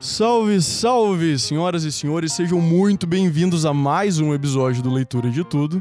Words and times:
Salve, 0.00 0.60
salve, 0.60 1.38
senhoras 1.38 1.84
e 1.84 1.92
senhores, 1.92 2.32
sejam 2.32 2.60
muito 2.60 3.06
bem-vindos 3.06 3.64
a 3.64 3.72
mais 3.72 4.18
um 4.18 4.34
episódio 4.34 4.82
do 4.82 4.90
Leitura 4.90 5.30
de 5.30 5.44
Tudo. 5.44 5.80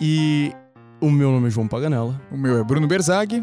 E 0.00 0.52
o 1.00 1.10
meu 1.10 1.32
nome 1.32 1.48
é 1.48 1.50
João 1.50 1.66
Paganella. 1.66 2.20
O 2.30 2.36
meu 2.36 2.58
é 2.58 2.62
Bruno 2.62 2.86
Berzag. 2.86 3.42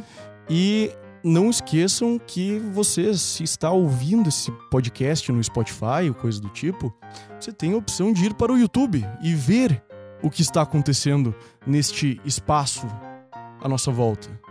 E 0.50 0.92
não 1.24 1.50
esqueçam 1.50 2.20
que 2.20 2.60
você, 2.60 3.14
se 3.16 3.44
está 3.44 3.72
ouvindo 3.72 4.30
esse 4.30 4.52
podcast 4.70 5.32
no 5.32 5.44
Spotify 5.44 6.08
ou 6.08 6.14
coisa 6.14 6.40
do 6.40 6.50
tipo, 6.50 6.94
você 7.40 7.52
tem 7.52 7.74
a 7.74 7.78
opção 7.78 8.14
de 8.14 8.26
ir 8.26 8.34
para 8.34 8.52
o 8.52 8.58
YouTube 8.58 9.06
e 9.22 9.34
ver 9.34 9.84
o 10.22 10.30
que 10.30 10.42
está 10.42 10.62
acontecendo 10.62 11.36
neste 11.66 12.20
espaço 12.26 12.88
à 13.62 13.68
nossa 13.68 13.92
volta. 13.92 14.47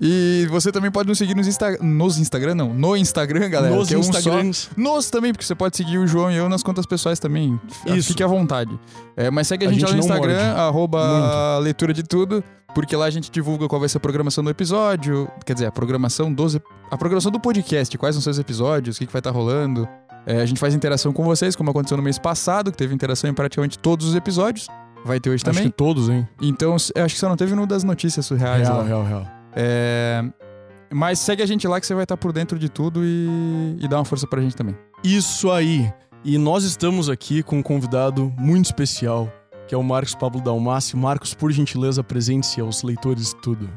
E 0.00 0.46
você 0.50 0.72
também 0.72 0.90
pode 0.90 1.08
nos 1.08 1.18
seguir 1.18 1.34
nos, 1.36 1.46
Insta 1.46 1.76
nos 1.80 2.18
Instagram, 2.18 2.54
não, 2.54 2.72
no 2.74 2.96
Instagram, 2.96 3.48
galera. 3.48 3.74
Nos 3.74 3.88
que 3.88 3.94
é 3.94 3.96
um 3.96 4.00
Instagrams. 4.00 4.56
só. 4.56 4.70
Nos 4.80 5.10
também, 5.10 5.32
porque 5.32 5.44
você 5.44 5.54
pode 5.54 5.76
seguir 5.76 5.98
o 5.98 6.06
João 6.06 6.30
e 6.30 6.36
eu 6.36 6.48
nas 6.48 6.62
contas 6.62 6.86
pessoais 6.86 7.18
também. 7.18 7.60
Isso. 7.86 8.08
Fique 8.08 8.22
à 8.22 8.26
vontade. 8.26 8.78
É, 9.16 9.30
mas 9.30 9.48
segue 9.48 9.66
a, 9.66 9.68
A 9.68 9.72
gente, 9.72 9.80
gente 9.80 9.90
lá 9.90 9.94
no 9.96 10.00
Instagram, 10.00 10.44
morde. 10.46 10.60
arroba 10.60 11.58
leitura 11.58 11.92
de 11.92 12.02
tudo, 12.02 12.42
porque 12.74 12.94
lá 12.96 13.06
a 13.06 13.10
gente 13.10 13.30
divulga 13.30 13.68
qual 13.68 13.78
vai 13.80 13.88
ser 13.88 13.98
a 13.98 14.00
programação 14.00 14.42
do 14.42 14.50
episódio. 14.50 15.28
Quer 15.44 15.54
dizer, 15.54 15.66
a 15.66 15.72
programação 15.72 16.32
dos. 16.32 16.56
A 16.90 16.96
programação 16.96 17.30
do 17.30 17.38
podcast, 17.40 17.96
quais 17.98 18.14
são 18.14 18.22
seus 18.22 18.38
episódios, 18.38 18.96
o 18.96 18.98
que, 18.98 19.06
que 19.06 19.12
vai 19.12 19.20
estar 19.20 19.30
rolando. 19.30 19.88
É, 20.26 20.42
a 20.42 20.46
gente 20.46 20.58
faz 20.60 20.74
interação 20.74 21.12
com 21.12 21.24
vocês, 21.24 21.56
como 21.56 21.70
aconteceu 21.70 21.96
no 21.96 22.02
mês 22.02 22.18
passado, 22.18 22.70
que 22.70 22.76
teve 22.76 22.94
interação 22.94 23.30
em 23.30 23.32
praticamente 23.34 23.78
todos 23.78 24.06
os 24.06 24.14
episódios. 24.14 24.66
Vai 25.04 25.18
ter 25.18 25.30
hoje 25.30 25.36
Acho 25.36 25.44
também. 25.46 25.70
que 25.70 25.74
todos, 25.74 26.10
hein? 26.10 26.28
Então, 26.42 26.74
acho 26.74 26.92
que 26.92 27.18
só 27.18 27.26
não 27.26 27.36
teve 27.36 27.54
no 27.54 27.66
das 27.66 27.82
notícias 27.82 28.26
surreais 28.26 28.68
Real, 28.68 28.78
lá. 28.78 28.84
real, 28.84 29.04
real. 29.04 29.39
É, 29.54 30.22
Mas 30.92 31.18
segue 31.18 31.42
a 31.42 31.46
gente 31.46 31.66
lá 31.66 31.80
que 31.80 31.86
você 31.86 31.94
vai 31.94 32.04
estar 32.04 32.16
por 32.16 32.32
dentro 32.32 32.58
de 32.58 32.68
tudo 32.68 33.04
e, 33.04 33.76
e 33.80 33.88
dá 33.88 33.98
uma 33.98 34.04
força 34.04 34.26
pra 34.26 34.40
gente 34.40 34.56
também. 34.56 34.76
Isso 35.04 35.50
aí. 35.50 35.92
E 36.24 36.36
nós 36.36 36.64
estamos 36.64 37.08
aqui 37.08 37.42
com 37.42 37.58
um 37.58 37.62
convidado 37.62 38.32
muito 38.36 38.66
especial, 38.66 39.32
que 39.66 39.74
é 39.74 39.78
o 39.78 39.82
Marcos 39.82 40.14
Pablo 40.14 40.40
Dalmassi. 40.40 40.96
Marcos, 40.96 41.32
por 41.32 41.50
gentileza, 41.50 42.02
apresente-se 42.02 42.60
aos 42.60 42.82
leitores 42.82 43.30
de 43.30 43.36
tudo. 43.36 43.70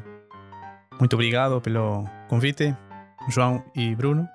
Muito 0.98 1.14
obrigado 1.14 1.60
pelo 1.60 2.04
convite, 2.28 2.76
João 3.28 3.62
e 3.74 3.94
Bruno. 3.94 4.28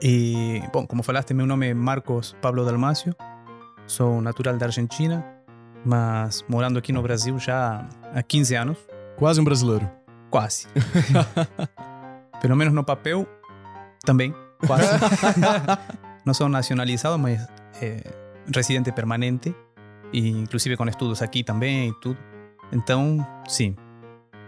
E, 0.00 0.62
bom, 0.72 0.86
como 0.86 1.02
falaste, 1.02 1.34
meu 1.34 1.46
nome 1.46 1.68
é 1.68 1.74
Marcos 1.74 2.34
Pablo 2.40 2.64
Dalmacio. 2.64 3.14
Sou 3.86 4.20
natural 4.20 4.56
da 4.56 4.66
Argentina, 4.66 5.24
mas 5.84 6.44
morando 6.48 6.78
aqui 6.78 6.92
no 6.92 7.02
Brasil 7.02 7.38
já 7.38 7.86
há 8.14 8.22
15 8.22 8.54
anos. 8.54 8.78
Quase 9.16 9.40
um 9.40 9.44
brasileiro. 9.44 9.97
Quase. 10.30 10.66
Pelo 12.40 12.56
menos 12.56 12.72
no 12.72 12.84
papel, 12.84 13.26
também, 14.04 14.34
quase. 14.66 14.86
Não 16.24 16.34
sou 16.34 16.48
nacionalizado, 16.48 17.18
mas 17.18 17.46
é, 17.80 18.02
residente 18.54 18.92
permanente. 18.92 19.54
E 20.12 20.28
inclusive 20.28 20.76
com 20.76 20.86
estudos 20.86 21.20
aqui 21.20 21.42
também 21.42 21.90
e 21.90 21.94
tudo. 22.00 22.18
Então, 22.72 23.26
sim. 23.46 23.74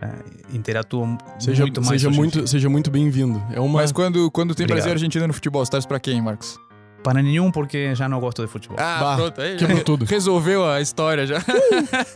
é, 0.01 0.56
interatuo 0.56 1.19
Seja 1.39 1.62
muito 1.62 1.81
mais 1.83 2.01
seja 2.01 2.11
muito, 2.11 2.47
seja 2.47 2.69
muito 2.69 2.91
bem-vindo. 2.91 3.42
É 3.53 3.61
uma. 3.61 3.81
Mas 3.81 3.92
quando, 3.92 4.31
quando 4.31 4.55
tem 4.55 4.64
Obrigado. 4.64 4.77
Brasil 4.77 4.91
e 4.91 4.95
Argentina 4.95 5.27
no 5.27 5.33
futebol, 5.33 5.64
você 5.64 5.70
torce 5.70 5.89
pra 5.89 6.01
quem, 6.01 6.20
Marcos? 6.20 6.58
Para 7.02 7.22
nenhum, 7.22 7.50
porque 7.50 7.94
já 7.94 8.08
não 8.08 8.20
gosto 8.20 8.42
de 8.42 8.48
futebol. 8.48 8.76
Ah, 8.78 8.98
Bah, 9.00 9.16
pronto. 9.16 9.40
Aí, 9.40 9.56
quebrou 9.56 9.78
já 9.78 9.84
tudo. 9.84 10.04
Resolveu 10.04 10.68
a 10.70 10.80
história 10.80 11.26
já. 11.26 11.38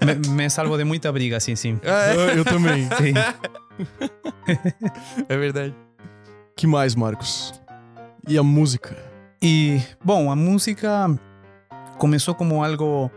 Me, 0.04 0.28
me 0.30 0.50
salvo 0.50 0.76
de 0.76 0.84
muita 0.84 1.10
briga, 1.10 1.40
sim, 1.40 1.56
sim. 1.56 1.80
É, 1.82 1.90
Ah, 1.90 2.14
Eu 2.36 2.44
também. 2.44 2.84
Sim. 2.98 3.14
é 5.28 5.36
verdade. 5.36 5.74
que 6.56 6.66
mais, 6.66 6.94
Marcos? 6.94 7.52
E 8.28 8.38
a 8.38 8.42
música? 8.42 8.96
E, 9.42 9.80
bom, 10.04 10.30
a 10.30 10.36
música 10.36 11.06
começou 11.98 12.34
como 12.34 12.62
algo 12.64 13.10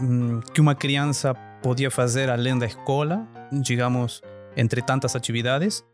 hum, 0.00 0.40
que 0.52 0.60
uma 0.60 0.74
criança 0.74 1.34
podia 1.62 1.90
fazer 1.90 2.30
além 2.30 2.58
da 2.58 2.66
escola, 2.66 3.26
digamos, 3.52 4.22
entre 4.56 4.80
tantas 4.82 5.14
atividades. 5.16 5.84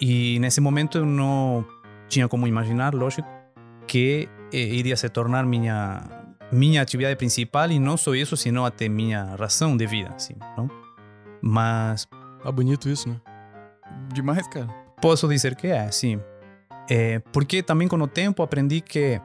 E 0.00 0.38
nesse 0.40 0.60
momento 0.60 0.98
eu 0.98 1.06
não 1.06 1.64
tinha 2.08 2.26
como 2.28 2.46
imaginar, 2.46 2.94
lógico, 2.94 3.28
que 3.86 4.28
eh, 4.52 4.58
iria 4.58 4.96
se 4.96 5.08
tornar 5.08 5.44
minha 5.44 6.02
minha 6.52 6.82
atividade 6.82 7.14
principal 7.16 7.70
e 7.70 7.78
não 7.78 7.96
só 7.96 8.12
isso, 8.14 8.36
sino 8.36 8.64
até 8.64 8.88
minha 8.88 9.36
razão 9.36 9.76
de 9.76 9.86
vida, 9.86 10.12
assim, 10.16 10.34
não? 10.56 10.68
Mas 11.40 12.06
Ah, 12.44 12.50
bonito 12.50 12.88
isso, 12.88 13.08
né? 13.08 13.20
Demais, 14.12 14.46
cara. 14.48 14.66
Posso 15.00 15.28
dizer 15.28 15.54
que 15.54 15.66
é, 15.68 15.90
sim. 15.90 16.20
É, 16.88 17.18
porque 17.32 17.62
também 17.62 17.86
com 17.86 17.96
o 17.96 18.06
tempo 18.08 18.42
aprendi 18.42 18.80
que, 18.80 19.20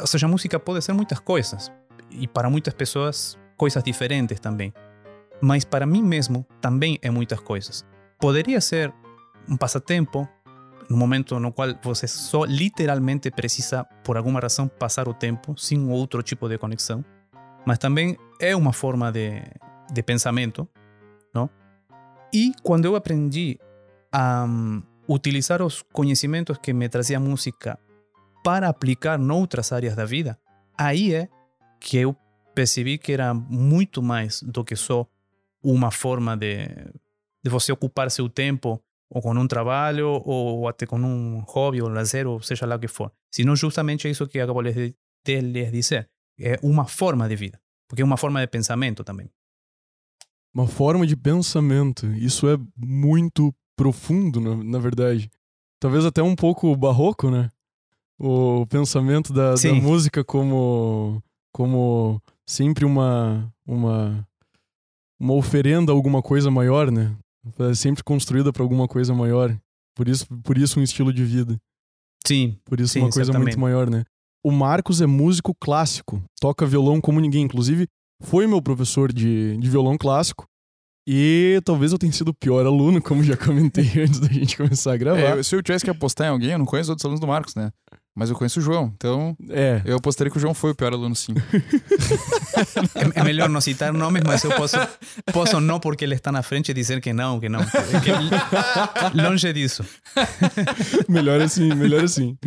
ou 0.00 0.06
seja, 0.06 0.26
a 0.26 0.28
música 0.28 0.58
pode 0.58 0.82
ser 0.82 0.92
muitas 0.92 1.18
coisas. 1.18 1.70
E 2.10 2.26
para 2.28 2.48
muitas 2.48 2.72
pessoas, 2.72 3.36
coisas 3.56 3.82
diferentes 3.82 4.38
também. 4.40 4.72
Mas 5.40 5.64
para 5.64 5.84
mim 5.86 6.02
mesmo, 6.02 6.46
também 6.60 6.98
é 7.02 7.10
muitas 7.10 7.40
coisas. 7.40 7.84
Poderia 8.18 8.60
ser 8.60 8.92
um 9.48 9.56
passatempo, 9.56 10.26
no 10.88 10.96
momento 10.96 11.38
no 11.40 11.52
qual 11.52 11.68
você 11.82 12.06
só 12.06 12.44
literalmente 12.44 13.30
precisa, 13.30 13.84
por 14.04 14.16
alguma 14.16 14.40
razão, 14.40 14.68
passar 14.68 15.08
o 15.08 15.14
tempo 15.14 15.58
sem 15.58 15.90
outro 15.90 16.22
tipo 16.22 16.48
de 16.48 16.58
conexão. 16.58 17.04
Mas 17.64 17.78
também 17.78 18.16
é 18.40 18.54
uma 18.54 18.72
forma 18.72 19.10
de, 19.10 19.42
de 19.92 20.02
pensamento, 20.02 20.68
não? 21.34 21.50
E 22.32 22.52
quando 22.62 22.84
eu 22.84 22.94
aprendi 22.94 23.58
a 24.12 24.44
um, 24.44 24.82
utilizar 25.08 25.62
os 25.62 25.82
conhecimentos 25.92 26.58
que 26.58 26.72
me 26.72 26.88
trazia 26.88 27.16
a 27.16 27.20
música 27.20 27.78
para 28.44 28.68
aplicar 28.68 29.18
noutras 29.18 29.72
áreas 29.72 29.96
da 29.96 30.04
vida, 30.04 30.38
aí 30.78 31.14
é 31.14 31.28
que 31.80 31.96
eu 31.96 32.16
percebi 32.54 32.98
que 32.98 33.12
era 33.12 33.34
muito 33.34 34.02
mais 34.02 34.42
do 34.42 34.64
que 34.64 34.76
só 34.76 35.06
uma 35.62 35.90
forma 35.90 36.36
de, 36.36 36.68
de 37.42 37.50
você 37.50 37.72
ocupar 37.72 38.10
seu 38.10 38.28
tempo 38.28 38.80
ou 39.10 39.22
com 39.22 39.32
um 39.32 39.46
trabalho 39.46 40.22
ou 40.24 40.68
até 40.68 40.86
com 40.86 40.98
um 40.98 41.40
hobby 41.46 41.80
ou 41.80 41.88
lazer 41.88 42.26
ou 42.26 42.40
seja 42.40 42.66
lá 42.66 42.76
o 42.76 42.78
que 42.78 42.88
for, 42.88 43.12
sino 43.30 43.54
justamente 43.54 44.08
isso 44.08 44.26
que 44.26 44.40
acabo 44.40 44.62
de 44.62 44.94
dizer, 45.70 46.08
é 46.38 46.58
uma 46.62 46.86
forma 46.86 47.28
de 47.28 47.36
vida, 47.36 47.60
porque 47.88 48.02
é 48.02 48.04
uma 48.04 48.16
forma 48.16 48.40
de 48.40 48.46
pensamento 48.46 49.04
também. 49.04 49.30
Uma 50.54 50.66
forma 50.66 51.06
de 51.06 51.14
pensamento. 51.14 52.06
Isso 52.14 52.48
é 52.48 52.56
muito 52.74 53.54
profundo, 53.76 54.40
na, 54.40 54.56
na 54.56 54.78
verdade. 54.78 55.30
Talvez 55.78 56.06
até 56.06 56.22
um 56.22 56.34
pouco 56.34 56.74
barroco, 56.74 57.30
né? 57.30 57.50
O 58.18 58.66
pensamento 58.66 59.34
da, 59.34 59.54
da 59.54 59.74
música 59.74 60.24
como, 60.24 61.22
como 61.52 62.22
sempre 62.46 62.86
uma, 62.86 63.52
uma, 63.66 64.26
uma 65.20 65.34
oferenda 65.34 65.92
a 65.92 65.94
alguma 65.94 66.22
coisa 66.22 66.50
maior, 66.50 66.90
né? 66.90 67.14
É 67.58 67.74
sempre 67.74 68.02
construída 68.04 68.52
para 68.52 68.62
alguma 68.62 68.86
coisa 68.88 69.14
maior. 69.14 69.56
Por 69.96 70.08
isso, 70.08 70.26
por 70.42 70.58
isso 70.58 70.78
um 70.78 70.82
estilo 70.82 71.12
de 71.12 71.24
vida. 71.24 71.56
Sim, 72.26 72.58
Por 72.64 72.80
isso 72.80 72.92
Sim, 72.94 73.00
uma 73.00 73.10
coisa 73.10 73.32
muito 73.38 73.58
maior, 73.60 73.88
né? 73.88 74.04
O 74.44 74.50
Marcos 74.50 75.00
é 75.00 75.06
músico 75.06 75.54
clássico, 75.54 76.22
toca 76.40 76.66
violão 76.66 77.00
como 77.00 77.20
ninguém. 77.20 77.42
Inclusive, 77.44 77.86
foi 78.22 78.46
meu 78.46 78.60
professor 78.60 79.12
de, 79.12 79.56
de 79.56 79.70
violão 79.70 79.96
clássico. 79.96 80.44
E 81.08 81.60
talvez 81.64 81.92
eu 81.92 81.98
tenha 81.98 82.12
sido 82.12 82.28
o 82.28 82.34
pior 82.34 82.66
aluno, 82.66 83.00
como 83.00 83.22
já 83.22 83.36
comentei 83.36 83.84
antes 84.02 84.18
da 84.18 84.26
gente 84.28 84.56
começar 84.56 84.92
a 84.92 84.96
gravar. 84.96 85.20
É, 85.20 85.38
eu- 85.38 85.44
se 85.44 85.54
eu 85.54 85.62
tivesse 85.62 85.84
que 85.84 85.90
apostar 85.90 86.26
em 86.26 86.30
alguém, 86.30 86.50
eu 86.50 86.58
não 86.58 86.66
conheço 86.66 86.90
outros 86.90 87.04
alunos 87.04 87.20
do 87.20 87.26
Marcos, 87.28 87.54
né? 87.54 87.70
Mas 88.16 88.30
eu 88.30 88.36
conheço 88.36 88.60
o 88.60 88.62
João, 88.62 88.90
então 88.96 89.36
É, 89.50 89.82
eu 89.84 89.98
apostaria 89.98 90.30
que 90.30 90.38
o 90.38 90.40
João 90.40 90.54
foi 90.54 90.70
o 90.70 90.74
pior 90.74 90.90
aluno, 90.90 91.14
sim. 91.14 91.34
É, 92.94 93.20
é 93.20 93.24
melhor 93.24 93.50
não 93.50 93.60
citar 93.60 93.92
nomes, 93.92 94.22
mas 94.24 94.42
eu 94.42 94.50
posso, 94.52 94.76
posso 95.30 95.60
não 95.60 95.78
porque 95.78 96.04
ele 96.04 96.14
está 96.14 96.32
na 96.32 96.42
frente 96.42 96.72
dizer 96.72 97.02
que 97.02 97.12
não, 97.12 97.38
que 97.38 97.50
não. 97.50 97.60
Que, 97.60 98.10
longe 99.14 99.52
disso. 99.52 99.84
melhor 101.06 101.42
assim, 101.42 101.74
melhor 101.74 102.04
assim. 102.04 102.38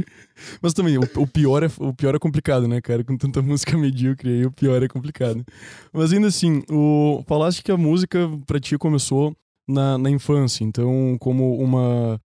Mas 0.59 0.73
também, 0.73 0.97
o, 0.97 1.01
o 1.17 1.27
pior 1.27 1.61
é, 1.61 1.69
o 1.77 1.93
pior 1.93 2.15
é 2.15 2.19
complicado, 2.19 2.67
né, 2.67 2.81
cara? 2.81 3.03
Com 3.03 3.15
tanta 3.15 3.39
música 3.39 3.77
medíocre 3.77 4.29
aí, 4.29 4.45
o 4.45 4.51
pior 4.51 4.81
é 4.81 4.87
complicado. 4.87 5.45
Mas 5.93 6.11
ainda 6.11 6.27
assim, 6.27 6.63
o, 6.67 7.23
falaste 7.27 7.61
que 7.61 7.71
a 7.71 7.77
música 7.77 8.27
pra 8.47 8.59
ti 8.59 8.75
começou 8.75 9.35
na, 9.67 9.99
na 9.99 10.09
infância. 10.09 10.63
Então, 10.63 11.15
como 11.19 11.57
uma. 11.57 12.19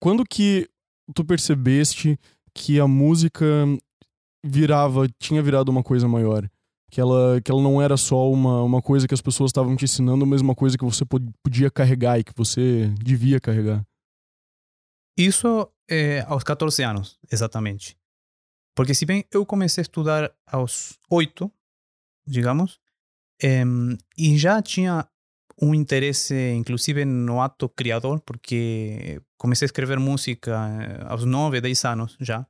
Quando 0.00 0.24
que 0.24 0.66
tu 1.14 1.24
percebeste 1.24 2.18
que 2.54 2.78
a 2.80 2.86
música 2.88 3.44
virava, 4.44 5.08
tinha 5.18 5.42
virado 5.42 5.68
uma 5.70 5.82
coisa 5.82 6.08
maior? 6.08 6.48
Que 6.90 7.00
ela, 7.00 7.40
que 7.40 7.50
ela 7.50 7.62
não 7.62 7.80
era 7.80 7.96
só 7.96 8.30
uma, 8.30 8.62
uma 8.62 8.82
coisa 8.82 9.06
que 9.06 9.14
as 9.14 9.20
pessoas 9.20 9.50
estavam 9.50 9.76
te 9.76 9.84
ensinando, 9.84 10.26
mas 10.26 10.40
uma 10.40 10.54
coisa 10.56 10.76
que 10.76 10.84
você 10.84 11.04
pod- 11.04 11.30
podia 11.44 11.70
carregar 11.70 12.18
e 12.18 12.24
que 12.24 12.32
você 12.36 12.88
devia 12.98 13.38
carregar. 13.38 13.84
Isso 15.16 15.70
é 15.88 16.20
aos 16.22 16.42
14 16.42 16.82
anos, 16.82 17.18
exatamente. 17.30 17.96
Porque 18.74 18.94
se 18.94 19.04
bem 19.04 19.24
eu 19.30 19.44
comecei 19.44 19.82
a 19.82 19.82
estudar 19.82 20.32
aos 20.46 20.98
8, 21.10 21.50
digamos. 22.26 22.80
Em, 23.42 23.96
e 24.18 24.36
já 24.36 24.60
tinha 24.62 25.06
um 25.60 25.74
interesse, 25.74 26.34
inclusive, 26.52 27.04
no 27.04 27.40
ato 27.40 27.68
criador, 27.68 28.20
porque 28.20 29.20
comecei 29.36 29.66
a 29.66 29.68
escrever 29.68 29.98
música 29.98 30.50
eh, 30.52 31.04
aos 31.06 31.24
9, 31.24 31.60
10 31.60 31.84
anos 31.84 32.16
já. 32.20 32.46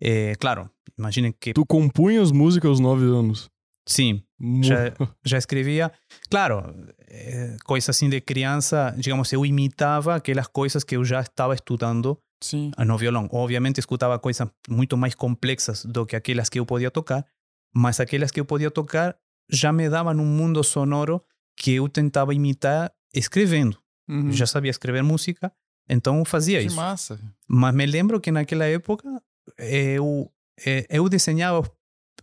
Eh, 0.00 0.34
claro, 0.38 0.70
imaginem 0.98 1.32
que. 1.32 1.52
Tu 1.52 1.66
compunha 1.66 2.22
as 2.22 2.32
músicas 2.32 2.70
aos 2.70 2.80
9 2.80 3.04
anos. 3.04 3.50
Sim, 3.86 4.22
já, 4.62 4.94
já 5.24 5.38
escrevia. 5.38 5.92
Claro, 6.30 6.62
eh, 7.08 7.56
coisa 7.64 7.90
assim 7.90 8.08
de 8.08 8.20
criança, 8.20 8.94
digamos, 8.96 9.32
eu 9.32 9.44
imitava 9.44 10.14
aquelas 10.14 10.46
coisas 10.46 10.84
que 10.84 10.96
eu 10.96 11.04
já 11.04 11.20
estava 11.20 11.54
estudando 11.54 12.18
Sim. 12.42 12.70
no 12.78 12.96
violão. 12.96 13.28
Obviamente 13.32 13.78
escutava 13.78 14.18
coisas 14.18 14.48
muito 14.68 14.96
mais 14.96 15.14
complexas 15.14 15.84
do 15.84 16.06
que 16.06 16.16
aquelas 16.16 16.48
que 16.48 16.58
eu 16.58 16.66
podia 16.66 16.90
tocar, 16.90 17.24
mas 17.74 18.00
aquelas 18.00 18.30
que 18.30 18.40
eu 18.40 18.44
podia 18.44 18.70
tocar 18.70 19.16
já 19.50 19.72
me 19.72 19.88
davam 19.88 20.14
um 20.14 20.24
mundo 20.24 20.62
sonoro 20.62 21.22
que 21.56 21.74
eu 21.74 21.88
tentava 21.88 22.34
imitar 22.34 22.92
escrevendo. 23.14 23.78
Uhum. 24.08 24.26
Eu 24.28 24.32
já 24.32 24.46
sabia 24.46 24.70
escrever 24.70 25.02
música, 25.02 25.52
então 25.88 26.24
fazia 26.24 26.60
Que 26.60 26.66
isso. 26.66 26.76
massa. 26.76 27.20
Mas 27.48 27.74
me 27.74 27.86
lembro 27.86 28.20
que 28.20 28.30
naquela 28.32 28.64
época 28.66 29.08
eu, 29.58 30.30
eh, 30.66 30.86
eu 30.90 31.08
desenhava 31.08 31.60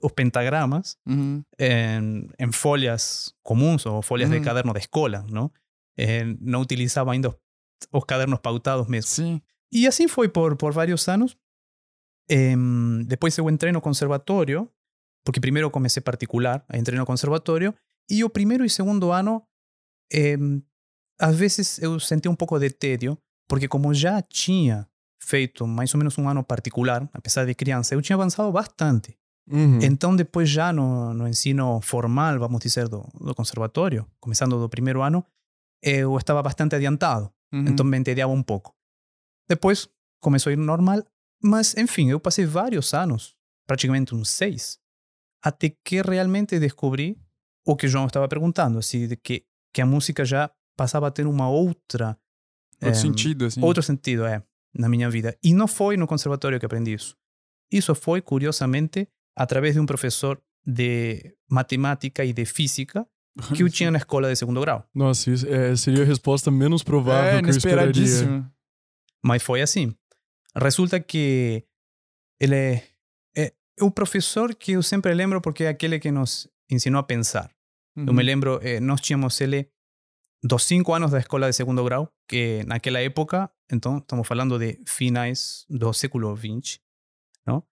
os, 0.01 0.11
pentagramas 0.13 0.97
Uhum. 1.07 1.43
em, 1.59 2.29
em 2.39 2.51
folhas 2.51 3.33
comuns 3.43 3.85
ou 3.85 4.01
folhas 4.01 4.29
de 4.29 4.37
Uhum. 4.37 4.43
caderno 4.43 4.73
da 4.73 4.79
escola, 4.79 5.25
não? 5.29 5.51
Eh, 5.97 6.23
não 6.39 6.61
utilizava 6.61 7.11
ainda 7.11 7.29
os, 7.29 7.35
os 7.91 8.03
cadernos 8.05 8.39
pautados 8.39 8.87
mesmo. 8.87 9.09
Sim. 9.09 9.41
E 9.71 9.85
assim 9.87 10.07
foi 10.07 10.27
por, 10.29 10.55
por 10.55 10.71
vários 10.73 11.07
anos. 11.07 11.37
Em, 12.29 13.03
depois 13.05 13.37
eu 13.37 13.49
entrei 13.49 13.71
no 13.71 13.81
conservatório, 13.81 14.69
porque 15.25 15.39
primeiro 15.39 15.69
comecei 15.71 16.01
particular, 16.01 16.63
entrei 16.73 16.97
no 16.97 17.05
conservatório, 17.05 17.73
e 18.09 18.23
o 18.23 18.29
primeiro 18.29 18.65
e 18.65 18.69
segundo 18.69 19.11
ano, 19.11 19.44
às 21.19 21.35
vezes 21.35 21.79
eu 21.79 22.00
senti 22.00 22.27
um 22.27 22.35
pouco 22.35 22.57
de 22.59 22.69
tédio, 22.69 23.17
porque 23.47 23.67
como 23.67 23.94
já 23.94 24.21
tinha 24.21 24.88
feito 25.21 25.67
mais 25.67 25.94
ou 25.94 25.97
menos 25.97 26.17
um 26.17 26.27
ano 26.27 26.44
particular, 26.44 27.07
apesar 27.13 27.45
de 27.45 27.53
criança, 27.53 27.94
eu 27.94 28.01
tinha 28.01 28.15
avançado 28.15 28.51
bastante. 28.51 29.17
Uhum. 29.51 29.79
Então, 29.81 30.15
depois 30.15 30.47
já 30.50 30.71
no, 30.71 31.13
no 31.13 31.27
ensino 31.27 31.81
formal, 31.81 32.38
vamos 32.39 32.61
dizer, 32.61 32.88
do, 32.88 33.01
do 33.19 33.33
conservatório, 33.33 34.06
começando 34.19 34.59
do 34.59 34.69
primeiro 34.69 35.01
ano, 35.01 35.25
eu 35.81 36.15
estava 36.17 36.41
bastante 36.41 36.75
adiantado. 36.75 37.31
Uhum. 37.51 37.65
Então 37.67 37.85
me 37.85 37.97
entediava 37.97 38.31
um 38.31 38.44
pouco. 38.44 38.73
Depois 39.50 39.89
começou 40.21 40.51
a 40.51 40.53
ir 40.53 40.57
normal, 40.57 41.03
mas 41.44 41.75
enfim, 41.77 42.09
eu 42.09 42.19
passei 42.19 42.45
vários 42.45 42.94
anos, 42.94 43.35
praticamente 43.67 44.13
uns 44.13 44.29
seis, 44.29 44.79
até 45.44 45.69
que 45.83 46.01
realmente 46.01 46.59
descobri 46.59 47.17
o 47.71 47.75
que 47.75 47.86
o 47.86 47.89
João 47.89 48.07
estava 48.07 48.27
perguntando, 48.27 48.80
assim, 48.80 49.07
de 49.07 49.16
que, 49.16 49.44
que 49.74 49.81
a 49.81 49.86
música 49.86 50.25
já 50.25 50.50
passava 50.75 51.07
a 51.07 51.12
ter 51.12 51.27
uma 51.27 51.50
outra. 51.50 52.18
Outro 52.81 52.89
em, 52.89 53.01
sentido, 53.01 53.45
assim. 53.45 53.62
Outro 53.62 53.83
sentido, 53.83 54.25
é, 54.25 54.42
na 54.74 54.89
minha 54.89 55.10
vida. 55.10 55.38
E 55.44 55.54
não 55.54 55.68
foi 55.68 55.95
no 55.98 56.07
conservatório 56.07 56.60
que 56.60 56.66
aprendi 56.66 56.94
isso. 56.94 57.16
Isso 57.71 57.94
foi, 57.94 58.21
curiosamente, 58.21 59.07
através 59.38 59.75
de 59.75 59.80
um 59.80 59.86
professor 59.86 60.42
de 60.66 61.36
matemática 61.50 62.25
e 62.25 62.33
de 62.33 62.45
física 62.45 63.06
que 63.56 63.63
eu 63.63 63.69
tinha 63.69 63.92
na 63.92 64.00
escola 64.00 64.30
de 64.30 64.36
segundo 64.36 64.60
grau. 64.62 64.83
Nossa, 64.94 65.30
isso 65.30 65.48
é, 65.48 65.75
seria 65.75 66.04
a 66.04 66.06
resposta 66.06 66.50
menos 66.50 66.83
provável 66.83 67.39
É, 67.39 67.42
que 67.42 67.50
eu 67.50 67.57
esperaria. 67.57 68.45
Mas 69.24 69.44
foi 69.44 69.62
assim. 69.62 69.94
Resulta 70.56 71.00
que 71.00 71.63
ele 72.39 72.56
é, 72.56 72.83
é 73.38 73.54
o 73.81 73.92
professor 73.92 74.56
que 74.56 74.72
eu 74.72 74.81
sempre 74.81 75.13
lembro 75.13 75.39
porque 75.39 75.65
é 75.65 75.68
aquele 75.69 76.00
que 76.00 76.12
nos 76.12 76.50
ensinou 76.69 77.00
a 77.00 77.04
pensar. 77.04 77.51
Eu 78.06 78.07
Uhum. 78.07 78.13
me 78.13 78.24
lembro, 78.24 78.60
eh, 78.62 78.80
nós 78.80 79.01
tínhamos 79.01 79.40
ele 79.42 79.69
dos 80.44 80.63
cinco 80.63 80.94
anos 80.94 81.12
da 81.12 81.19
escola 81.19 81.48
de 81.48 81.54
segundo 81.56 81.84
grau, 81.84 82.12
que 82.28 82.63
naquela 82.66 83.00
época, 83.01 83.51
então 83.72 83.98
estamos 83.98 84.28
falando 84.28 84.57
de 84.57 84.80
finais 84.88 85.66
do 85.69 85.92
século 85.94 86.36
XX, 86.36 86.80
não? 87.46 87.63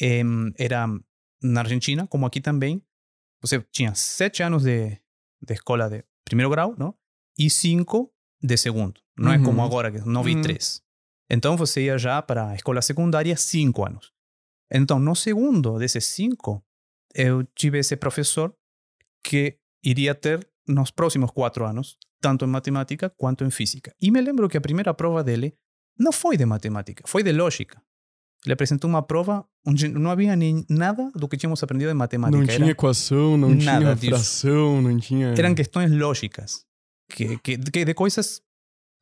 Em, 0.00 0.52
era 0.58 0.86
na 1.42 1.60
Argentina, 1.60 2.06
como 2.06 2.26
aqui 2.26 2.40
também, 2.40 2.82
você 3.42 3.60
tinha 3.72 3.94
sete 3.94 4.42
anos 4.42 4.64
de, 4.64 4.90
de 5.42 5.54
escola 5.54 5.88
de 5.88 6.04
primeiro 6.24 6.50
grau, 6.50 6.74
não? 6.78 6.94
E 7.38 7.48
cinco 7.48 8.12
de 8.42 8.56
segundo. 8.56 9.00
Não 9.18 9.32
é 9.32 9.38
como 9.38 9.60
Uhum. 9.60 9.66
agora, 9.66 9.90
que 9.90 9.98
nove 10.00 10.32
Uhum. 10.32 10.38
e 10.38 10.42
três. 10.42 10.82
Então 11.30 11.56
você 11.56 11.84
ia 11.84 11.96
já 11.96 12.20
para 12.20 12.48
a 12.50 12.54
escola 12.54 12.82
secundária 12.82 13.36
cinco 13.36 13.86
anos. 13.86 14.12
Então, 14.72 14.98
no 14.98 15.14
segundo 15.16 15.78
desses 15.78 16.04
cinco, 16.06 16.62
eu 17.14 17.44
tive 17.56 17.78
esse 17.78 17.96
professor 17.96 18.54
que 19.24 19.58
iria 19.84 20.14
ter 20.14 20.46
nos 20.68 20.90
próximos 20.90 21.30
quatro 21.30 21.64
anos, 21.66 21.96
tanto 22.20 22.44
em 22.44 22.48
matemática 22.48 23.10
quanto 23.10 23.44
em 23.44 23.50
física. 23.50 23.94
E 24.00 24.10
me 24.10 24.20
lembro 24.20 24.48
que 24.48 24.56
a 24.56 24.60
primeira 24.60 24.92
prova 24.94 25.24
dele 25.24 25.54
não 25.98 26.12
foi 26.12 26.36
de 26.36 26.46
matemática, 26.46 27.04
foi 27.06 27.22
de 27.22 27.32
lógica. 27.32 27.80
Ele 28.44 28.54
apresentou 28.54 28.88
uma 28.88 29.02
prova 29.02 29.44
onde 29.66 29.86
não 29.88 30.10
havia 30.10 30.34
nem 30.34 30.64
nada 30.68 31.10
do 31.14 31.28
que 31.28 31.36
tínhamos 31.36 31.62
aprendido 31.62 31.90
em 31.90 31.94
matemática. 31.94 32.38
Não 32.38 32.44
Era- 32.44 32.56
tinha 32.56 32.70
equação, 32.70 33.36
não 33.36 33.56
tinha 33.58 33.94
disso. 33.94 34.08
fração, 34.14 34.80
não 34.80 34.98
tinha. 34.98 35.28
eram 35.36 35.54
questões 35.54 35.90
lógicas, 35.92 36.64
que, 37.10 37.36
que, 37.38 37.58
que 37.58 37.84
de 37.84 37.92
coisas 37.94 38.40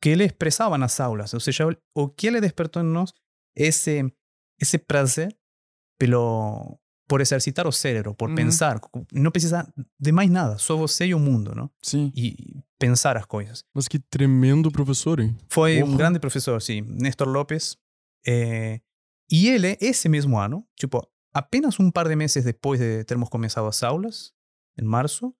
que 0.01 0.09
ele 0.09 0.25
expressava 0.25 0.77
nas 0.77 0.99
aulas. 0.99 1.33
Ou 1.33 1.39
seja, 1.39 1.65
o 1.95 2.09
que 2.09 2.27
ele 2.27 2.41
despertou 2.41 2.81
em 2.81 2.85
nós 2.85 3.13
esse, 3.55 4.11
esse 4.59 4.77
prazer 4.77 5.33
pelo, 5.97 6.77
por 7.09 7.19
exercitar 7.21 7.67
o 7.67 7.71
cérebro, 7.71 8.13
por 8.13 8.29
Uhum. 8.29 8.35
pensar. 8.35 8.79
Não 9.11 9.31
precisa 9.31 9.67
de 9.99 10.11
mais 10.11 10.29
nada, 10.29 10.57
só 10.59 10.77
você 10.77 11.07
e 11.07 11.13
o 11.15 11.19
mundo, 11.19 11.53
não? 11.55 11.69
Sim. 11.81 12.11
E 12.15 12.61
pensar 12.77 13.17
as 13.17 13.25
coisas. 13.25 13.65
Mas 13.73 13.87
que 13.87 13.97
tremendo 13.99 14.71
professor, 14.71 15.19
hein? 15.19 15.35
Foi 15.49 15.81
um 15.81 15.87
Porra. 15.87 15.97
grande 15.97 16.19
professor, 16.19 16.61
sim, 16.61 16.81
Néstor 16.81 17.27
Lopes. 17.27 17.75
Eh, 18.27 18.79
e 19.31 19.49
ele, 19.49 19.75
esse 19.81 20.07
mesmo 20.07 20.37
ano, 20.37 20.65
tipo, 20.77 21.01
apenas 21.33 21.79
um 21.79 21.89
par 21.91 22.07
de 22.07 22.15
meses 22.15 22.43
depois 22.45 22.79
de 22.79 23.03
termos 23.05 23.27
começado 23.29 23.67
as 23.67 23.81
aulas, 23.83 24.31
em 24.79 24.85
março, 24.85 25.33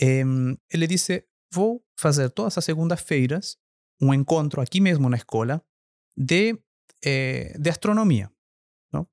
em, 0.00 0.56
ele 0.72 0.86
disse: 0.86 1.24
Vou 1.52 1.84
fazer 1.98 2.30
todas 2.30 2.56
as 2.56 2.64
segundas-feiras 2.64 3.56
um 4.00 4.14
encontro 4.14 4.60
aqui 4.60 4.80
mesmo 4.80 5.08
na 5.08 5.16
escola 5.16 5.60
de, 6.16 6.56
eh, 7.04 7.56
de 7.58 7.70
astronomia. 7.70 8.30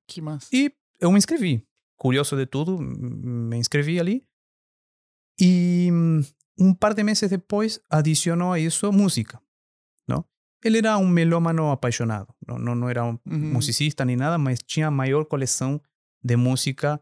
Que 0.06 0.20
massa. 0.20 0.48
E 0.52 0.72
eu 1.00 1.10
me 1.10 1.18
inscrevi. 1.18 1.66
Curioso 2.00 2.34
de 2.36 2.46
tudo, 2.46 2.78
m- 2.80 2.96
me 3.50 3.56
inscrevi 3.58 4.00
ali. 4.00 4.24
E 5.40 5.88
hum, 5.92 6.20
um 6.58 6.74
par 6.74 6.94
de 6.94 7.02
meses 7.02 7.28
depois 7.30 7.80
adicionou 7.90 8.52
a 8.52 8.58
isso 8.58 8.90
música. 8.92 9.40
Não? 10.08 10.24
Ele 10.64 10.78
era 10.78 10.96
um 10.98 11.08
melômano 11.08 11.70
apaixonado. 11.70 12.34
Não, 12.46 12.58
não, 12.58 12.74
não 12.74 12.88
era 12.88 13.04
um 13.04 13.18
Uhum. 13.26 13.52
musicista 13.54 14.04
nem 14.04 14.16
nada, 14.16 14.38
mas 14.38 14.58
tinha 14.66 14.88
a 14.88 14.90
maior 14.90 15.24
coleção 15.24 15.80
de 16.22 16.36
música, 16.36 17.00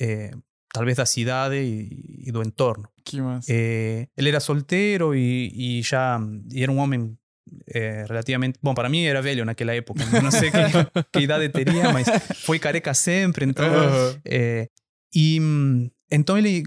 eh, 0.00 0.30
talvez 0.72 0.96
da 0.96 1.06
cidade 1.06 1.56
e, 1.56 2.28
e 2.28 2.32
do 2.32 2.42
entorno. 2.42 2.88
Que 3.04 3.20
massa. 3.20 3.50
Eh, 3.52 4.08
ele 4.16 4.28
era 4.28 4.40
solteiro 4.40 5.14
e, 5.14 5.78
e 5.78 5.82
já 5.82 6.18
e 6.52 6.62
era 6.62 6.70
um 6.72 6.78
homem 6.78 7.16
eh, 7.74 8.04
relativamente. 8.08 8.58
Bom, 8.62 8.74
para 8.74 8.88
mim 8.88 9.04
era 9.04 9.20
velho 9.22 9.44
naquela 9.44 9.74
época. 9.74 10.04
Não 10.22 10.30
sei 10.30 10.50
que, 10.50 10.58
que 11.12 11.20
idade 11.20 11.48
teria, 11.50 11.92
mas 11.92 12.06
foi 12.44 12.58
careca 12.58 12.94
sempre. 12.94 13.44
Então, 13.44 13.66
Aham. 13.66 14.20
eh, 14.24 14.68
e 15.14 15.38
então 16.10 16.36
ele 16.38 16.64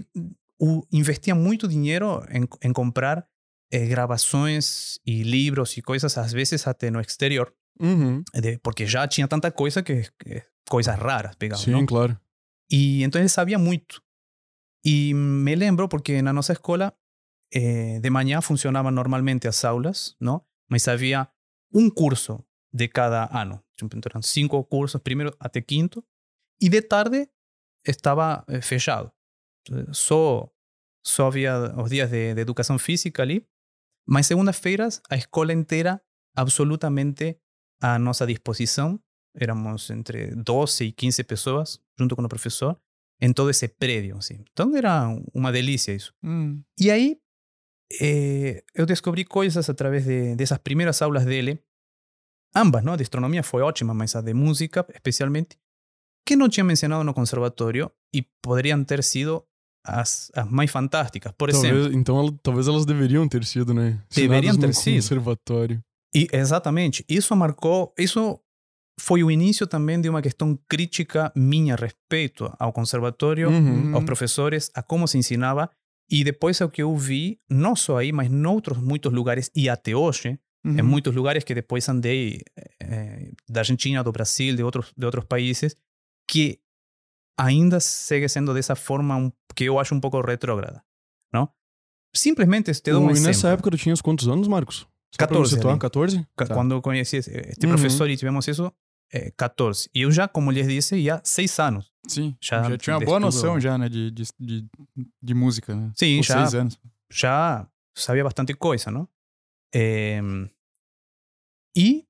o, 0.58 0.82
investia 0.92 1.34
muito 1.34 1.66
dinheiro 1.68 2.24
em, 2.30 2.46
em 2.68 2.72
comprar 2.72 3.24
eh, 3.72 3.86
gravações 3.86 4.98
e 5.06 5.22
livros 5.22 5.76
e 5.76 5.82
coisas, 5.82 6.16
às 6.18 6.32
vezes 6.32 6.66
até 6.66 6.90
no 6.90 7.00
exterior, 7.00 7.52
Uhum. 7.80 8.22
de- 8.34 8.58
porque 8.62 8.86
já 8.86 9.08
tinha 9.08 9.26
tanta 9.26 9.50
coisa 9.50 9.82
que, 9.82 10.02
que 10.18 10.42
coisas 10.68 10.94
raras 10.96 11.34
pegavam. 11.36 11.64
Sim, 11.64 11.70
não? 11.72 11.86
claro. 11.86 12.16
E 12.70 13.02
então 13.02 13.20
ele 13.20 13.28
sabia 13.28 13.58
muito. 13.58 14.00
E 14.84 15.14
me 15.14 15.54
lembro 15.54 15.88
porque 15.88 16.22
na 16.22 16.32
nossa 16.32 16.52
escola 16.52 16.92
eh, 17.52 17.98
de 18.00 18.10
manhã 18.10 18.40
funcionavam 18.40 18.90
normalmente 18.90 19.46
as 19.48 19.64
aulas, 19.64 20.14
não? 20.20 20.42
Mas 20.72 20.88
havia 20.88 21.28
um 21.74 21.90
curso 21.90 22.42
de 22.72 22.88
cada 22.88 23.28
ano. 23.30 23.62
Então 23.74 24.00
eram 24.06 24.22
cinco 24.22 24.64
cursos, 24.64 24.98
primeiro 25.02 25.36
até 25.38 25.60
quinto. 25.60 26.02
E 26.58 26.70
de 26.70 26.80
tarde 26.80 27.28
estava 27.86 28.42
eh, 28.48 28.62
fechado. 28.62 29.12
Só, 29.92 30.50
só 31.06 31.26
havia 31.26 31.74
os 31.76 31.90
dias 31.90 32.10
de, 32.10 32.34
de 32.34 32.40
educação 32.40 32.78
física 32.78 33.20
ali. 33.22 33.46
Mas 34.08 34.26
segundas-feiras 34.26 35.02
a 35.10 35.16
escola 35.16 35.52
inteira 35.52 36.02
absolutamente 36.34 37.38
à 37.78 37.98
nossa 37.98 38.26
disposição. 38.26 38.98
Éramos 39.34 39.90
entre 39.90 40.34
12 40.34 40.84
e 40.84 40.92
15 40.92 41.24
pessoas, 41.24 41.78
junto 41.98 42.16
com 42.16 42.22
o 42.22 42.28
professor, 42.28 42.80
em 43.20 43.30
todo 43.30 43.50
esse 43.50 43.68
prédio. 43.68 44.16
Assim. 44.16 44.42
Então 44.50 44.74
era 44.74 45.06
uma 45.34 45.52
delícia 45.52 45.92
isso. 45.92 46.14
Hum. 46.24 46.62
E 46.80 46.90
aí 46.90 47.20
eh, 48.00 48.62
eu 48.74 48.86
descobri 48.86 49.24
coisas 49.24 49.68
através 49.68 50.04
de, 50.04 50.34
dessas 50.36 50.58
primeiras 50.58 51.00
aulas 51.02 51.24
dele. 51.24 51.58
Ambas, 52.54 52.84
não? 52.84 52.92
A 52.92 52.96
de 52.96 53.02
astronomia 53.02 53.42
foi 53.42 53.62
ótima, 53.62 53.94
mas 53.94 54.14
a 54.14 54.20
de 54.20 54.34
música, 54.34 54.84
especialmente, 54.94 55.58
que 56.26 56.36
não 56.36 56.48
tinha 56.48 56.64
mencionado 56.64 57.02
no 57.04 57.14
conservatório 57.14 57.90
e 58.14 58.22
poderiam 58.42 58.84
ter 58.84 59.02
sido 59.02 59.42
as, 59.84 60.30
as 60.34 60.48
mais 60.50 60.70
fantásticas. 60.70 61.32
Por 61.36 61.50
Talvez, 61.50 61.74
exemplo, 61.74 61.98
então 61.98 62.38
talvez 62.42 62.68
elas 62.68 62.84
deveriam 62.84 63.26
ter 63.28 63.44
sido, 63.44 63.72
né? 63.74 63.98
Deveriam 64.14 64.56
ter 64.56 64.74
sido. 64.74 64.94
conservatório. 64.96 65.82
e 66.14 66.28
exatamente, 66.32 67.04
isso 67.08 67.34
marcou, 67.34 67.92
isso 67.98 68.38
foi 69.00 69.24
o 69.24 69.30
início 69.30 69.66
também 69.66 69.98
de 70.00 70.08
uma 70.10 70.20
questão 70.20 70.56
crítica 70.68 71.32
minha 71.34 71.74
respeito 71.74 72.54
ao 72.58 72.72
conservatório, 72.72 73.48
Uhum. 73.48 73.96
aos 73.96 74.04
professores, 74.04 74.70
a 74.74 74.82
como 74.82 75.08
se 75.08 75.16
ensinava, 75.16 75.70
e 76.12 76.22
depois 76.22 76.60
ao 76.60 76.68
que 76.68 76.82
eu 76.82 76.94
vi, 76.96 77.40
não 77.50 77.74
só 77.74 77.96
aí, 77.98 78.12
mas 78.12 78.30
noutros 78.30 78.78
muitos 78.78 79.12
lugares, 79.12 79.50
e 79.56 79.68
até 79.68 79.96
hoje, 79.96 80.38
Uhum. 80.64 80.78
em 80.78 80.82
muitos 80.82 81.12
lugares 81.12 81.42
que 81.42 81.54
depois 81.54 81.88
andei, 81.88 82.40
eh, 82.80 83.32
da 83.48 83.60
Argentina, 83.62 84.04
do 84.04 84.12
Brasil, 84.12 84.54
de 84.54 84.62
outros, 84.62 84.92
de 84.96 85.04
outros 85.04 85.24
países, 85.24 85.74
que 86.30 86.60
ainda 87.36 87.80
segue 87.80 88.28
sendo 88.28 88.54
dessa 88.54 88.76
forma 88.76 89.16
um, 89.16 89.32
que 89.56 89.64
eu 89.64 89.78
acho 89.80 89.92
um 89.94 89.98
pouco 90.00 90.20
retrógrada, 90.20 90.80
não? 91.32 91.48
Simplesmente 92.14 92.72
te 92.74 92.90
dou 92.92 93.02
um 93.02 93.10
e 93.10 93.14
nessa 93.14 93.30
exemplo. 93.30 93.48
época 93.54 93.70
tu 93.72 93.76
tinhas 93.78 94.00
quantos 94.00 94.28
anos, 94.28 94.46
Marcos? 94.46 94.86
Só 95.14 95.26
pra 95.26 95.26
me 95.26 95.32
14 95.34 95.54
situar, 95.56 95.72
ali. 95.72 95.80
14? 95.80 96.26
Ca- 96.36 96.46
Tá. 96.46 96.54
Quando 96.54 96.72
eu 96.74 96.82
conheci 96.82 97.16
este 97.16 97.32
Uhum. 97.66 97.72
professor 97.72 98.08
e 98.08 98.16
tivemos 98.16 98.46
isso, 98.46 98.72
eh, 99.12 99.30
14. 99.36 99.90
E 99.94 100.02
eu 100.02 100.10
já, 100.10 100.26
como 100.26 100.50
lhes 100.50 100.66
disse, 100.66 101.02
já 101.02 101.20
seis 101.22 101.58
anos. 101.58 101.92
Sim, 102.08 102.36
Já 102.40 102.62
já, 102.68 102.78
tinha 102.78 102.96
uma 102.96 103.04
boa 103.04 103.20
noção 103.20 103.60
já, 103.60 103.78
né, 103.78 103.88
de, 103.88 104.10
de, 104.10 104.24
de, 104.40 104.68
de 105.22 105.34
música, 105.34 105.74
né? 105.74 105.92
Sim, 105.94 106.22
já. 106.22 106.38
seis 106.38 106.54
anos. 106.54 106.78
já 107.12 107.68
sabia 107.96 108.24
bastante 108.24 108.54
coisa, 108.54 108.90
¿no? 108.90 109.08
Em, 109.72 110.50
e, 111.76 112.04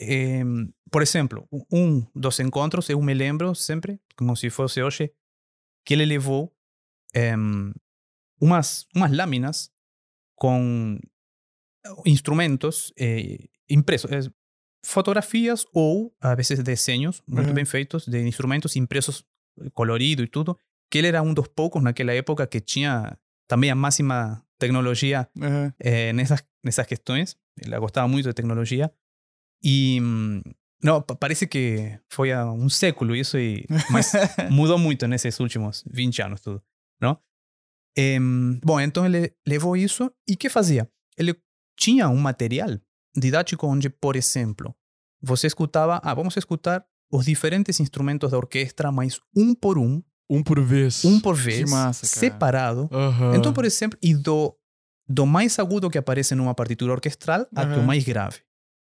em, 0.00 0.72
por 0.90 1.02
exemplo, 1.02 1.46
um 1.70 2.06
dos 2.14 2.40
encontros, 2.40 2.88
eu 2.88 3.00
me 3.02 3.12
lembro 3.12 3.54
sempre, 3.54 4.00
como 4.16 4.34
se 4.36 4.48
fosse 4.48 4.82
hoje, 4.82 5.12
que 5.84 5.94
ele 5.94 6.06
levou 6.06 6.54
em, 7.14 7.72
umas, 8.40 8.86
umas 8.94 9.12
lâminas 9.12 9.70
com 10.34 10.98
instrumentos 12.04 12.92
eh, 12.98 13.48
impressos, 13.68 14.30
eh, 14.82 14.86
fotografias 14.86 15.66
ou, 15.72 16.14
a 16.20 16.34
vezes, 16.34 16.62
desenhos 16.62 17.22
muito 17.26 17.48
Uhum. 17.48 17.54
bem 17.54 17.64
feitos 17.64 18.06
de 18.06 18.20
instrumentos 18.26 18.76
impressos 18.76 19.24
eh, 19.60 19.70
colorido 19.72 20.22
e 20.22 20.26
tudo, 20.28 20.58
que 20.90 20.98
ele 20.98 21.08
era 21.08 21.22
um 21.22 21.34
dos 21.34 21.48
poucos 21.48 21.82
naquela 21.82 22.12
época 22.12 22.46
que 22.46 22.60
tinha 22.60 23.16
também 23.48 23.70
a 23.70 23.74
máxima 23.74 24.42
tecnologia 24.58 25.28
Aham. 25.40 25.72
eh, 25.80 26.12
nessas, 26.12 26.42
nessas 26.64 26.86
questões. 26.86 27.36
Ele 27.60 27.78
gostava 27.78 28.06
muito 28.08 28.28
de 28.28 28.34
tecnologia. 28.34 28.90
E 29.62 29.98
hum, 30.00 30.40
não, 30.82 31.00
pa- 31.02 31.16
parece 31.16 31.46
que 31.46 31.98
foi 32.10 32.32
há 32.32 32.44
um 32.52 32.68
século 32.68 33.14
isso, 33.16 33.38
e, 33.38 33.66
mas 33.90 34.12
mudou 34.50 34.78
muito 34.78 35.06
nesses 35.08 35.40
últimos 35.40 35.82
20 35.90 36.20
anos 36.22 36.40
tudo, 36.40 36.62
não? 37.00 37.18
Em, 37.96 38.60
bom, 38.62 38.78
então 38.80 39.06
ele 39.06 39.32
levou 39.46 39.76
isso 39.76 40.12
e 40.28 40.34
o 40.34 40.36
que 40.36 40.50
fazia? 40.50 40.88
Ele 41.16 41.34
tinha 41.78 42.08
um 42.10 42.16
material 42.18 42.78
didático 43.16 43.66
onde, 43.66 43.88
por 43.88 44.16
exemplo, 44.16 44.74
você 45.22 45.46
escutava, 45.46 46.00
ah, 46.02 46.14
vamos 46.14 46.36
escutar 46.36 46.84
os 47.10 47.24
diferentes 47.26 47.80
instrumentos 47.80 48.30
da 48.30 48.36
orquestra, 48.36 48.92
mas 48.92 49.20
um 49.34 49.54
por 49.54 49.78
um, 49.78 50.02
Um 50.28 50.42
por 50.42 50.60
vez. 50.60 51.04
um 51.04 51.20
por 51.20 51.34
vez, 51.36 51.70
massa, 51.70 52.06
cara. 52.06 52.20
separado. 52.20 52.90
Então, 53.36 53.52
por 53.52 53.64
exemplo, 53.64 53.98
e 54.02 54.14
do, 54.14 54.54
do 55.08 55.24
mais 55.24 55.58
agudo 55.58 55.88
que 55.88 55.98
aparece 55.98 56.34
numa 56.34 56.54
partitura 56.54 56.92
orquestral 56.92 57.46
até 57.54 57.76
o 57.78 57.82
mais 57.82 58.04
grave. 58.04 58.40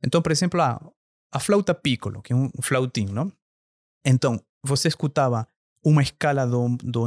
Então, 0.06 0.22
por 0.22 0.32
exemplo, 0.32 0.62
a, 0.62 0.80
a 1.32 1.40
flauta 1.40 1.74
piccolo, 1.74 2.22
que 2.22 2.32
é 2.32 2.36
um 2.36 2.50
flautim, 2.62 3.06
não? 3.06 3.32
Então, 4.06 4.40
você 4.64 4.88
escutava 4.88 5.48
uma 5.84 6.04
escala 6.04 6.46
do, 6.46 6.78
do, 6.84 7.06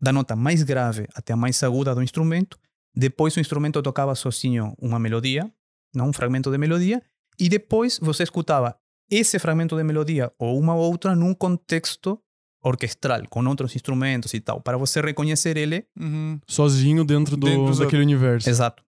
da 0.00 0.12
nota 0.12 0.36
mais 0.36 0.62
grave 0.62 1.08
até 1.14 1.32
a 1.32 1.36
mais 1.36 1.60
aguda 1.62 1.94
do 1.94 2.02
instrumento, 2.02 2.58
depois 2.94 3.36
o 3.36 3.40
instrumento 3.40 3.82
tocava 3.82 4.14
sozinho 4.14 4.74
uma 4.80 4.98
melodia, 4.98 5.50
não? 5.94 6.08
um 6.08 6.12
fragmento 6.12 6.50
de 6.50 6.58
melodia, 6.58 7.02
e 7.38 7.48
depois 7.48 7.98
você 8.00 8.22
escutava 8.22 8.76
esse 9.10 9.38
fragmento 9.38 9.76
de 9.76 9.84
melodia 9.84 10.32
ou 10.38 10.58
uma 10.58 10.74
outra 10.74 11.14
num 11.14 11.34
contexto 11.34 12.20
orquestral, 12.62 13.22
com 13.28 13.44
outros 13.46 13.76
instrumentos 13.76 14.34
e 14.34 14.40
tal, 14.40 14.60
para 14.60 14.76
você 14.76 15.00
reconhecer 15.00 15.56
ele 15.56 15.86
Uhum. 15.98 16.40
Sozinho 16.48 17.04
dentro, 17.04 17.36
do, 17.36 17.46
Dentro 17.46 17.78
daquele 17.78 18.02
universo. 18.02 18.48
Exato. 18.48 18.82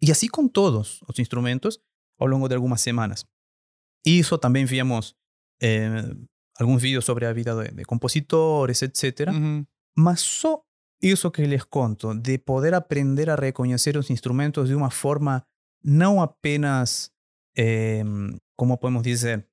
E 0.00 0.10
assim 0.10 0.28
com 0.28 0.48
todos 0.48 1.00
os 1.08 1.18
instrumentos 1.18 1.78
ao 2.18 2.26
longo 2.26 2.48
de 2.48 2.54
algumas 2.54 2.80
semanas. 2.80 3.24
Isso 4.06 4.38
também 4.38 4.64
víamos 4.64 5.14
eh, 5.62 6.14
alguns 6.58 6.80
vídeos 6.80 7.04
sobre 7.04 7.26
a 7.26 7.32
vida 7.32 7.54
de, 7.54 7.74
de 7.74 7.84
compositores, 7.84 8.82
etc. 8.82 9.28
Uhum. 9.30 9.64
Mas 9.96 10.20
só 10.20 10.62
isso 11.02 11.30
que 11.30 11.46
les 11.46 11.64
conto, 11.64 12.14
de 12.14 12.38
poder 12.38 12.74
aprender 12.74 13.28
a 13.28 13.34
reconhecer 13.34 13.96
os 13.96 14.10
instrumentos 14.10 14.68
de 14.68 14.74
uma 14.74 14.90
forma 14.90 15.44
não 15.84 16.20
apenas, 16.20 17.12
eh, 17.56 18.02
como 18.56 18.78
podemos 18.78 19.02
dizer, 19.02 19.46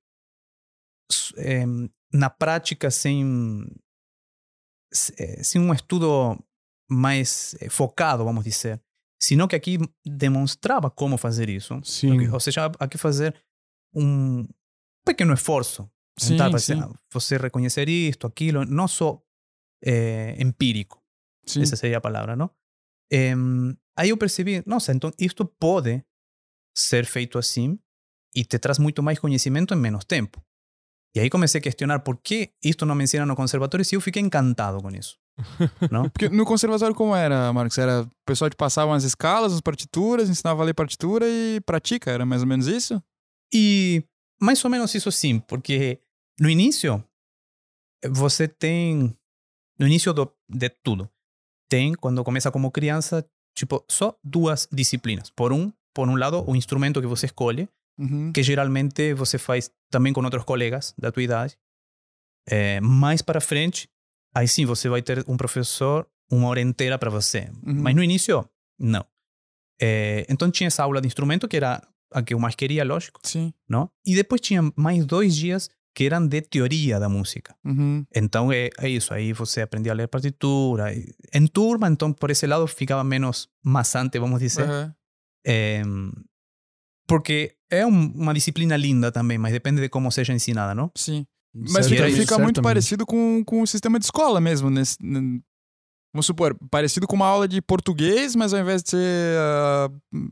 eh, 1.36 1.64
na 2.12 2.30
prática 2.30 2.90
sem, 2.90 3.66
eh, 5.18 5.42
sem 5.42 5.60
um 5.60 5.72
estudo 5.74 6.38
mais 6.90 7.54
focado, 7.70 8.24
vamos 8.24 8.44
dizer, 8.44 8.82
sino 9.20 9.46
que 9.46 9.56
aqui 9.56 9.78
demonstrava 10.04 10.90
como 10.90 11.16
fazer 11.16 11.48
isso. 11.48 11.80
Sim. 11.84 12.28
Ou 12.28 12.40
seja, 12.40 12.70
há 12.78 12.88
que 12.88 12.98
fazer 12.98 13.34
um 13.94 14.46
pequeno 15.04 15.34
esforço. 15.34 15.88
Sim, 16.18 16.30
tentar 16.30 16.50
você, 16.50 16.74
sim. 16.74 16.92
você 17.10 17.36
reconhecer 17.38 17.88
isto, 17.88 18.26
aquilo, 18.26 18.66
não 18.66 18.86
só 18.86 19.22
eh, 19.82 20.36
empírico. 20.38 21.02
Sim. 21.46 21.62
Essa 21.62 21.76
seria 21.76 21.98
a 21.98 22.00
palavra, 22.00 22.36
não? 22.36 22.50
Em, 23.10 23.76
aí 23.96 24.10
eu 24.10 24.16
percebi, 24.16 24.62
nossa, 24.66 24.92
então 24.92 25.10
isto 25.18 25.44
pode 25.44 26.04
ser 26.74 27.04
feito 27.04 27.38
assim 27.38 27.78
e 28.34 28.44
te 28.44 28.58
traz 28.58 28.78
muito 28.78 29.02
mais 29.02 29.18
conhecimento 29.18 29.74
em 29.74 29.76
menos 29.76 30.04
tempo. 30.04 30.42
E 31.14 31.20
aí 31.20 31.28
comecei 31.28 31.58
a 31.58 31.62
questionar 31.62 32.00
por 32.00 32.16
que 32.16 32.50
isto 32.64 32.86
não 32.86 32.94
me 32.94 33.04
ensina 33.04 33.26
no 33.26 33.36
conservatório 33.36 33.84
e 33.90 33.94
eu 33.94 34.00
fiquei 34.00 34.22
encantado 34.22 34.80
com 34.80 34.90
isso. 34.90 35.18
Não? 35.90 36.08
Porque 36.08 36.28
no 36.28 36.44
conservatório 36.44 36.94
como 36.94 37.14
era, 37.14 37.52
Marcos? 37.52 37.76
Era 37.76 38.02
o 38.02 38.10
pessoal 38.26 38.48
te 38.48 38.56
passava 38.56 38.90
umas 38.90 39.04
escalas, 39.04 39.52
as 39.52 39.60
partituras, 39.60 40.28
ensinava 40.28 40.62
a 40.62 40.64
ler 40.64 40.74
partitura 40.74 41.26
e 41.28 41.60
pratica, 41.60 42.10
era 42.10 42.24
mais 42.24 42.42
ou 42.42 42.48
menos 42.48 42.66
isso? 42.66 43.02
E 43.52 44.04
mais 44.40 44.64
ou 44.64 44.70
menos 44.70 44.94
isso 44.94 45.12
sim, 45.12 45.38
porque 45.38 46.00
no 46.40 46.48
início 46.48 47.02
você 48.10 48.48
tem 48.48 49.16
no 49.78 49.86
início 49.86 50.12
do, 50.12 50.30
de 50.48 50.68
tudo 50.82 51.10
tem 51.68 51.94
quando 51.94 52.24
começa 52.24 52.50
como 52.50 52.70
criança 52.70 53.26
tipo 53.56 53.84
só 53.88 54.18
duas 54.24 54.68
disciplinas. 54.72 55.30
Por 55.30 55.52
um, 55.52 55.72
por 55.94 56.08
um 56.08 56.16
lado, 56.16 56.44
o 56.48 56.56
instrumento 56.56 57.00
que 57.00 57.06
você 57.06 57.26
escolhe, 57.26 57.68
Uhum. 57.98 58.32
que 58.32 58.42
geralmente 58.42 59.12
você 59.12 59.36
faz 59.36 59.70
também 59.90 60.14
com 60.14 60.22
outros 60.24 60.44
colegas 60.44 60.94
da 60.98 61.12
tua 61.12 61.22
idade. 61.22 61.58
É, 62.48 62.80
mais 62.80 63.20
para 63.22 63.40
frente, 63.40 63.86
aí 64.34 64.48
sim 64.48 64.64
você 64.64 64.88
vai 64.88 65.02
ter 65.02 65.22
um 65.28 65.36
professor 65.36 66.08
uma 66.30 66.48
hora 66.48 66.60
inteira 66.62 66.98
para 66.98 67.10
você. 67.10 67.50
Uhum. 67.64 67.82
Mas 67.82 67.94
no 67.94 68.02
início, 68.02 68.48
não. 68.78 69.04
É, 69.80 70.24
então 70.28 70.50
tinha 70.50 70.68
essa 70.68 70.82
aula 70.82 71.00
de 71.00 71.06
instrumento 71.06 71.46
que 71.46 71.56
era 71.56 71.82
a 72.12 72.22
que 72.22 72.32
eu 72.34 72.38
mais 72.38 72.54
queria, 72.54 72.82
lógico, 72.84 73.20
Sim. 73.22 73.52
não? 73.68 73.90
E 74.06 74.14
depois 74.14 74.40
tinha 74.40 74.62
mais 74.74 75.04
dois 75.04 75.36
dias 75.36 75.68
que 75.94 76.06
eram 76.06 76.26
de 76.26 76.40
teoria 76.40 76.98
da 76.98 77.08
música. 77.08 77.54
Uhum. 77.64 78.06
Então 78.14 78.50
é, 78.50 78.70
é 78.78 78.88
isso, 78.88 79.12
aí 79.12 79.32
você 79.34 79.60
aprendia 79.60 79.92
a 79.92 79.94
ler 79.94 80.08
partitura. 80.08 80.94
Em 81.34 81.46
turma, 81.46 81.88
então 81.88 82.10
por 82.12 82.30
esse 82.30 82.46
lado 82.46 82.66
ficava 82.66 83.04
menos 83.04 83.48
maçante, 83.62 84.18
vamos 84.18 84.40
dizer. 84.40 84.62
Aham. 84.64 84.94
É, 85.46 85.82
porque 87.06 87.54
é 87.70 87.86
um- 87.86 88.12
uma 88.14 88.32
disciplina 88.34 88.76
linda 88.76 89.10
também, 89.10 89.38
mas 89.38 89.52
depende 89.52 89.80
de 89.80 89.88
como 89.88 90.10
seja 90.10 90.32
ensinada, 90.32 90.74
não? 90.74 90.90
Sim. 90.96 91.26
Mas 91.54 91.86
fica, 91.86 92.08
fica 92.10 92.38
muito 92.38 92.62
parecido 92.62 93.04
com, 93.04 93.44
com 93.44 93.60
o 93.60 93.66
sistema 93.66 93.98
de 93.98 94.06
escola 94.06 94.40
mesmo. 94.40 94.70
Nesse, 94.70 94.96
vamos 96.14 96.24
supor, 96.24 96.56
parecido 96.70 97.06
com 97.06 97.14
uma 97.14 97.26
aula 97.26 97.46
de 97.46 97.60
português, 97.60 98.34
mas 98.34 98.54
ao 98.54 98.60
invés 98.60 98.82
de 98.82 98.90
ser 98.90 99.36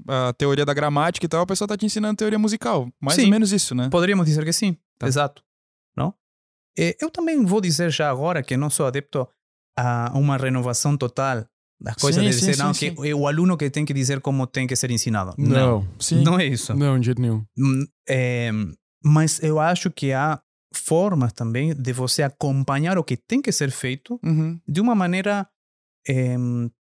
a, 0.09 0.29
a 0.29 0.33
teoria 0.33 0.65
da 0.65 0.73
gramática 0.73 1.27
e 1.27 1.29
tal, 1.29 1.43
a 1.43 1.47
pessoa 1.47 1.69
tá 1.69 1.77
te 1.77 1.85
ensinando 1.85 2.17
teoria 2.17 2.39
musical. 2.39 2.89
Mais 2.99 3.17
Sim. 3.17 3.25
ou 3.25 3.31
menos 3.31 3.53
isso, 3.53 3.75
né? 3.75 3.91
Poderíamos 3.91 4.25
dizer 4.27 4.45
que 4.45 4.53
sim, 4.53 4.77
Tá. 4.99 5.07
exato. 5.07 5.43
Não? 5.95 6.15
É, 6.79 6.97
eu 7.01 7.11
também 7.11 7.45
vou 7.45 7.61
dizer 7.61 7.91
já 7.91 8.09
agora 8.11 8.43
que 8.43 8.57
não 8.57 8.71
sou 8.71 8.87
adepto 8.87 9.29
a 9.79 10.13
uma 10.15 10.39
renovação 10.39 10.97
total 10.97 11.45
das 11.81 11.97
coisas, 11.97 12.23
Sim, 12.23 12.31
de 12.31 12.37
dizer, 12.37 12.55
sim, 12.55 12.63
não, 12.63 12.75
sim. 12.75 12.95
que 12.95 13.09
é 13.09 13.15
o 13.15 13.27
aluno 13.27 13.57
que 13.57 13.71
tem 13.71 13.85
que 13.85 13.95
dizer 13.95 14.21
como 14.21 14.47
tem 14.47 14.67
que 14.67 14.77
ser 14.77 14.91
ensinado. 14.91 15.35
Não. 15.39 15.89
Sim. 15.99 16.23
Não 16.23 16.39
é 16.39 16.45
isso. 16.45 16.75
Não, 16.75 16.99
de 17.01 17.07
jeito 17.07 17.21
nenhum. 17.23 17.43
Hum, 17.59 17.87
é, 18.09 18.51
mas 19.03 19.43
eu 19.43 19.59
acho 19.59 19.91
que 19.91 20.13
há 20.13 20.41
formas 20.75 21.33
também 21.33 21.75
de 21.75 21.93
você 21.93 22.23
acompanhar 22.23 22.99
o 22.99 23.05
que 23.05 23.17
tem 23.17 23.41
que 23.41 23.51
ser 23.51 23.71
feito 23.71 24.21
Uhum. 24.23 24.61
de 24.69 24.81
uma 24.81 24.95
maneira 24.95 25.49
eh, 26.09 26.37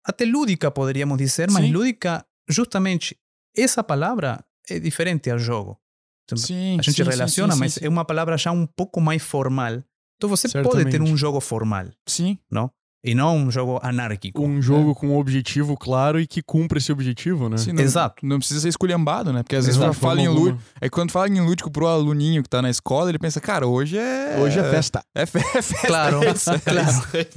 até 0.05 0.25
lúdica, 0.25 0.71
poderíamos 0.71 1.17
dizer, 1.17 1.51
mas 1.51 1.69
lúdica, 1.69 2.25
justamente, 2.49 3.15
essa 3.55 3.83
palavra 3.83 4.43
é 4.69 4.79
diferente 4.79 5.29
ao 5.29 5.37
jogo. 5.37 5.77
Então, 6.25 6.37
Sim. 6.37 6.77
a 6.79 6.81
gente 6.81 7.03
relaciona, 7.03 7.55
mas 7.55 7.77
é 7.81 7.87
uma 7.89 8.03
palavra 8.05 8.37
já 8.37 8.51
um 8.51 8.65
pouco 8.65 8.99
mais 9.01 9.21
formal. 9.21 9.83
Então 10.17 10.29
você 10.29 10.47
pode 10.49 10.69
ter 10.69 10.77
Certamente. 10.83 11.11
um 11.11 11.15
jogo 11.17 11.39
formal, 11.39 11.85
Sim. 12.07 12.37
não? 12.51 12.71
E 13.07 13.15
não 13.15 13.37
um 13.37 13.49
jogo 13.49 13.79
anárquico. 13.81 14.45
Um 14.45 14.61
jogo 14.61 14.93
com 14.93 15.07
um 15.07 15.17
objetivo 15.17 15.77
claro 15.77 16.19
e 16.19 16.27
que 16.27 16.41
cumpre 16.41 16.77
esse 16.77 16.91
objetivo, 16.91 17.47
né? 17.47 17.55
Sim, 17.57 17.71
não, 17.71 17.81
Exato. 17.81 18.25
Não 18.25 18.37
precisa 18.37 18.59
ser 18.59 18.67
esculhambado, 18.67 19.31
né? 19.31 19.43
Porque 19.43 19.55
às 19.55 19.65
vezes 19.65 19.79
Exato, 19.79 19.93
já 19.93 19.99
fala 19.99 20.21
em 20.21 20.27
lúdico. 20.27 20.61
É 20.81 20.85
que 20.87 20.89
quando 20.89 21.11
fala 21.11 21.29
em 21.29 21.39
lúdico 21.39 21.71
pro 21.71 21.87
aluninho 21.87 22.43
que 22.43 22.49
tá 22.49 22.61
na 22.61 22.69
escola, 22.69 23.09
ele 23.09 23.17
pensa, 23.17 23.39
cara, 23.39 23.65
hoje 23.65 23.97
é. 23.97 24.37
Hoje 24.39 24.59
é 24.59 24.63
festa. 24.63 25.01
É, 25.15 25.25
fe 25.25 25.39
é 25.55 25.61
festa. 25.61 25.87
Claro, 25.87 26.21
é 26.23 26.31
isso, 26.31 26.51
é 26.51 26.59
claro. 26.59 26.89
isso, 26.89 27.07
é. 27.15 27.27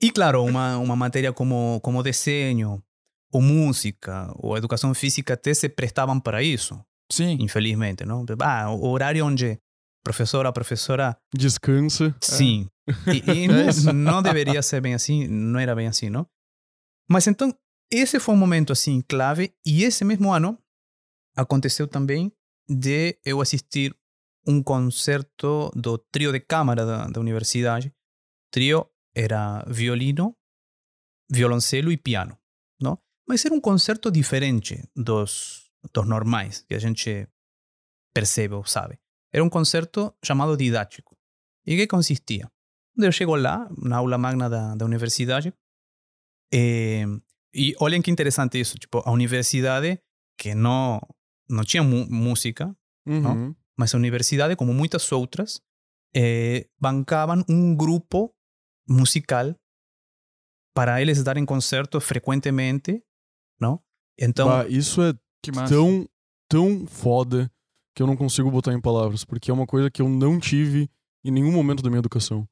E 0.00 0.10
claro, 0.10 0.44
uma, 0.44 0.78
uma 0.78 0.96
matéria 0.96 1.32
como, 1.32 1.80
como 1.82 2.02
desenho, 2.02 2.82
ou 3.32 3.42
música, 3.42 4.32
ou 4.36 4.56
educação 4.56 4.94
física 4.94 5.34
até 5.34 5.52
se 5.52 5.68
prestavam 5.68 6.18
para 6.18 6.42
isso, 6.42 6.80
Sim. 7.12 7.36
infelizmente, 7.40 8.04
não? 8.06 8.24
Ah, 8.40 8.70
o 8.70 8.88
horário 8.88 9.26
onde 9.26 9.58
professora, 10.04 10.52
professora, 10.52 11.16
Descansa. 11.34 12.14
sim. 12.20 12.66
E, 13.06 13.44
e 13.44 13.48
não, 13.48 13.92
não 13.92 14.22
deveria 14.22 14.62
ser 14.62 14.80
bem 14.80 14.94
assim, 14.94 15.26
não 15.26 15.60
era 15.60 15.74
bem 15.74 15.86
assim, 15.86 16.08
não? 16.08 16.26
Mas 17.08 17.26
então, 17.26 17.54
esse 17.90 18.20
foi 18.20 18.34
um 18.34 18.38
momento 18.38 18.72
assim 18.72 19.00
clave, 19.02 19.54
e 19.64 19.84
esse 19.84 20.04
mesmo 20.04 20.32
ano 20.32 20.58
aconteceu 21.36 21.86
também 21.86 22.32
de 22.68 23.18
eu 23.24 23.40
assistir 23.40 23.94
um 24.46 24.62
concerto 24.62 25.70
do 25.74 25.98
trio 25.98 26.32
de 26.32 26.40
câmara 26.40 26.84
da, 26.84 27.06
da 27.06 27.20
universidade. 27.20 27.94
Trio 28.50 28.90
era 29.14 29.64
violino, 29.66 30.36
violoncelo 31.30 31.92
e 31.92 31.96
piano, 31.96 32.38
não? 32.80 32.98
Mas 33.26 33.44
era 33.44 33.54
um 33.54 33.60
concerto 33.60 34.10
diferente 34.10 34.82
dos, 34.96 35.70
dos 35.92 36.06
normais 36.06 36.64
que 36.66 36.74
a 36.74 36.78
gente 36.78 37.28
percebe 38.14 38.54
ou 38.54 38.64
sabe. 38.64 38.98
Era 39.32 39.44
um 39.44 39.50
concerto 39.50 40.14
chamado 40.24 40.56
didático. 40.56 41.16
E 41.66 41.76
que 41.76 41.86
consistia? 41.86 42.50
Eu 42.98 43.12
chego 43.12 43.36
lá, 43.36 43.68
na 43.78 43.96
aula 43.98 44.18
magna 44.18 44.48
da, 44.50 44.74
da 44.74 44.84
universidade, 44.84 45.52
eh, 46.52 47.04
e 47.54 47.74
olhem 47.80 48.02
que 48.02 48.10
interessante 48.10 48.58
isso, 48.60 48.78
tipo, 48.78 48.98
a 49.04 49.10
universidade 49.10 49.98
que 50.38 50.54
não, 50.54 51.00
não 51.48 51.64
tinha 51.64 51.82
música, 51.82 52.74
Uhum. 53.06 53.54
mas 53.78 53.94
a 53.94 53.96
universidade, 53.98 54.54
como 54.56 54.74
muitas 54.74 55.10
outras, 55.12 55.60
eh, 56.14 56.66
bancavam 56.78 57.42
um 57.48 57.74
grupo 57.74 58.34
musical 58.88 59.54
para 60.74 61.00
eles 61.00 61.22
darem 61.22 61.44
concertos 61.46 62.04
frequentemente, 62.04 63.02
não? 63.60 63.80
Então, 64.18 64.46
Bah, 64.48 64.66
isso 64.68 65.00
é 65.02 65.12
tão, 65.68 66.08
tão 66.48 66.86
foda 66.86 67.50
que 67.94 68.02
eu 68.02 68.06
não 68.06 68.16
consigo 68.16 68.50
botar 68.50 68.72
em 68.72 68.80
palavras, 68.80 69.24
porque 69.24 69.50
é 69.50 69.54
uma 69.54 69.66
coisa 69.66 69.90
que 69.90 70.02
eu 70.02 70.08
não 70.08 70.38
tive 70.38 70.88
em 71.24 71.30
nenhum 71.30 71.50
momento 71.52 71.82
da 71.82 71.88
minha 71.90 71.98
educação. 71.98 72.46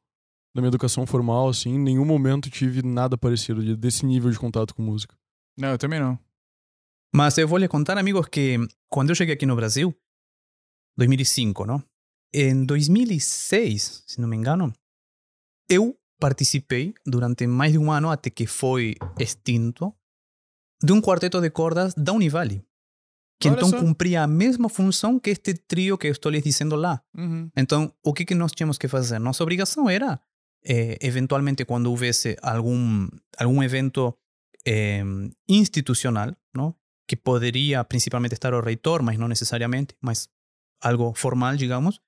Da 0.56 0.62
minha 0.62 0.68
educação 0.70 1.06
formal, 1.06 1.50
assim, 1.50 1.74
em 1.74 1.78
nenhum 1.78 2.04
momento 2.06 2.48
tive 2.48 2.82
nada 2.82 3.18
parecido 3.18 3.62
de- 3.62 3.76
desse 3.76 4.06
nível 4.06 4.30
de 4.30 4.38
contato 4.38 4.74
com 4.74 4.80
música. 4.80 5.14
Não, 5.58 5.68
eu 5.68 5.76
também 5.76 6.00
não. 6.00 6.18
Mas 7.14 7.36
eu 7.36 7.46
vou 7.46 7.58
lhe 7.58 7.68
contar, 7.68 7.98
amigos, 7.98 8.26
que 8.28 8.56
quando 8.88 9.10
eu 9.10 9.14
cheguei 9.14 9.34
aqui 9.34 9.44
no 9.44 9.54
Brasil, 9.54 9.94
2005, 10.96 11.66
não? 11.66 11.84
Em 12.32 12.64
2006, 12.64 14.02
se 14.06 14.18
não 14.18 14.26
me 14.26 14.34
engano, 14.34 14.72
eu 15.68 15.94
participei 16.18 16.94
durante 17.06 17.46
mais 17.46 17.72
de 17.72 17.78
um 17.78 17.92
ano, 17.92 18.10
até 18.10 18.30
que 18.30 18.46
foi 18.46 18.94
extinto, 19.20 19.94
de 20.82 20.90
um 20.90 21.02
quarteto 21.02 21.38
de 21.38 21.50
cordas 21.50 21.92
da 21.94 22.14
Univali, 22.14 22.64
que 23.40 23.48
Olha 23.48 23.56
então 23.56 23.68
só. 23.68 23.78
cumpria 23.78 24.22
a 24.22 24.26
mesma 24.26 24.70
função 24.70 25.18
que 25.20 25.28
este 25.28 25.52
trio 25.52 25.98
que 25.98 26.06
eu 26.06 26.12
estou 26.12 26.32
lhes 26.32 26.42
dizendo 26.44 26.76
lá. 26.76 27.02
Uhum. 27.14 27.50
Então, 27.54 27.92
o 28.02 28.14
que, 28.14 28.24
que 28.24 28.34
nós 28.34 28.52
tínhamos 28.52 28.78
que 28.78 28.88
fazer? 28.88 29.18
Nossa 29.18 29.42
obrigação 29.42 29.88
era, 29.88 30.18
eh, 30.66 30.98
eventualmente, 31.00 31.64
quando 31.64 31.90
houvesse 31.90 32.36
algum, 32.42 33.08
algum 33.38 33.62
evento 33.62 34.18
eh, 34.66 35.02
institucional, 35.48 36.36
não? 36.54 36.74
que 37.08 37.16
poderia 37.16 37.84
principalmente 37.84 38.32
estar 38.34 38.52
o 38.52 38.60
reitor, 38.60 39.00
mas 39.02 39.16
não 39.16 39.28
necessariamente, 39.28 39.94
mas 40.00 40.28
algo 40.82 41.14
formal, 41.14 41.56
digamos, 41.56 42.00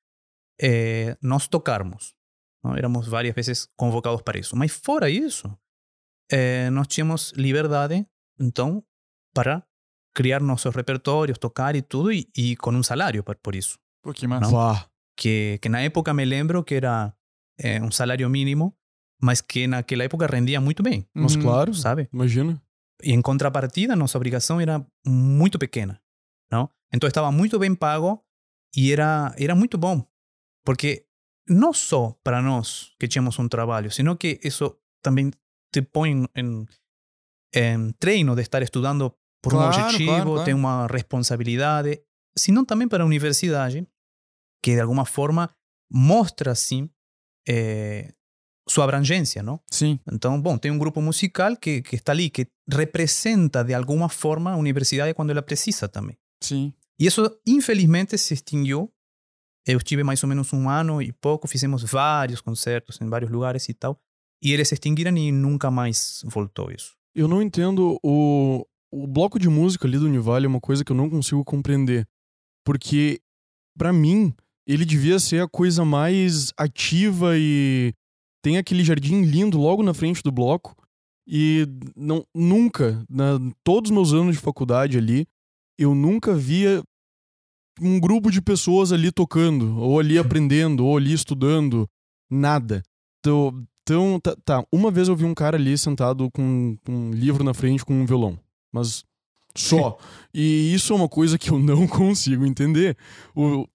eh, 0.61 1.17
nós 1.23 1.47
tocarmos. 1.47 2.15
Não? 2.65 2.77
Éramos 2.77 3.07
várias 3.07 3.35
vezes 3.35 3.69
convocados 3.77 4.23
para 4.23 4.39
isso. 4.39 4.57
Mas 4.57 4.73
fora 4.73 5.09
isso, 5.09 5.57
eh, 6.31 6.69
nós 6.71 6.89
tínhamos 6.89 7.33
liberdade, 7.37 8.05
então, 8.41 8.85
para 9.33 9.65
criar 10.15 10.41
nossos 10.41 10.75
repertórios, 10.75 11.39
tocar 11.39 11.77
e 11.77 11.83
tudo, 11.83 12.13
e, 12.13 12.29
e 12.37 12.57
com 12.57 12.73
um 12.73 12.83
salário 12.83 13.23
por, 13.23 13.37
por 13.37 13.55
isso 13.55 13.79
Pô, 14.03 14.13
que 14.13 14.27
massa. 14.27 14.51
Que, 15.17 15.59
que 15.63 15.69
na 15.69 15.81
época 15.81 16.13
me 16.13 16.25
lembro 16.25 16.65
que 16.65 16.75
era 16.75 17.15
eh, 17.59 17.81
um 17.83 17.91
salário 17.91 18.29
mínimo, 18.31 18.75
mas 19.21 19.41
que 19.41 19.67
naquela 19.67 20.05
época 20.05 20.27
rendia 20.27 20.61
muito 20.61 20.83
bem, 20.83 21.07
Mas 21.15 21.35
Uhum. 21.35 21.43
claro, 21.43 21.75
sabe? 21.75 22.09
imagina. 22.13 22.61
E 23.03 23.13
em 23.13 23.23
contrapartida, 23.23 23.95
nossa 23.95 24.19
obrigação 24.19 24.61
era 24.61 24.85
muito 25.07 25.59
pequena, 25.59 26.01
não? 26.51 26.69
Então 26.93 27.07
estava 27.09 27.31
muito 27.31 27.59
bem 27.59 27.75
pago 27.75 28.25
e 28.77 28.93
era, 28.93 29.35
era 29.39 29.55
muito 29.55 29.77
bom, 29.79 30.05
porque 30.65 31.07
não 31.49 31.73
só 31.73 32.17
para 32.25 32.43
nós 32.43 32.93
que 32.99 33.07
tínhamos 33.09 33.39
um 33.39 33.49
trabalho, 33.49 33.91
sino 33.91 34.17
que 34.17 34.41
isso 34.43 34.77
também 35.03 35.31
te 35.73 35.81
põe 35.83 36.27
em, 36.35 36.67
em 37.55 37.93
treino 37.99 38.35
de 38.35 38.43
estar 38.43 38.63
estudando 38.63 39.15
por 39.43 39.55
um 39.55 39.59
Claro, 39.59 39.69
objetivo, 39.69 40.05
claro, 40.07 40.31
claro. 40.33 40.45
tem 40.45 40.55
uma 40.55 40.87
responsabilidade, 40.89 42.03
sino 42.37 42.65
também 42.67 42.89
para 42.89 43.03
a 43.05 43.07
universidade, 43.07 43.87
que 44.63 44.75
de 44.75 44.81
alguma 44.81 45.05
forma 45.05 45.49
mostra, 45.91 46.51
assim, 46.53 46.91
eh, 47.49 48.13
sua 48.69 48.85
abrangência, 48.85 49.43
não? 49.43 49.61
Sim. 49.71 49.99
Então, 50.13 50.41
bom, 50.41 50.59
tem 50.59 50.71
um 50.71 50.79
grupo 50.79 51.01
musical 51.01 51.57
que, 51.57 51.81
que 51.83 51.97
está 51.97 52.13
ali, 52.13 52.29
que 52.29 52.47
representa 52.71 53.65
de 53.65 53.73
alguma 53.73 54.09
forma 54.09 54.53
a 54.53 54.57
universidade 54.57 55.15
quando 55.15 55.31
ela 55.31 55.43
precisa 55.43 55.89
também. 55.89 56.17
Sim. 56.43 56.73
E 57.01 57.07
isso, 57.07 57.23
infelizmente, 57.47 58.19
se 58.19 58.35
extinguiu. 58.35 58.93
Eu 59.67 59.79
estive 59.79 60.03
mais 60.03 60.23
ou 60.23 60.29
menos 60.29 60.53
um 60.53 60.69
ano 60.69 61.03
e 61.03 61.13
pouco, 61.13 61.47
fizemos 61.47 61.83
vários 61.83 62.41
concertos 62.41 63.01
em 63.01 63.09
vários 63.09 63.31
lugares 63.31 63.69
e 63.69 63.75
tal. 63.75 64.01
E 64.43 64.53
eles 64.53 64.69
se 64.69 64.75
extinguiram 64.75 65.17
e 65.17 65.33
nunca 65.33 65.71
mais 65.71 66.23
voltou 66.25 66.71
isso. 66.71 66.97
Eu 67.15 67.29
não 67.29 67.43
entendo 67.43 67.99
o, 68.03 68.67
o 68.91 69.07
bloco 69.07 69.39
de 69.39 69.49
música 69.49 69.87
ali 69.87 69.99
do 69.99 70.07
Univale 70.07 70.47
é 70.47 70.49
uma 70.49 70.61
coisa 70.61 70.85
que 70.85 70.93
eu 70.93 70.97
não 70.97 71.11
consigo 71.11 71.45
compreender. 71.45 72.07
Porque, 72.65 73.21
pra 73.77 73.93
mim, 73.93 74.35
ele 74.69 74.85
devia 74.85 75.19
ser 75.19 75.43
a 75.43 75.49
coisa 75.49 75.83
mais 75.83 76.53
ativa 76.55 77.39
e 77.39 77.95
tem 78.43 78.59
aquele 78.59 78.85
jardim 78.85 79.23
lindo 79.23 79.59
logo 79.59 79.83
na 79.83 79.95
frente 79.95 80.23
do 80.23 80.31
bloco. 80.31 80.77
E 81.27 81.67
não, 81.97 82.25
nunca, 82.35 83.03
na 83.09 83.39
todos 83.65 83.91
os 83.91 83.95
meus 83.95 84.13
anos 84.13 84.37
de 84.37 84.43
faculdade 84.43 84.99
ali, 84.99 85.27
eu 85.79 85.95
nunca 85.95 86.35
via 86.35 86.83
um 87.81 87.99
grupo 87.99 88.31
de 88.31 88.43
pessoas 88.43 88.93
ali 88.93 89.11
tocando, 89.11 89.79
ou 89.79 89.99
ali 89.99 90.19
aprendendo, 90.19 90.85
ou 90.85 90.97
ali 90.97 91.13
estudando, 91.13 91.89
nada. 92.31 92.83
Então, 93.21 93.67
então 93.83 94.21
tá, 94.21 94.37
tá, 94.45 94.65
uma 94.71 94.91
vez 94.91 95.09
eu 95.09 95.17
vi 95.17 95.25
um 95.25 95.35
cara 95.35 95.57
ali 95.57 95.77
sentado 95.79 96.31
com, 96.31 96.77
com 96.85 96.93
um 96.93 97.11
livro 97.13 97.43
na 97.43 97.55
frente 97.55 97.85
com 97.85 97.95
um 97.95 98.07
violão, 98.07 98.39
mas 98.73 99.05
só. 99.55 99.99
e 100.33 100.75
isso 100.75 100.93
é 100.93 100.97
uma 100.97 101.09
coisa 101.09 101.39
que 101.39 101.51
eu 101.51 101.59
não 101.59 101.87
consigo 101.89 102.45
entender. 102.45 102.97
O, 103.35 103.67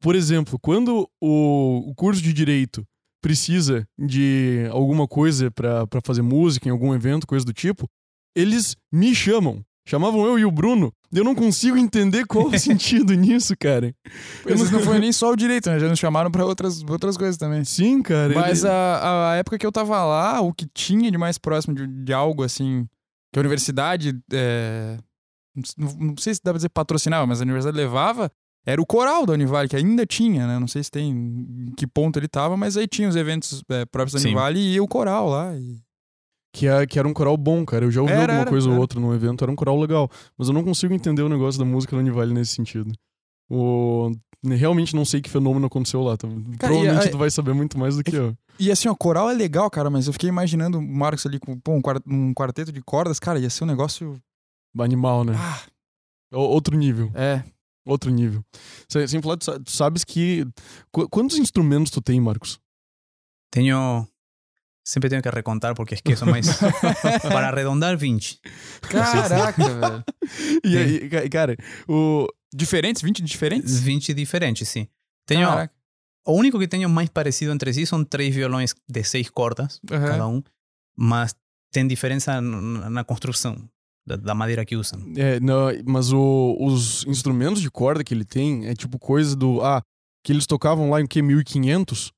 por 0.00 0.14
exemplo, 0.14 0.58
quando 0.60 1.08
o, 1.20 1.90
o 1.90 1.94
curso 1.94 2.22
de 2.22 2.32
direito 2.32 2.84
precisa 3.22 3.86
de 3.98 4.66
alguma 4.70 5.06
coisa 5.08 5.50
pra 5.50 5.86
pra 5.86 6.00
fazer 6.04 6.22
música 6.22 6.68
em 6.68 6.72
algum 6.72 6.94
evento, 6.94 7.26
coisa 7.26 7.44
do 7.44 7.52
tipo, 7.52 7.88
eles 8.36 8.76
me 8.92 9.14
chamam. 9.14 9.64
Chamavam 9.88 10.26
eu 10.26 10.38
e 10.38 10.44
o 10.44 10.50
Bruno. 10.50 10.92
Eu 11.10 11.24
não 11.24 11.34
consigo 11.34 11.74
entender 11.78 12.26
qual 12.26 12.48
o 12.48 12.58
sentido 12.60 13.14
nisso, 13.14 13.54
cara. 13.58 13.94
Vezes 14.44 14.70
não 14.70 14.80
foi 14.80 14.98
nem 14.98 15.10
só 15.12 15.32
o 15.32 15.36
direito, 15.36 15.70
né? 15.70 15.80
Já 15.80 15.88
nos 15.88 15.98
chamaram 15.98 16.30
pra 16.30 16.44
outras, 16.44 16.82
outras 16.82 17.16
coisas 17.16 17.38
também. 17.38 17.64
Sim, 17.64 18.02
cara. 18.02 18.34
Mas 18.34 18.64
ele- 18.64 18.70
a, 18.70 19.30
a 19.30 19.36
época 19.36 19.56
que 19.56 19.66
eu 19.66 19.72
tava 19.72 20.04
lá, 20.04 20.42
o 20.42 20.52
que 20.52 20.66
tinha 20.74 21.10
de 21.10 21.16
mais 21.16 21.38
próximo 21.38 21.74
de, 21.74 21.86
de 21.86 22.12
algo 22.12 22.42
assim, 22.44 22.86
que 23.32 23.38
a 23.38 23.40
universidade. 23.40 24.14
é, 24.30 24.98
não, 25.76 25.92
não 25.94 26.14
sei 26.18 26.34
se 26.34 26.40
dá 26.44 26.52
pra 26.52 26.58
dizer 26.58 26.68
patrocinava, 26.68 27.26
mas 27.26 27.40
a 27.40 27.44
universidade 27.44 27.76
levava, 27.76 28.30
era 28.66 28.80
o 28.80 28.86
coral 28.86 29.24
da 29.24 29.32
Univale, 29.32 29.68
que 29.68 29.76
ainda 29.76 30.04
tinha, 30.06 30.46
né? 30.46 30.58
Não 30.58 30.68
sei 30.68 30.82
se 30.84 30.90
tem 30.90 31.10
em 31.10 31.72
que 31.76 31.86
ponto 31.86 32.18
ele 32.18 32.28
tava, 32.28 32.56
mas 32.56 32.76
aí 32.76 32.86
tinha 32.86 33.08
os 33.08 33.16
eventos 33.16 33.62
é, 33.70 33.84
próprios 33.86 34.12
da 34.14 34.18
Sim. 34.20 34.28
Univale 34.28 34.60
e 34.60 34.80
o 34.80 34.86
coral 34.86 35.28
lá. 35.28 35.56
e- 35.56 35.78
Que, 36.52 36.66
é, 36.66 36.86
que 36.86 36.98
era 36.98 37.06
um 37.06 37.12
coral 37.14 37.36
bom, 37.36 37.64
cara. 37.64 37.84
Eu 37.84 37.90
já 37.90 38.00
ouvi 38.00 38.12
Era, 38.12 38.22
alguma 38.22 38.40
era, 38.40 38.50
coisa 38.50 38.66
ou 38.66 38.72
era. 38.72 38.80
outra 38.80 38.98
no 39.00 39.14
evento, 39.14 39.42
era 39.44 39.50
um 39.52 39.56
coral 39.56 39.78
legal. 39.80 40.10
Mas 40.36 40.48
eu 40.48 40.54
não 40.54 40.64
consigo 40.64 40.92
entender 40.94 41.22
o 41.22 41.28
negócio 41.28 41.58
da 41.58 41.64
música 41.64 41.94
da 41.96 42.00
Univale 42.00 42.32
nesse 42.34 42.54
sentido. 42.54 42.92
O... 43.50 44.10
Realmente 44.44 44.94
não 44.94 45.04
sei 45.04 45.20
que 45.20 45.28
fenômeno 45.28 45.66
aconteceu 45.66 46.00
lá. 46.02 46.16
tá? 46.16 46.28
Provavelmente 46.58 47.04
e 47.06 47.08
a- 47.08 47.10
tu 47.10 47.18
vai 47.18 47.30
saber 47.30 47.52
muito 47.54 47.76
mais 47.78 47.96
do 47.96 48.04
que 48.04 48.14
eu. 48.16 48.36
E 48.58 48.70
assim, 48.70 48.88
o 48.88 48.96
coral 48.96 49.28
é 49.30 49.34
legal, 49.34 49.68
cara, 49.70 49.88
mas 49.90 50.06
eu 50.06 50.12
fiquei 50.12 50.28
imaginando 50.28 50.78
o 50.78 50.82
Marcos 50.82 51.24
ali 51.26 51.38
com 51.40 51.58
pô, 51.58 51.72
um, 51.72 51.80
quar- 51.82 52.02
um 52.06 52.32
quarteto 52.34 52.70
de 52.72 52.80
cordas, 52.82 53.18
cara, 53.18 53.38
ia 53.38 53.50
ser 53.50 53.64
um 53.64 53.66
negócio. 53.66 54.16
Animal, 54.78 55.24
né? 55.24 55.34
Ah, 55.36 55.60
O- 56.32 56.38
Outro 56.40 56.76
nível. 56.76 57.10
é. 57.14 57.42
Outro 57.88 58.10
nível. 58.10 58.44
Sem, 58.88 59.06
sem 59.06 59.22
falar, 59.22 59.36
tu 59.38 59.44
sa- 59.46 59.58
tu 59.58 59.70
sabes 59.70 60.04
que. 60.04 60.44
qu- 60.92 61.08
quantos 61.08 61.38
instrumentos 61.38 61.90
tu 61.90 62.00
tem, 62.00 62.20
Marcos? 62.20 62.60
Tenho 63.50 64.06
Sempre 64.86 65.10
tenho 65.10 65.20
que 65.22 65.28
recontar 65.28 65.74
porque 65.74 65.94
esqueço, 65.94 66.24
mas 66.24 66.46
para 67.22 67.48
arredondar, 67.48 67.96
20. 67.98 68.40
Caraca, 68.82 69.62
velho. 69.68 70.04
E 70.64 70.76
aí, 70.78 71.08
ca- 71.10 71.28
cara, 71.28 71.56
o. 71.86 72.26
Diferentes? 72.54 73.02
20 73.02 73.22
diferentes? 73.22 73.78
20 73.80 74.14
diferentes, 74.14 74.66
sim. 74.68 74.88
Tenho, 75.26 75.46
Caraca. 75.46 75.74
o 76.26 76.32
único 76.32 76.58
que 76.58 76.66
tenho 76.66 76.88
mais 76.88 77.10
parecido 77.10 77.52
entre 77.52 77.70
si 77.74 77.84
são 77.84 78.02
três 78.02 78.34
violões 78.34 78.74
de 78.88 79.04
seis 79.04 79.28
cordas, 79.28 79.78
Aham. 79.90 80.06
cada 80.08 80.26
um, 80.26 80.42
mas 80.96 81.34
tem 81.70 81.86
diferença 81.86 82.40
na 82.40 83.04
construção 83.04 83.68
da, 84.08 84.16
da 84.16 84.34
madeira 84.34 84.64
que 84.64 84.74
usam. 84.76 84.98
É, 85.16 85.38
não, 85.40 85.68
mas 85.86 86.12
o- 86.12 86.56
os 86.60 87.04
instrumentos 87.06 87.60
de 87.62 87.70
corda 87.70 88.02
que 88.02 88.12
ele 88.14 88.24
tem 88.24 88.66
é 88.66 88.74
tipo 88.74 88.98
coisa 88.98 89.36
do. 89.36 89.60
Ah, 89.62 89.82
que 90.24 90.32
eles 90.32 90.46
tocavam 90.46 90.90
lá 90.90 91.00
em 91.00 91.06
que? 91.06 91.22
1500? 91.22 92.10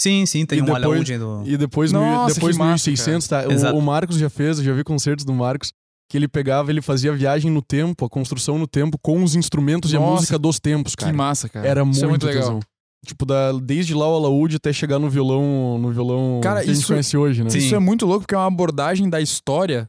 Sim, 0.00 0.24
sim, 0.26 0.46
tem 0.46 0.58
E 0.58 0.62
um 0.62 0.64
depois- 0.64 0.82
alaúde 0.84 1.18
do... 1.18 1.42
E 1.46 1.56
depois, 1.56 1.92
mil- 1.92 2.00
Nossa, 2.00 2.34
depois 2.34 2.56
que 2.56 2.62
massa, 2.62 2.90
1600, 2.90 3.28
tá? 3.28 3.46
O, 3.46 3.52
Exato. 3.52 3.76
o 3.78 3.82
Marcos 3.82 4.16
já 4.16 4.28
fez, 4.30 4.58
eu 4.58 4.64
já 4.64 4.72
vi 4.72 4.82
concertos 4.82 5.24
do 5.24 5.32
Marcos, 5.34 5.70
que 6.10 6.16
ele 6.16 6.26
pegava, 6.26 6.70
ele 6.72 6.80
fazia 6.82 7.12
a 7.12 7.14
viagem 7.14 7.50
no 7.50 7.62
tempo, 7.62 8.04
a 8.04 8.08
construção 8.08 8.58
no 8.58 8.66
tempo, 8.66 8.98
com 9.00 9.22
os 9.22 9.36
instrumentos 9.36 9.92
e 9.92 9.96
a 9.96 10.00
Nossa, 10.00 10.12
música 10.14 10.38
dos 10.38 10.58
tempos, 10.58 10.94
cara. 10.96 11.12
Que 11.12 11.16
massa, 11.16 11.48
cara. 11.48 11.68
Era 11.68 11.82
Isso 11.82 11.88
muito, 11.90 12.04
é 12.04 12.08
muito 12.08 12.26
legal. 12.26 12.42
tesão. 12.42 12.60
Tipo, 13.06 13.26
da, 13.26 13.52
desde 13.52 13.94
lá 13.94 14.08
o 14.08 14.16
alaúde 14.16 14.56
até 14.56 14.72
chegar 14.72 14.98
no 14.98 15.08
violão, 15.10 15.78
no 15.78 15.92
violão 15.92 16.40
Cara, 16.42 16.60
que 16.60 16.70
a 16.70 16.72
gente 16.72 16.78
isso- 16.82 16.88
conhece 16.92 17.16
hoje, 17.16 17.44
né? 17.44 17.50
Sim. 17.50 17.58
Isso 17.58 17.74
é 17.74 17.78
muito 17.78 18.04
louco 18.06 18.20
porque 18.22 18.34
é 18.34 18.38
uma 18.38 18.46
abordagem 18.46 19.08
da 19.10 19.20
história 19.20 19.88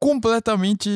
completamente 0.00 0.88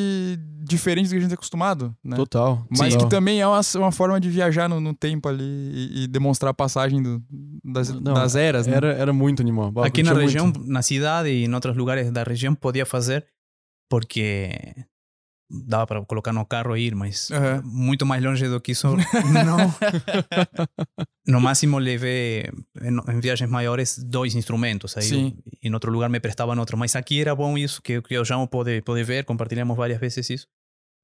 diferente 0.62 1.06
do 1.08 1.10
que 1.10 1.16
a 1.18 1.20
gente 1.20 1.30
é 1.30 1.34
acostumado, 1.34 1.94
né? 2.02 2.16
Total. 2.16 2.66
Mas 2.70 2.94
total. 2.94 3.06
que 3.08 3.14
também 3.14 3.40
é 3.40 3.46
uma, 3.46 3.60
uma 3.76 3.92
forma 3.92 4.18
de 4.18 4.30
viajar 4.30 4.68
no, 4.68 4.80
no 4.80 4.94
tempo 4.94 5.28
ali 5.28 5.44
e, 5.44 6.04
e 6.04 6.08
demonstrar 6.08 6.50
a 6.50 6.54
passagem 6.54 7.02
do- 7.02 7.22
das, 7.62 7.90
Não, 7.90 8.14
das 8.14 8.34
eras, 8.34 8.66
né? 8.66 8.76
Era, 8.76 8.92
era 8.94 9.12
muito 9.12 9.42
animal. 9.42 9.72
Aqui 9.84 10.02
na 10.02 10.14
região, 10.14 10.46
muito. 10.46 10.64
na 10.66 10.80
cidade 10.80 11.28
e 11.28 11.44
em 11.44 11.54
outros 11.54 11.76
lugares 11.76 12.10
da 12.10 12.22
região 12.22 12.54
podia 12.54 12.86
fazer 12.86 13.26
porque 13.90 14.52
dava 15.66 15.86
para 15.86 16.04
colocar 16.04 16.32
no 16.32 16.44
carro 16.44 16.76
e 16.76 16.86
ir, 16.86 16.94
mas 16.94 17.30
Aham. 17.30 17.62
muito 17.64 18.04
mais 18.04 18.22
longe 18.22 18.48
do 18.48 18.60
que 18.60 18.72
isso 18.72 18.88
não. 18.88 18.96
no 21.26 21.40
máximo 21.40 21.78
levei 21.78 22.44
em, 22.80 23.16
em 23.16 23.20
viagens 23.20 23.50
maiores 23.50 23.98
dois 23.98 24.34
instrumentos 24.34 24.96
aí 24.96 25.04
Sim. 25.04 25.36
em 25.62 25.72
outro 25.72 25.92
lugar 25.92 26.10
me 26.10 26.20
prestavam 26.20 26.58
outro, 26.58 26.76
mas 26.76 26.96
aqui 26.96 27.20
era 27.20 27.34
bom 27.34 27.56
isso 27.56 27.80
que, 27.82 28.00
que 28.02 28.18
o 28.18 28.24
João 28.24 28.46
pode 28.46 28.82
pode 28.82 29.04
ver, 29.04 29.24
compartilhamos 29.24 29.76
várias 29.76 30.00
vezes 30.00 30.28
isso 30.30 30.46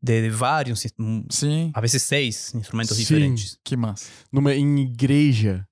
de, 0.03 0.23
de 0.23 0.31
vários, 0.31 0.87
Sim. 1.31 1.71
a 1.75 1.81
vezes 1.81 2.03
seis 2.03 2.55
instrumentos 2.55 2.97
Sim. 2.97 3.03
diferentes. 3.03 3.59
Que 3.63 3.77
massa. 3.77 4.11
Numa, 4.33 4.55
em 4.55 4.81
igreja. 4.81 5.67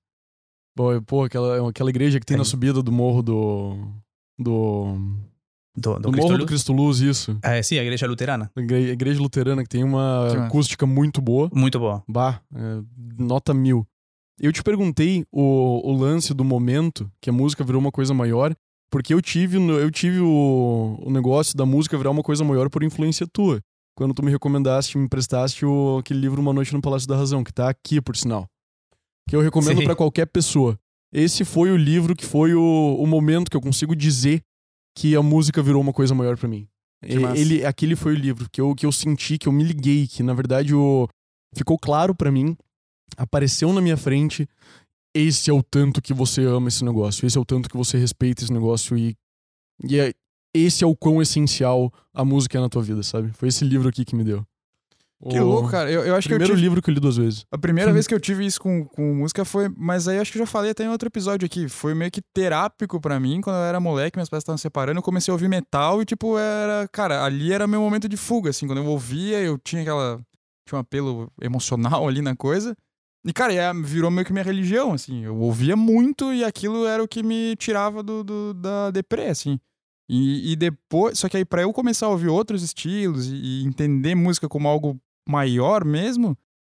Pô, 1.05 1.23
aquela, 1.23 1.69
aquela 1.69 1.89
igreja 1.89 2.19
que 2.19 2.25
tem 2.25 2.37
na 2.37 2.43
Tem. 2.43 2.51
subida 2.51 2.81
do 2.81 2.91
morro 2.91 3.21
do. 3.21 3.93
Do. 4.37 4.95
Do, 5.79 5.95
do 5.95 5.99
Do, 6.01 6.11
Cristo 6.11 6.21
morro 6.21 6.31
Luz. 6.31 6.39
do 6.39 6.45
Cristo 6.47 6.73
Luz, 6.73 6.99
isso. 6.99 7.37
É, 7.41 7.61
sim, 7.63 7.77
a 7.77 7.81
igreja 7.83 8.05
luterana. 8.07 8.51
A 8.55 8.59
igre- 8.61 8.89
a 8.89 8.93
igreja 8.93 9.21
luterana 9.21 9.63
que 9.63 9.69
tem 9.69 9.83
uma 9.83 10.27
Que 10.29 10.35
massa. 10.37 10.47
acústica 10.47 10.85
muito 10.85 11.21
boa. 11.21 11.49
Muito 11.53 11.79
boa. 11.79 12.03
Bah, 12.07 12.41
é, 12.55 12.81
nota 13.17 13.53
mil. 13.53 13.85
Eu 14.39 14.51
te 14.53 14.63
perguntei 14.63 15.25
o, 15.31 15.81
o 15.89 15.93
lance 15.97 16.33
do 16.33 16.43
momento, 16.43 17.11
que 17.21 17.29
a 17.29 17.33
música 17.33 17.63
virou 17.63 17.81
uma 17.81 17.91
coisa 17.91 18.13
maior, 18.13 18.55
porque 18.91 19.13
eu 19.13 19.21
tive, 19.21 19.57
eu 19.57 19.91
tive 19.91 20.19
o, 20.19 20.97
o 21.05 21.11
negócio 21.11 21.55
da 21.57 21.65
música 21.65 21.97
virar 21.97 22.09
uma 22.11 22.23
coisa 22.23 22.43
maior 22.43 22.69
por 22.69 22.81
influência 22.83 23.27
tua. 23.31 23.59
Quando 23.95 24.13
tu 24.13 24.23
me 24.23 24.31
recomendaste, 24.31 24.97
me 24.97 25.03
emprestaste 25.05 25.65
o, 25.65 25.97
aquele 25.99 26.21
livro 26.21 26.41
Uma 26.41 26.53
Noite 26.53 26.73
no 26.73 26.81
Palácio 26.81 27.07
da 27.07 27.17
Razão, 27.17 27.43
que 27.43 27.51
tá 27.53 27.69
aqui, 27.69 27.99
por 28.01 28.15
sinal. 28.15 28.47
Que 29.29 29.35
eu 29.35 29.41
recomendo 29.41 29.83
pra 29.83 29.95
qualquer 29.95 30.25
pessoa. 30.25 30.79
Esse 31.13 31.43
foi 31.43 31.69
o 31.71 31.75
livro 31.77 32.15
que 32.15 32.25
foi 32.25 32.53
o, 32.53 32.95
o 32.97 33.05
momento 33.05 33.49
que 33.51 33.57
eu 33.57 33.61
consigo 33.61 33.95
dizer 33.95 34.41
que 34.99 35.15
a 35.15 35.23
música 35.23 35.63
virou 35.63 35.81
uma 35.81 35.93
coisa 35.93 36.13
maior 36.13 36.37
pra 36.37 36.49
mim. 36.49 36.67
Ele, 37.01 37.65
aquele 37.65 37.95
foi 37.95 38.11
o 38.11 38.17
livro 38.17 38.49
que 38.51 38.59
eu, 38.59 38.75
que 38.75 38.85
eu 38.85 38.91
senti, 38.91 39.37
que 39.37 39.47
eu 39.47 39.53
me 39.53 39.63
liguei, 39.63 40.05
que 40.05 40.21
na 40.21 40.33
verdade 40.33 40.73
ficou 41.55 41.79
claro 41.79 42.13
pra 42.13 42.29
mim, 42.29 42.57
apareceu 43.15 43.71
na 43.71 43.79
minha 43.79 43.95
frente, 43.95 44.45
esse 45.15 45.49
é 45.49 45.53
o 45.53 45.63
tanto 45.63 46.01
que 46.01 46.13
você 46.13 46.43
ama 46.43 46.67
esse 46.67 46.83
negócio, 46.83 47.25
esse 47.25 47.37
é 47.37 47.39
o 47.39 47.45
tanto 47.45 47.69
que 47.69 47.77
você 47.77 47.97
respeita 47.97 48.43
esse 48.43 48.51
negócio 48.51 48.97
e, 48.97 49.15
e 49.85 49.97
é, 49.97 50.13
esse 50.53 50.83
é 50.83 50.87
o 50.87 50.97
quão 50.97 51.21
essencial 51.21 51.93
a 52.13 52.25
música 52.25 52.57
é 52.57 52.61
na 52.61 52.67
tua 52.67 52.83
vida, 52.83 53.01
sabe? 53.01 53.31
Foi 53.31 53.47
esse 53.47 53.63
livro 53.63 53.87
aqui 53.87 54.03
que 54.03 54.17
me 54.17 54.25
deu. 54.25 54.45
Que 55.27 55.39
louco, 55.39 55.69
cara. 55.69 55.91
Eu, 55.91 56.03
eu 56.05 56.15
acho 56.15 56.27
que 56.29 56.33
eu 56.33 56.37
Primeiro 56.37 56.55
tive... 56.55 56.61
livro 56.67 56.81
que 56.81 56.89
eu 56.89 56.93
li 56.93 56.99
duas 56.99 57.17
vezes. 57.17 57.45
A 57.51 57.57
primeira 57.57 57.91
vez 57.91 58.07
que 58.07 58.13
eu 58.13 58.19
tive 58.21 58.45
isso 58.45 58.61
com, 58.61 58.85
com 58.85 59.13
música 59.15 59.43
foi. 59.43 59.67
Mas 59.77 60.07
aí 60.07 60.15
eu 60.15 60.21
acho 60.21 60.31
que 60.31 60.37
eu 60.37 60.45
já 60.45 60.49
falei 60.49 60.71
até 60.71 60.85
em 60.85 60.89
outro 60.89 61.07
episódio 61.09 61.45
aqui. 61.45 61.67
Foi 61.67 61.93
meio 61.93 62.09
que 62.09 62.21
terápico 62.33 63.01
pra 63.01 63.19
mim 63.19 63.41
quando 63.41 63.57
eu 63.57 63.63
era 63.63 63.79
moleque, 63.81 64.17
meus 64.17 64.29
pais 64.29 64.41
estavam 64.41 64.57
separando. 64.57 64.99
Eu 64.99 65.03
comecei 65.03 65.29
a 65.31 65.35
ouvir 65.35 65.49
metal 65.49 66.01
e, 66.01 66.05
tipo, 66.05 66.37
era. 66.37 66.87
Cara, 66.87 67.25
ali 67.25 67.51
era 67.51 67.67
meu 67.67 67.81
momento 67.81 68.07
de 68.07 68.15
fuga, 68.15 68.49
assim. 68.51 68.65
Quando 68.65 68.77
eu 68.79 68.85
ouvia, 68.85 69.41
eu 69.41 69.57
tinha 69.57 69.81
aquela. 69.81 70.21
Tinha 70.67 70.77
um 70.77 70.81
apelo 70.81 71.29
emocional 71.41 72.05
ali 72.07 72.21
na 72.21 72.35
coisa. 72.35 72.73
E, 73.27 73.33
cara, 73.33 73.53
é- 73.53 73.73
virou 73.73 74.09
meio 74.09 74.25
que 74.25 74.31
minha 74.31 74.45
religião, 74.45 74.93
assim. 74.93 75.25
Eu 75.25 75.35
ouvia 75.37 75.75
muito 75.75 76.31
e 76.31 76.45
aquilo 76.45 76.85
era 76.87 77.03
o 77.03 77.07
que 77.09 77.21
me 77.21 77.57
tirava 77.57 78.01
do, 78.01 78.23
do- 78.23 78.53
da 78.53 78.89
deprê, 78.89 79.25
assim. 79.27 79.59
E, 80.09 80.53
e 80.53 80.55
depois. 80.55 81.19
Só 81.19 81.27
que 81.27 81.35
aí, 81.35 81.43
pra 81.43 81.61
eu 81.63 81.73
começar 81.73 82.05
a 82.05 82.09
ouvir 82.09 82.29
outros 82.29 82.63
estilos 82.63 83.27
e, 83.27 83.35
e 83.35 83.63
entender 83.65 84.15
música 84.15 84.47
como 84.47 84.67
algo 84.67 84.97
maior 85.29 85.85
mesmo, 85.85 86.37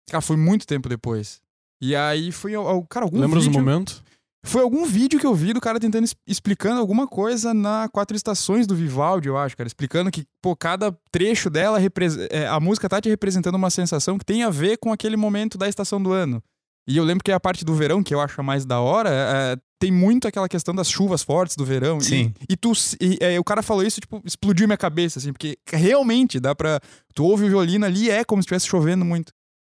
cara, 0.09 0.21
foi 0.21 0.35
muito 0.35 0.67
tempo 0.67 0.89
depois. 0.89 1.41
E 1.81 1.95
aí 1.95 2.31
foi, 2.31 2.51
cara, 2.89 3.05
algum 3.05 3.19
Lembras 3.19 3.45
do 3.45 3.49
vídeo... 3.51 3.63
momento? 3.63 4.03
Foi 4.43 4.63
algum 4.63 4.85
vídeo 4.85 5.19
que 5.19 5.25
eu 5.25 5.35
vi 5.35 5.53
do 5.53 5.61
cara 5.61 5.79
tentando 5.79 6.07
explicando 6.27 6.79
alguma 6.79 7.07
coisa 7.07 7.53
na 7.53 7.87
Quatro 7.89 8.17
Estações 8.17 8.65
do 8.65 8.75
Vivaldi, 8.75 9.27
eu 9.27 9.37
acho, 9.37 9.55
cara. 9.55 9.67
Explicando 9.67 10.09
que, 10.09 10.25
pô, 10.41 10.55
cada 10.55 10.91
trecho 11.11 11.47
dela, 11.47 11.77
repres- 11.77 12.17
é, 12.31 12.47
a 12.47 12.59
música 12.59 12.89
tá 12.89 12.99
te 12.99 13.07
representando 13.07 13.53
uma 13.53 13.69
sensação 13.69 14.17
que 14.17 14.25
tem 14.25 14.41
a 14.41 14.49
ver 14.49 14.77
com 14.77 14.91
aquele 14.91 15.15
momento 15.15 15.59
da 15.59 15.69
estação 15.69 16.01
do 16.01 16.11
ano. 16.11 16.43
E 16.88 16.98
eu 16.98 17.04
lembro 17.04 17.24
que 17.24 17.32
a 17.32 17.39
parte 17.39 17.63
do 17.63 17.74
verão, 17.76 18.02
que 18.04 18.13
eu 18.13 18.20
acho 18.20 18.39
a 18.41 18.44
mais 18.44 18.65
da 18.65 18.80
hora, 18.80 19.10
é, 19.12 19.58
tem 19.80 19.91
muito 19.91 20.28
aquela 20.28 20.50
questão 20.50 20.74
das 20.74 20.89
chuvas 20.89 21.22
fortes 21.24 21.56
do 21.56 21.63
verão. 21.65 21.98
E- 22.00 22.04
Sim. 22.04 22.34
E, 22.50 22.58
tu, 22.58 22.72
e, 23.00 23.17
é, 23.22 23.39
o 23.39 23.44
cara 23.44 23.62
falou 23.62 23.84
isso, 23.84 24.02
tipo, 24.02 24.22
explodiu 24.26 24.67
minha 24.67 24.78
cabeça, 24.78 25.20
assim, 25.20 25.32
porque 25.32 25.58
realmente 25.72 26.39
dá 26.39 26.54
pra. 26.56 26.80
Tu 27.13 27.24
ouve 27.24 27.46
o 27.46 27.50
violino 27.50 27.86
ali, 27.86 28.10
é 28.10 28.24
como 28.24 28.41
se 28.41 28.46
estivesse 28.46 28.67
chovendo 28.67 29.06
muito. 29.06 29.32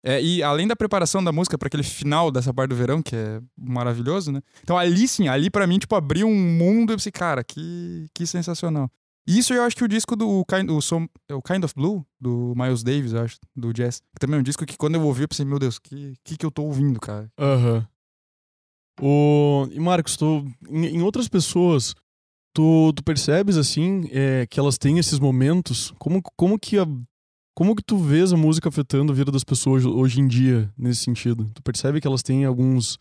É, 0.06 0.22
e 0.22 0.44
além 0.44 0.68
da 0.68 0.76
preparação 0.76 1.24
da 1.24 1.32
música 1.32 1.58
pra 1.58 1.68
aquele 1.68 1.84
final 1.84 2.30
dessa 2.30 2.54
parte 2.54 2.70
do 2.72 2.76
verão, 2.76 3.02
que 3.02 3.16
é 3.16 3.40
maravilhoso, 3.58 4.34
né? 4.34 4.42
Então 4.62 4.78
ali 4.78 5.08
sim, 5.08 5.30
ali 5.30 5.50
pra 5.50 5.66
mim, 5.66 5.80
tipo, 5.80 5.96
abriu 5.96 6.28
um 6.28 6.36
mundo 6.36 6.92
e 6.92 6.94
eu 6.94 6.98
pensei, 6.98 7.12
cara, 7.12 7.42
que, 7.44 8.08
que 8.14 8.28
sensacional. 8.28 8.90
Isso 9.26 9.54
eu 9.54 9.64
acho 9.64 9.76
que 9.76 9.84
o 9.84 9.88
disco 9.88 10.16
do 10.16 10.44
kind, 10.46 10.70
o, 10.70 10.82
Som- 10.82 11.08
é 11.30 11.34
o 11.34 11.42
kind 11.42 11.64
of 11.64 11.74
Blue, 11.76 12.06
do 12.20 12.54
Miles 12.58 12.84
Davis, 12.84 13.14
eu 13.14 13.22
acho, 13.22 13.38
do 13.56 13.72
Jazz. 13.74 14.02
Que 14.14 14.20
também 14.20 14.38
é 14.38 14.40
um 14.40 14.44
disco 14.44 14.66
que 14.66 14.76
quando 14.78 14.96
eu 14.96 15.02
ouvi, 15.04 15.24
eu 15.24 15.28
pensei, 15.28 15.46
meu 15.46 15.60
Deus, 15.60 15.80
que 15.80 16.16
que, 16.24 16.36
que 16.38 16.46
eu 16.46 16.52
tô 16.52 16.64
ouvindo, 16.64 17.00
cara? 17.00 17.32
Aham. 17.40 17.88
O... 19.02 19.68
E 19.72 19.80
Marcos, 19.80 20.16
tu, 20.18 20.46
em, 20.70 20.86
em 20.98 21.02
outras 21.02 21.28
pessoas, 21.28 21.96
tu, 22.54 22.94
tu 22.94 23.04
percebes 23.04 23.58
assim 23.58 24.08
é, 24.12 24.46
que 24.48 24.60
elas 24.60 24.78
têm 24.78 25.00
esses 25.00 25.20
momentos? 25.20 25.94
Como, 25.98 26.22
como 26.36 26.60
que 26.60 26.78
a, 26.78 26.86
como 27.56 27.76
que 27.76 27.84
tu 27.84 27.98
vês 27.98 28.32
a 28.34 28.38
música 28.38 28.70
afetando 28.70 29.12
a 29.12 29.16
vida 29.16 29.32
das 29.32 29.44
pessoas 29.44 29.86
hoje 29.86 30.20
em 30.20 30.28
dia 30.28 30.72
nesse 30.78 31.02
sentido? 31.02 31.50
Tu 31.54 31.64
percebe 31.64 32.00
que 32.00 32.08
elas 32.08 32.22
têm 32.24 32.46
alguns 32.46 32.98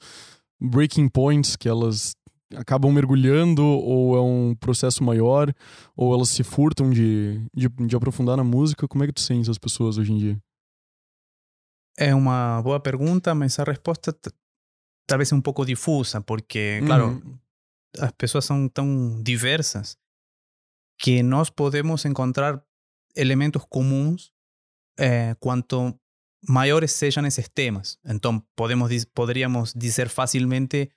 breaking 0.61 1.09
points 1.09 1.57
que 1.57 1.69
elas 1.69 2.15
acabam 2.57 2.93
mergulhando 2.93 3.65
ou 3.65 4.17
é 4.17 4.21
um 4.21 4.55
processo 4.55 5.03
maior 5.05 5.53
ou 5.97 6.15
elas 6.15 6.29
se 6.31 6.43
furtam 6.43 6.91
de, 6.91 7.45
de, 7.55 7.69
de 7.69 7.97
aprofundar 7.97 8.37
na 8.37 8.45
música? 8.45 8.87
Como 8.89 9.03
é 9.05 9.07
que 9.07 9.13
tu 9.13 9.21
sentes 9.21 9.49
as 9.49 9.59
pessoas 9.59 9.99
hoje 9.99 10.13
em 10.13 10.19
dia? 10.19 10.43
É 11.97 12.15
uma 12.15 12.61
boa 12.63 12.81
pergunta, 12.81 13.35
mas 13.35 13.59
a 13.59 13.65
resposta 13.65 14.17
talvez 15.07 15.31
é 15.31 15.35
um 15.35 15.41
pouco 15.43 15.65
difusa, 15.65 16.21
porque, 16.21 16.81
claro, 16.87 17.09
Uhum. 17.09 17.39
as 17.99 18.13
pessoas 18.13 18.45
são 18.45 18.69
tão 18.69 19.23
diversas 19.23 19.97
que 20.99 21.23
nós 21.23 21.51
podemos 21.51 22.05
encontrar 22.05 22.63
elementos 23.15 23.65
comuns 23.69 24.33
eh, 24.99 25.35
quanto 25.41 25.95
maiores 26.49 26.93
sejam 26.93 27.27
esses 27.27 27.49
temas. 27.49 27.99
Então, 28.05 28.41
podemos, 28.57 29.05
poderíamos 29.07 29.75
dizer 29.75 30.09
facilmente 30.09 30.91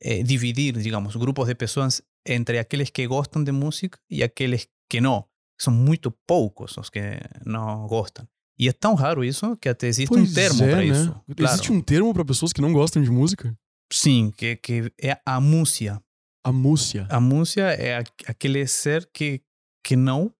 eh, 0.00 0.22
dividir, 0.22 0.76
digamos, 0.78 1.16
grupos 1.16 1.46
de 1.46 1.54
pessoas 1.54 2.02
entre 2.26 2.58
aqueles 2.58 2.90
que 2.90 3.06
gostam 3.06 3.42
de 3.42 3.52
música 3.52 3.98
e 4.10 4.22
aqueles 4.22 4.68
que 4.88 5.00
não. 5.00 5.24
São 5.60 5.72
muito 5.72 6.10
poucos 6.26 6.76
os 6.76 6.88
que 6.88 7.00
não 7.44 7.86
gostam. 7.86 8.26
E 8.58 8.68
é 8.68 8.72
tão 8.72 8.94
raro 8.94 9.24
isso 9.24 9.56
que 9.56 9.68
até 9.68 9.86
existe 9.86 10.12
um 10.12 10.18
Pois 10.18 10.34
termo 10.34 10.64
é, 10.64 10.70
para 10.70 10.76
né? 10.78 10.86
isso. 10.86 11.10
Claro. 11.36 11.52
Existe 11.52 11.72
um 11.72 11.80
termo 11.80 12.12
para 12.12 12.24
pessoas 12.24 12.52
que 12.52 12.60
não 12.60 12.72
gostam 12.72 13.02
de 13.02 13.10
música? 13.10 13.56
Sim, 13.92 14.32
que, 14.36 14.56
que 14.56 14.92
é 15.00 15.18
a 15.24 15.40
múcia. 15.40 16.00
A 16.44 16.52
múcia. 16.52 17.06
A 17.10 17.20
múcia 17.20 17.72
é 17.72 17.98
aquele 18.26 18.66
ser 18.66 19.08
que, 19.12 19.42
que 19.84 19.96
não 19.96 20.32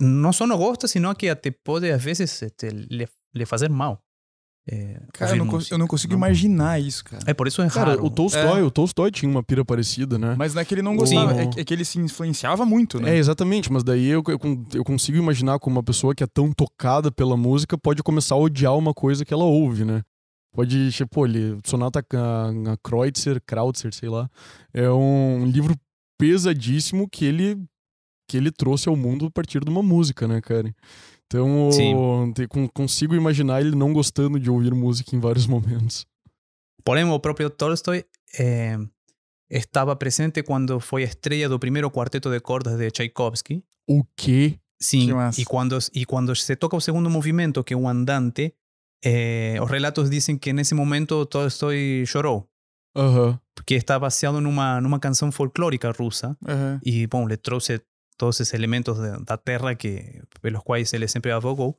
não 0.00 0.32
só 0.32 0.46
não 0.46 0.56
gosta, 0.56 0.88
sino 0.88 1.14
que 1.14 1.28
até 1.28 1.50
pode 1.50 1.90
às 1.90 2.02
vezes 2.02 2.40
lhe, 2.62 3.06
lhe 3.34 3.46
fazer 3.46 3.68
mal. 3.68 4.02
É, 4.68 5.00
Cara, 5.12 5.36
eu 5.36 5.44
não, 5.44 5.58
eu 5.70 5.78
não 5.78 5.86
consigo 5.86 6.12
não? 6.12 6.18
imaginar 6.18 6.80
isso, 6.80 7.02
cara. 7.04 7.22
É 7.26 7.34
por 7.34 7.46
isso 7.48 7.60
é 7.62 7.68
Cara, 7.68 7.90
raro. 7.92 8.04
o 8.04 8.10
Tolstói, 8.10 8.60
É. 8.60 8.62
o 8.62 8.70
Tolstói 8.70 9.10
tinha 9.10 9.30
uma 9.30 9.42
pira 9.42 9.64
parecida, 9.64 10.18
né? 10.18 10.34
Mas 10.38 10.54
não 10.54 10.62
é 10.62 10.64
que 10.64 10.74
ele 10.74 10.82
não 10.82 10.96
gostava, 10.96 11.34
Sim. 11.34 11.40
é, 11.40 11.46
que- 11.48 11.60
é 11.60 11.64
que 11.64 11.74
ele 11.74 11.84
se 11.84 11.98
influenciava 11.98 12.64
muito, 12.64 13.00
né? 13.00 13.14
É, 13.14 13.18
exatamente, 13.18 13.72
mas 13.72 13.82
daí 13.82 14.06
eu, 14.06 14.22
eu, 14.28 14.38
eu 14.74 14.84
consigo 14.84 15.18
imaginar 15.18 15.58
como 15.58 15.76
uma 15.76 15.82
pessoa 15.82 16.14
que 16.14 16.22
é 16.22 16.26
tão 16.26 16.52
tocada 16.52 17.10
pela 17.10 17.36
música 17.36 17.76
pode 17.78 18.02
começar 18.02 18.34
a 18.34 18.38
odiar 18.38 18.76
uma 18.76 18.92
coisa 18.94 19.24
que 19.24 19.32
ela 19.34 19.44
ouve, 19.44 19.84
né? 19.84 20.02
Pode, 20.52 20.90
tipo, 20.92 21.24
ele, 21.26 21.58
Sonata 21.64 22.04
a, 22.14 22.72
a 22.72 22.76
Kreutzer, 22.82 23.40
Krautzer, 23.46 23.94
sei 23.94 24.08
lá, 24.08 24.28
é 24.74 24.90
um 24.90 25.46
livro 25.46 25.74
pesadíssimo 26.18 27.08
que 27.10 27.24
ele 27.24 27.56
que 28.28 28.36
ele 28.36 28.52
trouxe 28.52 28.88
ao 28.88 28.94
mundo 28.94 29.26
a 29.26 29.30
partir 29.30 29.58
de 29.64 29.68
uma 29.70 29.82
música, 29.82 30.28
né, 30.28 30.40
cara? 30.40 30.72
Então, 31.32 31.68
o- 31.68 32.32
te- 32.34 32.48
consigo 32.74 33.14
imaginar 33.14 33.60
ele 33.60 33.76
não 33.76 33.92
gostando 33.92 34.38
de 34.40 34.50
ouvir 34.50 34.74
música 34.74 35.14
em 35.14 35.20
vários 35.20 35.46
momentos. 35.46 36.04
Porém, 36.84 37.04
o 37.04 37.20
próprio 37.20 37.48
Tolstói 37.48 38.04
eh, 38.38 38.76
estava 39.48 39.94
presente 39.94 40.42
quando 40.42 40.80
foi 40.80 41.02
a 41.02 41.06
estreia 41.06 41.48
do 41.48 41.58
primeiro 41.58 41.90
quarteto 41.90 42.30
de 42.30 42.40
cordas 42.40 42.76
de 42.76 42.90
Tchaikovsky. 42.90 43.62
O 43.88 44.02
quê? 44.16 44.58
Sim, 44.82 45.06
Que 45.06 45.42
e 45.42 45.44
quando, 45.44 45.78
e 45.94 46.04
quando 46.06 46.34
se 46.34 46.56
toca 46.56 46.76
o 46.76 46.80
segundo 46.80 47.08
movimento, 47.10 47.62
que 47.62 47.74
é 47.74 47.76
o 47.76 47.86
andante, 47.86 48.54
eh, 49.04 49.56
os 49.62 49.70
relatos 49.70 50.08
dizem 50.10 50.36
que 50.38 50.52
nesse 50.52 50.74
momento 50.74 51.24
Tolstói 51.26 52.04
chorou, 52.06 52.48
porque 53.54 53.74
está 53.74 53.98
baseado 53.98 54.40
numa, 54.40 54.80
numa 54.80 54.98
canção 54.98 55.30
folclórica 55.30 55.92
russa. 55.92 56.36
E, 56.84 57.06
bom, 57.06 57.26
le 57.26 57.36
trouxe 57.36 57.80
todos 58.20 58.38
esses 58.38 58.52
elementos 58.54 58.98
da, 58.98 59.16
da 59.18 59.36
terra 59.36 59.74
que, 59.74 60.20
pelos 60.42 60.62
quais 60.62 60.92
ele 60.92 61.08
sempre 61.08 61.32
avogou. 61.32 61.76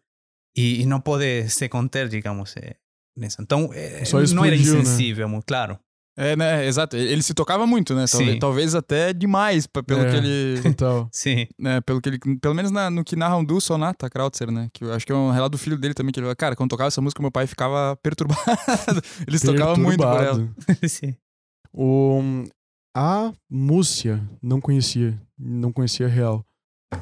E, 0.57 0.81
e 0.81 0.85
não 0.85 0.99
pode 0.99 1.47
se 1.49 1.69
conter, 1.69 2.09
digamos, 2.09 2.55
eh, 2.57 2.75
nessa. 3.15 3.41
Então, 3.41 3.69
eh, 3.73 4.03
Só 4.03 4.17
não 4.33 4.43
era 4.43 4.55
explodiu, 4.55 4.73
né? 4.73 4.79
insensível, 4.81 5.29
muito 5.29 5.45
claro. 5.45 5.79
É, 6.17 6.35
né? 6.35 6.65
Exato. 6.67 6.97
Ele 6.97 7.23
se 7.23 7.33
tocava 7.33 7.65
muito, 7.65 7.95
né? 7.95 8.03
Talvez, 8.11 8.39
talvez 8.39 8.75
até 8.75 9.13
demais, 9.13 9.65
pelo 9.65 10.01
É. 10.01 10.11
que 10.11 10.17
ele. 10.17 10.61
Total. 10.75 11.07
Sim. 11.13 11.47
né, 11.57 11.79
pelo 11.81 12.01
que 12.01 12.09
ele. 12.09 12.19
Pelo 12.41 12.53
menos 12.53 12.69
na- 12.69 12.89
no 12.89 13.01
que 13.03 13.15
narram 13.15 13.45
do 13.45 13.61
Sonata 13.61 14.09
Krautzer, 14.09 14.51
né? 14.51 14.67
Que 14.73 14.83
eu 14.83 14.91
acho 14.93 15.05
que 15.05 15.11
é 15.13 15.15
um 15.15 15.31
relato 15.31 15.51
do 15.51 15.57
filho 15.57 15.77
dele 15.77 15.93
também, 15.93 16.11
que 16.11 16.19
ele 16.19 16.35
cara, 16.35 16.53
quando 16.55 16.69
tocava 16.71 16.89
essa 16.89 17.01
música, 17.01 17.21
meu 17.21 17.31
pai 17.31 17.47
ficava 17.47 17.95
perturbado. 18.03 19.01
Eles 19.25 19.41
tocavam 19.41 19.77
muito 19.77 19.99
por 20.03 20.21
ela. 20.21 20.35
Perturbado. 20.35 20.55
Sim. 20.89 21.15
O, 21.73 22.43
a 22.95 23.33
Múcia 23.49 24.27
não 24.41 24.59
conhecia, 24.59 25.19
não 25.37 25.71
conhecia 25.71 26.07
real. 26.07 26.45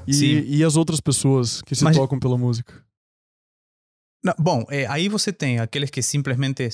E, 0.07 0.13
Sim. 0.13 0.25
e 0.45 0.63
as 0.63 0.75
outras 0.75 0.99
pessoas 1.01 1.61
que 1.63 1.75
se 1.75 1.83
Mas- 1.83 1.95
tocam 1.97 2.19
pela 2.19 2.37
música? 2.37 2.85
Não, 4.23 4.33
bom, 4.37 4.65
eh, 4.69 4.85
aí 4.87 5.07
você 5.07 5.31
tem 5.31 5.59
aqueles 5.59 5.89
que 5.89 6.01
simplesmente 6.01 6.69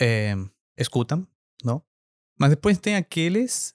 eh, 0.00 0.34
escutam, 0.78 1.26
não? 1.64 1.82
Mas 2.38 2.50
depois 2.50 2.78
tem 2.78 2.96
aqueles 2.96 3.74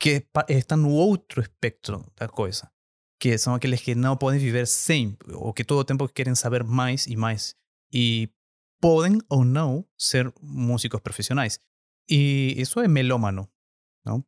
que 0.00 0.26
estão 0.48 0.78
no 0.78 0.90
outro 0.90 1.40
espectro 1.42 2.04
da 2.16 2.26
coisa. 2.28 2.70
Que 3.20 3.36
são 3.36 3.54
aqueles 3.54 3.82
que 3.82 3.94
não 3.94 4.16
podem 4.16 4.40
viver 4.40 4.66
sem, 4.66 5.16
ou 5.34 5.52
que 5.52 5.62
todo 5.62 5.80
o 5.80 5.84
tempo 5.84 6.08
querem 6.08 6.34
saber 6.34 6.64
mais 6.64 7.06
e 7.06 7.16
mais. 7.16 7.54
E 7.92 8.30
podem 8.80 9.18
ou 9.28 9.44
não 9.44 9.84
ser 9.98 10.32
músicos 10.40 11.00
profissionais. 11.00 11.60
E 12.08 12.54
isso 12.56 12.80
é 12.80 12.88
melómano, 12.88 13.46
não? 14.04 14.24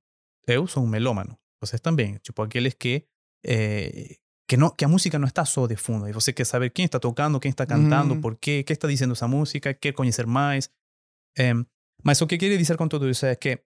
Eu 0.46 0.66
sou 0.66 0.82
um 0.82 0.86
melómano. 0.88 1.38
Vocês 1.60 1.80
também. 1.80 2.18
Tipo, 2.18 2.42
aqueles 2.42 2.74
que 2.74 3.04
eh, 3.44 4.16
que, 4.48 4.56
no, 4.56 4.70
que 4.74 4.84
a 4.84 4.88
música 4.88 5.18
não 5.18 5.28
está 5.28 5.44
só 5.44 5.66
de 5.66 5.76
fundo. 5.76 6.08
E 6.08 6.12
você 6.12 6.32
quer 6.32 6.44
saber 6.44 6.70
quem 6.70 6.84
está 6.84 6.98
tocando, 7.00 7.40
quem 7.40 7.50
está 7.50 7.64
cantando, 7.64 8.14
Uhum. 8.14 8.20
por 8.20 8.36
quê, 8.36 8.62
qué 8.64 8.72
está 8.74 8.86
dizendo 8.88 9.12
essa 9.12 9.26
música, 9.28 9.72
quer 9.72 9.92
conhecer 9.92 10.26
mais. 10.26 10.68
Em, 11.38 11.64
mas 12.04 12.20
o 12.20 12.26
que 12.26 12.36
queria 12.36 12.58
dizer 12.58 12.76
com 12.76 12.86
tudo 12.88 13.08
isso 13.08 13.24
é 13.24 13.34
que 13.36 13.62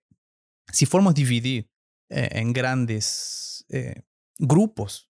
se 0.71 0.85
formos 0.85 1.13
dividir 1.13 1.67
eh, 2.09 2.39
em 2.41 2.53
grandes 2.53 3.65
eh, 3.71 4.01
grupos, 4.39 5.07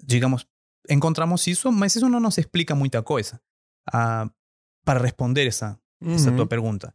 digamos, 0.00 0.46
encontramos 0.88 1.46
isso, 1.46 1.72
mas 1.72 1.96
isso 1.96 2.08
não 2.08 2.20
nos 2.20 2.38
explica 2.38 2.74
muita 2.74 3.02
coisa 3.02 3.40
ah, 3.92 4.30
para 4.84 5.00
responder 5.00 5.46
essa, 5.46 5.78
essa 6.02 6.30
Uhum. 6.30 6.36
tua 6.36 6.46
pergunta. 6.46 6.94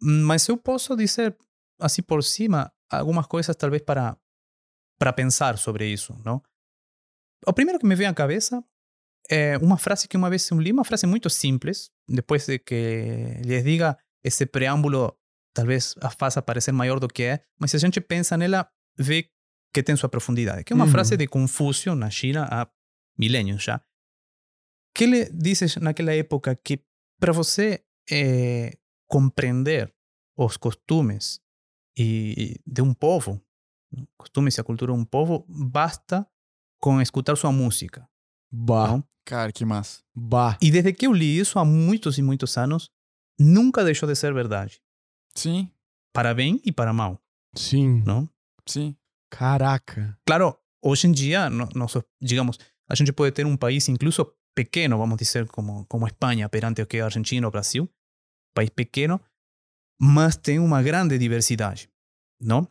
Mas 0.00 0.48
eu 0.48 0.56
posso 0.56 0.96
dizer, 0.96 1.36
assim 1.78 2.02
por 2.02 2.22
cima, 2.22 2.72
algumas 2.90 3.26
coisas 3.26 3.54
talvez 3.56 3.82
para, 3.82 4.16
para 4.98 5.12
pensar 5.12 5.58
sobre 5.58 5.86
isso, 5.86 6.18
não? 6.24 6.42
O 7.46 7.52
primeiro 7.52 7.78
que 7.78 7.86
me 7.86 7.94
vem 7.94 8.06
à 8.06 8.14
cabeça 8.14 8.62
é 9.30 9.58
uma 9.58 9.76
frase 9.76 10.08
que 10.08 10.16
uma 10.16 10.30
vez 10.30 10.48
eu 10.50 10.58
li, 10.60 10.72
uma 10.72 10.84
frase 10.84 11.06
muito 11.06 11.28
simples, 11.28 11.90
depois 12.08 12.46
de 12.46 12.58
que 12.58 13.40
lhes 13.44 13.64
diga 13.64 13.96
esse 14.24 14.46
preâmbulo, 14.46 15.16
talvez 15.54 15.94
a 16.00 16.10
faça 16.10 16.40
parecer 16.42 16.72
maior 16.72 16.98
do 17.00 17.08
que 17.08 17.22
é, 17.24 17.40
mas 17.58 17.70
se 17.70 17.76
a 17.76 17.80
gente 17.80 18.00
pensa 18.00 18.36
nela, 18.36 18.68
vê 18.98 19.28
que 19.72 19.82
tem 19.82 19.94
sua 19.96 20.08
profundidade. 20.08 20.64
Que 20.64 20.72
é 20.72 20.76
uma 20.76 20.84
Uhum. 20.86 20.90
frase 20.90 21.16
de 21.16 21.26
Confúcio 21.26 21.94
na 21.94 22.08
China 22.10 22.48
há 22.50 22.68
milênios 23.18 23.62
já. 23.62 23.80
Que 24.94 25.04
ele 25.04 25.30
disse 25.30 25.78
naquela 25.80 26.14
época 26.14 26.56
que 26.56 26.82
para 27.20 27.32
você 27.32 27.84
eh, 28.10 28.72
compreender 29.08 29.92
os 30.36 30.56
costumes 30.56 31.40
e 31.96 32.60
de 32.66 32.82
um 32.82 32.92
povo, 32.94 33.40
costumes 34.18 34.56
e 34.56 34.60
a 34.60 34.64
cultura 34.64 34.92
de 34.92 34.98
um 34.98 35.04
povo, 35.04 35.44
basta 35.48 36.26
com 36.80 37.00
escutar 37.00 37.36
sua 37.36 37.50
música. 37.52 38.08
Bah, 38.50 38.88
Não? 38.88 39.04
Cara, 39.24 39.52
que 39.52 39.64
massa. 39.64 40.02
bah. 40.14 40.56
E 40.62 40.70
desde 40.70 40.92
que 40.92 41.06
eu 41.06 41.12
li 41.12 41.38
isso 41.38 41.58
há 41.58 41.64
muitos 41.64 42.16
e 42.18 42.22
muitos 42.22 42.56
anos, 42.56 42.90
nunca 43.38 43.82
deixou 43.84 44.08
de 44.08 44.14
ser 44.14 44.32
verdade. 44.32 44.80
Sim, 45.34 45.70
Para 46.12 46.32
bem 46.32 46.60
e 46.64 46.72
para 46.72 46.92
mal, 46.92 47.20
Sim. 47.54 48.02
não? 48.06 48.28
sim. 48.66 48.96
Caraca. 49.30 50.16
Claro, 50.26 50.56
hoje 50.82 51.06
em 51.08 51.12
dia, 51.12 51.50
no- 51.50 51.68
nós, 51.74 51.92
digamos, 52.22 52.58
a 52.88 52.94
gente 52.94 53.12
pode 53.12 53.32
ter 53.32 53.44
um 53.44 53.56
país 53.56 53.88
incluso 53.88 54.32
pequeno, 54.54 54.96
vamos 54.96 55.18
dizer, 55.18 55.46
como, 55.48 55.84
como 55.86 56.06
Espanha, 56.06 56.48
perante 56.48 56.80
o 56.80 56.86
que 56.86 56.96
é 56.96 57.00
a 57.02 57.04
Argentina 57.06 57.46
ou 57.46 57.50
Brasil, 57.50 57.88
país 58.54 58.70
pequeno, 58.70 59.20
mas 60.00 60.36
tem 60.36 60.58
uma 60.58 60.82
grande 60.82 61.18
diversidade, 61.18 61.88
não? 62.40 62.68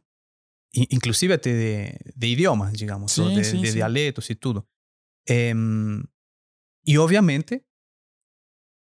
Inclusive 0.91 1.33
até 1.33 1.51
de, 1.51 2.13
de 2.15 2.27
idiomas, 2.27 2.73
digamos, 2.73 3.11
Sim, 3.13 3.33
de, 3.33 3.43
sim, 3.45 3.61
de 3.61 3.67
sim. 3.67 3.73
dialetos 3.73 4.29
e 4.29 4.35
tudo. 4.35 4.65
Em, 5.27 6.03
e, 6.85 6.97
obviamente, 6.97 7.63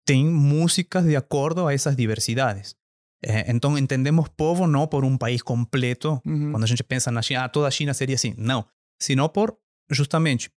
tem 0.06 0.26
músicas 0.26 1.06
de 1.06 1.16
acordo 1.16 1.66
a 1.68 1.74
essas 1.74 1.96
diversidades. 1.96 2.76
Eh, 3.24 3.50
então, 3.52 3.78
entendemos 3.78 4.28
povo 4.30 4.68
não 4.68 4.86
por 4.88 5.06
um 5.06 5.18
país 5.18 5.42
completo, 5.42 6.22
Uhum. 6.26 6.52
quando 6.52 6.64
a 6.64 6.68
gente 6.68 6.84
pensa 6.84 7.12
na 7.12 7.22
China, 7.22 7.46
ah, 7.46 7.50
toda 7.50 7.68
a 7.68 7.72
China 7.72 7.94
seria 7.94 8.16
assim. 8.16 8.34
Não. 8.38 8.66
Sino 9.02 9.30
por, 9.30 9.58
justamente, 9.90 10.50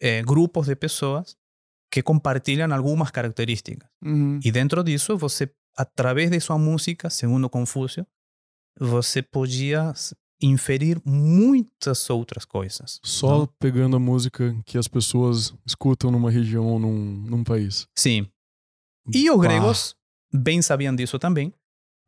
eh, 0.00 0.22
grupos 0.22 0.66
de 0.68 0.76
pessoas 0.76 1.36
que 1.90 2.02
compartilham 2.02 2.72
algumas 2.72 3.10
características. 3.10 3.88
Uhum. 4.02 4.38
E 4.42 4.50
dentro 4.52 4.82
disso, 4.82 5.18
você, 5.18 5.50
através 5.78 6.28
de 6.30 6.40
sua 6.40 6.58
música, 6.58 7.08
segundo 7.08 7.48
Confúcio, 7.48 8.04
você 8.78 9.22
podia 9.22 9.92
inferir 10.42 11.00
muitas 11.04 12.10
outras 12.10 12.44
coisas. 12.44 13.00
Só 13.04 13.46
pegando 13.58 13.96
a 13.96 14.00
música 14.00 14.54
que 14.66 14.76
as 14.76 14.88
pessoas 14.88 15.54
escutam 15.64 16.10
numa 16.10 16.30
região 16.30 16.66
ou 16.66 16.78
num, 16.78 16.94
num 16.94 17.44
país. 17.44 17.86
Sim. 17.96 18.28
E 19.12 19.30
os 19.30 19.36
Bah. 19.36 19.42
gregos 19.44 19.96
bem 20.32 20.60
sabiam 20.60 20.94
disso 20.94 21.18
também, 21.18 21.52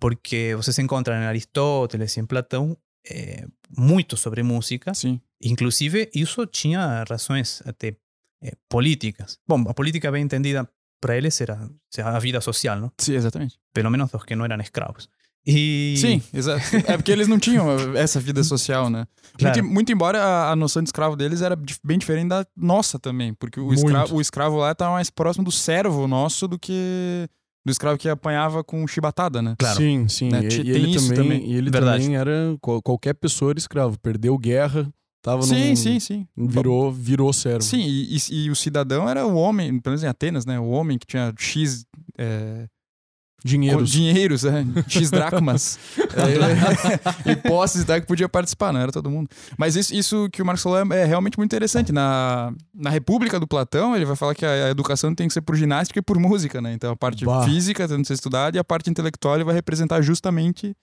porque 0.00 0.54
você 0.56 0.72
se 0.72 0.82
encontra 0.82 1.14
em 1.16 1.26
Aristóteles 1.26 2.16
e 2.16 2.20
em 2.20 2.26
Platão 2.26 2.76
eh, 3.08 3.46
muito 3.76 4.16
sobre 4.16 4.42
música. 4.42 4.92
Sim. 4.94 5.20
Inclusive, 5.42 6.10
isso 6.14 6.44
tinha 6.46 7.04
razões 7.08 7.62
até 7.64 7.96
eh, 8.42 8.52
políticas. 8.68 9.38
Bom, 9.48 9.64
a 9.68 9.74
política 9.74 10.10
bem 10.10 10.22
entendida 10.24 10.68
para 11.00 11.16
eles 11.16 11.40
era, 11.40 11.68
era 11.96 12.16
a 12.16 12.18
vida 12.18 12.40
social, 12.40 12.78
não? 12.78 12.92
Sim, 12.98 13.14
exatamente. 13.14 13.58
Pelo 13.72 13.90
menos 13.90 14.10
dos 14.10 14.24
que 14.24 14.34
não 14.36 14.44
eram 14.44 14.60
escravos. 14.60 15.08
E... 15.46 15.94
Sim, 15.96 16.22
exato. 16.34 16.60
É 16.86 16.96
porque 16.98 17.10
eles 17.10 17.26
não 17.26 17.38
tinham 17.38 17.96
essa 17.96 18.20
vida 18.20 18.44
social, 18.44 18.90
né? 18.90 19.06
Claro. 19.38 19.56
Muito, 19.62 19.74
muito 19.74 19.92
embora 19.92 20.22
a, 20.22 20.50
a 20.52 20.56
noção 20.56 20.82
de 20.82 20.88
escravo 20.88 21.16
deles 21.16 21.40
era 21.40 21.56
bem 21.82 21.98
diferente 21.98 22.28
da 22.28 22.46
nossa 22.54 22.98
também. 22.98 23.32
Porque 23.34 23.58
o, 23.58 23.72
escra 23.72 24.12
o 24.14 24.20
escravo 24.20 24.58
lá 24.58 24.74
tá 24.74 24.90
mais 24.90 25.08
próximo 25.08 25.44
do 25.44 25.50
servo 25.50 26.06
nosso 26.06 26.46
do 26.46 26.58
que 26.58 27.26
do 27.64 27.70
escravo 27.70 27.96
que 27.98 28.08
apanhava 28.08 28.62
com 28.62 28.86
chibatada, 28.86 29.40
né? 29.40 29.54
Claro. 29.58 29.76
Sim, 29.78 30.08
sim. 30.08 30.28
Né, 30.30 30.40
E, 30.42 30.62
e 30.62 30.70
ele 30.70 30.94
também, 30.94 31.14
também. 31.16 31.50
E 31.50 31.54
ele 31.54 31.70
Verdade. 31.70 32.02
também 32.02 32.16
era. 32.18 32.56
qual- 32.60 32.82
Qualquer 32.82 33.14
pessoa 33.14 33.52
era 33.52 33.58
escravo. 33.58 33.98
Perdeu 33.98 34.36
guerra, 34.36 34.92
tava 35.22 35.42
Sim, 35.42 35.70
num, 35.70 35.76
sim, 35.76 36.00
sim. 36.00 36.26
Virou, 36.36 36.92
virou 36.92 37.32
servo. 37.32 37.62
Sim, 37.62 37.80
e, 37.82 38.16
e- 38.16 38.44
e 38.44 38.50
o 38.50 38.56
cidadão 38.56 39.08
era 39.08 39.26
o 39.26 39.34
homem, 39.34 39.78
pelo 39.80 39.92
menos 39.92 40.02
em 40.02 40.06
Atenas, 40.08 40.46
né? 40.46 40.58
O 40.58 40.68
homem 40.70 40.98
que 40.98 41.06
tinha 41.06 41.32
X 41.38 41.84
é, 42.18 42.66
Dinheiros. 43.42 43.90
dinheiros, 43.90 44.44
é, 44.44 44.64
X 44.86 45.10
dracmas. 45.10 45.78
é, 47.24 47.30
e 47.32 47.36
posses 47.36 47.84
tal 47.84 47.98
que 48.00 48.06
podia 48.06 48.28
participar, 48.28 48.72
não 48.72 48.80
era 48.80 48.92
todo 48.92 49.08
mundo. 49.08 49.28
Mas 49.56 49.76
isso, 49.76 49.94
isso 49.94 50.28
que 50.30 50.42
o 50.42 50.46
Marcos 50.46 50.62
falou 50.62 50.78
é, 50.78 51.00
é 51.00 51.04
realmente 51.06 51.38
muito 51.38 51.48
interessante. 51.48 51.90
Na, 51.90 52.52
na 52.74 52.90
República 52.90 53.40
do 53.40 53.46
Platão, 53.46 53.96
ele 53.96 54.04
vai 54.04 54.14
falar 54.16 54.34
que 54.34 54.44
a, 54.44 54.66
a 54.66 54.70
educação 54.70 55.14
tem 55.14 55.26
que 55.26 55.32
ser 55.32 55.40
por 55.40 55.56
ginástica 55.56 55.98
e 55.98 56.02
por 56.02 56.18
música, 56.18 56.60
né? 56.60 56.72
Então 56.74 56.92
a 56.92 56.96
parte 56.96 57.24
Bah. 57.24 57.44
física 57.44 57.88
tem 57.88 58.02
que 58.02 58.06
ser 58.08 58.14
estudada 58.14 58.56
e 58.56 58.60
a 58.60 58.64
parte 58.64 58.90
intelectual 58.90 59.36
ele 59.36 59.44
vai 59.44 59.54
representar 59.54 60.02
justamente 60.02 60.76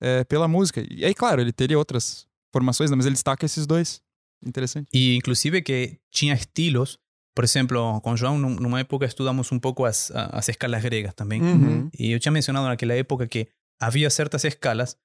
é, 0.00 0.22
pela 0.24 0.46
música. 0.46 0.84
E 0.88 1.04
aí, 1.04 1.14
claro, 1.14 1.40
ele 1.40 1.52
teria 1.52 1.78
outras 1.78 2.25
formações, 2.52 2.90
né? 2.90 2.96
mas 2.96 3.06
ele 3.06 3.14
destaca 3.14 3.44
esses 3.46 3.66
dois. 3.66 4.00
Interessante. 4.44 4.88
E 4.92 5.16
inclusive 5.16 5.62
que 5.62 5.98
tinha 6.10 6.34
estilos. 6.34 6.98
Por 7.34 7.44
exemplo, 7.44 8.00
com 8.00 8.16
João, 8.16 8.38
num- 8.38 8.54
numa 8.56 8.80
época 8.80 9.04
estudamos 9.04 9.52
um 9.52 9.58
pouco 9.58 9.84
as, 9.84 10.10
a- 10.10 10.38
as 10.38 10.48
escalas 10.48 10.82
gregas 10.82 11.12
também. 11.14 11.42
Uhum. 11.42 11.90
E 11.98 12.10
eu 12.12 12.18
tinha 12.20 12.32
mencionado 12.32 12.66
naquela 12.66 12.94
época 12.94 13.26
que 13.28 13.46
havia 13.80 14.08
certas 14.08 14.42
escalas 14.44 14.96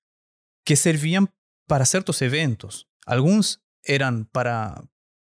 que 0.66 0.76
serviam 0.76 1.28
para 1.68 1.84
certos 1.86 2.22
eventos. 2.22 2.86
Alguns 3.06 3.60
eram 3.86 4.24
para, 4.32 4.82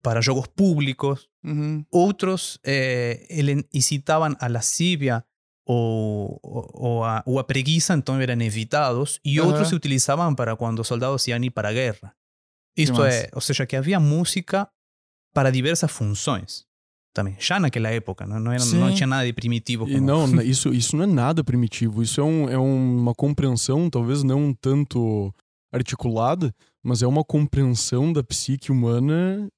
para 0.03 0.21
jogos 0.21 0.47
públicos, 0.47 1.29
Uhum. 1.45 1.85
outros 1.93 2.59
eh, 2.65 3.25
incitavam 3.73 4.35
a 4.41 4.49
lascivia 4.49 5.25
ou, 5.67 7.03
a, 7.05 7.25
a 7.39 7.45
preguiça, 7.45 7.95
então 7.95 8.21
eram 8.21 8.41
evitados, 8.41 9.19
e 9.25 9.39
Aham. 9.41 9.49
outros 9.49 9.69
se 9.69 9.75
utilizavam 9.75 10.35
para 10.35 10.57
quando 10.57 10.79
os 10.81 10.87
soldados 10.87 11.27
iam 11.29 11.43
ir 11.43 11.51
para 11.51 11.69
a 11.71 11.73
guerra. 11.73 12.15
Isto 12.77 13.03
é, 13.03 13.29
ou 13.35 13.41
seja, 13.41 13.67
que 13.67 13.75
havia 13.75 13.99
música 13.99 14.69
para 15.35 15.51
diversas 15.51 15.91
funções 15.91 16.65
também. 17.15 17.35
Já 17.39 17.59
naquela 17.59 17.89
época, 17.89 18.27
não, 18.27 18.39
não, 18.39 18.53
era, 18.53 18.65
não 18.67 18.93
tinha 18.95 19.07
nada 19.07 19.25
de 19.27 19.33
primitivo. 19.33 19.87
Como- 19.87 20.01
não, 20.01 20.41
isso, 20.43 20.69
isso 20.75 20.97
não 20.97 21.05
é 21.05 21.07
nada 21.07 21.43
primitivo. 21.43 22.03
Isso 22.03 22.21
é, 22.21 22.25
um, 22.25 22.49
é 22.51 22.59
um- 22.59 22.99
uma 22.99 23.15
compreensão, 23.15 23.89
talvez 23.89 24.23
não 24.23 24.49
um 24.49 24.55
tanto 24.55 25.35
articulada, 25.73 26.55
mas 26.85 27.03
é 27.03 27.07
uma 27.07 27.25
compreensão 27.25 28.13
da 28.13 28.23
psique 28.23 28.71
humana 28.71 29.49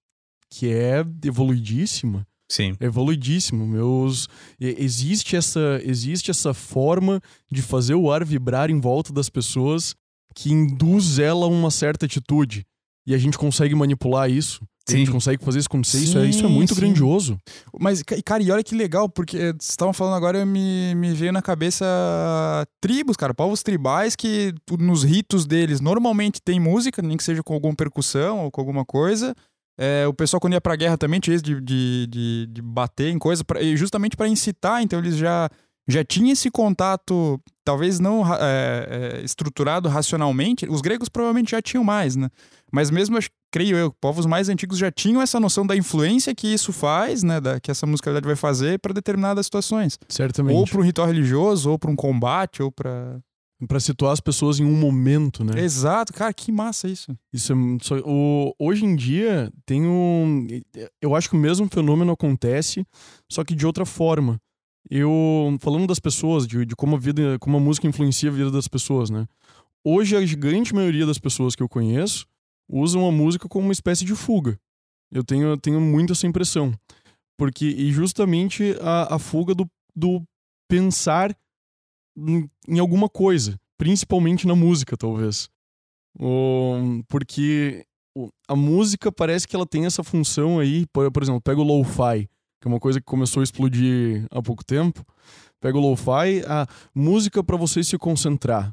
que 0.51 0.73
é 0.73 1.05
evoluidíssima. 1.25 2.27
Sim. 2.51 2.75
É 2.81 2.87
evoluidíssimo. 2.87 3.67
Meus, 3.67 4.29
existe, 4.59 5.37
essa, 5.37 5.81
existe 5.85 6.31
essa 6.31 6.55
forma 6.55 7.21
de 7.51 7.61
fazer 7.63 7.95
o 7.95 8.11
ar 8.11 8.25
vibrar 8.25 8.71
em 8.71 8.81
volta 8.81 9.13
das 9.13 9.29
pessoas 9.29 9.95
que 10.35 10.53
induz 10.53 11.19
ela 11.19 11.45
a 11.47 11.49
uma 11.49 11.71
certa 11.71 12.07
atitude. 12.07 12.65
E 13.07 13.15
a 13.15 13.19
gente 13.19 13.37
consegue 13.39 13.75
manipular 13.75 14.31
isso. 14.31 14.61
A 14.89 14.93
gente 14.93 15.07
Sim. 15.09 15.13
consegue 15.13 15.45
fazer 15.45 15.59
isso 15.59 15.69
acontecer. 15.69 15.99
Isso 15.99 16.17
é, 16.19 16.27
isso 16.27 16.45
é 16.45 16.49
Sim, 16.49 16.55
muito 16.55 16.75
sim. 16.75 16.81
grandioso. 16.81 17.39
Mas, 17.79 18.03
ca- 18.03 18.17
cara, 18.25 18.43
e 18.43 18.51
olha 18.51 18.65
que 18.65 18.75
legal, 18.75 19.07
porque 19.07 19.37
vocês 19.37 19.57
estavam 19.71 19.93
falando 19.93 20.15
agora, 20.17 20.47
me, 20.47 20.95
me 20.95 21.13
veio 21.13 21.31
na 21.33 21.43
cabeça 21.43 21.85
tribos, 22.81 23.17
cara, 23.17 23.35
povos 23.35 23.63
tribais 23.63 24.17
que 24.17 24.55
nos 24.79 25.05
ritos 25.05 25.45
deles 25.47 25.81
normalmente 25.81 26.41
tem 26.41 26.59
música, 26.59 27.03
nem 27.03 27.17
que 27.19 27.25
seja 27.25 27.43
com 27.43 27.53
alguma 27.53 27.75
percussão 27.75 28.45
ou 28.45 28.51
com 28.51 28.61
alguma 28.63 28.85
coisa. 28.85 29.35
É, 29.79 30.07
o 30.09 30.13
pessoal, 30.13 30.41
quando 30.41 30.55
ia 30.55 30.61
pra 30.61 30.75
guerra, 30.75 30.99
também 30.99 31.21
tinha 31.21 31.37
isso 31.37 31.45
de, 31.45 31.61
de, 31.61 32.07
de, 32.11 32.47
de 32.51 32.61
bater 32.63 33.11
em 33.11 33.19
coisa, 33.19 33.45
pra- 33.45 33.63
justamente 33.77 34.17
para 34.17 34.27
incitar, 34.27 34.83
então 34.83 34.99
eles 34.99 35.17
já, 35.17 35.49
já 35.87 36.03
tinham 36.05 36.33
esse 36.33 36.51
contato, 36.51 37.41
talvez 37.65 38.01
não 38.01 38.23
é, 38.35 38.39
é, 38.41 39.25
estruturado 39.25 39.89
racionalmente. 39.89 40.67
Os 40.69 40.81
gregos 40.81 41.09
provavelmente 41.09 41.53
já 41.53 41.63
tinham 41.63 41.85
mais, 41.85 42.17
né? 42.17 42.29
Mas 42.73 42.91
mesmo, 42.91 43.17
creio 43.53 43.77
eu, 43.77 43.93
povos 44.01 44.27
mais 44.27 44.49
antigos 44.49 44.77
já 44.79 44.91
tinham 44.91 45.23
essa 45.23 45.39
noção 45.41 45.65
da 45.67 45.77
influência 45.77 46.35
que 46.35 46.53
isso 46.53 46.73
faz, 46.73 47.23
né? 47.23 47.41
Da, 47.41 47.61
que 47.61 47.71
essa 47.71 47.87
musicalidade 47.87 48.27
vai 48.27 48.37
fazer 48.37 48.79
para 48.81 48.93
determinadas 48.93 49.47
situações. 49.47 49.97
Certamente. 50.09 50.57
Ou 50.57 50.67
para 50.67 50.81
um 50.81 50.83
ritual 50.83 51.07
religioso, 51.07 51.71
ou 51.71 51.79
para 51.79 51.91
um 51.91 51.97
combate, 51.97 52.63
ou 52.63 52.71
para. 52.73 53.21
Pra 53.67 53.81
situar 53.81 54.13
as 54.13 54.21
pessoas 54.21 54.61
em 54.61 54.65
um 54.65 54.77
momento, 54.77 55.43
né? 55.43 55.61
Exato, 55.61 56.13
cara, 56.13 56.33
que 56.33 56.53
massa 56.53 56.87
isso. 56.89 57.17
Isso 57.33 57.53
é 57.53 57.57
só- 57.83 57.99
o, 58.05 58.55
hoje 58.59 58.85
em 58.85 58.95
dia 58.95 59.53
tem 59.67 59.85
um. 59.85 60.47
Eu 61.03 61.17
acho 61.17 61.29
que 61.29 61.35
o 61.37 61.41
mesmo 61.41 61.67
fenômeno 61.69 62.13
acontece, 62.13 62.87
só 63.31 63.43
que 63.43 63.57
de 63.57 63.67
outra 63.67 63.85
forma. 63.85 64.41
Eu 64.89 65.57
falando 65.61 65.89
das 65.89 65.99
pessoas, 65.99 66.47
de, 66.47 66.65
de 66.65 66.77
como 66.77 66.95
a 66.97 66.99
vida, 66.99 67.37
como 67.41 67.57
a 67.57 67.61
música 67.61 67.87
influencia 67.89 68.31
a 68.31 68.33
vida 68.33 68.51
das 68.51 68.69
pessoas, 68.69 69.11
né? 69.11 69.27
Hoje 69.85 70.17
a 70.17 70.25
gigante 70.25 70.73
maioria 70.75 71.05
das 71.05 71.19
pessoas 71.19 71.55
que 71.57 71.63
eu 71.63 71.69
conheço 71.69 72.27
usam 72.71 73.07
a 73.09 73.13
música 73.13 73.49
como 73.49 73.67
uma 73.67 73.73
espécie 73.73 74.05
de 74.05 74.15
fuga. 74.15 74.57
Eu 75.11 75.25
tenho, 75.25 75.49
eu 75.49 75.57
tenho 75.59 75.81
muito 75.81 76.13
essa 76.13 76.27
impressão. 76.27 76.73
Porque, 77.37 77.67
e 77.67 77.91
justamente 77.93 78.77
a, 78.81 79.17
a 79.17 79.19
fuga 79.19 79.55
do, 79.55 79.69
do 79.97 80.23
pensar 80.69 81.35
em, 82.69 82.79
alguma 82.79 83.09
coisa, 83.09 83.57
principalmente 83.79 84.47
na 84.47 84.55
música, 84.57 84.97
talvez. 84.97 85.49
O- 86.19 87.03
porque 87.09 87.85
a 88.49 88.57
música 88.57 89.13
parece 89.13 89.47
que 89.47 89.55
ela 89.55 89.67
tem 89.67 89.87
essa 89.87 90.03
função 90.03 90.59
aí, 90.59 90.87
por, 90.93 91.11
por 91.13 91.23
exemplo, 91.23 91.41
pega 91.41 91.61
o 91.61 91.65
lo-fi, 91.65 92.29
que 92.61 92.67
é 92.67 92.69
uma 92.69 92.81
coisa 92.81 92.99
que 93.01 93.07
começou 93.07 93.41
a 93.41 93.45
explodir 93.45 94.27
há 94.31 94.43
pouco 94.43 94.65
tempo. 94.65 95.05
Pega 95.61 95.79
o 95.79 95.81
lo-fi, 95.81 96.43
a 96.47 96.67
música 96.95 97.43
para 97.45 97.57
você 97.57 97.83
se 97.85 97.97
concentrar. 97.99 98.73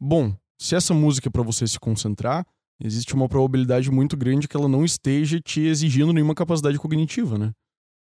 Bom, 0.00 0.34
se 0.60 0.74
essa 0.76 0.94
música 0.94 1.28
é 1.28 1.30
para 1.30 1.42
você 1.42 1.66
se 1.66 1.78
concentrar, 1.80 2.46
existe 2.80 3.14
uma 3.14 3.28
probabilidade 3.28 3.90
muito 3.90 4.16
grande 4.16 4.46
que 4.46 4.56
ela 4.56 4.68
não 4.68 4.84
esteja 4.84 5.40
te 5.40 5.60
exigindo 5.62 6.12
nenhuma 6.12 6.34
capacidade 6.34 6.78
cognitiva, 6.78 7.36
né? 7.38 7.52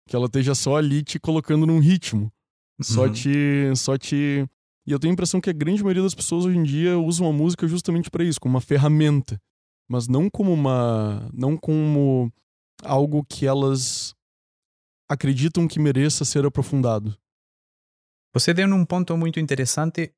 Que 0.06 0.16
ela 0.16 0.26
esteja 0.26 0.54
só 0.54 0.76
ali 0.76 1.02
te 1.02 1.18
colocando 1.18 1.66
num 1.66 1.78
ritmo. 1.78 2.30
Só 2.82 3.04
Uhum. 3.06 3.12
te. 3.12 3.72
Só 3.76 3.96
te. 3.98 4.46
E 4.88 4.90
eu 4.90 4.98
tenho 4.98 5.12
a 5.12 5.12
impressão 5.12 5.38
que 5.38 5.50
a 5.50 5.52
grande 5.52 5.82
maioria 5.82 6.02
das 6.02 6.14
pessoas 6.14 6.46
hoje 6.46 6.56
em 6.56 6.62
dia 6.62 6.98
usam 6.98 7.28
a 7.28 7.32
música 7.32 7.68
justamente 7.68 8.10
para 8.10 8.24
isso, 8.24 8.40
como 8.40 8.54
uma 8.54 8.60
ferramenta. 8.62 9.38
Mas 9.86 10.08
não 10.08 10.30
como 10.30 10.50
uma. 10.50 11.28
Não 11.34 11.58
como 11.58 12.32
algo 12.82 13.22
que 13.22 13.46
elas 13.46 14.14
acreditam 15.06 15.68
que 15.68 15.78
mereça 15.78 16.24
ser 16.24 16.46
aprofundado. 16.46 17.14
Você 18.32 18.54
deu 18.54 18.66
num 18.66 18.82
ponto 18.82 19.14
muito 19.14 19.38
interessante, 19.38 20.14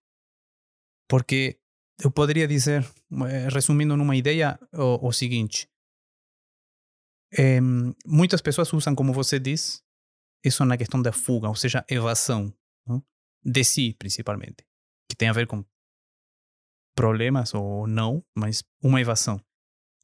porque 1.08 1.58
eu 2.00 2.10
poderia 2.12 2.46
dizer, 2.46 2.88
eh, 3.28 3.48
resumindo 3.48 3.96
numa 3.96 4.14
ideia, 4.14 4.56
o, 4.72 5.08
o 5.08 5.12
seguinte: 5.12 5.68
Em, 7.36 7.92
muitas 8.06 8.40
pessoas 8.40 8.72
usam, 8.72 8.94
como 8.94 9.12
você 9.12 9.40
diz, 9.40 9.82
isso 10.44 10.64
na 10.64 10.76
questão 10.76 11.02
da 11.02 11.10
fuga, 11.10 11.48
ou 11.48 11.56
seja, 11.56 11.84
evasão 11.88 12.54
não? 12.86 13.02
De 13.44 13.64
si, 13.64 13.94
principalmente, 13.98 14.64
que 15.08 15.16
tem 15.16 15.28
a 15.28 15.32
ver 15.32 15.46
com 15.46 15.64
problemas 16.94 17.54
ou 17.54 17.86
não, 17.86 18.24
mas 18.36 18.62
uma 18.82 19.00
evasão. 19.00 19.40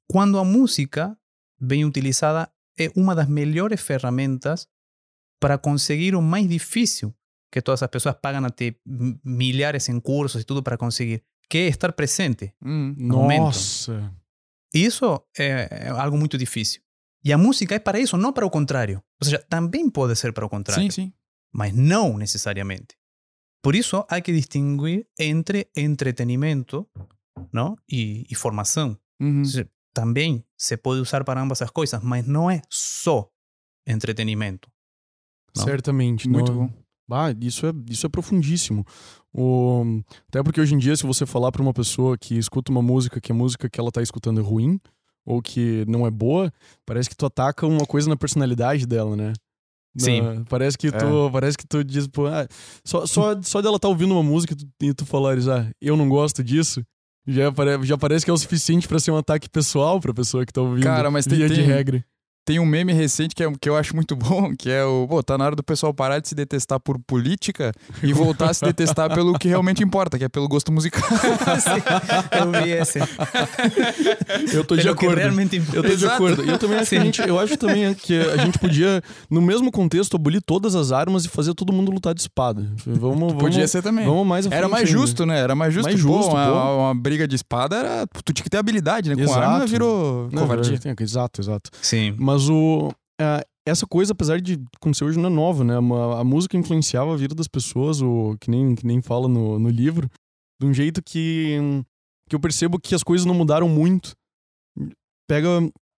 Quando 0.08 0.38
a 0.38 0.44
música, 0.44 1.18
bem 1.60 1.84
utilizada, 1.84 2.50
é 2.78 2.90
uma 2.96 3.14
das 3.14 3.28
melhores 3.28 3.80
ferramentas 3.80 4.68
para 5.40 5.58
conseguir 5.58 6.14
o 6.14 6.22
mais 6.22 6.48
difícil 6.48 7.14
que 7.50 7.62
todas 7.62 7.82
as 7.82 7.90
pessoas 7.90 8.16
pagam 8.20 8.44
até 8.44 8.74
milhares 9.24 9.88
em 9.88 10.00
cursos 10.00 10.42
e 10.42 10.44
tudo 10.44 10.62
para 10.62 10.76
conseguir, 10.76 11.22
que 11.48 11.58
é 11.58 11.66
estar 11.68 11.92
presente. 11.92 12.54
Hum. 12.62 12.94
momento. 12.98 13.40
Nossa! 13.40 14.14
E 14.74 14.84
isso 14.84 15.22
é, 15.38 15.86
é 15.86 15.88
algo 15.88 16.18
muito 16.18 16.36
difícil. 16.36 16.82
E 17.24 17.32
a 17.32 17.38
música 17.38 17.74
é 17.74 17.78
para 17.78 17.98
isso, 17.98 18.16
não 18.16 18.32
para 18.32 18.46
o 18.46 18.50
contrário. 18.50 19.02
Ou 19.20 19.24
seja, 19.24 19.38
também 19.48 19.88
pode 19.90 20.14
ser 20.16 20.32
para 20.32 20.46
o 20.46 20.48
contrário, 20.48 20.84
Sim, 20.84 20.90
sim. 20.90 21.12
mas 21.52 21.74
não 21.74 22.16
necessariamente. 22.16 22.96
Por 23.66 23.74
isso, 23.74 24.04
há 24.08 24.20
que 24.20 24.32
distinguir 24.32 25.08
entre 25.18 25.68
entretenimento 25.76 26.86
não? 27.52 27.76
E, 27.90 28.24
e 28.30 28.34
formação. 28.36 28.96
Uhum. 29.20 29.40
Ou 29.40 29.44
seja, 29.44 29.68
também 29.92 30.44
se 30.56 30.76
pode 30.76 31.00
usar 31.00 31.24
para 31.24 31.42
ambas 31.42 31.60
as 31.60 31.68
coisas, 31.68 32.00
mas 32.00 32.24
não 32.24 32.48
é 32.48 32.62
só 32.70 33.28
entretenimento. 33.84 34.70
Não. 35.56 35.64
Certamente. 35.64 36.28
Muito 36.28 36.52
não- 36.52 36.68
bom. 36.68 36.72
Ah, 37.10 37.34
isso 37.40 37.66
é, 37.66 37.72
isso 37.90 38.06
é 38.06 38.08
profundíssimo. 38.08 38.86
O, 39.34 40.00
até 40.28 40.44
porque 40.44 40.60
hoje 40.60 40.76
em 40.76 40.78
dia, 40.78 40.96
se 40.96 41.04
você 41.04 41.26
falar 41.26 41.50
pra 41.50 41.60
uma 41.60 41.74
pessoa 41.74 42.16
que 42.16 42.38
escuta 42.38 42.70
uma 42.70 42.82
música 42.82 43.20
que 43.20 43.32
a 43.32 43.34
música 43.34 43.68
que 43.68 43.80
ela 43.80 43.90
tá 43.90 44.00
escutando 44.00 44.38
é 44.38 44.44
ruim, 44.44 44.80
ou 45.24 45.42
que 45.42 45.84
não 45.88 46.06
é 46.06 46.10
boa, 46.12 46.52
parece 46.86 47.10
que 47.10 47.16
tu 47.16 47.26
ataca 47.26 47.66
uma 47.66 47.84
coisa 47.84 48.08
na 48.08 48.16
personalidade 48.16 48.86
dela, 48.86 49.16
né? 49.16 49.32
Sim. 50.04 50.44
Parece 50.48 50.76
que 50.78 50.90
tu, 50.98 51.30
parece 51.32 51.56
que 51.58 51.66
tu 51.66 51.82
diz, 51.84 52.06
pô, 52.06 52.26
ah, 52.26 52.46
só, 52.84 53.06
só, 53.06 53.40
só 53.42 53.62
dela 53.62 53.78
tá 53.78 53.88
ouvindo 53.88 54.12
uma 54.12 54.22
música 54.22 54.52
e 54.52 54.56
tu, 54.56 54.66
e 54.82 54.94
tu 54.94 55.06
falares, 55.06 55.48
ah, 55.48 55.66
eu 55.80 55.96
não 55.96 56.08
gosto 56.08 56.42
disso, 56.44 56.82
já, 57.26 57.50
pare, 57.50 57.82
já 57.84 57.96
parece 57.98 58.24
que 58.24 58.30
é 58.30 58.34
o 58.34 58.38
suficiente 58.38 58.86
pra 58.86 58.98
ser 58.98 59.10
um 59.10 59.16
ataque 59.16 59.48
pessoal 59.48 59.98
pra 60.00 60.12
pessoa 60.14 60.44
que 60.46 60.52
tá 60.52 60.60
ouvindo. 60.60 60.84
Cara, 60.84 61.10
mas 61.10 61.24
tem- 61.26 61.38
de 61.38 61.48
tem- 61.54 61.64
regra. 61.64 62.04
Tem 62.46 62.60
um 62.60 62.64
meme 62.64 62.92
recente 62.92 63.34
que, 63.34 63.42
é, 63.42 63.52
que 63.60 63.68
eu 63.68 63.76
acho 63.76 63.94
muito 63.94 64.14
bom, 64.16 64.54
que 64.56 64.70
é 64.70 64.84
o, 64.84 65.06
pô, 65.08 65.20
tá 65.22 65.36
na 65.36 65.44
hora 65.44 65.56
do 65.56 65.62
pessoal 65.64 65.92
parar 65.92 66.20
de 66.20 66.28
se 66.28 66.34
detestar 66.34 66.78
por 66.80 66.96
política 67.00 67.72
e 68.02 68.12
voltar 68.12 68.50
a 68.50 68.54
se 68.54 68.64
detestar 68.64 69.12
pelo 69.12 69.36
que 69.36 69.48
realmente 69.48 69.82
importa, 69.82 70.16
que 70.16 70.24
é 70.24 70.28
pelo 70.28 70.46
gosto 70.48 70.70
musical. 70.72 71.02
eu 72.32 72.62
vi 72.62 72.70
esse. 72.70 73.00
Eu 74.52 74.64
tô 74.64 74.76
de 74.76 74.82
Pelo 74.84 74.96
que 74.96 75.04
acordo. 75.06 75.18
realmente 75.18 75.56
Eu 75.56 75.62
importa. 75.62 75.82
tô 75.82 75.88
de 75.88 75.92
Exato. 75.94 76.14
acordo. 76.14 76.44
E 76.44 76.48
eu 76.48 76.58
também 76.58 76.78
acho 76.78 76.90
que 76.90 76.96
a 76.96 77.04
gente, 77.04 77.20
eu 77.22 77.38
acho 77.40 77.56
também 77.56 77.92
que 77.94 78.18
a 78.20 78.36
gente 78.36 78.58
podia, 78.58 79.02
no 79.30 79.40
mesmo 79.40 79.70
contexto, 79.72 80.16
abolir 80.16 80.40
todas 80.40 80.74
as 80.74 80.92
armas 80.92 81.24
e 81.24 81.28
fazer 81.28 81.52
todo 81.54 81.72
mundo 81.72 81.90
lutar 81.90 82.14
de 82.14 82.20
espada. 82.20 82.64
Vamos, 82.86 83.32
Podia 83.34 83.58
vamos, 83.58 83.70
ser 83.70 83.82
também. 83.82 84.06
vamos 84.06 84.26
mais 84.26 84.46
Era 84.46 84.68
mais 84.68 84.88
ainda. 84.88 84.98
justo, 85.00 85.26
né? 85.26 85.38
Era 85.40 85.54
mais 85.54 85.74
justo. 85.74 85.86
Mais 85.88 86.00
pô, 86.00 86.08
justo, 86.08 86.30
uma, 86.30 86.46
pô. 86.46 86.76
uma 86.78 86.94
briga 86.94 87.26
de 87.26 87.34
espada 87.34 87.76
era. 87.76 88.06
Tu 88.24 88.32
tinha 88.32 88.44
que 88.44 88.50
ter 88.50 88.58
habilidade, 88.58 89.08
né? 89.08 89.16
Com 89.16 89.22
Exato. 89.22 89.40
arma 89.40 89.66
virou 89.66 90.28
covardia. 90.32 90.78
Exato, 91.00 91.40
exato. 91.40 91.70
Sim. 91.82 92.14
Mas 92.18 92.35
o 92.48 92.90
é, 93.20 93.46
essa 93.66 93.86
coisa, 93.86 94.12
apesar 94.12 94.40
de 94.40 94.62
acontecer 94.76 95.04
hoje, 95.04 95.18
não 95.18 95.28
é 95.28 95.32
nova, 95.32 95.64
né? 95.64 95.78
Uma- 95.78 96.20
a 96.20 96.24
música 96.24 96.56
influenciava 96.56 97.12
a 97.12 97.16
vida 97.16 97.34
das 97.34 97.48
pessoas, 97.48 98.00
o, 98.00 98.36
que, 98.40 98.50
nem, 98.50 98.74
que 98.74 98.86
nem 98.86 99.02
fala 99.02 99.26
no, 99.26 99.58
no 99.58 99.68
livro, 99.68 100.08
de 100.60 100.66
um 100.66 100.72
jeito 100.72 101.02
que, 101.02 101.58
que 102.28 102.36
eu 102.36 102.40
percebo 102.40 102.78
que 102.78 102.94
as 102.94 103.02
coisas 103.02 103.26
não 103.26 103.34
mudaram 103.34 103.68
muito. 103.68 104.14
Pega 105.28 105.48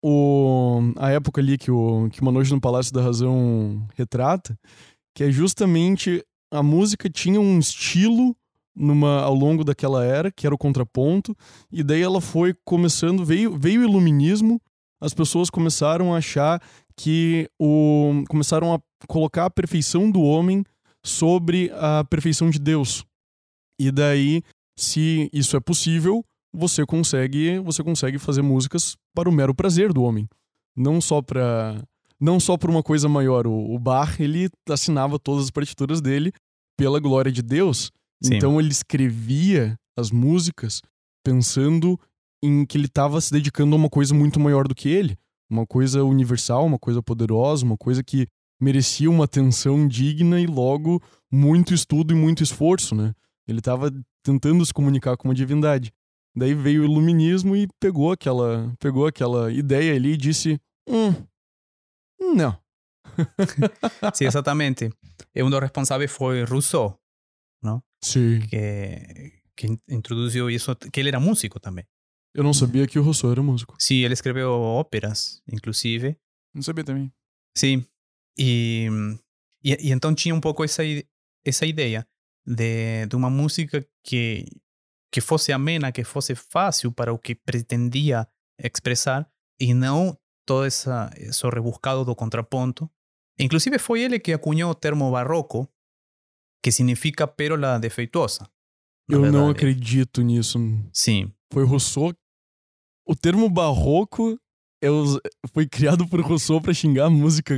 o, 0.04 0.80
a 0.96 1.10
época 1.12 1.42
ali 1.42 1.58
que 1.58 1.70
o, 1.70 2.08
que 2.10 2.22
Uma 2.22 2.32
Noite 2.32 2.52
no 2.54 2.62
Palácio 2.62 2.94
da 2.94 3.02
Razão 3.02 3.86
retrata, 3.96 4.58
que 5.14 5.24
é 5.24 5.32
justamente 5.32 6.24
a 6.52 6.64
música 6.64 7.10
tinha 7.10 7.42
um 7.42 7.60
estilo 7.60 8.36
numa, 8.74 9.22
ao 9.22 9.34
longo 9.34 9.64
daquela 9.64 10.06
era, 10.06 10.32
que 10.32 10.46
era 10.46 10.56
o 10.56 10.58
contraponto, 10.58 11.36
e 11.72 11.84
daí 11.84 12.02
ela 12.02 12.22
foi 12.22 12.54
começando, 12.64 13.26
veio, 13.26 13.58
veio 13.58 13.82
o 13.82 13.84
iluminismo, 13.84 14.62
as 15.02 15.14
pessoas 15.14 15.50
começaram 15.50 16.14
a 16.14 16.18
achar 16.18 16.62
que 16.96 17.50
o 17.60 18.24
começaram 18.28 18.74
a 18.74 18.80
colocar 19.08 19.46
a 19.46 19.50
perfeição 19.50 20.10
do 20.10 20.22
homem 20.22 20.64
sobre 21.06 21.72
a 21.76 22.04
perfeição 22.04 22.50
de 22.50 22.60
Deus. 22.60 23.06
E 23.80 23.92
daí, 23.92 24.42
se 24.78 25.30
isso 25.32 25.56
é 25.56 25.60
possível, 25.60 26.24
você 26.54 26.86
consegue, 26.86 27.60
você 27.60 27.84
consegue 27.84 28.18
fazer 28.18 28.42
músicas 28.42 28.96
para 29.16 29.30
o 29.30 29.32
mero 29.32 29.54
prazer 29.54 29.94
do 29.94 30.04
homem, 30.04 30.28
não 30.76 31.00
só 31.00 31.22
para 31.22 31.82
não 32.20 32.40
só 32.40 32.58
por 32.58 32.70
uma 32.70 32.82
coisa 32.82 33.08
maior. 33.08 33.46
O, 33.46 33.76
o 33.76 33.78
Bach, 33.78 34.20
ele 34.20 34.50
assinava 34.70 35.20
todas 35.20 35.46
as 35.46 35.52
partituras 35.52 36.02
dele 36.02 36.34
pela 36.76 37.00
glória 37.00 37.32
de 37.32 37.44
Deus. 37.44 37.92
Sim. 38.24 38.36
Então 38.36 38.60
ele 38.60 38.72
escrevia 38.72 39.78
as 39.96 40.10
músicas 40.10 40.82
pensando 41.24 42.00
em 42.44 42.66
que 42.66 42.78
ele 42.78 42.86
estava 42.86 43.20
se 43.22 43.32
dedicando 43.32 43.76
a 43.76 43.80
uma 43.80 43.90
coisa 43.90 44.14
muito 44.14 44.40
maior 44.40 44.68
do 44.68 44.76
que 44.76 44.90
ele, 44.90 45.18
uma 45.50 45.66
coisa 45.66 46.04
universal, 46.04 46.66
uma 46.66 46.78
coisa 46.80 47.02
poderosa, 47.02 47.66
uma 47.66 47.78
coisa 47.78 48.04
que 48.04 48.28
merecia 48.60 49.10
uma 49.10 49.26
atenção 49.26 49.88
digna 49.88 50.40
e 50.42 50.46
logo 50.48 51.02
muito 51.32 51.74
estudo 51.74 52.14
e 52.14 52.16
muito 52.18 52.44
esforço, 52.44 52.96
né? 52.96 53.14
Ele 53.48 53.60
estava 53.60 53.92
tentando 54.24 54.66
se 54.66 54.74
comunicar 54.74 55.16
com 55.16 55.28
uma 55.28 55.34
divindade. 55.36 55.94
Daí 56.36 56.54
veio 56.54 56.82
o 56.82 56.86
iluminismo 56.86 57.56
e 57.56 57.68
pegou 57.80 58.12
aquela, 58.12 58.74
pegou 58.80 59.08
aquela 59.08 59.52
ideia 59.52 59.96
ali 59.96 60.14
e 60.14 60.18
disse: 60.18 60.60
"Hum, 60.90 61.14
não. 62.36 62.58
Sim, 64.14 64.26
exatamente. 64.26 64.90
E 65.34 65.42
um 65.44 65.50
dos 65.50 65.60
responsáveis 65.60 66.12
foi 66.12 66.44
Rousseau, 66.44 67.00
Sim. 68.04 68.42
que, 68.42 69.32
que 69.56 69.68
in- 69.68 69.80
introduziu 69.90 70.50
isso, 70.50 70.76
que 70.76 71.00
ele 71.00 71.10
era 71.10 71.20
músico 71.20 71.60
também. 71.60 71.86
Eu 72.34 72.44
não 72.44 72.54
sabia 72.54 72.86
que 72.88 73.00
o 73.00 73.02
Rousseau 73.04 73.32
era 73.32 73.42
músico. 73.42 73.76
Sim, 73.80 73.96
ele 74.04 74.14
escreveu 74.14 74.52
óperas, 74.52 75.42
inclusive. 75.52 76.16
Não 76.54 76.62
sabia 76.62 76.84
também. 76.84 77.12
Sim. 77.58 77.86
E, 78.38 78.88
e, 79.64 79.88
e 79.90 79.92
então 79.92 80.14
tinha 80.14 80.36
um 80.36 80.40
pouco 80.42 80.64
essa, 80.64 80.84
i- 80.84 81.08
essa 81.44 81.66
ideia 81.66 82.08
de, 82.46 83.06
de 83.08 83.16
uma 83.16 83.30
música 83.30 83.86
que, 84.04 84.46
que 85.12 85.20
fosse 85.22 85.52
amena, 85.52 85.92
que 85.92 86.04
fosse 86.04 86.36
fácil 86.36 86.92
para 86.92 87.12
o 87.12 87.18
que 87.18 87.34
pretendia 87.34 88.28
expressar 88.64 89.28
e 89.60 89.74
não 89.74 90.16
todo 90.46 90.66
essa, 90.66 91.10
isso 91.18 91.50
rebuscado 91.50 92.06
do 92.06 92.16
contraponto. 92.16 92.90
Inclusive 93.40 93.80
foi 93.80 94.02
ele 94.02 94.20
que 94.20 94.32
acuñou 94.34 94.72
o 94.72 94.76
termo 94.76 95.12
barroco, 95.12 95.68
que 96.64 96.72
significa 96.72 97.28
pérola 97.28 97.80
defeituosa. 97.80 98.48
Eu 99.10 99.20
não 99.22 99.32
verdade. 99.32 99.52
acredito 99.52 100.22
nisso. 100.22 100.60
Sim. 100.94 101.32
Foi 101.52 101.64
Rousseau. 101.66 102.14
O 103.08 103.16
termo 103.16 103.50
barroco 103.50 104.38
é 104.82 104.90
us- 104.92 105.20
foi 105.54 105.68
criado 105.68 106.08
por 106.08 106.20
Rousseau 106.22 106.62
pra 106.62 106.74
xingar 106.74 107.10
música, 107.10 107.56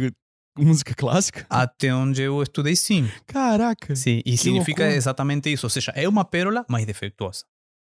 música 0.57 0.93
clássica? 0.93 1.45
Até 1.49 1.93
onde 1.93 2.21
eu 2.21 2.41
estudei, 2.43 2.75
sim. 2.75 3.09
Caraca! 3.25 3.95
Sim, 3.95 4.21
e 4.25 4.37
significa 4.37 4.83
loucura. 4.83 4.95
exatamente 4.97 5.51
isso. 5.51 5.65
Ou 5.65 5.69
seja, 5.69 5.91
é 5.95 6.07
uma 6.07 6.23
pérola, 6.23 6.65
mas 6.69 6.85
defeituosa. 6.85 7.43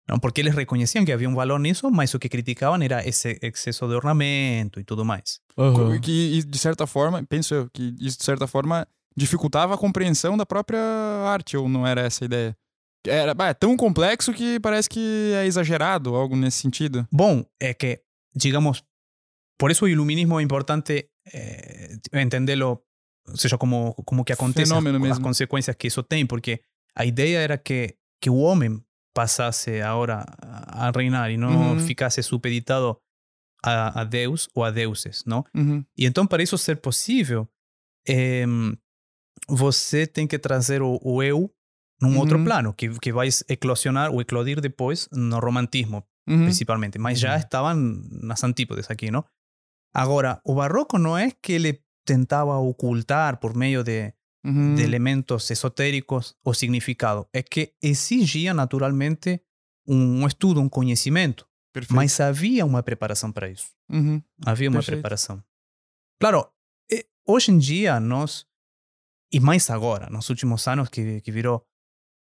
Não, 0.09 0.19
porque 0.19 0.41
eles 0.41 0.53
reconheciam 0.53 1.05
que 1.05 1.13
havia 1.13 1.29
um 1.29 1.35
valor 1.35 1.57
nisso, 1.59 1.89
mas 1.89 2.13
o 2.13 2.19
que 2.19 2.27
criticavam 2.27 2.81
era 2.81 3.07
esse 3.07 3.39
excesso 3.41 3.87
de 3.87 3.93
ornamento 3.93 4.79
e 4.79 4.83
tudo 4.83 5.05
mais. 5.05 5.39
Aham. 5.57 5.97
Que, 6.01 6.39
e, 6.39 6.43
de 6.43 6.57
certa 6.57 6.85
forma, 6.85 7.23
penso 7.23 7.53
eu, 7.55 7.69
que 7.69 7.95
isso 8.01 8.17
de 8.17 8.25
certa 8.25 8.45
forma 8.45 8.85
dificultava 9.15 9.75
a 9.75 9.77
compreensão 9.77 10.35
da 10.35 10.45
própria 10.45 10.81
arte, 11.25 11.55
ou 11.55 11.69
não 11.69 11.87
era 11.87 12.01
essa 12.01 12.23
a 12.23 12.25
ideia? 12.25 12.57
Era, 13.05 13.35
é 13.49 13.53
tão 13.53 13.75
complexo 13.75 14.33
que 14.33 14.59
parece 14.59 14.89
que 14.89 15.31
é 15.35 15.45
exagerado, 15.45 16.15
algo 16.15 16.35
nesse 16.35 16.59
sentido. 16.59 17.07
Bom, 17.11 17.45
é 17.59 17.73
que, 17.73 18.01
digamos, 18.35 18.83
por 19.59 19.71
eso 19.71 19.85
o 19.85 19.89
iluminismo 19.89 20.39
é 20.39 20.43
importante 20.43 21.09
eh, 21.33 21.97
entenderlo, 22.13 22.81
ou 23.27 23.37
seja, 23.37 23.57
como, 23.57 23.93
como 24.05 24.23
que 24.23 24.33
acontece, 24.33 24.63
as, 24.63 24.69
Fenômeno 24.69 24.97
as 24.97 25.03
mesmo. 25.03 25.23
consequências 25.23 25.75
que 25.75 25.87
isso 25.87 26.01
tem, 26.03 26.25
porque 26.25 26.61
a 26.95 27.05
ideia 27.05 27.39
era 27.39 27.57
que, 27.57 27.95
que 28.21 28.29
o 28.29 28.35
homem 28.37 28.81
passasse 29.13 29.79
agora 29.81 30.25
a 30.41 30.91
reinar 30.95 31.29
e 31.29 31.37
não 31.37 31.73
Uhum. 31.73 31.79
ficasse 31.79 32.23
supeditado 32.23 32.97
a, 33.63 34.01
a 34.01 34.03
Deus 34.03 34.49
ou 34.55 34.63
a 34.63 34.71
deuses, 34.71 35.23
não? 35.25 35.43
Uhum. 35.53 35.83
E 35.97 36.05
então, 36.05 36.25
para 36.25 36.41
isso 36.41 36.57
ser 36.57 36.77
possível, 36.77 37.47
em, 38.07 38.77
você 39.47 40.07
tem 40.07 40.25
que 40.27 40.39
trazer 40.39 40.81
o, 40.81 40.99
o 41.03 41.21
eu 41.21 41.49
num 42.03 42.17
outro 42.19 42.37
Uhum. 42.37 42.43
plano, 42.43 42.73
que, 42.73 42.87
que 42.99 43.11
vai 43.11 43.29
eclosionar 43.49 44.11
ou 44.11 44.21
eclodir 44.21 44.59
depois 44.61 45.07
no 45.11 45.39
romantismo, 45.39 46.03
Uhum. 46.27 46.43
principalmente. 46.45 46.97
Mas 46.99 47.19
já 47.19 47.37
estavam 47.37 47.75
nas 48.21 48.43
antípodes 48.43 48.89
aqui, 48.91 49.09
não? 49.11 49.23
Agora, 49.93 50.39
o 50.45 50.55
barroco 50.55 50.97
não 50.97 51.17
é 51.17 51.31
que 51.31 51.53
ele 51.53 51.81
tentava 52.05 52.57
ocultar 52.57 53.37
por 53.39 53.55
meio 53.55 53.83
de, 53.83 54.13
Uhum. 54.45 54.75
de 54.75 54.81
elementos 54.83 55.49
esotéricos 55.51 56.35
o 56.43 56.53
significado, 56.53 57.27
é 57.33 57.41
que 57.41 57.73
exigia 57.81 58.53
naturalmente 58.53 59.41
um 59.87 60.25
estudo, 60.27 60.59
um 60.61 60.69
conhecimento, 60.69 61.45
Perfeito. 61.73 61.95
mas 61.95 62.19
havia 62.19 62.65
uma 62.65 62.81
preparação 62.83 63.31
para 63.31 63.49
isso. 63.49 63.67
Uhum. 63.91 64.21
Havia 64.45 64.69
uma 64.69 64.79
Perfeito. 64.79 64.97
preparação. 64.97 65.43
Claro, 66.19 66.47
hoje 67.27 67.51
em 67.51 67.57
dia 67.57 67.99
nós, 67.99 68.45
e 69.31 69.39
mais 69.39 69.69
agora, 69.69 70.09
nos 70.09 70.29
últimos 70.29 70.67
anos 70.67 70.89
que, 70.89 71.21
que 71.21 71.31
virou, 71.31 71.65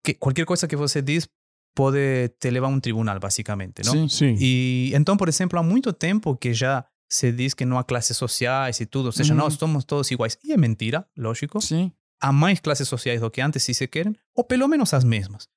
que 0.06 0.14
qualquer 0.14 0.46
coisa 0.46 0.68
que 0.68 0.76
você 0.76 1.02
diz 1.02 1.28
pode 1.76 2.30
te 2.40 2.50
levar 2.50 2.68
a 2.68 2.70
um 2.70 2.80
tribunal, 2.80 3.20
basicamente, 3.20 3.82
não? 3.86 3.94
Sim. 3.94 4.08
Sim. 4.08 4.36
E 4.40 4.92
então, 4.94 5.18
por 5.18 5.28
exemplo, 5.28 5.60
há 5.60 5.64
muito 5.64 5.92
tempo 5.92 6.36
que 6.38 6.54
já 6.54 6.86
se 7.10 7.32
diz 7.32 7.54
que 7.54 7.66
não 7.66 7.78
há 7.78 7.84
classes 7.84 8.16
sociais 8.18 8.80
e 8.80 8.86
tudo, 8.86 9.08
ou 9.08 9.12
seja, 9.12 9.34
Uhum. 9.34 9.40
nós 9.40 9.54
somos 9.56 9.84
todos 9.84 10.10
iguais. 10.12 10.38
E 10.44 10.54
é 10.54 10.58
mentira, 10.58 11.06
lógico. 11.18 11.60
Sim. 11.62 11.92
Há 12.22 12.32
mais 12.32 12.60
classes 12.62 12.88
sociais 12.88 13.20
do 13.22 13.30
que 13.30 13.42
antes, 13.42 13.62
se 13.64 13.74
se 13.74 13.88
querem, 13.88 14.16
ou 14.36 14.44
pelo 14.44 14.68
menos 14.68 14.94
as 14.94 15.04
mesmas. 15.04 15.48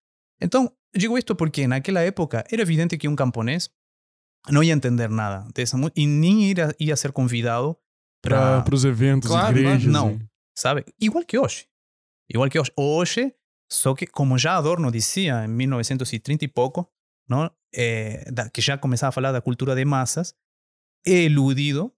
Então, 0.40 0.70
digo 0.94 1.16
isto 1.16 1.34
porque 1.36 1.66
naquela 1.68 2.00
época 2.00 2.44
era 2.50 2.62
evidente 2.62 2.96
que 2.98 3.08
um 3.08 3.14
camponês 3.16 3.70
não 4.50 4.62
ia 4.62 4.72
entender 4.72 5.08
nada 5.08 5.46
dessa 5.54 5.76
música 5.76 6.00
e 6.00 6.06
nem 6.06 6.50
ia, 6.50 6.74
ia 6.80 6.96
ser 6.96 7.12
convidado 7.12 7.76
Para 8.22 8.62
para, 8.62 8.74
os 8.74 8.84
eventos, 8.84 9.30
Claro, 9.30 9.56
igrejas. 9.58 9.92
não. 9.92 10.12
e- 10.12 10.18
sabe? 10.56 10.84
Igual 11.00 11.24
que 11.24 11.38
hoje. 11.38 11.66
Igual 12.28 12.50
que 12.50 12.58
hoje. 12.58 12.72
Hoje, 12.76 13.32
só 13.70 13.94
que 13.94 14.06
como 14.06 14.38
já 14.38 14.56
Adorno 14.56 14.90
dizia 14.90 15.44
em 15.44 15.48
1930 15.48 16.44
e 16.44 16.48
pouco, 16.48 16.88
não? 17.28 17.50
Da- 18.32 18.48
que 18.50 18.60
já 18.60 18.78
começava 18.78 19.08
a 19.10 19.12
falar 19.12 19.32
da 19.32 19.40
cultura 19.40 19.74
de 19.74 19.84
massas, 19.84 20.34
é 21.06 21.24
eludido 21.24 21.92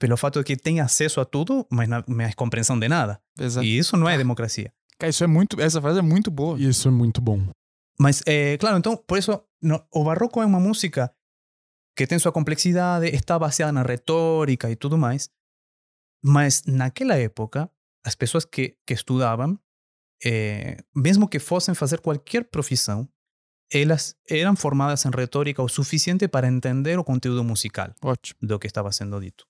pelo 0.00 0.16
fato 0.16 0.38
de 0.40 0.44
que 0.44 0.56
tem 0.56 0.80
acesso 0.80 1.20
a 1.20 1.24
tudo, 1.24 1.66
mas 1.70 1.88
não 1.88 2.02
mais 2.08 2.34
compreensão 2.34 2.78
de 2.78 2.88
nada. 2.88 3.20
Exato. 3.38 3.64
E 3.64 3.78
isso 3.78 3.96
não 3.96 4.08
é 4.08 4.16
democracia. 4.16 4.72
Cara, 4.98 5.10
isso 5.10 5.22
é 5.22 5.26
muito. 5.26 5.60
Essa 5.60 5.80
frase 5.80 5.98
é 5.98 6.02
muito 6.02 6.30
boa. 6.30 6.58
Isso 6.60 6.88
é 6.88 6.90
muito 6.90 7.20
bom. 7.20 7.46
Mas, 8.00 8.22
eh, 8.26 8.56
claro, 8.58 8.78
então, 8.78 8.96
por 8.96 9.18
isso, 9.18 9.40
no, 9.62 9.84
o 9.92 10.02
barroco 10.04 10.40
é 10.42 10.46
uma 10.46 10.58
música 10.58 11.12
que 11.96 12.06
tem 12.06 12.18
sua 12.18 12.32
complexidade, 12.32 13.06
está 13.08 13.38
baseada 13.38 13.70
na 13.72 13.82
retórica 13.82 14.70
e 14.70 14.74
tudo 14.76 14.96
mais, 14.96 15.28
mas 16.24 16.62
naquela 16.66 17.16
época, 17.16 17.70
as 18.04 18.14
pessoas 18.14 18.44
que, 18.44 18.76
que 18.86 18.94
estudavam, 18.94 19.58
eh, 20.24 20.76
mesmo 20.94 21.28
que 21.28 21.38
fossem 21.38 21.74
fazer 21.74 22.00
qualquer 22.00 22.44
profissão, 22.44 23.08
elas 23.72 24.14
eram 24.28 24.54
formadas 24.54 25.04
em 25.04 25.10
retórica 25.10 25.62
o 25.62 25.68
suficiente 25.68 26.28
para 26.28 26.46
entender 26.48 26.98
o 26.98 27.04
conteúdo 27.04 27.42
musical 27.42 27.90
Ótimo. 28.04 28.38
do 28.42 28.58
que 28.58 28.66
estava 28.66 28.92
sendo 28.92 29.18
dito. 29.20 29.46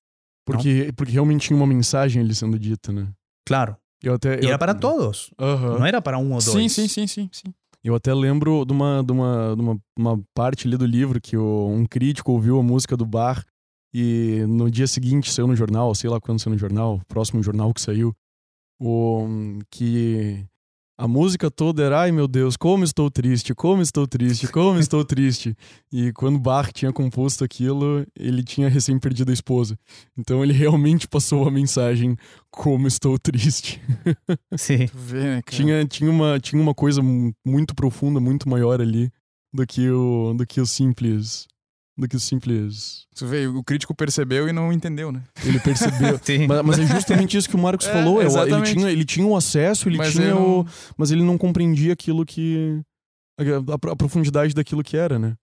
Porque, 0.46 0.92
porque 0.96 1.12
realmente 1.12 1.48
tinha 1.48 1.56
uma 1.56 1.66
mensagem 1.66 2.22
ali 2.22 2.34
sendo 2.34 2.58
dita, 2.58 2.92
né? 2.92 3.08
Claro. 3.46 3.76
Eu 4.02 4.14
até, 4.14 4.38
eu, 4.44 4.48
era 4.48 4.58
para 4.58 4.74
todos. 4.74 5.30
Aham. 5.38 5.78
No 5.78 5.86
era 5.86 6.00
para 6.02 6.18
um 6.18 6.32
ou 6.32 6.40
dois. 6.40 6.44
Sim, 6.44 6.68
sim, 6.68 6.88
sim, 6.88 7.06
sim, 7.06 7.28
sim. 7.32 7.54
Eu 7.84 7.94
até 7.96 8.12
lembro 8.14 8.64
de 8.64 8.72
uma, 8.72 9.02
de 9.04 9.12
uma, 9.12 9.54
de 9.56 9.60
uma, 9.62 9.78
uma 9.98 10.24
parte 10.34 10.66
ali 10.68 10.76
do 10.76 10.86
livro 10.86 11.20
que 11.20 11.36
o- 11.36 11.68
um 11.68 11.84
crítico 11.86 12.30
ouviu 12.32 12.58
a 12.58 12.62
música 12.62 12.96
do 12.96 13.04
bar 13.06 13.44
e 13.92 14.44
no 14.48 14.70
dia 14.70 14.86
seguinte 14.86 15.32
saiu 15.32 15.46
no 15.48 15.54
jornal, 15.56 15.92
sei 15.94 16.08
lá 16.08 16.20
quando 16.20 16.40
saiu 16.40 16.52
no 16.54 16.58
jornal, 16.58 17.00
próximo 17.08 17.42
jornal 17.42 17.72
que 17.74 17.80
saiu, 17.80 18.14
o, 18.80 19.26
que 19.70 20.44
a 20.98 21.08
música 21.08 21.50
toda 21.50 21.82
era, 21.82 22.00
ai 22.02 22.12
meu 22.12 22.28
Deus, 22.28 22.56
como 22.56 22.84
estou 22.84 23.10
triste, 23.10 23.54
como 23.54 23.82
estou 23.82 24.06
triste, 24.06 24.46
como 24.48 24.78
estou 24.78 25.04
triste. 25.04 25.56
E 25.92 26.12
quando 26.12 26.38
Bach 26.38 26.70
tinha 26.72 26.92
composto 26.92 27.42
aquilo, 27.42 28.06
ele 28.16 28.42
tinha 28.44 28.68
recém 28.68 28.98
perdido 28.98 29.30
a 29.30 29.34
esposa. 29.34 29.76
Então 30.16 30.42
ele 30.44 30.52
realmente 30.52 31.08
passou 31.08 31.46
a 31.48 31.50
mensagem, 31.50 32.16
como 32.50 32.86
estou 32.86 33.18
triste. 33.18 33.80
Vê, 34.94 35.22
né? 35.24 35.42
Tinha, 35.56 35.86
tinha, 35.86 36.10
uma, 36.10 36.38
tinha 36.38 36.60
uma 36.60 36.74
coisa 36.74 37.02
mu- 37.02 37.32
muito 37.44 37.74
profunda, 37.74 38.20
muito 38.20 38.48
maior 38.48 38.80
ali 38.80 39.10
do 39.52 39.66
que 39.66 39.90
o, 39.90 40.34
do 40.34 40.46
que 40.46 40.60
o 40.60 40.66
simples. 40.66 41.46
Do 41.96 42.08
que 42.08 42.16
o 42.16 42.20
simples. 42.20 43.06
Tu 43.14 43.26
vê, 43.26 43.46
o 43.46 43.62
crítico 43.62 43.94
percebeu 43.94 44.48
e 44.48 44.52
não 44.52 44.72
entendeu, 44.72 45.12
né? 45.12 45.22
Ele 45.44 45.60
percebeu. 45.60 46.18
Mas, 46.48 46.62
mas 46.64 46.78
é 46.78 46.86
justamente 46.86 47.36
isso 47.36 47.48
que 47.48 47.54
o 47.54 47.58
Marcos 47.58 47.86
É, 47.88 47.92
falou. 47.92 48.22
é 48.22 48.24
ele, 48.24 48.62
tinha, 48.62 48.90
ele 48.90 49.04
tinha 49.04 49.26
o 49.26 49.36
acesso, 49.36 49.88
ele 49.90 49.98
Mas 49.98 50.12
tinha 50.12 50.24
ele 50.28 50.32
o. 50.32 50.62
não- 50.64 50.66
Mas 50.96 51.10
ele 51.10 51.22
não 51.22 51.36
compreendia 51.36 51.92
aquilo 51.92 52.24
que. 52.24 52.80
A, 53.38 53.42
a- 53.88 53.92
a 53.92 53.96
profundidade 53.96 54.54
daquilo 54.54 54.82
que 54.82 54.96
era, 54.96 55.18
né? 55.18 55.36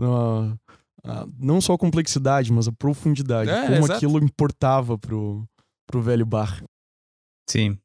A- 0.00 0.56
a- 1.04 1.26
não 1.38 1.60
só 1.60 1.74
a 1.74 1.78
complexidade, 1.78 2.52
mas 2.52 2.66
a 2.66 2.72
profundidade. 2.72 3.48
É, 3.48 3.62
como 3.66 3.76
exato. 3.76 3.92
aquilo 3.92 4.18
importava 4.24 4.98
pro, 4.98 5.44
pro 5.86 6.02
velho 6.02 6.26
bar. 6.26 6.60
Sí. 7.48 7.78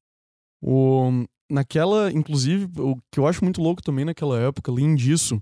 O, 0.63 1.25
naquela, 1.51 2.11
inclusive, 2.11 2.67
o 2.79 2.95
que 3.11 3.19
eu 3.19 3.27
acho 3.27 3.43
muito 3.43 3.61
louco 3.61 3.83
também 3.83 4.03
naquela 4.05 4.39
época, 4.39 4.71
além 4.71 4.95
disso, 4.95 5.41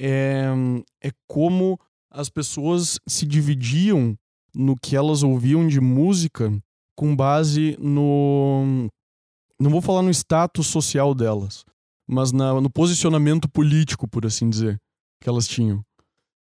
é, 0.00 0.46
é 1.04 1.10
como 1.28 1.78
as 2.10 2.28
pessoas 2.28 2.98
se 3.06 3.24
dividiam 3.24 4.16
no 4.54 4.74
que 4.76 4.96
elas 4.96 5.22
ouviam 5.22 5.66
de 5.66 5.80
música 5.80 6.52
com 6.96 7.14
base 7.14 7.76
no. 7.78 8.88
Não 9.60 9.70
vou 9.70 9.80
falar 9.80 10.02
no 10.02 10.10
status 10.10 10.66
social 10.66 11.14
delas, 11.14 11.64
mas 12.08 12.32
na, 12.32 12.60
no 12.60 12.70
posicionamento 12.70 13.48
político, 13.48 14.08
por 14.08 14.26
assim 14.26 14.48
dizer, 14.48 14.78
que 15.22 15.28
elas 15.28 15.46
tinham. 15.46 15.84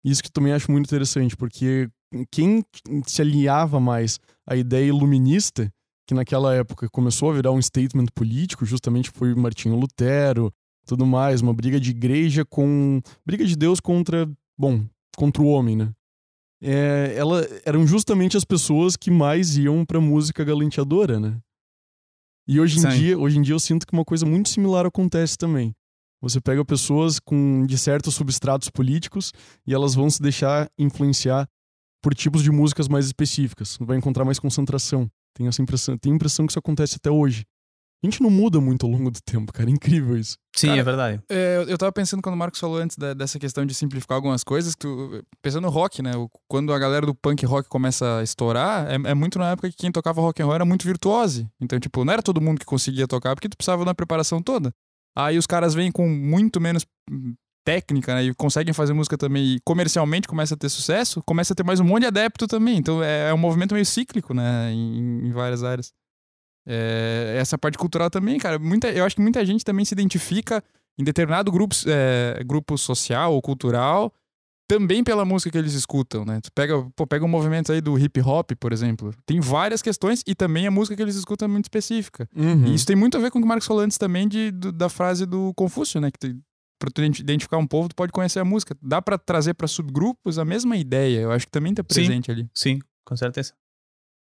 Isso 0.04 0.24
que 0.24 0.32
também 0.32 0.54
acho 0.54 0.72
muito 0.72 0.88
interessante, 0.88 1.36
porque 1.36 1.90
quem 2.32 2.64
se 3.06 3.22
aliava 3.22 3.80
mais 3.80 4.20
à 4.48 4.56
ideia 4.56 4.88
iluminista 4.88 5.72
que 6.08 6.14
naquela 6.16 6.56
época 6.56 6.90
começou 6.90 7.30
a 7.30 7.34
virar 7.36 7.52
um 7.52 7.62
statement 7.62 8.08
político, 8.16 8.66
justamente 8.66 9.12
foi 9.12 9.36
Martinho 9.36 9.76
Lutero, 9.76 10.52
tudo 10.88 11.06
mais, 11.06 11.40
uma 11.42 11.54
briga 11.54 11.80
de 11.80 11.92
igreja 11.92 12.44
com 12.44 13.00
briga 13.24 13.46
de 13.46 13.56
Deus 13.56 13.80
contra, 13.80 14.28
bom, 14.58 14.84
contra 15.20 15.44
o 15.44 15.48
homem, 15.48 15.76
né? 15.76 15.92
É, 16.62 17.14
ela 17.18 17.46
eram 17.66 17.86
justamente 17.86 18.38
as 18.38 18.46
pessoas 18.46 18.96
que 18.96 19.12
mais 19.12 19.58
iam 19.58 19.86
pra 19.86 20.00
música 20.00 20.46
galanteadora, 20.46 21.20
né? 21.20 21.38
E 22.48 22.58
hoje 22.58 22.78
em 22.80 22.82
Sim. 22.82 22.90
dia, 22.90 23.20
hoje 23.20 23.38
em 23.38 23.42
dia 23.42 23.54
eu 23.54 23.60
sinto 23.60 23.86
que 23.86 23.92
uma 23.92 24.06
coisa 24.06 24.26
muito 24.26 24.48
similar 24.48 24.86
acontece 24.86 25.38
também. 25.38 25.76
Você 26.22 26.40
pega 26.40 26.64
pessoas 26.64 27.20
com 27.20 27.66
de 27.66 27.78
certos 27.78 28.16
substratos 28.16 28.70
políticos 28.70 29.34
e 29.68 29.74
elas 29.74 29.94
vão 29.94 30.10
se 30.10 30.22
deixar 30.22 30.70
influenciar 30.78 31.48
por 32.02 32.16
tipos 32.16 32.42
de 32.42 32.50
músicas 32.50 32.88
mais 32.88 33.06
específicas. 33.06 33.78
Vai 33.80 33.98
encontrar 33.98 34.24
mais 34.24 34.40
concentração. 34.40 35.10
Tenho 35.34 35.50
essa 35.50 35.62
impressão, 35.62 35.98
tenho 35.98 36.14
a 36.14 36.16
impressão 36.16 36.46
que 36.46 36.54
isso 36.54 36.60
acontece 36.60 36.96
até 36.96 37.12
hoje. 37.12 37.44
A 38.02 38.08
gente 38.08 38.22
não 38.24 38.30
muda 38.30 38.62
muito 38.62 38.86
ao 38.86 38.92
longo 38.92 39.12
do 39.12 39.20
tempo, 39.22 39.52
cara. 39.52 39.70
É 39.70 39.74
incrível 39.74 40.16
isso. 40.18 40.38
Sí, 40.56 40.68
Cara, 40.68 40.80
es 40.80 40.86
verdad. 40.86 41.22
É, 41.30 41.58
eu- 41.58 41.64
eu 41.70 41.78
tava 41.78 41.92
pensando 41.92 42.22
quando 42.22 42.36
o 42.36 42.38
Marcos 42.38 42.60
falou 42.60 42.78
antes 42.78 42.96
da- 42.98 43.14
dessa 43.14 43.38
questão 43.38 43.66
de 43.66 43.74
simplificar 43.74 44.16
algumas 44.16 44.42
coisas, 44.44 44.74
que 44.74 44.82
tu- 44.88 45.22
pensando 45.42 45.64
no 45.64 45.70
rock, 45.70 46.02
né? 46.02 46.12
Quando 46.48 46.72
a 46.74 46.80
galera 46.80 47.06
do 47.06 47.14
punk 47.14 47.46
rock 47.46 47.68
começa 47.68 48.20
a 48.20 48.24
estourar, 48.24 48.88
é, 48.90 48.96
é 49.12 49.14
muito 49.14 49.38
na 49.38 49.52
época 49.52 49.70
que 49.70 49.76
quem 49.76 49.92
tocava 49.92 50.22
rock 50.22 50.42
and 50.42 50.46
roll 50.46 50.56
era 50.56 50.66
muito 50.66 50.86
virtuose. 50.86 51.46
Então, 51.60 51.78
tipo, 51.80 52.06
não 52.06 52.14
era 52.14 52.22
todo 52.24 52.40
mundo 52.40 52.60
que 52.60 52.66
conseguia 52.66 53.06
tocar, 53.08 53.36
porque 53.36 53.50
tu 53.50 53.58
precisava 53.58 53.84
da 53.84 53.94
preparação 53.94 54.42
toda. 54.42 54.72
Aí 55.18 55.38
os 55.38 55.46
caras 55.46 55.74
vêm 55.74 55.92
com 55.92 56.08
muito 56.08 56.62
menos 56.62 56.86
hum, 57.12 57.34
técnica, 57.66 58.16
né? 58.16 58.24
E 58.24 58.34
conseguem 58.34 58.74
fazer 58.74 58.94
música 58.94 59.18
também 59.18 59.56
e 59.56 59.60
comercialmente 59.66 60.26
começa 60.28 60.56
a 60.56 60.58
ter 60.58 60.70
sucesso, 60.70 61.22
começa 61.26 61.52
a 61.52 61.56
ter 61.56 61.64
mais 61.66 61.82
um 61.82 61.84
monte 61.84 62.02
de 62.02 62.08
adepto 62.08 62.48
também. 62.48 62.78
Então 62.78 63.04
é, 63.04 63.30
é 63.30 63.34
um 63.34 63.38
movimento 63.38 63.74
meio 63.74 63.86
cíclico, 63.86 64.34
né? 64.34 64.72
Em, 64.72 65.28
em 65.28 65.32
várias 65.34 65.64
áreas. 65.66 65.92
É, 66.72 67.36
essa 67.40 67.58
parte 67.58 67.78
cultural 67.78 68.10
também, 68.12 68.38
cara. 68.38 68.60
Muita, 68.60 68.90
eu 68.92 69.04
acho 69.04 69.16
que 69.16 69.22
muita 69.22 69.44
gente 69.46 69.66
também 69.66 69.84
se 69.84 69.94
identifica 69.94 70.64
em 71.00 71.04
determinado 71.04 71.52
grupo, 71.52 71.76
é, 71.88 72.44
grupo 72.46 72.78
social 72.78 73.34
ou 73.34 73.42
cultural 73.42 74.14
também 74.70 75.04
pela 75.04 75.26
música 75.26 75.50
que 75.50 75.58
eles 75.58 75.74
escutam, 75.74 76.24
né? 76.24 76.40
Tu 76.44 76.52
pega, 76.54 76.76
pô, 76.96 77.08
pega 77.08 77.26
um 77.26 77.28
movimento 77.28 77.72
aí 77.72 77.82
do 77.82 77.98
hip 77.98 78.22
hop, 78.22 78.52
por 78.60 78.72
exemplo. 78.72 79.12
Tem 79.26 79.40
várias 79.40 79.82
questões 79.82 80.22
e 80.28 80.36
também 80.36 80.68
a 80.68 80.72
música 80.72 80.96
que 80.96 81.02
eles 81.02 81.16
escutam 81.16 81.48
é 81.48 81.50
muito 81.52 81.66
específica. 81.66 82.30
E 82.68 82.76
isso 82.76 82.86
tem 82.86 82.96
muito 82.96 83.18
a 83.18 83.20
ver 83.20 83.32
com 83.32 83.40
o 83.40 83.42
que 83.42 83.46
o 83.46 83.48
Marcos 83.48 83.66
falou 83.66 83.82
antes 83.82 83.98
também 83.98 84.28
de, 84.28 84.52
do- 84.52 84.72
da 84.72 84.88
frase 84.88 85.26
do 85.26 85.52
Confúcio, 85.56 86.00
né? 86.00 86.12
Que 86.12 86.20
tu, 86.20 86.40
pra 86.80 86.92
tu 86.94 87.02
identi- 87.02 87.24
identificar 87.24 87.58
um 87.58 87.66
povo, 87.66 87.90
tu 87.90 87.96
pode 87.96 88.12
conhecer 88.12 88.38
a 88.40 88.46
música. 88.46 88.78
Dá 88.80 89.02
pra 89.02 89.18
trazer 89.18 89.56
pra 89.56 89.68
subgrupos 89.68 90.38
a 90.38 90.46
mesma 90.46 90.78
ideia. 90.78 91.22
Eu 91.22 91.32
acho 91.32 91.48
que 91.48 91.52
também 91.52 91.74
tá 91.74 91.84
presente 91.84 92.30
ali. 92.30 92.48
Sí, 92.54 92.78
con 93.04 93.18
certeza. 93.18 93.54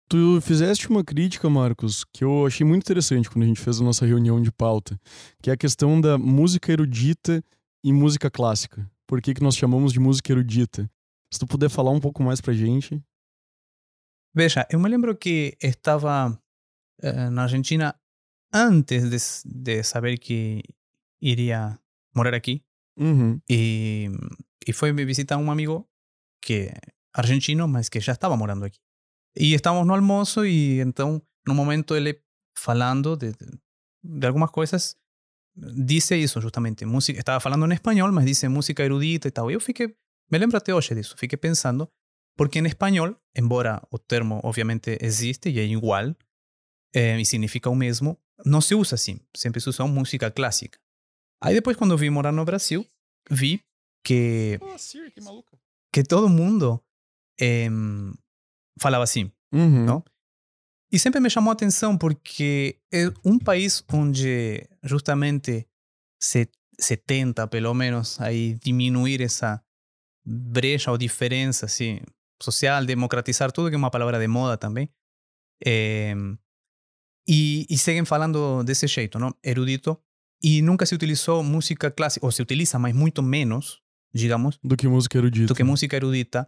Tu 0.09 0.41
fizeste 0.43 0.89
uma 0.89 1.03
crítica, 1.03 1.49
Marcos, 1.49 2.05
que 2.13 2.23
eu 2.25 2.47
achei 2.47 2.67
muito 2.67 2.83
interessante 2.83 3.29
quando 3.31 3.45
a 3.45 3.47
gente 3.47 3.61
fez 3.61 3.81
a 3.81 3.85
nossa 3.85 4.05
reunião 4.05 4.41
de 4.41 4.53
pauta, 4.53 5.01
que 5.43 5.51
é 5.51 5.55
a 5.55 5.57
questão 5.57 6.01
da 6.01 6.19
música 6.19 6.71
erudita 6.71 7.43
e 7.83 7.93
música 7.93 8.31
clássica. 8.31 8.89
Por 9.07 9.21
que, 9.23 9.35
que 9.35 9.43
nós 9.43 9.57
chamamos 9.57 9.93
de 9.93 10.01
música 10.01 10.33
erudita? 10.33 10.91
Se 11.33 11.39
tu 11.39 11.47
puder 11.47 11.71
falar 11.71 11.91
um 11.91 12.01
pouco 12.01 12.23
mais 12.23 12.41
pra 12.41 12.53
gente. 12.53 13.03
Veja, 14.35 14.67
eu 14.71 14.79
me 14.79 14.89
lembro 14.89 15.17
que 15.17 15.57
estava 15.61 16.39
eh, 17.03 17.31
na 17.31 17.45
Argentina 17.45 17.95
antes 18.53 19.09
de, 19.11 19.19
de 19.45 19.83
saber 19.83 20.19
que 20.19 20.63
iria 21.21 21.79
morar 22.15 22.35
aqui. 22.35 22.63
Uhum. 22.97 23.41
Y, 23.49 24.11
y 24.65 24.73
fue 24.73 24.93
me 24.93 25.05
visitar 25.05 25.39
un 25.39 25.49
amigo 25.49 25.89
que 26.41 26.73
argentino, 27.13 27.67
mas 27.67 27.89
que 27.89 28.01
já 28.01 28.13
estava 28.13 28.37
morando 28.37 28.65
aqui. 28.65 28.84
E 29.37 29.55
estávamos 29.55 29.87
no 29.87 29.95
almoço 29.95 30.45
e 30.47 30.81
então, 30.81 31.21
no 31.47 31.55
momento 31.55 31.97
ele 31.97 32.21
falando 32.57 33.17
de, 33.17 33.33
de, 34.03 34.27
algumas 34.27 34.51
coisas, 34.51 34.97
disse 35.57 36.17
isso 36.17 36.41
justamente. 36.41 36.85
Música, 36.85 37.19
estava 37.19 37.41
falando 37.41 37.71
em 37.71 37.75
espanhol, 37.75 38.13
mas 38.13 38.27
disse 38.27 38.49
música 38.49 38.85
erudita 38.85 39.29
e 39.29 39.31
tal. 39.31 39.51
E 39.51 39.55
eu 39.55 39.61
fiquei, 39.61 39.89
me 40.31 40.39
lembro 40.39 40.57
até 40.57 40.73
hoje 40.75 40.95
disso, 40.95 41.17
fiquei 41.17 41.37
pensando, 41.37 41.89
porque 42.37 42.59
em 42.59 42.67
espanhol, 42.67 43.17
embora 43.37 43.83
o 43.91 43.99
termo 43.99 44.41
obviamente 44.45 44.97
existe 45.01 45.51
e 45.51 45.59
é 45.59 45.65
igual, 45.65 46.15
eh, 46.95 47.21
e 47.21 47.27
significa 47.27 47.69
o 47.69 47.75
mesmo, 47.75 48.19
não 48.45 48.61
se 48.61 48.75
usa 48.75 48.95
assim. 48.95 49.21
Sempre 49.37 49.61
se 49.61 49.69
usa 49.69 49.87
música 49.87 50.31
clássica. 50.31 50.79
Aí 51.43 51.55
depois, 51.55 51.77
quando 51.77 51.97
vim 51.97 52.11
morar 52.11 52.33
no 52.33 52.45
Brasil, 52.45 52.87
vi 53.31 53.61
que, 54.05 54.57
Pô, 54.61 54.79
Siri, 54.79 55.11
que 55.11 55.21
que 55.93 56.03
todo 56.03 56.29
mundo 56.29 56.83
em, 57.39 58.13
falava 58.81 59.05
assim. 59.05 59.31
Uhum. 59.53 59.85
Não? 59.85 60.05
E 60.93 60.99
sempre 60.99 61.21
me 61.21 61.31
chamou 61.31 61.51
a 61.51 61.55
atenção 61.55 61.97
porque 61.99 62.79
é 62.93 63.07
um 63.25 63.39
país 63.39 63.83
onde 63.93 64.67
justamente 64.83 65.67
se, 66.21 66.49
se 66.79 66.97
tenta, 66.97 67.47
pelo 67.49 67.75
menos, 67.75 68.21
aí 68.21 68.55
diminuir 68.63 69.21
essa 69.21 69.61
brecha 70.25 70.91
ou 70.91 70.99
diferença 70.99 71.67
assim, 71.67 72.01
social, 72.43 72.85
democratizar 72.85 73.51
tudo, 73.51 73.69
que 73.69 73.75
é 73.75 73.79
uma 73.79 73.91
palavra 73.91 74.19
de 74.19 74.29
moda 74.29 74.57
também. 74.57 74.89
Em, 75.65 76.39
e, 77.29 77.67
e 77.69 77.79
seguem 77.79 78.05
falando 78.05 78.63
desse 78.63 78.87
jeito, 78.87 79.19
não? 79.19 79.35
erudito. 79.43 79.99
E 80.43 80.61
nunca 80.61 80.85
se 80.85 80.95
utilizou 80.95 81.43
música 81.43 81.91
clássica, 81.91 82.25
ou 82.27 82.31
se 82.31 82.43
utiliza, 82.43 82.79
mas 82.79 82.95
muito 82.95 83.23
menos, 83.23 83.81
digamos, 84.13 84.59
Do 84.63 84.77
que 84.77 84.87
música 84.87 85.17
erudita. 85.17 85.47
do 85.47 85.55
que 85.55 85.65
música 85.65 85.97
erudita, 85.97 86.47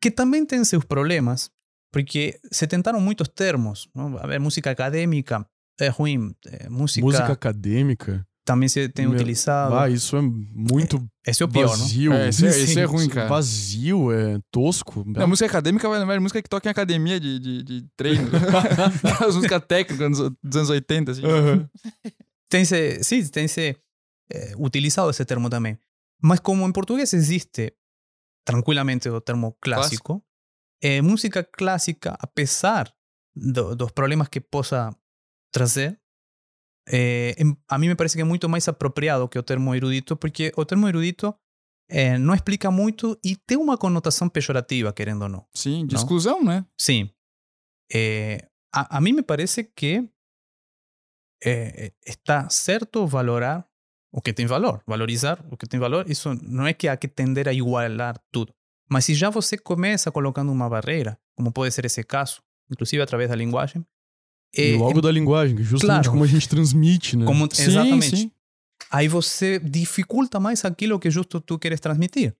que 0.00 0.10
também 0.10 0.44
tem 0.46 0.64
seus 0.64 0.84
problemas, 0.84 1.50
porque 1.92 2.38
se 2.52 2.66
tentaram 2.66 3.00
muitos 3.00 3.28
termos. 3.28 3.88
Não? 3.94 4.16
A 4.18 4.26
ver, 4.26 4.38
música 4.38 4.70
acadêmica 4.70 5.44
é 5.80 5.88
ruim, 5.88 6.34
é, 6.46 6.68
música, 6.68 7.04
Música 7.06 7.32
acadêmica. 7.32 8.26
também 8.44 8.68
se 8.68 8.88
tem 8.88 9.06
Meu- 9.06 9.14
utilizado. 9.14 9.74
Ah, 9.76 9.88
isso 9.90 10.16
é 10.16 10.20
muito 10.22 11.04
Esse 11.26 11.42
é 11.42 11.46
o 11.46 11.48
pior, 11.48 11.70
não? 11.76 11.84
vazio. 11.84 12.12
É, 12.12 12.28
é- 12.28 12.32
Sim, 12.32 12.48
isso 12.48 12.78
é 12.78 12.84
ruim, 12.84 13.08
cara. 13.08 13.28
Vazio, 13.28 14.10
é 14.12 14.38
tosco. 14.50 15.04
Não, 15.06 15.28
música 15.28 15.46
acadêmica 15.46 15.88
vai 15.88 15.98
lembrar 15.98 16.18
música 16.20 16.42
que 16.42 16.48
toca 16.48 16.68
em 16.68 16.72
academia 16.72 17.20
de, 17.20 17.38
de, 17.38 17.62
de 17.62 17.86
treino. 17.96 18.28
As 19.26 19.34
músicas 19.36 19.62
técnicas 19.68 20.18
dos, 20.42 20.56
anos 20.56 20.70
80, 20.70 21.12
assim. 21.12 21.24
Aham. 21.24 21.68
Tem 22.48 22.64
se, 22.64 23.02
sim, 23.04 23.22
tem 23.26 23.46
se 23.46 23.76
eh, 24.32 24.54
utilizado 24.56 25.10
esse 25.10 25.24
termo 25.24 25.50
também. 25.50 25.78
Mas 26.22 26.40
como 26.40 26.66
em 26.66 26.72
português 26.72 27.12
existe 27.12 27.72
tranquilamente 28.48 29.10
o 29.10 29.20
termo 29.20 29.54
clássico, 29.60 30.24
é, 30.82 31.02
música 31.02 31.44
clássica, 31.44 32.16
apesar 32.18 32.90
do, 33.36 33.76
dos 33.76 33.92
problemas 33.92 34.28
que 34.28 34.40
possa 34.40 34.90
trazer, 35.52 36.00
é, 36.88 37.34
a 37.68 37.78
mim 37.78 37.88
me 37.88 37.94
parece 37.94 38.16
que 38.16 38.22
é 38.22 38.24
muito 38.24 38.48
mais 38.48 38.66
apropriado 38.66 39.28
que 39.28 39.38
o 39.38 39.42
termo 39.42 39.74
erudito, 39.74 40.16
porque 40.16 40.50
o 40.56 40.64
termo 40.64 40.88
erudito 40.88 41.34
é, 41.90 42.16
não 42.16 42.34
explica 42.34 42.70
muito 42.70 43.20
e 43.22 43.36
tem 43.36 43.58
uma 43.58 43.76
conotação 43.76 44.30
pejorativa, 44.30 44.94
querendo 44.94 45.22
ou 45.22 45.28
não. 45.28 45.46
Sim, 45.54 45.86
de 45.86 45.94
Não? 45.94 46.00
exclusão, 46.00 46.42
né? 46.42 46.64
Sim. 46.80 47.10
A, 48.74 48.96
a 48.96 49.00
mim 49.00 49.12
me 49.12 49.22
parece 49.22 49.62
que 49.62 50.08
está 52.06 52.48
certo 52.48 53.06
valorar 53.06 53.67
o 54.12 54.20
que 54.22 54.32
tem 54.32 54.46
valor, 54.46 54.82
valorizar 54.86 55.44
o 55.50 55.56
que 55.56 55.66
tem 55.66 55.78
valor. 55.78 56.08
Isso 56.10 56.34
não 56.42 56.66
é 56.66 56.72
que 56.72 56.88
há 56.88 56.96
que 56.96 57.08
tender 57.08 57.48
a 57.48 57.52
igualar 57.52 58.18
tudo. 58.32 58.52
Mas 58.90 59.04
se 59.04 59.14
já 59.14 59.28
você 59.30 59.58
começa 59.58 60.10
colocando 60.10 60.50
uma 60.50 60.68
barreira, 60.68 61.18
como 61.36 61.52
pode 61.52 61.72
ser 61.74 61.84
esse 61.84 62.02
caso, 62.02 62.40
inclusive 62.70 63.02
através 63.02 63.28
da 63.28 63.36
linguagem, 63.36 63.84
E 64.56 64.72
é- 64.74 64.76
logo 64.76 65.00
da 65.02 65.10
linguagem, 65.12 65.58
é 65.58 65.62
justamente 65.62 66.04
claro. 66.04 66.10
como 66.12 66.24
a 66.24 66.26
gente 66.26 66.48
transmite, 66.48 67.16
né? 67.16 67.26
como, 67.26 67.46
Sim, 67.52 67.62
exatamente. 67.64 68.16
sim. 68.16 68.32
Aí 68.90 69.08
você 69.08 69.58
dificulta 69.58 70.40
mais 70.40 70.64
aquilo 70.64 70.98
que 70.98 71.10
justo 71.10 71.40
tu 71.40 71.58
queres 71.58 71.80
transmitir. 71.80 72.34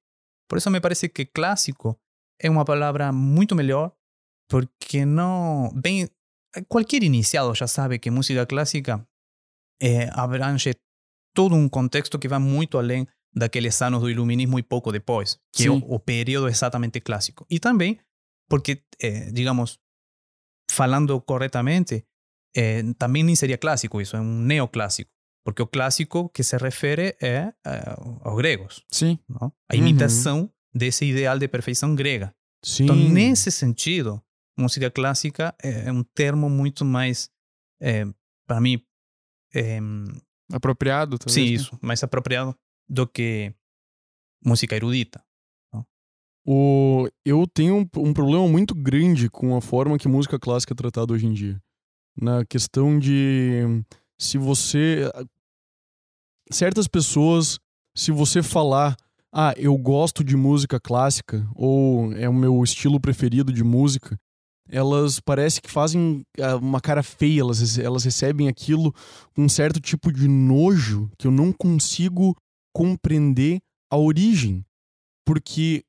Por 0.48 0.56
isso 0.56 0.70
me 0.70 0.80
parece 0.80 1.08
que 1.10 1.26
clássico 1.26 1.98
é 2.40 2.48
uma 2.48 2.64
palavra 2.64 3.12
muito 3.12 3.54
melhor, 3.54 3.92
porque 4.48 5.04
não. 5.04 5.70
Bem, 5.74 6.08
qualquer 6.68 7.02
iniciado 7.02 7.54
já 7.54 7.66
sabe 7.66 7.98
que 7.98 8.10
música 8.10 8.46
clássica 8.46 9.06
eh, 9.82 10.08
abrange 10.12 10.74
todo 11.38 11.54
um 11.54 11.68
contexto 11.68 12.18
que 12.18 12.26
vai 12.28 12.40
muito 12.40 12.78
além 12.78 13.06
daqueles 13.32 13.80
anos 13.82 14.00
do 14.00 14.10
iluminismo 14.10 14.58
e 14.58 14.62
pouco 14.62 14.90
depois, 14.90 15.38
que 15.54 15.66
é 15.68 15.70
o, 15.70 15.74
Sim. 15.78 15.84
o 15.86 15.98
período 16.00 16.48
exatamente 16.48 17.00
clássico. 17.00 17.46
E 17.48 17.60
também 17.60 18.00
porque, 18.50 18.82
eh, 19.00 19.30
digamos, 19.30 19.78
falando 20.70 21.20
corretamente, 21.20 22.04
eh, 22.56 22.82
também 22.98 23.22
nem 23.22 23.36
seria 23.36 23.56
clássico 23.58 24.00
isso, 24.00 24.16
é 24.16 24.20
um 24.20 24.40
neoclássico. 24.40 25.10
Porque 25.44 25.62
o 25.62 25.66
clássico 25.66 26.28
que 26.30 26.42
se 26.42 26.56
refere 26.56 27.16
é 27.22 27.52
eh, 27.64 27.94
aos 28.24 28.36
gregos, 28.36 28.84
Sim. 28.90 29.18
não? 29.28 29.52
a 29.70 29.74
Uhum. 29.76 29.80
imitação 29.80 30.50
desse 30.74 31.04
ideal 31.04 31.38
de 31.38 31.46
perfeição 31.46 31.94
grega. 31.94 32.34
Sim. 32.64 32.84
Então, 32.84 32.96
nesse 32.96 33.50
sentido, 33.52 34.20
música 34.58 34.90
clássica 34.90 35.54
é, 35.62 35.88
é 35.88 35.92
um 35.92 36.02
termo 36.02 36.50
muito 36.50 36.84
mais, 36.84 37.30
para 38.48 38.60
mim, 38.60 38.82
é, 39.54 39.78
Apropriado, 40.52 41.18
talvez. 41.18 41.34
sim, 41.34 41.50
né? 41.50 41.56
isso, 41.56 41.78
mais 41.82 42.02
apropriado 42.02 42.54
do 42.88 43.06
que 43.06 43.52
música 44.44 44.74
erudita. 44.74 45.22
O, 46.50 47.06
eu 47.26 47.46
tenho 47.46 47.76
um, 47.76 48.00
um 48.00 48.14
problema 48.14 48.48
muito 48.48 48.74
grande 48.74 49.28
com 49.28 49.54
a 49.54 49.60
forma 49.60 49.98
que 49.98 50.08
música 50.08 50.38
clássica 50.38 50.72
é 50.72 50.76
tratada 50.76 51.12
hoje 51.12 51.26
em 51.26 51.32
dia. 51.34 51.60
Na 52.16 52.42
questão 52.46 52.98
de 52.98 53.84
se 54.18 54.38
você. 54.38 55.10
Certas 56.50 56.88
pessoas, 56.88 57.58
se 57.94 58.10
você 58.10 58.42
falar, 58.42 58.96
ah, 59.30 59.52
eu 59.58 59.76
gosto 59.76 60.24
de 60.24 60.34
música 60.34 60.80
clássica, 60.80 61.46
ou 61.54 62.14
é 62.14 62.26
o 62.26 62.32
meu 62.32 62.64
estilo 62.64 62.98
preferido 62.98 63.52
de 63.52 63.62
música, 63.62 64.18
elas 64.70 65.20
parece 65.20 65.60
que 65.60 65.70
fazem 65.70 66.24
ah, 66.40 66.56
uma 66.56 66.80
cara 66.80 67.02
feia, 67.02 67.40
elas, 67.40 67.78
elas 67.78 68.04
recebem 68.04 68.48
aquilo 68.48 68.92
com 69.34 69.44
um 69.44 69.48
certo 69.48 69.80
tipo 69.80 70.12
de 70.12 70.28
nojo 70.28 71.10
que 71.18 71.26
eu 71.26 71.30
não 71.30 71.52
consigo 71.52 72.36
compreender 72.74 73.60
a 73.90 73.96
origem. 73.96 74.64
Porque 75.26 75.82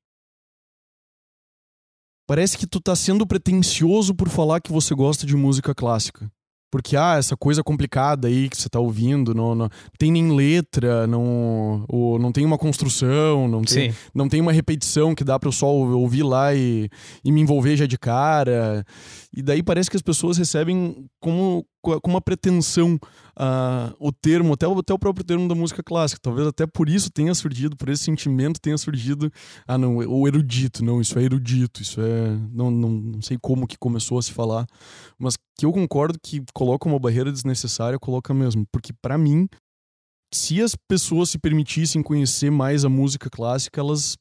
Parece 2.30 2.60
que 2.60 2.68
tu 2.68 2.80
tá 2.80 2.96
sendo 2.96 3.26
pretencioso 3.26 4.14
por 4.14 4.30
falar 4.30 4.62
que 4.62 4.72
você 4.72 4.94
gosta 4.94 5.26
de 5.26 5.36
música 5.36 5.74
clássica. 5.74 6.32
Porque, 6.72 6.96
ah, 6.96 7.16
essa 7.18 7.36
coisa 7.36 7.64
complicada 7.64 8.28
aí 8.28 8.48
que 8.48 8.56
você 8.56 8.70
tá 8.70 8.80
ouvindo, 8.80 9.34
não, 9.34 9.56
não 9.56 9.70
tem 9.98 10.12
nem 10.12 10.32
letra, 10.32 11.08
não, 11.08 11.84
ou 11.88 12.20
não 12.20 12.32
tem 12.32 12.46
uma 12.46 12.58
construção, 12.58 13.48
não 13.48 13.64
tem, 13.64 13.92
Sim, 13.92 13.98
não 14.14 14.30
tem 14.30 14.40
uma 14.40 14.52
repetição 14.52 15.16
que 15.16 15.24
dá 15.24 15.40
pra 15.40 15.48
eu 15.48 15.54
só 15.54 15.68
ouvir 15.68 16.24
lá 16.24 16.54
e, 16.54 16.90
e 17.24 17.32
me 17.32 17.42
envolver 17.42 17.76
já 17.76 17.86
de 17.86 17.98
cara. 17.98 18.86
E 19.36 19.42
daí 19.42 19.64
parece 19.64 19.90
que 19.90 19.96
as 19.96 20.02
pessoas 20.02 20.38
recebem 20.38 21.06
como, 21.20 21.66
com 21.82 22.10
uma 22.10 22.22
pretensão 22.22 23.00
ah, 23.36 23.94
o 24.00 24.12
termo, 24.12 24.54
até 24.54 24.68
o, 24.68 24.78
até 24.78 24.94
o 24.94 25.00
próprio 25.00 25.26
termo 25.26 25.48
da 25.48 25.56
música 25.56 25.82
clássica. 25.82 26.20
Talvez 26.22 26.48
até 26.48 26.68
por 26.68 26.90
isso 26.90 27.10
tenha 27.10 27.34
surgido, 27.34 27.76
por 27.78 27.90
esse 27.90 28.04
sentimento 28.04 28.60
tenha 28.60 28.78
surgido, 28.78 29.32
ah 29.68 29.78
não, 29.78 29.98
o 29.98 30.28
erudito, 30.28 30.84
não, 30.84 31.00
isso 31.00 31.18
é 31.18 31.24
erudito, 31.24 31.82
isso 31.82 32.02
é, 32.02 32.38
não, 32.52 32.70
não, 32.70 32.90
não 32.90 33.22
sei 33.22 33.38
como 33.42 33.68
que 33.68 33.78
começou 33.78 34.20
a 34.20 34.22
se 34.22 34.32
falar, 34.32 34.68
mas 35.18 35.36
que 35.58 35.66
eu 35.66 35.72
concordo 35.72 36.20
que 36.22 36.44
coloca 36.54 36.88
uma 36.88 37.00
barreira 37.00 37.32
desnecessária, 37.32 37.98
coloca 37.98 38.34
mesmo, 38.34 38.66
porque 38.72 38.92
pra 39.02 39.18
mim, 39.18 39.48
se 40.34 40.62
as 40.62 40.76
pessoas 40.88 41.30
se 41.30 41.40
permitissem 41.40 42.04
conhecer 42.04 42.52
mais 42.52 42.86
a 42.86 42.90
música 42.90 43.30
clássica, 43.30 43.80
elas 43.80 44.18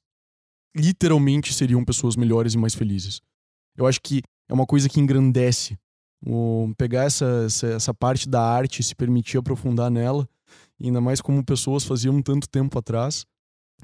literalmente 0.77 1.53
seriam 1.53 1.85
pessoas 1.85 2.17
melhores 2.17 2.55
e 2.55 2.59
mais 2.59 2.75
felizes. 2.75 3.21
Eu 3.77 3.87
acho 3.87 4.01
que 4.03 4.23
é 4.49 4.55
uma 4.55 4.67
coisa 4.67 4.89
que 4.89 5.01
engrandece. 5.01 5.77
O, 6.25 6.73
pegar 6.77 7.05
essa, 7.05 7.45
essa, 7.47 7.67
essa 7.69 7.95
parte 7.95 8.29
da 8.29 8.43
arte 8.43 8.83
se 8.83 8.95
permitir 8.95 9.39
aprofundar 9.39 9.91
nela, 9.91 10.29
ainda 10.83 11.01
mais 11.01 11.21
como 11.21 11.45
pessoas 11.45 11.85
faziam 11.85 12.21
tanto 12.21 12.49
tempo 12.49 12.79
atrás, 12.79 13.25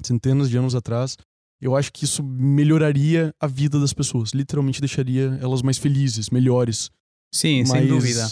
centenas 0.02 0.50
de 0.50 0.56
anos 0.56 0.74
atrás, 0.74 1.16
eu 1.60 1.76
acho 1.76 1.92
que 1.92 2.04
isso 2.04 2.22
melhoraria 2.22 3.34
a 3.40 3.46
vida 3.46 3.80
das 3.80 3.92
pessoas. 3.92 4.32
Literalmente 4.32 4.80
deixaria 4.80 5.38
elas 5.40 5.62
mais 5.62 5.78
felizes, 5.78 6.28
melhores. 6.28 6.90
sim, 7.32 7.64
sem 7.64 7.76
mais... 7.76 7.88
dúvida. 7.88 8.26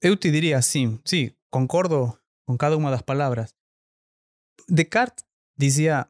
Eu 0.00 0.16
te 0.16 0.30
diria 0.30 0.56
assim, 0.56 0.98
sim, 1.04 1.30
concordo 1.50 2.16
com 2.46 2.56
cada 2.56 2.76
uma 2.76 2.90
das 2.90 3.02
palavras. 3.02 3.52
Descartes 4.66 5.24
dizia 5.58 6.08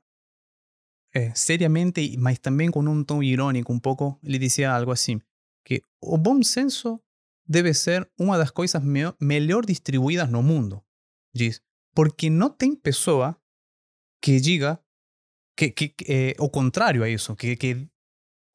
eh, 1.13 1.33
seriamente, 1.35 2.17
mas 2.19 2.39
também 2.39 2.71
com 2.71 2.81
um 2.81 3.03
tom 3.03 3.21
irônico 3.21 3.73
um 3.73 3.81
pouco, 3.81 4.17
ele 4.23 4.39
dizia 4.39 4.73
algo 4.73 4.93
assim, 4.93 5.21
que 5.71 5.85
o 6.03 6.19
bom 6.19 6.43
senso 6.43 7.01
deve 7.47 7.73
ser 7.73 8.11
uma 8.19 8.37
das 8.37 8.51
coisas 8.51 8.83
me 8.83 9.03
melhor 9.21 9.65
distribuídas 9.65 10.29
no 10.29 10.43
mundo. 10.43 10.83
Diz, 11.33 11.63
porque 11.95 12.29
não 12.29 12.51
tem 12.51 12.75
pessoa 12.75 13.37
que 14.21 14.41
diga 14.41 14.81
que, 15.57 15.71
que, 15.71 15.89
que, 15.91 16.05
eh, 16.09 16.35
o 16.41 16.51
contrário 16.51 17.05
a 17.05 17.09
isso, 17.09 17.37
que, 17.37 17.55
que 17.55 17.89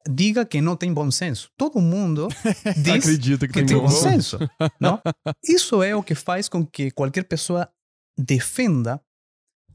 diga 0.06 0.44
que 0.44 0.60
não 0.60 0.76
tem 0.76 0.92
bom 0.92 1.10
senso. 1.10 1.50
Todo 1.56 1.80
mundo 1.80 2.28
diz 2.76 3.06
Acredita 3.06 3.46
que, 3.46 3.54
que 3.54 3.60
tem 3.60 3.66
tem 3.66 3.76
bom 3.78 3.84
bom 3.84 3.90
senso. 3.90 4.38
senso. 4.38 4.50
Não? 4.78 5.00
Isso 5.42 5.82
é 5.82 5.96
o 5.96 6.02
que 6.02 6.14
faz 6.14 6.50
com 6.50 6.66
que 6.66 6.90
qualquer 6.90 7.24
pessoa 7.24 7.72
defenda 8.18 9.00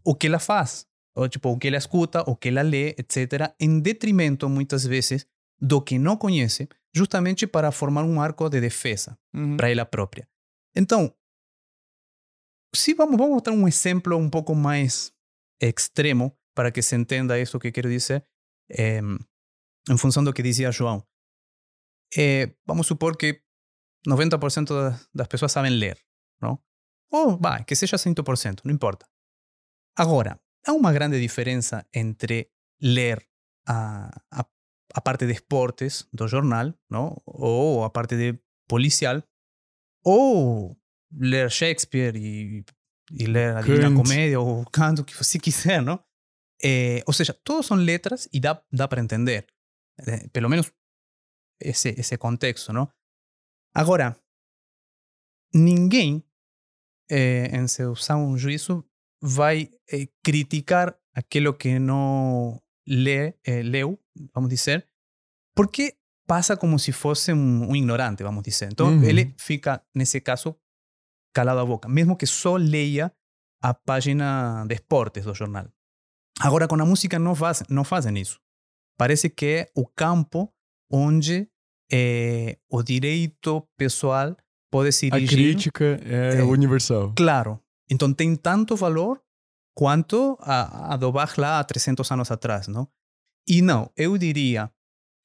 o 0.06 0.14
que 0.14 0.28
ela 0.28 0.40
faz, 0.40 0.86
ou 1.16 1.28
tipo, 1.28 1.50
o 1.50 1.58
que 1.58 1.68
ela 1.68 1.78
escuta, 1.78 2.24
o 2.30 2.36
que 2.36 2.50
ela 2.50 2.62
lê, 2.62 2.90
etc., 2.98 3.54
em 3.60 3.80
detrimento, 3.80 4.48
muitas 4.48 4.86
vezes, 4.86 5.26
do 5.60 5.82
que 5.82 6.00
não 6.00 6.18
conhece, 6.18 6.68
justamente 6.94 7.48
para 7.48 7.72
formar 7.72 8.04
um 8.04 8.20
arco 8.22 8.50
de 8.50 8.60
defesa 8.60 9.18
Uhum. 9.34 9.56
para 9.58 9.70
ela 9.70 9.86
própria. 9.86 10.28
Então, 10.76 11.14
se 12.76 12.94
vamos, 12.94 13.18
vamos 13.18 13.34
mostrar 13.34 13.54
um 13.54 13.68
exemplo 13.68 14.18
um 14.18 14.30
pouco 14.30 14.56
mais 14.56 15.14
extremo 15.62 16.38
para 16.56 16.72
que 16.72 16.82
se 16.82 16.96
entenda 16.96 17.40
isso 17.40 17.60
que 17.60 17.72
quero 17.72 17.90
dizer, 17.90 18.26
eh, 18.70 19.00
em 19.90 19.98
função 19.98 20.24
do 20.24 20.34
que 20.34 20.44
dizia 20.44 20.72
João. 20.72 21.06
Eh, 22.18 22.54
vamos 22.66 22.88
supor 22.88 23.16
que 23.18 23.42
90% 24.08 24.68
das, 24.68 25.08
das 25.14 25.28
pessoas 25.28 25.52
sabem 25.52 25.72
ler, 25.72 25.98
não? 26.42 26.62
Ou, 27.12 27.38
vai, 27.38 27.64
que 27.64 27.76
seja 27.76 27.98
100%, 27.98 28.62
não 28.64 28.74
importa. 28.74 29.06
Agora, 29.98 30.40
há 30.66 30.74
uma 30.74 30.92
grande 30.94 31.20
diferença 31.20 31.86
entre 31.94 32.50
ler 32.82 33.26
a, 33.68 34.10
a, 34.32 34.46
a 34.94 35.02
parte 35.02 35.26
de 35.26 35.34
esportes 35.34 36.08
do 36.14 36.28
jornal, 36.28 36.74
não? 36.90 37.22
ou 37.26 37.84
a 37.84 37.90
parte 37.90 38.16
de 38.16 38.40
policial, 38.68 39.24
ou 40.04 40.78
ler 41.12 41.50
Shakespeare 41.52 42.16
e, 42.16 42.66
e 43.12 43.26
ler 43.26 43.58
a 43.58 43.62
Divina. 43.62 43.96
Comédia, 43.96 44.40
ou 44.40 44.62
o 44.62 45.04
que 45.04 45.16
você 45.16 45.40
quiser, 45.40 45.82
não? 45.82 46.04
Eh, 46.64 47.04
ou 47.08 47.14
seja, 47.14 47.34
todos 47.34 47.66
são 47.66 47.78
letras 47.78 48.30
e 48.32 48.40
dá, 48.40 48.62
dá 48.72 48.88
para 48.88 49.02
entender. 49.02 49.48
Eh, 50.00 50.28
pelo 50.30 50.50
menos 50.50 50.72
esse, 51.60 51.90
esse 51.98 52.18
contexto, 52.18 52.72
não? 52.72 52.92
Agora, 53.74 54.18
ninguém, 55.54 56.24
eh, 57.10 57.50
em 57.56 57.68
seu 57.68 57.96
são 57.96 58.38
juízo, 58.38 58.86
vai 59.22 59.72
eh, 59.92 60.08
criticar 60.24 60.98
aquilo 61.14 61.54
que 61.54 61.78
não 61.80 62.62
lê, 62.88 63.34
eh, 63.44 63.62
leu, 63.64 64.00
vamos 64.34 64.50
dizer, 64.50 64.88
porque 65.56 65.96
passa 66.28 66.56
como 66.56 66.78
se 66.80 66.92
fosse 66.92 67.34
um, 67.34 67.70
um 67.70 67.76
ignorante, 67.76 68.24
vamos 68.24 68.44
dizer. 68.44 68.70
Então, 68.72 68.88
Uhum. 68.88 69.04
ele 69.04 69.34
fica, 69.38 69.84
nesse 69.94 70.22
caso, 70.22 70.56
calado 71.34 71.60
a 71.60 71.66
boca, 71.66 71.88
mesmo 71.90 72.16
que 72.16 72.26
só 72.26 72.56
leia 72.58 73.12
a 73.62 73.74
página 73.74 74.66
de 74.68 74.76
esportes 74.76 75.26
do 75.26 75.34
jornal. 75.34 75.68
Agora, 76.40 76.68
com 76.68 76.76
a 76.82 76.86
música 76.86 77.20
não, 77.20 77.36
faz, 77.36 77.64
não 77.70 77.84
fazem 77.84 78.18
isso. 78.20 78.40
parece 78.98 79.30
que 79.30 79.46
é 79.46 79.72
o 79.76 79.86
campo 79.88 80.54
onde 80.92 81.48
é, 81.92 82.58
o 82.70 82.82
direito 82.84 83.68
pessoal 83.78 84.36
pode 84.72 84.92
se 84.92 85.08
A 85.12 85.18
dirigir. 85.20 85.54
crítica 85.56 86.00
é, 86.04 86.38
É. 86.40 86.44
universal. 86.44 87.14
Claro. 87.16 87.60
Então 87.90 88.14
tem 88.14 88.36
tanto 88.36 88.76
valor 88.76 89.22
quanto 89.76 90.38
a, 90.40 90.94
a 90.94 90.98
do 90.98 91.12
Bach 91.12 91.36
lá 91.38 91.60
há 91.60 91.64
300 91.64 92.10
anos 92.12 92.32
atrás, 92.32 92.68
não? 92.68 92.88
E 93.52 93.62
não, 93.62 93.82
eu 93.98 94.18
diria 94.18 94.72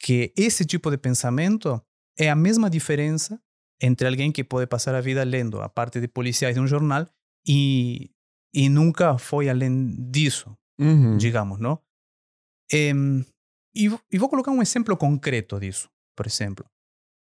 que 0.05 0.33
esse 0.37 0.65
tipo 0.65 0.91
de 0.91 0.99
pensamento 0.99 1.81
é 2.19 2.29
a 2.29 2.35
mesma 2.37 2.69
diferença 2.69 3.41
entre 3.81 4.09
alguém 4.09 4.33
que 4.33 4.43
pode 4.43 4.67
passar 4.67 4.95
a 4.95 5.01
vida 5.01 5.23
lendo 5.25 5.61
a 5.61 5.69
parte 5.69 6.01
de 6.01 6.09
policiais 6.09 6.55
de 6.57 6.61
um 6.61 6.67
jornal 6.67 7.07
e, 7.47 8.11
e 8.53 8.69
nunca 8.69 9.17
foi 9.19 9.49
além 9.49 9.95
disso, 10.11 10.57
Uhum. 10.79 11.17
digamos, 11.17 11.59
não? 11.61 11.79
Em, 12.73 13.25
e, 13.75 13.85
e 14.13 14.19
vou 14.19 14.29
colocar 14.29 14.51
um 14.51 14.61
exemplo 14.63 14.97
concreto 14.97 15.59
disso, 15.61 15.89
por 16.17 16.27
exemplo. 16.27 16.67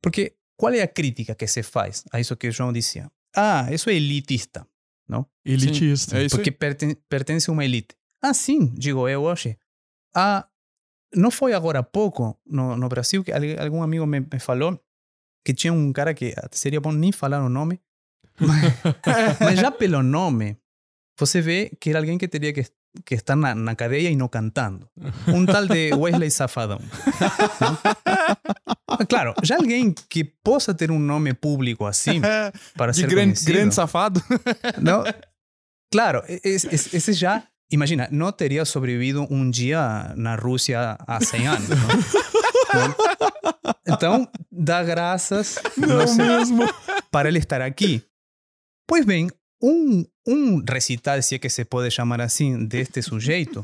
Porque 0.01 0.35
qual 0.57 0.73
é 0.73 0.81
a 0.81 0.87
crítica 0.87 1.35
que 1.35 1.47
se 1.47 1.61
faz 1.63 2.03
a 2.11 2.19
isso 2.19 2.35
que 2.35 2.47
o 2.47 2.51
João 2.51 2.73
dizia? 2.73 3.11
Ah, 3.35 3.67
isso 3.71 3.89
é 3.89 3.93
elitista, 3.95 4.67
não? 5.07 5.25
Elitista. 5.45 6.17
É 6.17 6.25
isso 6.25 6.35
porque 6.37 6.51
pertence 6.51 7.49
a 7.49 7.53
uma 7.53 7.63
elite. 7.65 7.95
Ah, 8.21 8.33
sim, 8.33 8.73
digo 8.73 9.07
eu 9.07 9.21
hoje. 9.23 9.57
Ah, 10.15 10.47
não 11.15 11.31
foi 11.31 11.53
agora 11.53 11.79
há 11.79 11.83
pouco 11.83 12.37
no, 12.45 12.75
no 12.77 12.87
Brasil 12.89 13.23
que 13.23 13.31
al- 13.31 13.63
algum 13.63 13.81
amigo 13.83 14.05
me, 14.05 14.19
me 14.19 14.39
falou 14.39 14.79
que 15.45 15.53
tinha 15.53 15.71
um 15.73 15.91
cara 15.93 16.13
que 16.13 16.33
até 16.37 16.57
seria 16.57 16.81
bom 16.81 16.91
nem 16.91 17.11
falar 17.11 17.43
o 17.43 17.49
nome, 17.49 17.79
mas, 18.39 18.73
mas 19.39 19.59
já 19.59 19.71
pelo 19.71 20.01
nome, 20.03 20.57
você 21.19 21.39
vê 21.41 21.71
que 21.79 21.89
era 21.91 21.99
alguém 21.99 22.17
que 22.17 22.27
teria 22.27 22.51
que, 22.51 22.65
que 23.05 23.15
estar 23.15 23.35
na, 23.35 23.53
na 23.53 23.75
cadeia 23.75 24.09
e 24.09 24.15
não 24.15 24.27
cantando. 24.27 24.89
Um 25.27 25.45
tal 25.45 25.67
de 25.67 25.93
Wesley 25.93 26.31
Safadão. 26.31 26.79
Ah, 28.87 29.05
Claro, 29.07 29.33
já 29.43 29.57
alguém 29.57 29.91
que 30.09 30.23
possa 30.23 30.73
ter 30.73 30.89
um 30.91 30.99
nome 30.99 31.33
público 31.33 31.85
assim 31.85 32.21
para 32.77 32.91
De 32.93 32.97
ser 33.01 33.07
grande, 33.07 33.25
conhecido. 33.33 33.51
grande 33.53 33.75
safado. 33.75 34.21
Não, 34.81 35.03
claro, 35.91 36.23
e- 36.29 36.39
es- 36.43 36.63
es- 36.65 36.93
esse 36.93 37.13
já, 37.13 37.43
imagina, 37.71 38.07
não 38.11 38.31
teria 38.31 38.65
sobrevivido 38.65 39.25
um 39.29 39.49
dia 39.49 40.13
na 40.15 40.35
Rússia 40.35 40.97
há 40.99 41.19
100 41.23 41.47
anos. 41.47 41.69
Não? 41.69 42.95
Então, 43.87 44.27
dá 44.51 44.83
graças 44.83 45.55
não 45.77 46.07
sei, 46.07 46.25
mesmo. 46.25 46.61
para 47.11 47.29
ele 47.29 47.39
estar 47.39 47.61
aqui. 47.61 48.03
Pois 48.87 49.05
bem, 49.05 49.29
um, 49.61 50.03
um 50.27 50.63
recital, 50.67 51.21
se 51.21 51.35
é 51.35 51.39
que 51.39 51.49
se 51.49 51.63
pode 51.65 51.89
chamar 51.91 52.21
assim, 52.21 52.65
deste 52.65 53.01
sujeito, 53.01 53.63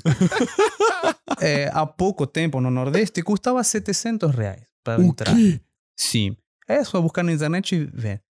eh, 1.41 1.69
há 1.73 1.85
pouco 1.85 2.25
tempo 2.25 2.61
no 2.61 2.71
Nordeste 2.71 3.21
custava 3.21 3.63
700 3.63 4.33
reais 4.33 4.61
para 4.83 5.01
O 5.01 5.05
entrar. 5.05 5.35
quê? 5.35 5.59
Sim. 5.97 6.35
É 6.67 6.83
só 6.83 7.01
buscar 7.01 7.23
na 7.23 7.33
internet 7.33 7.75
e 7.75 7.85
ver. 7.85 8.21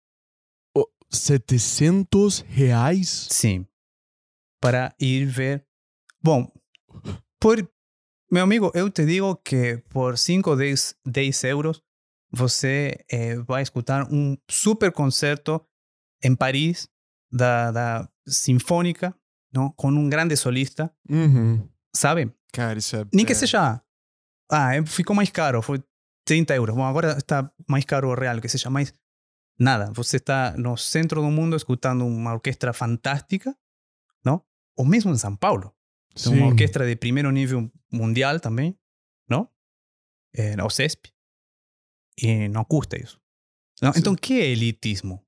700 1.09 2.39
reais? 2.47 3.27
Sim. 3.29 3.65
Para 4.61 4.95
ir 4.99 5.25
ver. 5.25 5.65
Bom, 6.23 6.49
por. 7.39 7.57
Meu 8.31 8.43
amigo, 8.43 8.71
eu 8.73 8.89
te 8.89 9.05
digo 9.05 9.35
que 9.37 9.77
por 9.89 10.17
5 10.17 10.51
ou 10.51 10.55
10, 10.55 10.95
10 11.05 11.43
euros 11.45 11.81
você 12.31 13.03
eh, 13.11 13.35
vai 13.39 13.61
escutar 13.61 14.07
um 14.09 14.37
super 14.49 14.89
concerto 14.93 15.61
em 16.23 16.33
Paris 16.33 16.87
da, 17.29 17.71
da 17.71 18.09
Sinfônica, 18.25 19.13
não? 19.53 19.69
com 19.71 19.89
um 19.89 20.07
grande 20.07 20.37
solista, 20.37 20.89
Uhum. 21.09 21.67
sabe? 21.93 22.31
Cara, 22.53 22.79
isso 22.79 22.95
é. 22.95 23.05
Nem 23.13 23.25
que 23.25 23.35
seja. 23.35 23.81
Ah, 24.49 24.71
ficou 24.85 25.13
mais 25.13 25.29
caro, 25.29 25.61
foi 25.61 25.83
30 26.25 26.55
euros. 26.55 26.73
Bom, 26.75 26.85
agora 26.85 27.17
está 27.17 27.51
mais 27.67 27.83
caro 27.83 28.09
o 28.09 28.13
real, 28.15 28.39
que 28.39 28.47
seja 28.47 28.69
mais. 28.69 28.93
Nada, 29.59 29.91
você 29.93 30.15
está 30.17 30.55
no 30.57 30.77
centro 30.77 31.21
do 31.21 31.29
mundo 31.29 31.55
escutando 31.57 32.05
uma 32.05 32.33
orquestra 32.33 32.71
fantástica, 32.71 33.53
Ou 34.77 34.85
mesmo 34.85 35.11
em 35.11 35.17
São 35.17 35.35
Paulo. 35.35 35.73
Tem 36.15 36.33
uma 36.33 36.41
Sim. 36.41 36.47
orquestra 36.47 36.85
de 36.87 36.95
primeiro 36.95 37.31
nível 37.31 37.71
mundial 37.91 38.39
também, 38.39 38.75
não? 39.29 39.47
É, 40.35 40.61
o 40.63 40.69
CESP. 40.69 41.09
E 42.21 42.47
não 42.49 42.63
custa 42.63 43.01
isso. 43.01 43.19
Não? 43.81 43.93
Sim. 43.93 43.99
Então, 43.99 44.13
o 44.13 44.17
que 44.17 44.33
é 44.39 44.47
elitismo? 44.47 45.21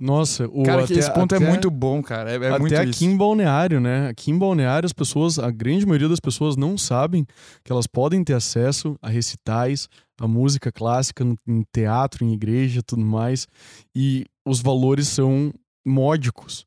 Nossa, 0.00 0.46
o 0.46 0.62
Cara, 0.62 0.84
até, 0.84 0.94
esse 0.94 1.12
ponto 1.12 1.34
até- 1.34 1.44
é 1.44 1.48
muito 1.48 1.68
bom, 1.72 2.00
cara. 2.02 2.30
É, 2.30 2.34
é 2.34 2.48
até 2.50 2.58
muito 2.60 2.76
aqui 2.76 2.90
isso. 2.90 3.04
em 3.04 3.16
Balneário, 3.16 3.80
né? 3.80 4.08
Aqui 4.08 4.30
em 4.30 4.38
Balneário, 4.38 4.86
as 4.86 4.92
pessoas, 4.92 5.40
a 5.40 5.50
grande 5.50 5.84
maioria 5.84 6.08
das 6.08 6.20
pessoas 6.20 6.56
não 6.56 6.78
sabem 6.78 7.26
que 7.64 7.72
elas 7.72 7.86
podem 7.88 8.22
ter 8.22 8.34
acesso 8.34 8.96
a 9.02 9.08
recitais, 9.08 9.88
a 10.20 10.28
música 10.28 10.70
clássica 10.70 11.24
no- 11.24 11.36
em 11.48 11.64
teatro, 11.72 12.24
em 12.24 12.32
igreja, 12.32 12.80
tudo 12.80 13.04
mais. 13.04 13.48
E 13.94 14.24
os 14.46 14.60
valores 14.60 15.08
são 15.08 15.52
módicos. 15.84 16.64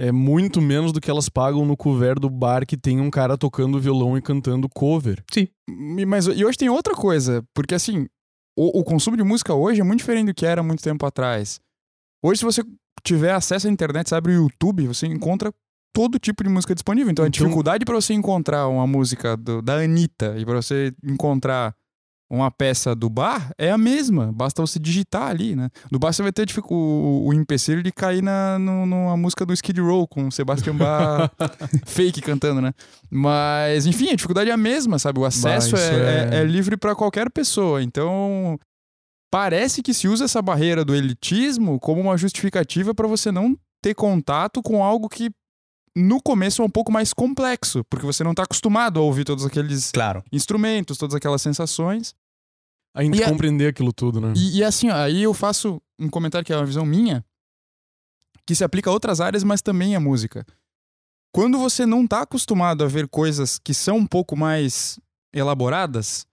É 0.00 0.10
muito 0.10 0.62
menos 0.62 0.92
do 0.92 1.00
que 1.00 1.10
elas 1.10 1.28
pagam 1.28 1.66
no 1.66 1.76
couvert 1.76 2.18
do 2.18 2.30
bar 2.30 2.64
que 2.66 2.76
tem 2.76 3.00
um 3.00 3.10
cara 3.10 3.36
tocando 3.36 3.78
violão 3.78 4.16
e 4.16 4.22
cantando 4.22 4.66
cover. 4.68 5.22
E- 5.36 6.06
Mas 6.06 6.26
e 6.26 6.42
hoje 6.44 6.56
tem 6.56 6.70
outra 6.70 6.94
coisa, 6.94 7.44
porque 7.54 7.74
assim, 7.74 8.06
o, 8.56 8.80
o 8.80 8.84
consumo 8.84 9.16
de 9.16 9.22
música 9.22 9.52
hoje 9.54 9.80
é 9.80 9.84
muito 9.84 9.98
diferente 9.98 10.28
do 10.28 10.34
que 10.34 10.46
era 10.46 10.62
muito 10.62 10.82
tempo 10.82 11.04
atrás. 11.04 11.60
Hoje, 12.24 12.38
se 12.38 12.44
você 12.44 12.62
tiver 13.04 13.32
acesso 13.32 13.66
à 13.66 13.70
internet, 13.70 14.08
você 14.08 14.14
abre 14.14 14.32
o 14.32 14.42
YouTube, 14.44 14.86
você 14.86 15.06
encontra 15.06 15.52
todo 15.94 16.18
tipo 16.18 16.42
de 16.44 16.48
música 16.48 16.74
disponível. 16.74 17.10
Então, 17.10 17.24
a 17.24 17.28
Então- 17.28 17.44
dificuldade 17.46 17.84
para 17.84 17.94
você 17.94 18.14
encontrar 18.14 18.68
uma 18.68 18.86
música 18.86 19.36
do- 19.36 19.60
da 19.60 19.74
Anitta 19.80 20.34
e 20.38 20.44
para 20.46 20.62
você 20.62 20.92
encontrar 21.04 21.74
uma 22.30 22.50
peça 22.50 22.94
do 22.94 23.10
bar 23.10 23.50
é 23.58 23.70
a 23.72 23.76
mesma. 23.78 24.30
Basta 24.32 24.62
você 24.62 24.78
digitar 24.78 25.28
ali, 25.28 25.56
né? 25.56 25.68
Do 25.90 25.98
bar 25.98 26.12
você 26.12 26.22
vai 26.22 26.30
ter 26.32 26.46
dificu- 26.46 26.74
o, 26.74 27.26
o 27.26 27.34
empecilho 27.34 27.82
de 27.82 27.90
cair 27.90 28.22
na, 28.22 28.58
no- 28.58 28.86
numa 28.86 29.16
música 29.16 29.44
do 29.44 29.52
Skid 29.52 29.80
Row 29.80 30.06
com 30.06 30.28
o 30.28 30.32
Sebastian 30.32 30.76
Bach 30.76 31.30
fake 31.86 32.20
cantando, 32.20 32.60
né? 32.60 32.72
Mas, 33.10 33.84
enfim, 33.86 34.10
a 34.10 34.14
dificuldade 34.14 34.48
é 34.48 34.52
a 34.52 34.56
mesma, 34.56 34.98
sabe? 34.98 35.18
O 35.18 35.24
acesso 35.24 35.74
isso 35.74 35.76
é, 35.76 35.88
é- 35.88 36.28
é- 36.36 36.40
é 36.40 36.44
livre 36.44 36.76
para 36.76 36.94
qualquer 36.94 37.28
pessoa. 37.30 37.82
Então, 37.82 38.58
parece 39.30 39.82
que 39.82 39.92
se 39.94 40.08
usa 40.08 40.24
essa 40.24 40.40
barreira 40.40 40.84
do 40.84 40.94
elitismo 40.94 41.78
como 41.80 42.00
uma 42.00 42.16
justificativa 42.16 42.94
para 42.94 43.06
você 43.08 43.30
não 43.32 43.56
ter 43.82 43.94
contato 43.94 44.62
com 44.62 44.84
algo 44.84 45.08
que 45.08 45.30
no 45.96 46.22
começo 46.22 46.62
é 46.62 46.64
um 46.64 46.70
pouco 46.70 46.92
mais 46.92 47.12
complexo, 47.12 47.82
porque 47.90 48.06
você 48.06 48.22
não 48.22 48.32
tá 48.34 48.44
acostumado 48.44 49.00
a 49.00 49.02
ouvir 49.02 49.24
todos 49.24 49.44
aqueles 49.44 49.90
Claro. 49.90 50.22
instrumentos, 50.32 50.96
todas 50.96 51.16
aquelas 51.16 51.42
sensações. 51.42 52.14
A 52.94 53.02
gente 53.04 53.18
E 53.18 53.22
a- 53.22 53.28
compreender 53.28 53.68
aquilo 53.68 53.92
tudo, 53.92 54.20
né? 54.20 54.32
E, 54.36 54.58
e 54.58 54.64
assim, 54.64 54.90
ó, 54.90 54.94
aí 54.94 55.22
eu 55.22 55.32
faço 55.34 55.80
um 55.98 56.08
comentário 56.08 56.44
que 56.44 56.52
é 56.52 56.56
uma 56.56 56.66
visão 56.66 56.84
minha, 56.84 57.24
que 58.46 58.54
se 58.54 58.64
aplica 58.64 58.90
a 58.90 58.92
outras 58.92 59.20
áreas, 59.20 59.44
mas 59.44 59.62
também 59.62 59.94
à 59.94 60.00
música. 60.00 60.44
Quando 61.32 61.58
você 61.58 61.86
não 61.86 62.06
tá 62.06 62.22
acostumado 62.22 62.82
a 62.82 62.88
ver 62.88 63.06
coisas 63.06 63.58
que 63.58 63.72
são 63.72 63.98
um 63.98 64.06
pouco 64.06 64.36
mais 64.36 64.98
elaboradas, 65.32 66.26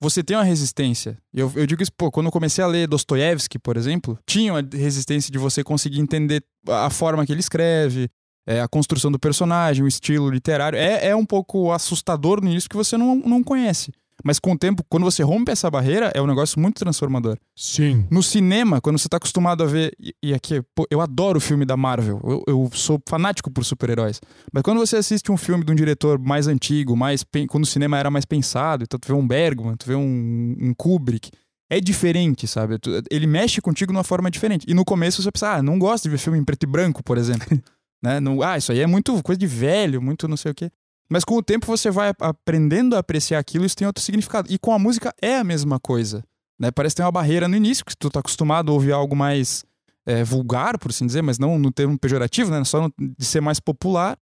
você 0.00 0.22
tem 0.22 0.36
uma 0.36 0.44
resistência. 0.44 1.18
Eu, 1.34 1.52
eu 1.54 1.66
digo 1.66 1.82
isso, 1.82 1.92
pô, 1.92 2.10
quando 2.10 2.26
eu 2.26 2.32
comecei 2.32 2.62
a 2.64 2.66
ler 2.66 2.86
Dostoiévski, 2.88 3.58
por 3.58 3.76
exemplo, 3.76 4.18
tinha 4.24 4.54
uma 4.54 4.66
resistência 4.72 5.30
de 5.30 5.36
você 5.38 5.62
conseguir 5.62 6.00
entender 6.00 6.42
a 6.68 6.88
forma 6.88 7.26
que 7.26 7.32
ele 7.32 7.40
escreve, 7.40 8.08
é, 8.46 8.62
a 8.62 8.68
construção 8.68 9.12
do 9.12 9.18
personagem, 9.18 9.84
o 9.84 9.88
estilo 9.88 10.30
literário. 10.30 10.78
É, 10.78 11.08
é 11.08 11.16
um 11.16 11.26
pouco 11.26 11.70
assustador 11.70 12.40
no 12.40 12.48
início 12.48 12.70
que 12.70 12.76
você 12.76 12.96
não, 12.96 13.16
não 13.16 13.42
conhece. 13.42 13.92
Mas 14.24 14.38
com 14.38 14.52
o 14.52 14.58
tempo, 14.58 14.84
quando 14.88 15.04
você 15.04 15.22
rompe 15.22 15.52
essa 15.52 15.70
barreira, 15.70 16.10
é 16.14 16.20
um 16.20 16.26
negócio 16.26 16.60
muito 16.60 16.78
transformador. 16.78 17.38
Sim. 17.56 18.06
No 18.10 18.22
cinema, 18.22 18.80
quando 18.80 18.98
você 18.98 19.08
tá 19.08 19.16
acostumado 19.16 19.62
a 19.62 19.66
ver. 19.66 19.92
E, 19.98 20.14
e 20.22 20.34
aqui, 20.34 20.62
pô, 20.74 20.86
eu 20.90 21.00
adoro 21.00 21.40
filme 21.40 21.64
da 21.64 21.76
Marvel. 21.76 22.20
Eu, 22.24 22.42
eu 22.46 22.70
sou 22.72 23.00
fanático 23.08 23.50
por 23.50 23.64
super-heróis. 23.64 24.20
Mas 24.52 24.62
quando 24.62 24.78
você 24.78 24.96
assiste 24.96 25.30
um 25.30 25.36
filme 25.36 25.64
de 25.64 25.72
um 25.72 25.74
diretor 25.74 26.18
mais 26.18 26.46
antigo, 26.46 26.96
mais 26.96 27.24
quando 27.48 27.64
o 27.64 27.66
cinema 27.66 27.98
era 27.98 28.10
mais 28.10 28.24
pensado, 28.24 28.84
então 28.84 28.98
tu 28.98 29.06
vê 29.06 29.14
um 29.14 29.26
Bergman, 29.26 29.76
tu 29.76 29.86
vê 29.86 29.94
um, 29.94 30.56
um 30.60 30.74
Kubrick. 30.74 31.30
É 31.70 31.80
diferente, 31.80 32.46
sabe? 32.46 32.78
Ele 33.10 33.26
mexe 33.26 33.60
contigo 33.60 33.92
de 33.92 33.96
uma 33.96 34.04
forma 34.04 34.30
diferente. 34.30 34.64
E 34.66 34.72
no 34.72 34.84
começo 34.84 35.22
você 35.22 35.30
pensa, 35.30 35.56
ah, 35.56 35.62
não 35.62 35.78
gosto 35.78 36.04
de 36.04 36.10
ver 36.10 36.18
filme 36.18 36.38
em 36.38 36.44
preto 36.44 36.64
e 36.64 36.66
branco, 36.66 37.02
por 37.04 37.18
exemplo. 37.18 37.46
né? 38.02 38.18
Não, 38.20 38.42
ah, 38.42 38.56
isso 38.56 38.72
aí 38.72 38.80
é 38.80 38.86
muito 38.86 39.22
coisa 39.22 39.38
de 39.38 39.46
velho, 39.46 40.00
muito 40.00 40.26
não 40.26 40.36
sei 40.36 40.52
o 40.52 40.54
quê. 40.54 40.70
Mas 41.10 41.24
com 41.24 41.36
o 41.36 41.42
tempo 41.42 41.66
você 41.66 41.90
vai 41.90 42.12
aprendendo 42.20 42.94
a 42.94 42.98
apreciar 42.98 43.38
aquilo, 43.38 43.64
isso 43.64 43.76
tem 43.76 43.86
outro 43.86 44.02
significado. 44.02 44.52
E 44.52 44.58
com 44.58 44.72
a 44.72 44.78
música 44.78 45.14
é 45.22 45.38
a 45.38 45.44
mesma 45.44 45.80
coisa. 45.80 46.22
Né? 46.60 46.70
Parece 46.70 46.96
ter 46.96 47.02
uma 47.02 47.12
barreira 47.12 47.48
no 47.48 47.56
início, 47.56 47.84
que 47.84 47.96
tu 47.96 48.10
tá 48.10 48.20
acostumado 48.20 48.70
a 48.70 48.74
ouvir 48.74 48.92
algo 48.92 49.16
mais 49.16 49.64
é, 50.06 50.24
vulgar, 50.24 50.78
por 50.78 50.90
assim 50.90 51.06
dizer, 51.06 51.22
mas 51.22 51.38
não 51.38 51.58
no 51.58 51.70
termo 51.70 51.98
pejorativo, 51.98 52.50
né? 52.50 52.64
Só 52.64 52.82
no- 52.82 52.92
de 52.98 53.24
ser 53.24 53.40
mais 53.40 53.60
popular, 53.60 54.16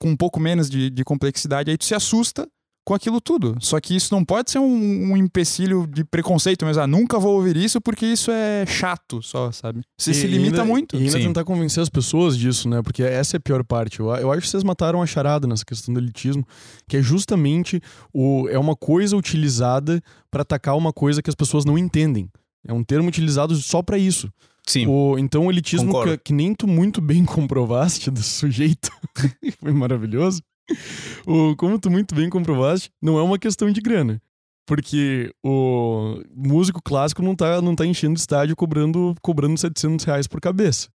com 0.00 0.08
um 0.10 0.16
pouco 0.16 0.40
menos 0.40 0.68
de, 0.68 0.90
de 0.90 1.04
complexidade. 1.04 1.70
Aí 1.70 1.76
tu 1.78 1.84
se 1.84 1.94
assusta 1.94 2.48
com 2.86 2.94
aquilo 2.94 3.20
tudo. 3.20 3.56
Só 3.60 3.80
que 3.80 3.96
isso 3.96 4.14
não 4.14 4.24
pode 4.24 4.48
ser 4.52 4.60
um, 4.60 5.10
um 5.12 5.16
empecilho 5.16 5.88
de 5.88 6.04
preconceito 6.04 6.64
mesmo. 6.64 6.82
Ah, 6.82 6.86
nunca 6.86 7.18
vou 7.18 7.34
ouvir 7.34 7.56
isso 7.56 7.80
porque 7.80 8.06
isso 8.06 8.30
é 8.30 8.64
chato 8.64 9.20
só, 9.20 9.50
sabe? 9.50 9.80
Você 9.98 10.12
E 10.12 10.14
se 10.14 10.26
limita 10.28 10.62
ainda- 10.62 10.64
muito. 10.64 10.94
E 10.94 11.00
ainda 11.00 11.18
Sim. 11.18 11.24
tentar 11.24 11.44
convencer 11.44 11.82
as 11.82 11.88
pessoas 11.88 12.38
disso, 12.38 12.68
né? 12.68 12.80
Porque 12.82 13.02
essa 13.02 13.36
é 13.36 13.38
a 13.38 13.40
pior 13.40 13.64
parte. 13.64 13.98
Eu, 13.98 14.06
eu 14.14 14.30
acho 14.30 14.42
que 14.42 14.48
vocês 14.48 14.62
mataram 14.62 15.02
a 15.02 15.06
charada 15.06 15.48
nessa 15.48 15.64
questão 15.64 15.92
do 15.92 15.98
elitismo, 15.98 16.46
que 16.88 16.96
é 16.96 17.02
justamente 17.02 17.80
o, 18.14 18.48
é 18.48 18.58
uma 18.58 18.76
coisa 18.76 19.16
utilizada 19.16 20.00
para 20.30 20.42
atacar 20.42 20.76
uma 20.76 20.92
coisa 20.92 21.20
que 21.20 21.28
as 21.28 21.34
pessoas 21.34 21.64
não 21.64 21.76
entendem. 21.76 22.30
É 22.68 22.72
um 22.72 22.84
termo 22.84 23.08
utilizado 23.08 23.56
só 23.56 23.82
para 23.82 23.98
isso. 23.98 24.30
Sim. 24.64 24.86
O, 24.86 25.18
então 25.18 25.46
o 25.46 25.50
elitismo 25.50 26.02
que, 26.04 26.18
que 26.18 26.32
nem 26.32 26.54
tu 26.54 26.66
muito 26.68 27.00
bem 27.00 27.24
comprovaste 27.26 28.10
do 28.12 28.22
sujeito, 28.22 28.90
foi 29.60 29.72
maravilhoso. 29.72 30.40
O, 31.26 31.56
como 31.56 31.78
tu 31.78 31.90
muito 31.90 32.14
bem 32.14 32.30
comprovaste, 32.30 32.90
não 33.02 33.18
é 33.18 33.22
uma 33.22 33.38
questão 33.38 33.68
de 33.70 33.80
grana. 33.80 34.22
Porque 34.66 35.32
o 35.44 36.20
músico 36.34 36.80
clássico 36.82 37.22
não 37.22 37.34
tá, 37.34 37.60
não 37.60 37.74
tá 37.74 37.84
enchendo 37.84 38.18
estádio 38.18 38.54
cobrando, 38.54 39.14
cobrando 39.22 39.58
700 39.58 40.04
reais 40.04 40.26
por 40.26 40.40
cabeça. 40.40 40.88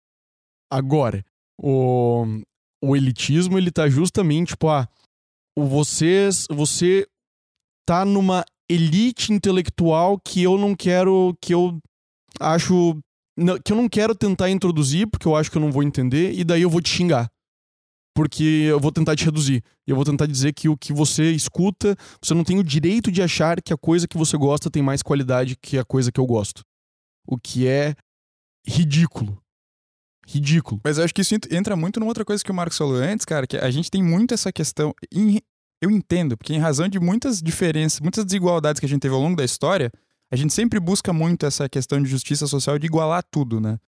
Agora, 0.69 1.25
o, 1.61 2.25
o 2.83 2.95
elitismo, 2.95 3.57
ele 3.57 3.71
tá 3.71 3.89
justamente, 3.89 4.49
tipo, 4.49 4.69
ah, 4.69 4.87
vocês, 5.57 6.45
você 6.49 7.07
tá 7.85 8.05
numa 8.05 8.45
elite 8.69 9.33
intelectual 9.33 10.17
que 10.17 10.43
eu 10.43 10.57
não 10.57 10.75
quero, 10.75 11.35
que 11.41 11.53
eu 11.53 11.77
acho 12.39 12.97
que 13.63 13.71
eu 13.71 13.77
não 13.77 13.89
quero 13.89 14.15
tentar 14.15 14.49
introduzir, 14.49 15.07
porque 15.07 15.27
eu 15.27 15.35
acho 15.35 15.51
que 15.51 15.57
eu 15.57 15.61
não 15.61 15.71
vou 15.71 15.83
entender, 15.83 16.33
e 16.33 16.43
daí 16.43 16.61
eu 16.61 16.69
vou 16.69 16.81
te 16.81 16.89
xingar. 16.89 17.29
Porque 18.13 18.43
eu 18.43 18.79
vou 18.79 18.91
tentar 18.91 19.15
te 19.15 19.23
reduzir. 19.25 19.63
E 19.87 19.91
eu 19.91 19.95
vou 19.95 20.03
tentar 20.03 20.25
dizer 20.25 20.53
que 20.53 20.67
o 20.67 20.75
que 20.77 20.91
você 20.91 21.31
escuta, 21.31 21.95
você 22.21 22.33
não 22.33 22.43
tem 22.43 22.59
o 22.59 22.63
direito 22.63 23.11
de 23.11 23.21
achar 23.21 23.61
que 23.61 23.71
a 23.73 23.77
coisa 23.77 24.07
que 24.07 24.17
você 24.17 24.35
gosta 24.37 24.69
tem 24.69 24.83
mais 24.83 25.01
qualidade 25.01 25.55
que 25.55 25.77
a 25.77 25.85
coisa 25.85 26.11
que 26.11 26.19
eu 26.19 26.25
gosto. 26.25 26.61
O 27.25 27.37
que 27.37 27.67
é 27.67 27.95
ridículo. 28.67 29.41
Ridículo. 30.27 30.79
Mas 30.83 30.97
eu 30.97 31.03
acho 31.03 31.13
que 31.13 31.21
isso 31.21 31.33
ent- 31.35 31.51
entra 31.51 31.75
muito 31.75 31.99
numa 31.99 32.09
outra 32.09 32.23
coisa 32.25 32.43
que 32.43 32.51
o 32.51 32.53
Marcos 32.53 32.77
falou 32.77 32.95
antes, 32.95 33.25
cara, 33.25 33.47
que 33.47 33.57
a 33.57 33.71
gente 33.71 33.89
tem 33.89 34.03
muito 34.03 34.33
essa 34.33 34.51
questão. 34.51 34.93
eu 35.83 35.89
entendo, 35.89 36.37
porque 36.37 36.53
em 36.53 36.59
razão 36.59 36.87
de 36.87 36.99
muitas 36.99 37.41
diferenças, 37.41 37.99
muitas 37.99 38.23
desigualdades 38.23 38.79
que 38.79 38.85
a 38.85 38.89
gente 38.89 39.01
teve 39.01 39.15
ao 39.15 39.21
longo 39.21 39.35
da 39.35 39.43
história, 39.43 39.91
a 40.31 40.35
gente 40.35 40.53
sempre 40.53 40.79
busca 40.79 41.11
muito 41.11 41.45
essa 41.45 41.67
questão 41.67 42.01
de 42.01 42.07
justiça 42.09 42.45
social 42.45 42.77
de 42.77 42.85
igualar 42.85 43.23
tudo, 43.31 43.59
né? 43.59 43.79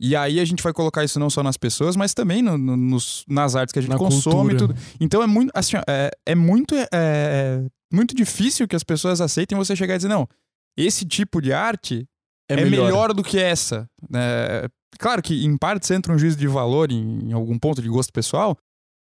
E 0.00 0.14
aí 0.14 0.38
a 0.38 0.44
gente 0.44 0.62
vai 0.62 0.72
colocar 0.72 1.02
isso 1.02 1.18
não 1.18 1.28
só 1.28 1.42
nas 1.42 1.56
pessoas, 1.56 1.96
mas 1.96 2.14
também 2.14 2.40
no- 2.40 2.56
no- 2.56 2.76
nos, 2.76 3.24
nas 3.28 3.56
artes 3.56 3.72
que 3.72 3.78
a 3.80 3.82
gente 3.82 3.90
Na 3.90 3.98
consome 3.98 4.50
cultura. 4.50 4.74
tudo. 4.74 4.74
Então 5.00 5.22
é 5.22 5.26
muito, 5.26 5.50
assim, 5.54 5.76
é, 5.88 6.10
é 6.24 6.34
muito, 6.34 6.74
é, 6.76 6.86
é 6.92 7.64
muito 7.92 8.14
difícil 8.14 8.68
que 8.68 8.76
as 8.76 8.84
pessoas 8.84 9.20
aceitem 9.20 9.58
você 9.58 9.74
chegar 9.74 9.94
e 9.94 9.98
dizer, 9.98 10.08
não, 10.08 10.28
esse 10.76 11.04
tipo 11.04 11.40
de 11.42 11.52
arte 11.52 12.06
é, 12.48 12.56
melhor. 12.64 13.12
do 13.12 13.22
que 13.24 13.38
essa. 13.38 13.88
É, 14.14 14.68
claro 14.98 15.20
que 15.20 15.44
em 15.44 15.56
partes 15.56 15.90
entra 15.90 16.12
um 16.12 16.18
juízo 16.18 16.36
de 16.36 16.46
valor 16.46 16.92
em, 16.92 17.30
em 17.30 17.32
algum 17.32 17.58
ponto 17.58 17.82
de 17.82 17.88
gosto 17.88 18.12
pessoal, 18.12 18.56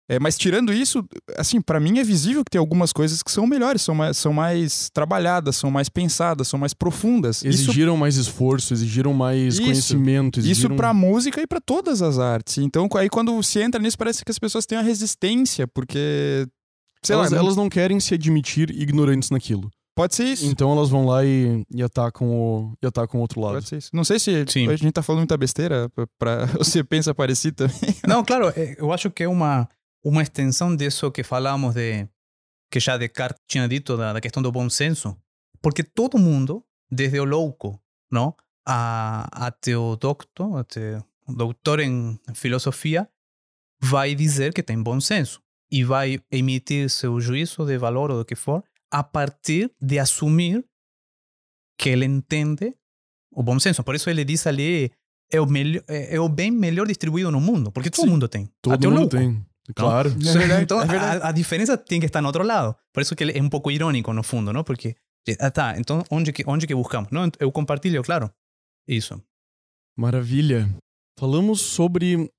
é, 0.09 0.19
mas 0.19 0.37
tirando 0.37 0.71
isso, 0.71 1.03
assim, 1.37 1.59
pra 1.61 1.79
mim 1.79 1.99
é 1.99 2.03
visível 2.03 2.43
que 2.43 2.51
tem 2.51 2.59
algumas 2.59 2.93
coisas 2.93 3.21
que 3.21 3.31
são 3.31 3.45
melhores, 3.45 3.81
são 3.81 3.93
mais, 3.93 4.17
são 4.17 4.31
mais 4.31 4.89
trabalhadas, 4.93 5.55
são 5.57 5.69
mais 5.69 5.89
pensadas, 5.89 6.47
são 6.47 6.57
mais 6.59 6.73
profundas. 6.73 7.37
Isso, 7.43 7.47
Exigiram 7.69 7.97
mais 7.97 8.15
esforço, 8.15 8.73
exigiram 8.73 9.13
mais 9.13 9.55
Isso. 9.55 9.63
conhecimento. 9.63 10.39
isso 10.39 10.49
Exigiram... 10.49 10.75
pra 10.77 10.93
música 10.93 11.41
e 11.41 11.47
pra 11.47 11.59
todas 11.59 12.01
as 12.01 12.19
artes. 12.19 12.57
Então, 12.59 12.87
aí 12.95 13.09
quando 13.09 13.41
se 13.43 13.59
entra 13.59 13.81
nisso, 13.81 13.97
parece 13.97 14.23
que 14.23 14.31
as 14.31 14.39
pessoas 14.39 14.65
têm 14.65 14.77
uma 14.77 14.83
resistência, 14.83 15.67
porque. 15.67 16.45
Sei 17.03 17.13
elas, 17.15 17.29
lá, 17.31 17.37
não- 17.37 17.43
elas 17.45 17.55
não 17.55 17.69
querem 17.69 17.99
se 17.99 18.13
admitir 18.15 18.69
ignorantes 18.71 19.29
naquilo. 19.29 19.69
pode 19.95 20.15
ser 20.15 20.23
isso. 20.25 20.45
Então 20.45 20.71
elas 20.71 20.89
vão 20.89 21.05
lá 21.05 21.23
e, 21.25 21.63
e 21.73 21.81
atacam 21.83 22.27
o 22.29 22.73
e 22.81 22.87
atacam 22.87 23.19
o 23.19 23.21
outro 23.21 23.39
lado. 23.41 23.53
Pode 23.55 23.67
ser 23.69 23.77
isso. 23.77 23.89
Não 23.93 24.03
sei 24.03 24.19
se 24.19 24.45
Sim. 24.47 24.67
a 24.67 24.75
gente 24.75 24.91
tá 24.91 25.01
falando 25.03 25.19
muita 25.21 25.37
besteira, 25.37 25.89
pra, 25.89 26.07
pra- 26.17 26.45
você 26.57 26.83
pensa 26.83 27.13
parecido 27.13 27.55
também. 27.67 27.95
Não, 28.07 28.23
claro, 28.23 28.51
eh, 28.55 28.75
eu 28.79 28.91
acho 28.91 29.09
que 29.11 29.23
é 29.23 29.27
uma, 29.27 29.67
uma 30.07 30.21
extensão 30.21 30.75
disso 30.75 31.11
que 31.11 31.23
falamos 31.23 31.75
de 31.75 32.07
que 32.71 32.79
já 32.79 32.97
Descartes 32.97 33.41
tinha 33.47 33.67
dito 33.67 33.97
da, 33.97 34.13
da 34.13 34.21
questão 34.21 34.41
do 34.41 34.51
bom 34.51 34.69
senso, 34.69 35.17
porque 35.61 35.83
todo 35.83 36.17
mundo, 36.17 36.63
desde 36.89 37.19
o 37.19 37.25
louco, 37.25 37.81
não, 38.11 38.35
a, 38.65 39.47
até 39.47 39.75
o 39.77 39.95
doctor, 39.95 40.59
até 40.59 40.97
o 41.27 41.33
doutor 41.33 41.79
em 41.81 42.19
filosofia, 42.33 43.09
vai 43.81 44.15
dizer 44.15 44.53
que 44.53 44.63
tem 44.63 44.81
bom 44.81 44.99
senso 44.99 45.41
e 45.69 45.83
vai 45.83 46.19
emitir 46.31 46.89
seu 46.89 47.19
juízo 47.19 47.65
de 47.65 47.77
valor 47.77 48.11
ou 48.11 48.19
do 48.19 48.25
que 48.25 48.35
for 48.35 48.63
a 48.89 49.03
partir 49.03 49.69
de 49.81 49.99
assumir 49.99 50.65
que 51.77 51.89
ele 51.89 52.05
entende 52.05 52.73
o 53.31 53.43
bom 53.43 53.59
senso. 53.59 53.83
Por 53.83 53.95
isso 53.95 54.09
ele 54.09 54.23
diz 54.23 54.47
ali 54.47 54.91
é 55.29 55.41
o, 55.41 55.45
melhor, 55.45 55.83
é, 55.87 56.15
é 56.15 56.19
o 56.19 56.29
bem 56.29 56.49
melhor 56.49 56.87
distribuído 56.87 57.29
no 57.29 57.41
mundo, 57.41 57.71
porque 57.71 57.89
todo 57.89 58.05
Sim. 58.05 58.11
mundo 58.11 58.27
tem. 58.29 58.49
Todo 58.61 58.73
até 58.73 58.87
o 58.87 58.91
mundo 58.91 58.99
louco. 59.01 59.17
tem. 59.17 59.45
Claro. 59.75 60.09
É 60.09 60.13
verdade, 60.37 60.63
então, 60.63 60.81
é 60.81 60.97
a, 60.97 61.27
a 61.29 61.31
diferença 61.31 61.77
tem 61.77 61.99
que 61.99 62.05
estar 62.05 62.21
no 62.21 62.27
outro 62.27 62.43
lado. 62.43 62.75
Por 62.93 63.01
isso 63.01 63.15
que 63.15 63.23
ele 63.23 63.37
é 63.37 63.41
um 63.41 63.49
pouco 63.49 63.69
irônico, 63.71 64.13
no 64.13 64.23
fundo, 64.23 64.51
não? 64.53 64.63
Porque, 64.63 64.95
ah, 65.39 65.51
tá, 65.51 65.75
então 65.77 66.03
onde 66.09 66.31
que, 66.31 66.43
onde 66.47 66.65
que 66.65 66.73
buscamos? 66.75 67.09
Não, 67.11 67.29
eu 67.39 67.51
compartilho, 67.51 68.01
claro. 68.03 68.31
Isso. 68.87 69.21
Maravilha. 69.97 70.69
Falamos 71.19 71.61
sobre 71.61 72.31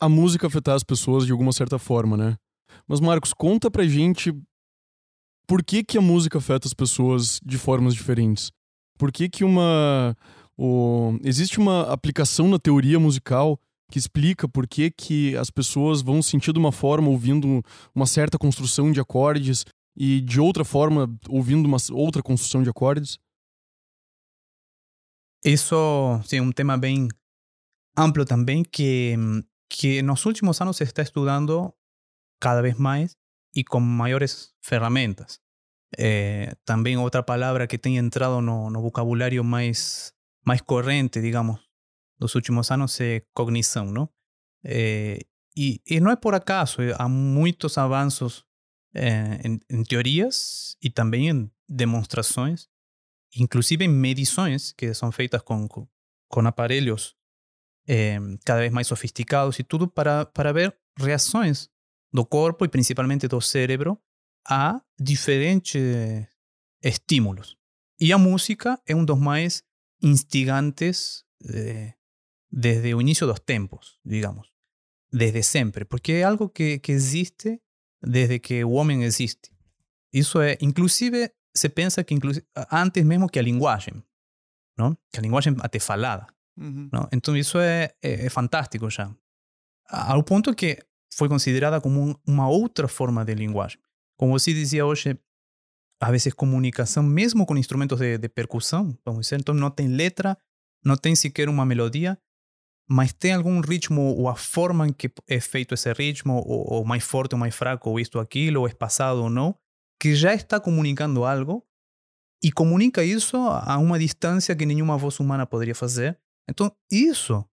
a 0.00 0.08
música 0.08 0.46
afetar 0.46 0.74
as 0.74 0.82
pessoas 0.82 1.26
de 1.26 1.32
alguma 1.32 1.52
certa 1.52 1.78
forma, 1.78 2.16
né? 2.16 2.36
Mas, 2.88 3.00
Marcos, 3.00 3.32
conta 3.34 3.70
pra 3.70 3.86
gente 3.86 4.32
por 5.46 5.62
que, 5.62 5.84
que 5.84 5.98
a 5.98 6.00
música 6.00 6.38
afeta 6.38 6.66
as 6.66 6.74
pessoas 6.74 7.38
de 7.44 7.58
formas 7.58 7.94
diferentes. 7.94 8.50
Por 8.98 9.12
que, 9.12 9.28
que 9.28 9.44
uma. 9.44 10.16
o- 10.56 11.18
existe 11.24 11.58
uma 11.58 11.92
aplicação 11.92 12.48
na 12.48 12.58
teoria 12.58 12.98
musical 12.98 13.58
que 13.90 13.98
explica 13.98 14.48
por 14.48 14.66
que, 14.66 14.90
que 14.90 15.36
as 15.36 15.50
pessoas 15.50 16.00
vão 16.00 16.22
sentir 16.22 16.52
de 16.52 16.58
uma 16.58 16.72
forma 16.72 17.08
ouvindo 17.08 17.62
uma 17.94 18.06
certa 18.06 18.38
construção 18.38 18.92
de 18.92 19.00
acordes 19.00 19.64
e 19.96 20.20
de 20.20 20.40
outra 20.40 20.64
forma 20.64 21.12
ouvindo 21.28 21.66
uma 21.66 21.78
outra 21.92 22.22
construção 22.22 22.62
de 22.62 22.70
acordes? 22.70 23.18
Isso 25.44 25.74
é 26.32 26.40
um 26.40 26.52
tema 26.52 26.76
bem 26.78 27.08
amplo 27.96 28.24
também 28.24 28.62
que, 28.62 29.14
que 29.68 30.02
nos 30.02 30.24
últimos 30.26 30.60
anos 30.60 30.76
se 30.76 30.84
está 30.84 31.02
estudando 31.02 31.72
cada 32.40 32.62
vez 32.62 32.78
mais 32.78 33.16
e 33.54 33.64
com 33.64 33.80
maiores 33.80 34.52
ferramentas. 34.62 35.40
Eh, 35.98 36.54
também 36.64 36.96
outra 36.96 37.22
palavra 37.22 37.66
que 37.66 37.78
tem 37.78 37.96
entrado 37.96 38.40
no, 38.40 38.70
no 38.70 38.80
vocabulário 38.80 39.42
mais, 39.42 40.12
mais 40.46 40.60
corrente, 40.60 41.20
digamos, 41.20 41.58
dos 42.20 42.34
últimos 42.34 42.70
anos 42.70 43.00
é 43.00 43.22
cognição, 43.32 43.86
não? 43.86 44.08
Eh, 44.64 45.18
e, 45.56 45.80
e 45.86 46.00
não 46.00 46.10
é 46.10 46.16
por 46.16 46.34
acaso, 46.34 46.82
eh, 46.82 46.94
há 46.98 47.08
muitos 47.08 47.78
avanços 47.78 48.44
eh, 48.94 49.40
em, 49.44 49.60
em 49.70 49.82
teorias 49.82 50.76
e 50.82 50.90
também 50.90 51.30
em 51.30 51.50
demonstrações 51.68 52.68
inclusive 53.36 53.86
medições 53.86 54.72
que 54.72 54.92
são 54.94 55.12
feitas 55.12 55.42
com, 55.42 55.68
com, 55.68 56.46
aparelhos 56.46 57.14
eh, 57.86 58.18
cada 58.44 58.60
vez 58.60 58.72
mais 58.72 58.86
sofisticados 58.86 59.58
e 59.58 59.64
tudo 59.64 59.88
para, 59.88 60.26
para 60.26 60.52
ver 60.52 60.76
reações 60.98 61.68
do 62.12 62.24
corpo 62.24 62.64
e 62.64 62.68
principalmente 62.68 63.28
do 63.28 63.40
cérebro 63.40 63.98
a 64.48 64.80
diferentes 64.98 66.26
estímulos. 66.82 67.56
E 68.00 68.12
a 68.12 68.18
música 68.18 68.80
é 68.86 68.94
um 68.94 69.04
dos 69.04 69.18
mais 69.18 69.62
instigantes 70.02 71.24
eh, 71.48 71.94
desde 72.50 72.94
o 72.94 73.00
início 73.00 73.26
dos 73.26 73.40
tempos, 73.40 73.98
digamos. 74.04 74.50
Desde 75.12 75.42
sempre, 75.42 75.84
porque 75.84 76.12
é 76.12 76.24
algo 76.24 76.48
que, 76.48 76.78
que 76.78 76.92
existe 76.92 77.60
desde 78.02 78.38
que 78.38 78.64
o 78.64 78.70
homem 78.72 79.02
existe. 79.04 79.50
Isso 80.12 80.40
é, 80.40 80.56
inclusive, 80.60 81.30
se 81.54 81.68
pensa 81.68 82.02
que 82.04 82.14
inclusive, 82.14 82.46
antes 82.70 83.04
mesmo 83.04 83.28
que 83.28 83.38
a 83.38 83.42
linguagem, 83.42 84.02
não? 84.78 84.96
Que 85.12 85.18
a 85.18 85.22
linguagem 85.22 85.54
até 85.60 85.78
falada. 85.78 86.26
Não? 86.92 87.08
Então 87.12 87.36
isso 87.36 87.58
é, 87.58 87.94
é, 88.02 88.26
é 88.26 88.30
fantástico 88.30 88.88
já. 88.90 89.14
Ao 89.88 90.22
ponto 90.22 90.54
que 90.54 90.78
foi 91.12 91.28
considerada 91.28 91.80
como 91.80 92.00
um- 92.00 92.14
uma 92.26 92.48
outra 92.48 92.86
forma 92.88 93.24
de 93.24 93.34
linguagem. 93.34 93.78
Como 94.16 94.32
você 94.38 94.52
dizia 94.52 94.84
hoje, 94.86 95.18
às 96.00 96.10
vezes 96.10 96.32
comunicação, 96.34 97.02
mesmo 97.02 97.44
com 97.46 97.56
instrumentos 97.56 97.98
de, 97.98 98.18
de 98.18 98.28
percussão, 98.28 98.96
vamos 99.04 99.22
dizer, 99.26 99.40
então 99.40 99.54
não 99.54 99.70
tem 99.70 99.88
letra, 99.88 100.36
não 100.84 100.96
tem 100.96 101.14
sequer 101.16 101.48
uma 101.48 101.64
melodia, 101.66 102.18
mas 102.90 103.12
tem 103.12 103.34
algum 103.34 103.60
ritmo 103.60 104.16
ou 104.16 104.28
a 104.28 104.34
forma 104.34 104.88
em 104.88 104.92
que 104.92 105.08
é 105.28 105.38
feito 105.38 105.74
esse 105.74 105.92
ritmo, 105.92 106.42
ou, 106.44 106.72
ou 106.72 106.84
mais 106.84 107.04
forte 107.04 107.36
ou 107.36 107.38
mais 107.38 107.54
fraco, 107.54 107.88
ou 107.88 108.00
isto 108.00 108.16
ou 108.16 108.20
aquilo, 108.20 108.60
ou 108.60 108.66
espaçado 108.66 109.22
ou 109.22 109.30
não, 109.30 109.56
que 110.00 110.16
já 110.16 110.34
está 110.34 110.58
comunicando 110.58 111.24
algo 111.24 111.64
e 112.42 112.50
comunica 112.50 113.04
isso 113.04 113.36
a 113.36 113.78
uma 113.78 113.96
distância 113.96 114.56
que 114.56 114.66
nenhuma 114.66 114.98
voz 114.98 115.20
humana 115.20 115.46
poderia 115.46 115.74
fazer. 115.74 116.18
Então, 116.48 116.74
isso, 116.90 117.44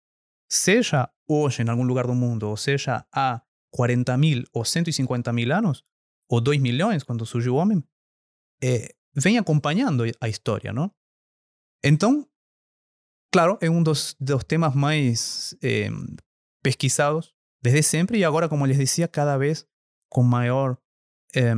seja 0.51 1.07
hoje 1.29 1.61
em 1.61 1.69
algum 1.69 1.83
lugar 1.83 2.07
do 2.07 2.15
mundo, 2.15 2.49
ou 2.49 2.57
seja 2.57 3.05
há 3.13 3.39
40 3.71 4.17
mil 4.17 4.43
ou 4.51 4.65
150 4.65 5.31
mil 5.33 5.53
anos, 5.53 5.83
ou 6.31 6.41
2 6.41 6.59
milhões, 6.59 7.03
quando 7.03 7.27
surgiu 7.27 7.53
o 7.53 7.57
homem, 7.57 7.83
é, 8.63 8.89
vem 9.13 9.37
acompanhando 9.37 10.03
a 10.19 10.27
história, 10.27 10.73
não? 10.73 10.91
Então, 11.83 12.27
claro, 13.37 13.55
é 13.61 13.69
um 13.69 13.83
dos, 13.83 14.15
dos 14.19 14.43
temas 14.45 14.73
mais 14.73 15.55
é, 15.61 15.89
pesquisados 16.63 17.35
desde 17.61 17.83
sempre 17.83 18.17
e 18.17 18.25
agora, 18.25 18.49
como 18.49 18.65
les 18.65 18.79
dizia, 18.79 19.07
cada 19.07 19.37
vez 19.37 19.63
com 20.09 20.23
maior 20.23 20.75
é, 21.35 21.53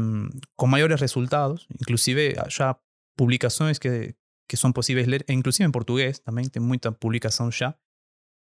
com 0.58 0.68
maiores 0.68 1.00
resultados, 1.00 1.66
inclusive 1.80 2.36
já 2.50 2.76
publicações 3.18 3.80
que, 3.80 4.14
que 4.50 4.58
são 4.58 4.74
possíveis 4.74 5.08
ler, 5.08 5.24
inclusive 5.30 5.64
em 5.64 5.72
português 5.72 6.20
também, 6.20 6.50
tem 6.50 6.62
muita 6.62 6.92
publicação 6.92 7.50
já. 7.50 7.74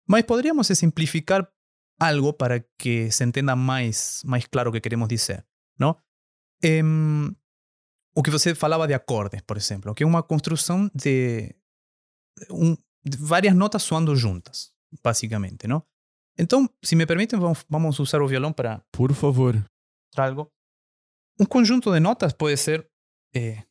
Mas 0.06 0.24
poderíamos 0.24 0.66
simplificar 0.66 1.50
algo 1.98 2.34
para 2.34 2.60
que 2.78 3.10
se 3.10 3.24
entenda 3.24 3.56
mais, 3.56 4.22
mais 4.26 4.46
claro 4.46 4.70
que 4.70 4.80
queremos 4.80 5.08
dizer, 5.08 5.42
não? 5.78 5.96
o 8.14 8.22
que 8.22 8.30
você 8.30 8.54
falava 8.54 8.86
de 8.86 8.92
acordes, 8.92 9.40
por 9.40 9.56
exemplo, 9.56 9.94
que 9.94 10.02
é 10.02 10.06
uma 10.06 10.22
construção 10.22 10.90
de, 10.94 11.54
um, 12.50 12.76
várias 13.18 13.54
notas 13.54 13.82
soando 13.82 14.14
juntas, 14.14 14.72
basicamente, 15.02 15.66
não? 15.66 15.82
Então, 16.38 16.68
se 16.82 16.96
me 16.96 17.06
permitem, 17.06 17.38
vamos, 17.38 17.64
vamos 17.68 17.98
usar 17.98 18.22
o 18.22 18.28
violão 18.28 18.52
para... 18.52 18.82
Por 18.90 19.12
favor. 19.12 19.62
Algo. 20.16 20.50
Um 21.38 21.44
conjunto 21.44 21.92
de 21.92 22.00
notas 22.00 22.32
pode 22.32 22.56
ser 22.56 22.88
eh, 23.34 23.62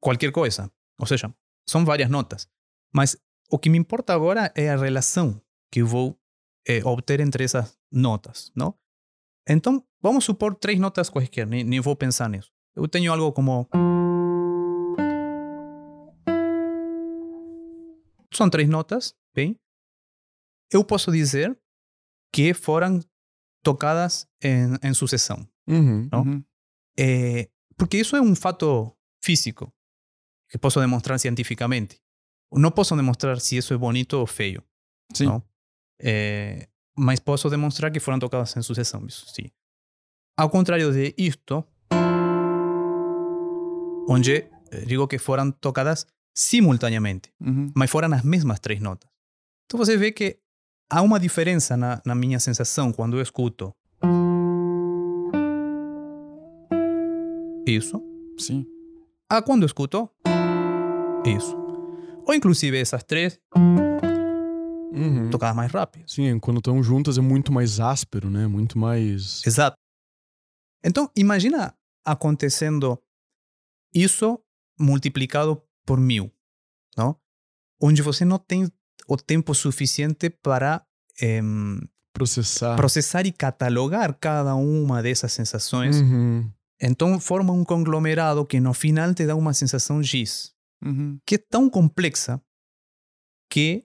qualquer 0.00 0.32
coisa, 0.32 0.70
ou 0.98 1.06
seja, 1.06 1.32
são 1.68 1.84
várias 1.84 2.08
notas, 2.08 2.48
mas 2.94 3.16
o 3.50 3.58
que 3.58 3.68
me 3.68 3.78
importa 3.78 4.14
agora 4.14 4.52
é 4.54 4.70
a 4.70 4.76
relação 4.76 5.40
que 5.70 5.82
eu 5.82 5.86
vou 5.86 6.18
eh, 6.66 6.82
obter 6.84 7.20
entre 7.20 7.44
essas 7.44 7.76
notas, 7.92 8.52
não? 8.54 8.74
Então, 9.48 9.84
vamos 10.00 10.24
supor 10.24 10.54
três 10.54 10.78
notas 10.78 11.08
quaisquer, 11.10 11.46
nem, 11.46 11.62
nem 11.62 11.80
vou 11.80 11.94
pensar 11.94 12.28
nisso. 12.28 12.50
Eu 12.74 12.88
tenho 12.88 13.12
algo 13.12 13.32
como. 13.32 13.68
São 18.36 18.50
três 18.50 18.68
notas, 18.68 19.14
bem? 19.34 19.58
Eu 20.70 20.84
posso 20.84 21.10
dizer 21.10 21.58
que 22.30 22.52
foram 22.52 23.00
tocadas 23.64 24.28
em, 24.42 24.74
em 24.82 24.92
sucessão. 24.92 25.48
Uhum, 25.66 26.06
não? 26.12 26.22
Uhum. 26.22 26.44
É, 26.98 27.48
porque 27.78 27.96
isso 27.96 28.14
é 28.14 28.20
um 28.20 28.34
fato 28.36 28.94
físico 29.24 29.72
que 30.50 30.58
posso 30.58 30.78
demonstrar 30.80 31.18
cientificamente. 31.18 31.98
Não 32.52 32.70
posso 32.70 32.94
demonstrar 32.94 33.40
se 33.40 33.56
isso 33.56 33.72
é 33.72 33.78
bonito 33.78 34.14
ou 34.18 34.26
feio. 34.26 34.62
Sim. 35.14 35.42
É, 35.98 36.68
mas 36.94 37.18
posso 37.20 37.48
demonstrar 37.48 37.90
que 37.90 38.00
foram 38.00 38.18
tocadas 38.18 38.54
em 38.54 38.60
sucessão, 38.62 39.06
isso 39.06 39.26
sim. 39.34 39.50
Ao 40.38 40.50
contrário 40.50 40.92
de 40.92 41.14
isto, 41.16 41.64
onde 44.06 44.46
eh, 44.70 44.84
digo 44.86 45.08
que 45.08 45.18
foram 45.18 45.50
tocadas 45.50 46.06
simultaneamente, 46.36 47.32
Uhum. 47.40 47.72
mas 47.74 47.90
foram 47.90 48.12
as 48.14 48.22
mesmas 48.22 48.60
três 48.60 48.78
notas. 48.80 49.08
Então 49.64 49.78
você 49.78 49.96
vê 49.96 50.12
que 50.12 50.38
há 50.90 51.00
uma 51.02 51.18
diferença 51.18 51.76
na, 51.76 52.00
na 52.04 52.14
minha 52.14 52.38
sensação 52.38 52.92
quando 52.92 53.16
eu 53.16 53.22
escuto 53.22 53.72
isso, 57.66 58.00
Sim. 58.38 58.64
a 59.28 59.42
quando 59.42 59.62
eu 59.62 59.66
escuto 59.66 60.08
isso. 61.26 61.56
Ou 62.26 62.34
inclusive 62.34 62.78
essas 62.78 63.02
três 63.02 63.40
Uhum. 64.92 65.28
tocadas 65.30 65.54
mais 65.56 65.70
rápido. 65.72 66.08
Sim, 66.08 66.38
quando 66.38 66.58
estão 66.58 66.82
juntas 66.82 67.18
é 67.18 67.20
muito 67.20 67.52
mais 67.52 67.80
áspero, 67.80 68.30
né? 68.30 68.46
Muito 68.46 68.78
mais. 68.78 69.42
Exato. 69.46 69.76
Então, 70.82 71.10
imagina 71.16 71.74
acontecendo 72.04 72.98
isso 73.94 74.38
multiplicado 74.78 75.60
por 75.86 75.98
mil, 76.00 76.30
não? 76.96 77.16
Onde 77.80 78.02
você 78.02 78.24
não 78.24 78.38
tem 78.38 78.70
o 79.08 79.16
tempo 79.16 79.54
suficiente 79.54 80.28
para 80.28 80.84
em, 81.20 81.80
Processar. 82.12 82.76
processar 82.76 83.26
e 83.26 83.32
catalogar 83.32 84.16
cada 84.18 84.54
uma 84.54 85.02
dessas 85.02 85.32
sensações. 85.32 85.96
Uhum. 85.96 86.50
Então, 86.80 87.20
forma 87.20 87.52
um 87.52 87.64
conglomerado 87.64 88.44
que 88.44 88.58
no 88.58 88.72
final 88.74 89.14
te 89.14 89.26
dá 89.26 89.34
uma 89.36 89.54
sensação 89.54 90.02
X, 90.02 90.52
Uhum. 90.84 91.18
que 91.26 91.36
é 91.36 91.38
tão 91.38 91.70
complexa 91.70 92.40
que 93.50 93.84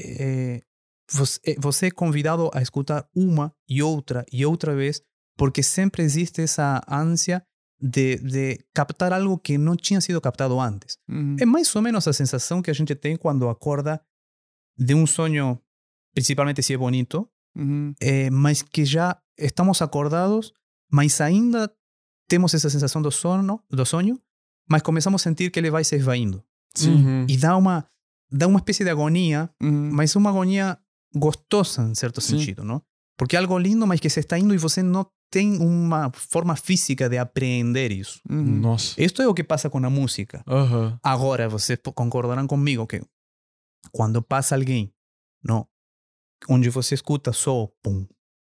eh, 0.00 0.62
você, 1.10 1.38
eh, 1.44 1.56
você 1.58 1.86
é 1.86 1.90
convidado 1.90 2.50
a 2.54 2.60
escutar 2.62 3.06
uma 3.14 3.52
e 3.68 3.82
outra 3.82 4.24
e 4.32 4.44
outra 4.44 4.74
vez, 4.74 5.00
porque 5.36 5.62
sempre 5.62 6.02
existe 6.02 6.40
essa 6.42 6.80
ânsia 6.88 7.44
de, 7.82 8.16
de 8.18 8.64
captar 8.72 9.12
algo 9.12 9.36
que 9.36 9.58
não 9.58 9.74
tinha 9.74 10.00
sido 10.00 10.20
captado 10.20 10.60
antes. 10.60 10.96
Uhum. 11.10 11.36
É 11.40 11.44
mais 11.44 11.74
ou 11.74 11.82
menos 11.82 12.06
a 12.06 12.12
sensação 12.12 12.62
que 12.62 12.70
a 12.70 12.74
gente 12.74 12.94
tem 12.94 13.16
quando 13.16 13.48
acorda 13.48 14.00
de 14.78 14.94
um 14.94 15.06
sonho, 15.06 15.58
principalmente 16.14 16.62
se 16.62 16.72
é 16.74 16.76
bonito, 16.76 17.28
Uhum. 17.54 17.92
eh, 18.00 18.30
mas 18.30 18.62
que 18.62 18.82
já 18.82 19.14
estamos 19.38 19.82
acordados, 19.82 20.54
mas 20.90 21.20
ainda 21.20 21.70
temos 22.26 22.54
essa 22.54 22.70
sensação 22.70 23.02
do 23.02 23.10
sono, 23.10 23.62
do 23.68 23.84
sonho, 23.84 24.18
mas 24.70 24.80
começamos 24.80 25.20
a 25.20 25.24
sentir 25.24 25.50
que 25.50 25.58
ele 25.60 25.70
vai 25.70 25.84
se 25.84 25.94
esvaindo. 25.96 26.42
Uhum. 26.82 27.26
E 27.28 27.36
dá 27.36 27.54
uma, 27.54 27.84
dá 28.30 28.46
uma 28.46 28.58
espécie 28.58 28.84
de 28.84 28.90
agonia, 28.90 29.50
mas 29.60 30.16
uma 30.16 30.30
agonia 30.30 30.78
gostosa 31.14 31.82
em 31.82 31.94
certo 31.94 32.22
Sim. 32.22 32.38
sentido, 32.38 32.64
não? 32.64 32.80
Porque 33.18 33.36
é 33.36 33.38
algo 33.38 33.58
lindo, 33.58 33.86
mas 33.86 34.00
que 34.00 34.08
se 34.08 34.20
está 34.20 34.38
indo 34.38 34.54
e 34.54 34.58
você 34.58 34.82
não 34.82 35.06
tem 35.32 35.56
uma 35.60 36.12
forma 36.12 36.54
física 36.54 37.08
de 37.08 37.16
apreender 37.16 37.90
isso. 37.90 38.20
Uhum. 38.28 38.60
Nossa. 38.60 39.02
Isto 39.02 39.22
é 39.22 39.26
o 39.26 39.32
que 39.32 39.42
passa 39.42 39.70
com 39.70 39.78
a 39.78 39.88
música. 39.90 40.44
Aham. 40.46 40.98
Agora, 41.02 41.48
vocês 41.48 41.78
concordarão 41.94 42.46
comigo 42.46 42.86
que 42.86 43.00
quando 43.90 44.20
passa 44.22 44.54
alguém, 44.54 44.92
não, 45.42 45.66
onde 46.48 46.68
você 46.68 46.94
escuta 46.94 47.32
só 47.32 47.62
o 47.64 47.68
pum, 47.82 48.06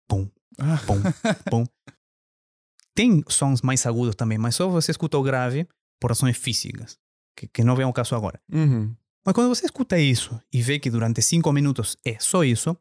pum, 0.08 0.28
Ah. 0.58 0.80
pum, 0.86 1.02
pum. 1.50 1.64
Tem 2.94 3.22
sons 3.28 3.62
mais 3.62 3.84
agudos 3.86 4.14
também, 4.16 4.38
mas 4.38 4.54
só 4.56 4.68
você 4.68 4.90
escuta 4.90 5.16
o 5.18 5.22
grave 5.22 5.68
por 6.00 6.10
razões 6.10 6.36
físicas, 6.36 6.98
que, 7.36 7.46
que 7.46 7.62
não 7.62 7.76
vem 7.76 7.84
ao 7.84 7.92
caso 7.92 8.14
agora. 8.14 8.40
Uhum. 8.52 8.94
Mas 9.24 9.34
quando 9.34 9.48
você 9.54 9.66
escuta 9.66 9.98
isso 9.98 10.40
e 10.52 10.62
vê 10.62 10.78
que 10.78 10.90
durante 10.90 11.20
cinco 11.22 11.52
minutos 11.52 11.96
é 12.04 12.18
só 12.18 12.42
isso, 12.42 12.76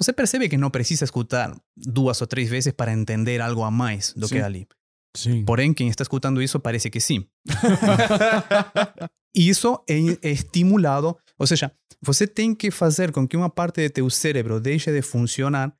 você 0.00 0.12
percebe 0.12 0.48
que 0.48 0.56
não 0.56 0.70
precisa 0.70 1.04
escutar 1.04 1.54
duas 1.76 2.20
ou 2.20 2.26
três 2.26 2.48
vezes 2.48 2.72
para 2.72 2.92
entender 2.92 3.40
algo 3.40 3.62
a 3.62 3.70
mais 3.70 4.12
do 4.14 4.26
Sim. 4.26 4.36
que 4.36 4.40
ali. 4.40 4.66
Sim. 5.16 5.44
Porém, 5.44 5.74
quem 5.74 5.88
está 5.88 6.02
escutando 6.02 6.40
isso 6.40 6.60
parece 6.60 6.88
que 6.88 7.00
sim. 7.00 7.26
Isso 9.34 9.84
é, 9.88 10.28
estimulado, 10.28 11.16
ou 11.38 11.46
seja, 11.46 11.72
você 12.02 12.26
tem 12.26 12.54
que 12.54 12.70
fazer 12.70 13.12
com 13.12 13.28
que 13.28 13.36
uma 13.36 13.48
parte 13.48 13.80
de 13.80 13.90
teu 13.90 14.10
cérebro 14.10 14.58
deixe 14.58 14.90
de 14.90 15.02
funcionar 15.02 15.72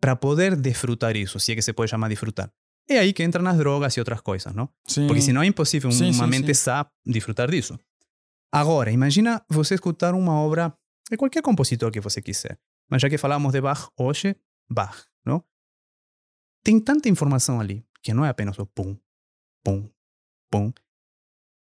para 0.00 0.16
poder 0.16 0.56
desfrutar 0.56 1.16
isso, 1.16 1.38
se 1.38 1.52
é 1.52 1.54
que 1.54 1.62
se 1.62 1.72
pode 1.72 1.90
chamar 1.90 2.08
desfrutar. 2.08 2.50
É 2.88 2.98
aí 2.98 3.12
que 3.12 3.22
entram 3.22 3.46
as 3.46 3.56
drogas 3.56 3.96
e 3.96 4.00
outras 4.00 4.20
coisas, 4.20 4.52
não? 4.52 4.68
Sim. 4.88 5.06
Porque 5.06 5.22
senão 5.22 5.42
é 5.42 5.46
impossível 5.46 5.92
Sim, 5.92 6.10
uma 6.10 6.24
sim, 6.24 6.30
mente 6.30 6.52
sã 6.54 6.84
desfrutar 7.06 7.48
disso. 7.48 7.78
Agora, 8.52 8.90
imagina 8.90 9.40
você 9.48 9.74
escutar 9.74 10.14
uma 10.14 10.34
obra 10.34 10.74
de 11.08 11.16
qualquer 11.16 11.42
compositor 11.42 11.92
que 11.92 12.00
você 12.00 12.20
quiser. 12.20 12.58
Mas 12.92 13.00
já 13.00 13.08
que 13.08 13.16
falamos 13.16 13.54
de 13.54 13.60
Bach 13.62 13.88
hoje, 13.96 14.36
Bach, 14.68 15.06
não? 15.24 15.42
Tem 16.62 16.78
tanta 16.78 17.08
informação 17.08 17.58
ali, 17.58 17.82
que 18.02 18.12
não 18.12 18.22
é 18.22 18.28
apenas 18.28 18.58
o 18.58 18.66
pum, 18.66 18.94
pum, 19.64 19.88
pum, 20.50 20.70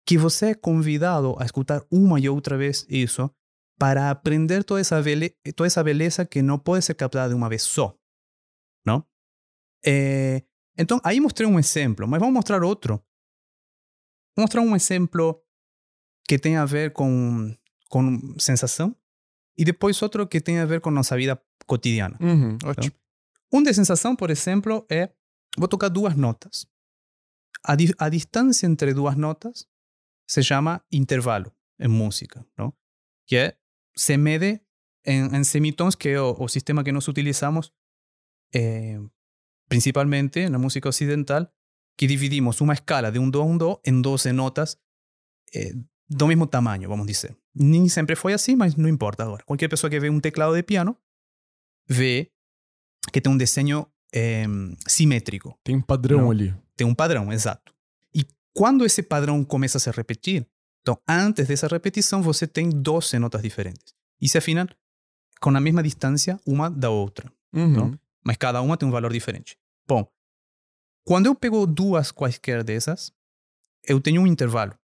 que 0.04 0.18
você 0.18 0.46
é 0.46 0.54
convidado 0.56 1.36
a 1.38 1.44
escutar 1.44 1.86
uma 1.88 2.18
e 2.18 2.28
outra 2.28 2.58
vez 2.58 2.84
isso 2.88 3.32
para 3.78 4.10
aprender 4.10 4.64
toda 4.64 4.80
essa, 4.80 5.00
bele 5.00 5.30
toda 5.54 5.68
essa 5.68 5.84
beleza 5.84 6.26
que 6.26 6.42
não 6.42 6.58
pode 6.58 6.84
ser 6.84 6.94
captada 6.94 7.28
de 7.28 7.36
uma 7.36 7.48
vez 7.48 7.62
só, 7.62 7.96
não? 8.84 9.06
Eh, 9.86 10.42
então, 10.76 11.00
aí 11.04 11.20
mostrei 11.20 11.48
um 11.48 11.60
exemplo, 11.60 12.08
mas 12.08 12.18
vamos 12.18 12.34
mostrar 12.34 12.64
outro. 12.64 12.96
Vou 14.36 14.42
mostrar 14.42 14.62
um 14.62 14.74
exemplo 14.74 15.40
que 16.26 16.40
tem 16.40 16.56
a 16.56 16.64
ver 16.64 16.92
com, 16.92 17.56
com 17.88 18.36
sensação 18.36 18.96
e 19.60 19.64
depois 19.64 20.00
outro 20.02 20.26
que 20.26 20.40
tem 20.40 20.58
a 20.58 20.64
ver 20.64 20.80
com 20.80 20.90
nossa 20.90 21.14
vida 21.16 21.38
cotidiana. 21.66 22.16
Uhum. 22.18 22.56
Ótimo. 22.64 22.94
Um 23.52 23.62
de 23.62 23.74
sensação, 23.74 24.16
por 24.16 24.30
exemplo, 24.30 24.86
é 24.90 25.10
vou 25.58 25.68
tocar 25.68 25.90
duas 25.90 26.16
notas. 26.16 26.66
A, 27.62 27.76
di 27.76 27.92
a 27.98 28.08
distância 28.08 28.66
entre 28.66 28.94
duas 28.94 29.16
notas 29.16 29.66
se 30.26 30.42
chama 30.42 30.82
intervalo 30.90 31.52
em 31.78 31.88
música, 31.88 32.46
não? 32.56 32.72
que 33.26 33.36
é, 33.36 33.58
se 33.94 34.16
mede 34.16 34.62
em, 35.04 35.26
em 35.36 35.44
semitons, 35.44 35.94
que 35.94 36.08
é 36.08 36.20
o, 36.20 36.34
o 36.38 36.48
sistema 36.48 36.82
que 36.82 36.92
nós 36.92 37.06
utilizamos 37.06 37.70
eh, 38.54 38.98
principalmente 39.68 40.48
na 40.48 40.58
música 40.58 40.88
ocidental, 40.88 41.52
que 41.98 42.06
dividimos 42.06 42.60
uma 42.62 42.72
escala 42.72 43.12
de 43.12 43.18
um 43.18 43.28
do 43.28 43.42
a 43.42 43.44
um 43.44 43.58
do 43.58 43.80
em 43.84 44.00
12 44.00 44.32
notas 44.32 44.78
eh, 45.54 45.74
do 46.08 46.26
mesmo 46.26 46.46
tamanho, 46.46 46.88
vamos 46.88 47.06
dizer. 47.06 47.36
Nem 47.54 47.88
sempre 47.88 48.14
foi 48.14 48.32
assim, 48.32 48.54
mas 48.54 48.76
não 48.76 48.88
importa 48.88 49.24
agora. 49.24 49.42
Qualquer 49.44 49.68
pessoa 49.68 49.90
que 49.90 49.98
vê 49.98 50.08
um 50.08 50.20
teclado 50.20 50.54
de 50.54 50.62
piano 50.62 50.96
vê 51.88 52.30
que 53.12 53.20
tem 53.20 53.32
um 53.32 53.36
desenho 53.36 53.86
é, 54.12 54.44
simétrico. 54.86 55.58
Tem 55.64 55.76
um 55.76 55.80
padrão 55.82 56.22
Não. 56.22 56.30
ali. 56.30 56.54
Tem 56.76 56.86
um 56.86 56.94
padrão, 56.94 57.32
exato. 57.32 57.74
E 58.14 58.24
quando 58.54 58.84
esse 58.84 59.02
padrão 59.02 59.44
começa 59.44 59.78
a 59.78 59.80
se 59.80 59.90
repetir, 59.90 60.46
então 60.80 60.98
antes 61.08 61.46
dessa 61.46 61.66
repetição 61.66 62.22
você 62.22 62.46
tem 62.46 62.70
12 62.70 63.18
notas 63.18 63.42
diferentes. 63.42 63.94
E 64.20 64.28
se 64.28 64.38
afinam 64.38 64.66
com 65.40 65.50
a 65.50 65.60
mesma 65.60 65.82
distância 65.82 66.38
uma 66.46 66.70
da 66.70 66.90
outra. 66.90 67.32
Uhum. 67.52 67.98
Mas 68.24 68.36
cada 68.36 68.60
uma 68.62 68.76
tem 68.76 68.88
um 68.88 68.92
valor 68.92 69.12
diferente. 69.12 69.58
Bom, 69.88 70.06
quando 71.04 71.26
eu 71.26 71.34
pego 71.34 71.66
duas 71.66 72.12
quaisquer 72.12 72.62
dessas, 72.62 73.12
eu 73.84 74.00
tenho 74.00 74.22
um 74.22 74.26
intervalo 74.26 74.74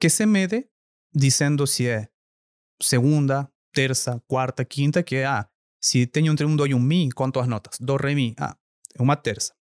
que 0.00 0.08
se 0.08 0.26
mede 0.26 0.68
dizendo 1.14 1.66
se 1.66 1.88
é 1.88 2.08
segunda, 2.80 3.48
terça, 3.72 4.22
quarta, 4.26 4.64
quinta, 4.64 5.02
que 5.02 5.16
é, 5.16 5.26
ah, 5.26 5.48
se 5.80 6.06
tenho 6.06 6.32
entre 6.32 6.46
um 6.46 6.56
do 6.56 6.66
e 6.66 6.74
um 6.74 6.80
mi, 6.80 7.10
quantas 7.10 7.46
notas? 7.46 7.78
Do, 7.78 7.96
re, 7.96 8.14
mi, 8.14 8.34
ah, 8.38 8.56
é 8.94 9.02
uma 9.02 9.16
terça. 9.16 9.54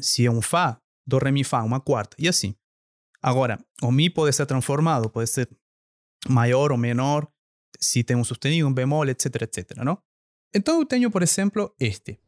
Se 0.00 0.26
é 0.26 0.30
um 0.30 0.42
fá, 0.42 0.80
do, 1.06 1.18
re, 1.18 1.30
mi, 1.30 1.44
fá, 1.44 1.62
uma 1.62 1.80
quarta, 1.80 2.16
e 2.18 2.28
assim. 2.28 2.54
Agora, 3.22 3.58
o 3.82 3.90
mi 3.90 4.10
pode 4.10 4.34
ser 4.34 4.46
transformado, 4.46 5.08
pode 5.08 5.30
ser 5.30 5.48
maior 6.28 6.72
ou 6.72 6.78
menor, 6.78 7.26
se 7.80 8.02
tem 8.04 8.16
um 8.16 8.24
sustenido, 8.24 8.68
um 8.68 8.72
bemol, 8.72 9.08
etc, 9.08 9.42
etc, 9.42 9.76
não? 9.84 9.98
Então 10.54 10.80
eu 10.80 11.10
por 11.10 11.22
exemplo, 11.22 11.74
este. 11.80 12.20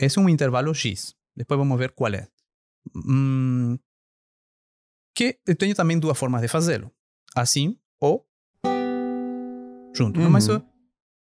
É 0.00 0.20
um 0.20 0.28
intervalo 0.28 0.74
X. 0.74 1.14
Depois 1.36 1.58
vamos 1.58 1.78
ver 1.78 1.92
qual 1.92 2.14
é. 2.14 2.28
Hum, 2.94 3.78
que 5.14 5.38
eu 5.46 5.54
tenho 5.56 5.74
também 5.74 5.98
duas 5.98 6.18
formas 6.18 6.40
de 6.42 6.48
fazê-lo. 6.48 6.90
Assim 7.34 7.78
ou 8.00 8.26
junto. 9.94 10.18
não? 10.20 10.30
Mas 10.30 10.48
Uhum. 10.48 10.54
eu 10.56 10.62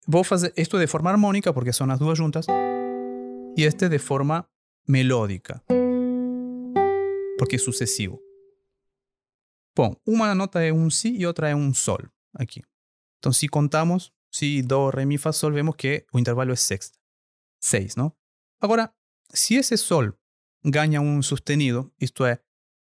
vou 0.07 0.23
fazer 0.23 0.53
isto 0.57 0.77
de 0.79 0.87
forma 0.87 1.09
harmônica, 1.09 1.53
porque 1.53 1.73
são 1.73 1.89
as 1.91 1.99
duas 1.99 2.17
juntas, 2.17 2.45
e 3.57 3.63
este 3.63 3.89
de 3.89 3.99
forma 3.99 4.47
melódica, 4.87 5.61
porque 7.37 7.55
é 7.55 7.59
sucessivo. 7.59 8.19
Bom, 9.75 9.95
uma 10.05 10.33
nota 10.35 10.61
é 10.61 10.71
um 10.73 10.89
Si 10.89 11.15
e 11.17 11.25
outra 11.25 11.49
é 11.49 11.55
um 11.55 11.73
Sol, 11.73 11.99
aqui. 12.35 12.61
Então, 13.19 13.31
se 13.31 13.47
contamos 13.47 14.11
Si, 14.33 14.61
Do, 14.61 14.89
Re, 14.89 15.05
Mi, 15.05 15.17
Fá, 15.17 15.31
Sol, 15.31 15.51
vemos 15.51 15.75
que 15.75 16.05
o 16.13 16.19
intervalo 16.19 16.51
é 16.51 16.55
sexta. 16.55 16.97
Seis, 17.61 17.95
não? 17.95 18.11
Agora, 18.61 18.93
se 19.33 19.55
esse 19.55 19.77
Sol 19.77 20.13
ganha 20.65 20.99
um 21.01 21.21
sustenido, 21.21 21.91
isto 21.99 22.25
é, 22.25 22.39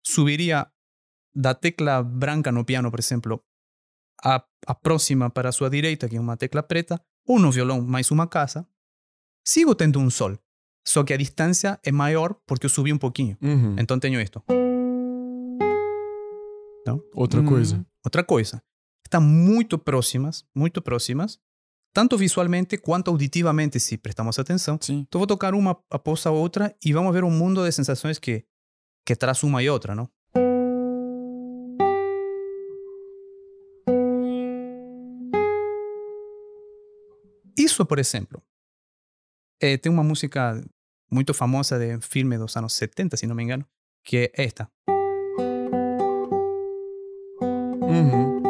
subiria 0.06 0.66
da 1.34 1.54
tecla 1.54 2.02
branca 2.02 2.52
no 2.52 2.64
piano, 2.64 2.90
por 2.90 3.00
exemplo, 3.00 3.42
a, 4.22 4.44
a 4.66 4.74
próxima 4.74 5.30
para 5.30 5.48
a 5.48 5.52
sua 5.52 5.68
direita, 5.68 6.08
que 6.08 6.16
é 6.16 6.20
uma 6.20 6.36
tecla 6.36 6.62
preta, 6.62 7.00
ou 7.26 7.38
no 7.38 7.50
violão 7.50 7.80
mais 7.82 8.10
uma 8.10 8.26
casa, 8.26 8.66
sigo 9.46 9.74
tendo 9.74 9.98
um 9.98 10.10
Sol. 10.10 10.38
Só 10.86 11.02
que 11.02 11.14
a 11.14 11.16
distância 11.16 11.80
é 11.82 11.90
maior 11.90 12.34
porque 12.46 12.66
eu 12.66 12.70
subi 12.70 12.92
um 12.92 12.98
pouquinho. 12.98 13.38
Uhum. 13.40 13.76
Então 13.78 13.98
tenho 13.98 14.20
isto. 14.20 14.42
Outra 17.14 17.42
coisa. 17.42 17.86
Outra 18.04 18.22
coisa, 18.22 18.62
estão 19.02 19.20
muito 19.20 19.78
próximas, 19.78 20.44
muito 20.54 20.82
próximas, 20.82 21.38
tanto 21.94 22.18
visualmente 22.18 22.76
quanto 22.76 23.10
auditivamente, 23.10 23.80
se 23.80 23.96
prestamos 23.96 24.38
atenção. 24.38 24.78
Sim. 24.80 25.06
Então 25.08 25.18
vou 25.18 25.26
tocar 25.26 25.54
uma 25.54 25.78
após 25.90 26.26
a 26.26 26.30
outra 26.30 26.76
e 26.84 26.92
vamos 26.92 27.14
ver 27.14 27.24
um 27.24 27.30
mundo 27.30 27.64
de 27.64 27.72
sensações 27.72 28.18
que, 28.18 28.44
que 29.06 29.16
traz 29.16 29.42
uma 29.42 29.62
e 29.62 29.70
outra, 29.70 29.94
não? 29.94 30.06
Isso, 37.74 37.84
por 37.84 37.98
exemplo, 37.98 38.40
eh, 39.60 39.76
tem 39.78 39.90
uma 39.90 40.04
música 40.04 40.62
muito 41.10 41.34
famosa 41.34 41.76
de 41.76 42.00
filme 42.06 42.38
dos 42.38 42.56
anos 42.56 42.72
70, 42.74 43.16
se 43.16 43.26
não 43.26 43.34
me 43.34 43.42
engano, 43.42 43.66
que 44.04 44.16
é 44.16 44.44
esta. 44.44 44.70
Uhum. 47.82 48.40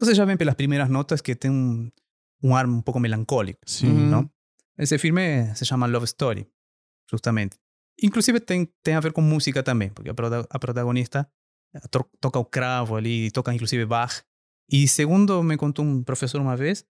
Você 0.00 0.14
já 0.16 0.24
vem 0.24 0.36
pelas 0.36 0.56
primeiras 0.56 0.88
notas 0.88 1.20
que 1.20 1.36
tem 1.36 1.48
um, 1.50 1.88
um 2.42 2.56
ar 2.56 2.66
um 2.66 2.82
pouco 2.82 2.98
melancólico. 2.98 3.60
Sim. 3.64 3.92
Não? 4.10 4.28
Esse 4.76 4.98
filme 4.98 5.54
se 5.54 5.64
chama 5.64 5.86
Love 5.86 6.06
Story, 6.06 6.44
justamente. 7.08 7.56
Inclusive 8.02 8.40
tem, 8.40 8.68
tem 8.82 8.94
a 8.96 9.00
ver 9.00 9.12
com 9.12 9.20
música 9.22 9.62
também, 9.62 9.90
porque 9.90 10.10
a, 10.10 10.14
prota- 10.14 10.46
a 10.50 10.58
protagonista 10.58 11.28
eh, 11.72 11.80
to- 11.88 12.10
toca 12.20 12.36
o 12.40 12.44
cravo 12.44 12.96
ali, 12.96 13.30
toca 13.30 13.54
inclusive 13.54 13.86
Bach. 13.86 14.22
E 14.70 14.86
segundo 14.88 15.42
me 15.42 15.56
contou 15.56 15.84
um 15.84 16.02
professor 16.02 16.40
uma 16.40 16.56
vez, 16.56 16.84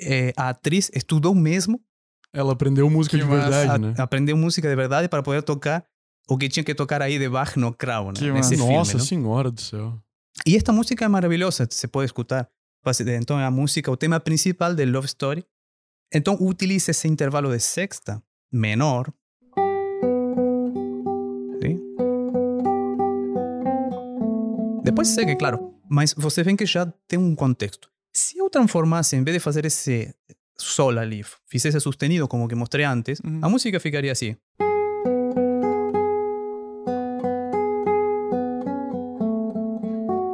eh, 0.00 0.32
a 0.36 0.48
atriz 0.50 0.90
estudou 0.94 1.34
mesmo, 1.34 1.80
Ela 2.32 2.52
aprendeu 2.52 2.88
música 2.90 3.16
Que 3.16 3.24
de 3.24 3.28
massa. 3.28 3.48
verdade, 3.50 3.72
a- 3.72 3.78
né? 3.88 3.94
aprendeu 3.98 4.36
música 4.36 4.68
de 4.68 4.76
verdade 4.76 5.08
para 5.08 5.22
poder 5.22 5.42
tocar 5.42 5.84
o 6.28 6.36
que 6.36 6.48
tinha 6.48 6.62
que 6.62 6.74
tocar 6.74 7.00
aí 7.00 7.18
de 7.18 7.28
Bach 7.28 7.56
no 7.56 7.72
cravo, 7.72 8.08
né? 8.08 8.14
Que 8.18 8.30
nesse 8.30 8.54
filme. 8.56 8.74
Nossa 8.74 8.98
não? 8.98 9.04
senhora 9.04 9.50
do 9.50 9.60
céu. 9.60 9.98
E 10.46 10.54
esta 10.56 10.72
música 10.72 11.04
é 11.04 11.08
maravilhosa, 11.08 11.66
se 11.70 11.88
pode 11.88 12.06
escutar. 12.06 12.46
Faz- 12.84 13.00
Então, 13.00 13.40
é 13.40 13.44
a 13.44 13.50
música, 13.50 13.90
o 13.90 13.96
tema 13.96 14.20
principal 14.20 14.74
de 14.74 14.84
Love 14.84 15.06
Story. 15.06 15.44
Então, 16.14 16.36
utiliza 16.40 16.90
esse 16.90 17.08
intervalo 17.08 17.50
de 17.50 17.58
sexta 17.60 18.22
menor. 18.52 19.10
Sim? 21.62 21.80
Depois 24.84 25.08
segue, 25.08 25.34
claro. 25.36 25.74
Mas 25.88 26.14
você 26.16 26.42
vê 26.42 26.54
que 26.56 26.66
já 26.66 26.86
tem 27.06 27.18
um 27.18 27.34
contexto. 27.34 27.88
Se 28.14 28.38
eu 28.38 28.50
transformasse, 28.50 29.16
em 29.16 29.22
vez 29.24 29.36
de 29.36 29.40
fazer 29.40 29.64
esse 29.64 30.12
sol 30.58 30.98
ali, 30.98 31.24
fizesse 31.46 31.78
sustenido 31.80 32.26
como 32.28 32.48
que 32.48 32.54
mostrei 32.54 32.84
antes, 32.84 33.20
Uhum. 33.20 33.38
a 33.42 33.48
música 33.48 33.78
ficaria 33.80 34.12
assim. 34.12 34.36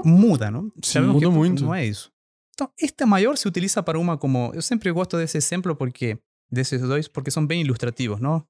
Muda, 0.05 0.51
não? 0.51 0.71
Sim, 0.83 1.01
muda 1.01 1.31
muito. 1.31 1.65
Não 1.65 1.75
é 1.75 1.87
isso. 1.87 2.11
Então, 2.55 2.69
esta 2.81 3.07
maior 3.07 3.37
se 3.37 3.49
utiliza 3.49 3.83
para 3.83 3.99
uma 3.99 4.17
como. 4.19 4.53
Eu 4.55 4.63
sempre 4.63 4.91
gosto 4.93 5.17
desse 5.17 5.37
exemplo 5.39 5.75
porque. 5.75 6.19
desses 6.51 6.81
dois, 6.83 7.09
porque 7.09 7.31
são 7.31 7.47
bem 7.47 7.63
ilustrativos? 7.63 8.21
Não? 8.21 8.45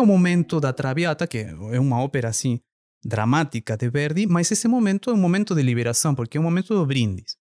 O 0.00 0.06
momento 0.06 0.60
da 0.60 0.72
Traviata, 0.72 1.26
que 1.26 1.38
é 1.72 1.80
uma 1.80 2.00
ópera 2.02 2.28
assim 2.28 2.60
dramática 3.04 3.76
de 3.76 3.88
Verdi, 3.90 4.26
mas 4.26 4.50
esse 4.50 4.66
momento 4.68 5.10
é 5.10 5.14
um 5.14 5.16
momento 5.16 5.54
de 5.54 5.62
liberação, 5.62 6.14
porque 6.14 6.36
é 6.36 6.40
um 6.40 6.44
momento 6.44 6.74
do 6.74 6.84
brindis, 6.86 7.36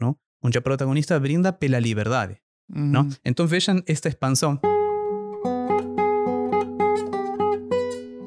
não? 0.00 0.16
Onde 0.42 0.58
a 0.58 0.62
protagonista 0.62 1.18
brinda 1.18 1.52
pela 1.52 1.78
liberdade. 1.80 2.36
Uhum. 2.74 2.86
¿no? 2.92 3.08
Entonces 3.24 3.66
vean 3.66 3.82
esta 3.86 4.08
expansión. 4.08 4.60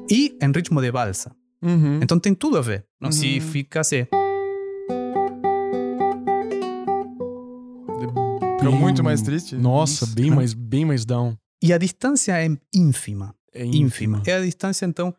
Y 0.08 0.36
en 0.40 0.52
ritmo 0.54 0.80
de 0.80 0.90
balsa. 0.90 1.34
Uhum. 1.60 2.00
Então 2.02 2.18
tem 2.20 2.34
tudo 2.34 2.56
a 2.58 2.62
ver. 2.62 2.86
Não? 3.00 3.10
Se 3.12 3.38
Uhum. 3.38 3.40
fica 3.40 3.80
assim. 3.80 4.06
Fica 8.58 8.70
muito 8.70 9.02
mais 9.04 9.22
triste. 9.22 9.54
Nossa, 9.56 10.04
Nossa. 10.06 10.14
bem 10.14 10.30
mais, 10.30 10.54
bem 10.54 10.84
mais 10.84 11.04
down. 11.04 11.36
E 11.62 11.72
a 11.72 11.78
distância 11.78 12.32
é 12.42 12.48
ínfima. 12.74 13.34
É 13.60 13.64
Ínfima. 13.64 14.22
É 14.26 14.34
a 14.34 14.40
distância, 14.42 14.86
então, 14.86 15.14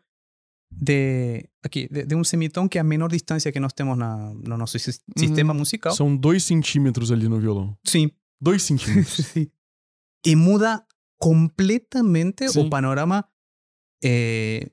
de. 0.70 1.48
Aqui, 1.62 1.88
de, 1.90 2.04
de 2.06 2.14
um 2.14 2.24
semitom 2.24 2.68
que 2.68 2.78
é 2.78 2.80
a 2.80 2.84
menor 2.84 3.08
distância 3.10 3.52
que 3.52 3.60
nós 3.60 3.72
temos 3.72 3.96
na, 3.98 4.32
no 4.34 4.56
nosso 4.56 4.78
sis- 4.78 5.00
sistema 5.16 5.52
musical. 5.52 5.92
São 5.94 6.16
dois 6.16 6.44
centímetros 6.44 7.10
ali 7.12 7.28
no 7.28 7.38
violão. 7.40 7.76
Sim. 7.84 8.10
Dois 8.40 8.62
centímetros. 8.62 9.14
Sim. 9.26 9.50
E 10.26 10.34
muda 10.36 10.84
completamente 11.18 12.48
Sim. 12.48 12.60
o 12.66 12.70
panorama 12.70 13.24
eh, 14.02 14.70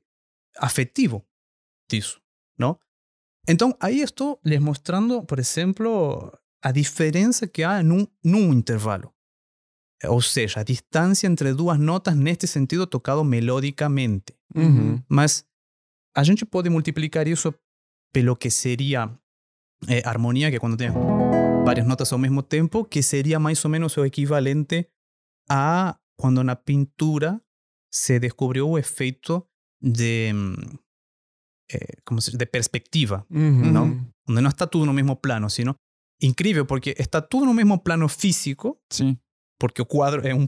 afetivo 0.57 1.26
disso, 1.89 2.22
não? 2.57 2.80
Então, 3.49 3.76
aí 3.80 4.01
estou 4.01 4.39
les 4.43 4.59
mostrando, 4.61 5.24
por 5.24 5.39
exemplo, 5.39 6.32
a 6.61 6.72
diferença 6.72 7.47
que 7.47 7.63
há 7.63 7.82
num, 7.84 8.05
num 8.24 8.51
intervalo. 8.53 9.13
Ou 10.06 10.22
seja, 10.22 10.60
a 10.60 10.64
distância 10.64 11.28
entre 11.28 11.54
duas 11.54 11.80
notas 11.80 12.15
neste 12.15 12.45
sentido 12.48 12.86
tocado 12.86 13.24
melodicamente. 13.24 14.36
Uhum. 14.56 15.02
Mas 15.10 15.44
a 16.15 16.24
gente 16.24 16.45
pode 16.45 16.69
multiplicar 16.69 17.28
isso 17.28 17.53
pelo 18.14 18.36
que 18.36 18.49
seria 18.49 19.10
eh, 19.88 20.02
harmonia, 20.06 20.49
que 20.49 20.57
é 20.57 20.60
quando 20.60 20.78
tem 20.78 20.90
várias 21.65 21.86
notas 21.88 22.11
ao 22.14 22.19
mesmo 22.19 22.41
tempo, 22.44 22.86
que 22.86 23.02
seria 23.02 23.40
mais 23.40 23.64
ou 23.65 23.72
menos 23.72 23.98
o 23.98 24.06
equivalente 24.06 24.88
a 25.49 25.98
quando 26.15 26.44
na 26.44 26.56
pintura 26.56 27.41
se 27.91 28.19
descobriu 28.19 28.69
o 28.69 28.78
efeito 28.78 29.45
de, 29.82 30.32
eh, 31.72 31.98
como 32.06 32.22
se, 32.22 32.36
de 32.38 32.45
perspectiva, 32.45 33.26
Uhum. 33.30 33.72
Não? 33.72 34.07
onde 34.30 34.41
não 34.41 34.49
está 34.49 34.68
tudo 34.68 34.86
no 34.86 34.94
mesmo 34.94 35.15
plano, 35.15 35.49
sino 35.49 35.76
incrível 36.22 36.65
porque 36.65 36.95
está 36.98 37.22
tudo 37.22 37.45
no 37.45 37.53
mesmo 37.53 37.80
plano 37.80 38.07
físico, 38.10 38.78
Sim. 38.91 39.18
Porque 39.60 39.82
o 39.82 39.86
quadro 39.86 40.28
é 40.28 40.34
um 40.34 40.48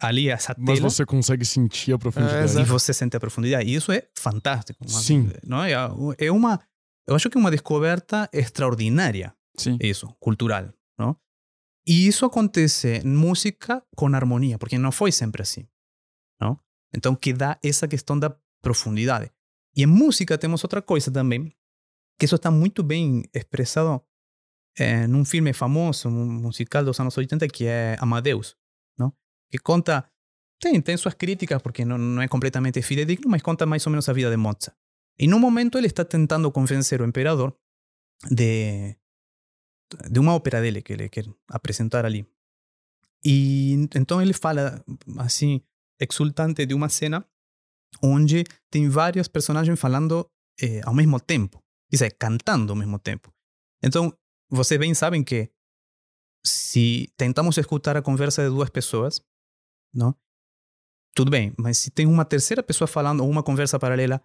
ali 0.00 0.28
essa 0.28 0.54
Mas 0.58 0.78
tela 0.78 0.90
você 0.90 1.06
consegue 1.06 1.44
sentir 1.44 1.92
a 1.92 1.98
profundidade. 1.98 2.58
É, 2.58 2.60
e 2.60 2.64
você 2.64 2.92
sente 2.92 3.16
a 3.16 3.20
profundidade. 3.20 3.68
E 3.68 3.74
isso 3.74 3.90
é 3.92 4.06
fantástico. 4.18 4.86
Sim. 4.88 5.30
Não 5.44 5.62
é, 5.62 5.72
é 6.18 6.30
uma, 6.30 6.60
eu 7.06 7.14
acho 7.14 7.30
que 7.30 7.36
é 7.36 7.40
uma 7.40 7.50
descoberta 7.50 8.28
extraordinária, 8.32 9.34
Sim. 9.56 9.78
isso, 9.80 10.08
cultural, 10.20 10.72
não? 10.98 11.16
E 11.86 12.06
isso 12.06 12.24
acontece 12.24 13.00
em 13.04 13.08
música 13.08 13.82
com 13.96 14.12
harmonia, 14.14 14.58
porque 14.58 14.76
não 14.76 14.90
foi 14.90 15.12
sempre 15.12 15.42
assim, 15.42 15.66
não? 16.40 16.58
Então 16.94 17.14
que 17.14 17.32
dá 17.32 17.58
essa 17.62 17.86
questão 17.86 18.18
da 18.18 18.36
profundidade. 18.60 19.30
E 19.76 19.82
em 19.82 19.86
música 19.86 20.36
temos 20.36 20.64
outra 20.64 20.82
coisa 20.82 21.10
também, 21.10 21.54
que 22.18 22.24
isso 22.24 22.34
está 22.34 22.50
muito 22.50 22.82
bem 22.82 23.22
expressado 23.32 24.02
eh, 24.78 25.06
num 25.06 25.24
filme 25.24 25.52
famoso, 25.52 26.08
um 26.08 26.26
musical 26.26 26.84
dos 26.84 26.98
anos 27.00 27.16
80, 27.16 27.48
que 27.48 27.66
é 27.66 27.96
Amadeus, 28.00 28.56
não? 28.98 29.12
Que 29.50 29.58
conta, 29.58 30.08
tem, 30.60 30.80
tem 30.80 30.96
suas 30.96 31.14
críticas, 31.14 31.62
porque 31.62 31.84
não, 31.84 31.98
não 31.98 32.22
é 32.22 32.28
completamente 32.28 32.82
fidedigno, 32.82 33.30
mas 33.30 33.42
conta 33.42 33.66
mais 33.66 33.86
ou 33.86 33.90
menos 33.90 34.08
a 34.08 34.12
vida 34.12 34.30
de 34.30 34.36
Mozart. 34.36 34.74
E 35.18 35.26
num 35.26 35.38
momento 35.38 35.78
ele 35.78 35.86
está 35.86 36.04
tentando 36.04 36.52
convencer 36.52 37.00
o 37.00 37.06
imperador 37.06 37.56
de, 38.30 38.96
de 40.10 40.20
uma 40.20 40.34
ópera 40.34 40.60
dele 40.60 40.82
que 40.82 40.92
ele 40.92 41.08
quer 41.08 41.24
apresentar 41.48 42.04
ali. 42.04 42.26
E 43.24 43.88
então 43.94 44.20
ele 44.20 44.34
fala, 44.34 44.84
assim, 45.18 45.62
exultante 45.98 46.66
de 46.66 46.74
uma 46.74 46.88
cena 46.88 47.26
onde 48.02 48.44
tem 48.70 48.88
vários 48.88 49.26
personagens 49.26 49.80
falando 49.80 50.28
eh, 50.60 50.82
ao 50.84 50.94
mesmo 50.94 51.18
tempo. 51.18 51.62
É, 51.92 52.10
cantando 52.10 52.72
ao 52.72 52.76
mesmo 52.76 52.98
tempo. 52.98 53.32
Então, 53.82 54.12
vocês 54.50 54.78
bem 54.78 54.94
sabem 54.94 55.22
que 55.22 55.50
se 56.44 57.12
tentamos 57.16 57.56
escutar 57.58 57.96
a 57.96 58.02
conversa 58.02 58.42
de 58.42 58.48
duas 58.48 58.70
pessoas, 58.70 59.20
não? 59.94 60.14
Tudo 61.14 61.30
bem, 61.30 61.52
mas 61.58 61.78
se 61.78 61.90
tem 61.90 62.06
uma 62.06 62.24
terceira 62.24 62.62
pessoa 62.62 62.86
falando 62.86 63.20
ou 63.20 63.30
uma 63.30 63.42
conversa 63.42 63.78
paralela, 63.78 64.20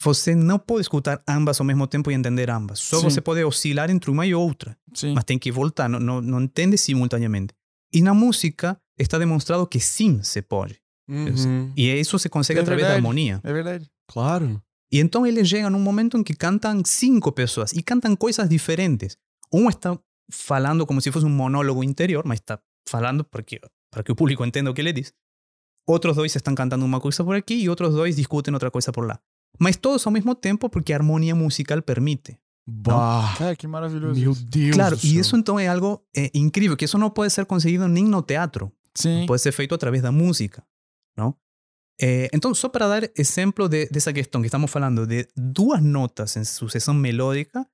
você 0.00 0.34
não 0.34 0.58
pode 0.58 0.82
escutar 0.82 1.22
ambas 1.28 1.60
ao 1.60 1.66
mesmo 1.66 1.86
tempo 1.86 2.10
e 2.10 2.14
entender 2.14 2.48
ambas. 2.50 2.78
Só 2.78 2.98
Sim. 2.98 3.04
você 3.04 3.20
pode 3.20 3.42
oscilar 3.44 3.90
entre 3.90 4.10
uma 4.10 4.26
e 4.26 4.34
outra, 4.34 4.76
Sim. 4.94 5.14
mas 5.14 5.24
tem 5.24 5.38
que 5.38 5.50
voltar, 5.50 5.88
não, 5.88 5.98
não, 6.00 6.20
não 6.20 6.42
entende 6.42 6.78
simultaneamente. 6.78 7.52
E 7.92 8.00
na 8.00 8.14
música 8.14 8.80
está 8.98 9.18
demonstrado 9.18 9.66
que 9.66 9.78
sim 9.80 10.22
se 10.22 10.40
pode. 10.42 10.80
Uhum. 11.08 11.72
E 11.76 11.88
isso 11.88 12.18
se 12.18 12.28
consegue 12.28 12.60
É 12.60 12.62
através 12.62 12.86
da 12.86 12.94
verdade. 12.94 13.06
harmonia. 13.06 13.40
É 13.44 13.52
verdade. 13.52 13.90
Claro. 14.08 14.62
E 14.90 14.98
então 14.98 15.26
ele 15.26 15.44
chega 15.44 15.68
num 15.68 15.80
momento 15.80 16.16
em 16.16 16.22
que 16.22 16.34
cantam 16.34 16.82
cinco 16.84 17.30
pessoas 17.32 17.72
e 17.72 17.82
cantam 17.82 18.14
coisas 18.16 18.48
diferentes. 18.48 19.16
Um 19.52 19.68
está 19.68 19.98
falando 20.30 20.86
como 20.86 21.00
se 21.00 21.12
fosse 21.12 21.26
um 21.26 21.30
monólogo 21.30 21.84
interior, 21.84 22.24
mas 22.26 22.38
está 22.40 22.58
falando 22.88 23.24
porque, 23.24 23.60
para 23.90 24.02
que 24.02 24.12
o 24.12 24.16
público 24.16 24.44
entenda 24.44 24.70
o 24.70 24.74
que 24.74 24.80
ele 24.80 24.92
diz. 24.92 25.12
Outros 25.86 26.16
dois 26.16 26.34
estão 26.34 26.54
cantando 26.54 26.84
uma 26.84 27.00
coisa 27.00 27.24
por 27.24 27.34
aqui 27.34 27.54
e 27.54 27.68
outros 27.68 27.94
dois 27.94 28.16
discutem 28.16 28.54
outra 28.54 28.70
coisa 28.70 28.92
por 28.92 29.06
lá. 29.06 29.20
Mas 29.58 29.76
todos 29.76 30.06
ao 30.06 30.12
mesmo 30.12 30.34
tempo 30.34 30.68
porque 30.70 30.92
a 30.92 30.96
harmonia 30.96 31.34
musical 31.34 31.82
permite. 31.82 32.38
Bah. 32.66 33.34
Cara, 33.36 33.56
que 33.56 33.66
maravilhoso. 33.66 34.20
Meu. 34.20 34.34
Deus. 34.34 34.76
claro, 34.76 34.96
e 35.02 35.18
isso 35.18 35.36
então 35.36 35.58
é 35.58 35.66
algo 35.66 36.00
é, 36.16 36.30
incrível, 36.32 36.76
que 36.76 36.84
isso 36.84 36.96
não 36.96 37.10
pode 37.10 37.32
ser 37.32 37.44
conseguido 37.44 37.88
nem 37.88 38.04
no 38.04 38.22
teatro. 38.22 38.72
Sim. 38.94 39.24
pode 39.26 39.40
ser 39.40 39.52
feito 39.52 39.74
através 39.74 40.02
da 40.02 40.12
música, 40.12 40.62
não? 41.16 41.34
Eh, 42.00 42.28
então, 42.32 42.54
só 42.54 42.68
para 42.68 42.88
dar 42.88 43.10
exemplo 43.16 43.68
de, 43.68 43.86
dessa 43.86 44.12
questão 44.12 44.40
que 44.40 44.48
estamos 44.48 44.70
falando, 44.70 45.06
de 45.06 45.26
duas 45.36 45.82
notas 45.82 46.36
em 46.36 46.44
sucessão 46.44 46.92
melódica, 46.92 47.66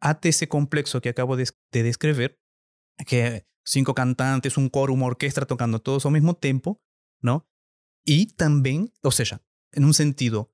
até 0.00 0.28
esse 0.28 0.46
complexo 0.46 1.00
que 1.00 1.08
acabo 1.08 1.36
de, 1.36 1.44
de 1.72 1.82
descrever, 1.82 2.36
que 3.06 3.16
é 3.16 3.42
cinco 3.66 3.92
cantantes, 3.94 4.56
um 4.56 4.68
coro, 4.68 4.92
uma 4.94 5.06
orquestra 5.06 5.44
tocando 5.46 5.78
todos 5.78 6.04
ao 6.04 6.10
mesmo 6.10 6.32
tempo, 6.34 6.78
não? 7.22 7.42
E 8.06 8.26
também, 8.26 8.90
ou 9.02 9.10
seja, 9.10 9.40
em 9.76 9.84
um 9.84 9.92
sentido 9.92 10.48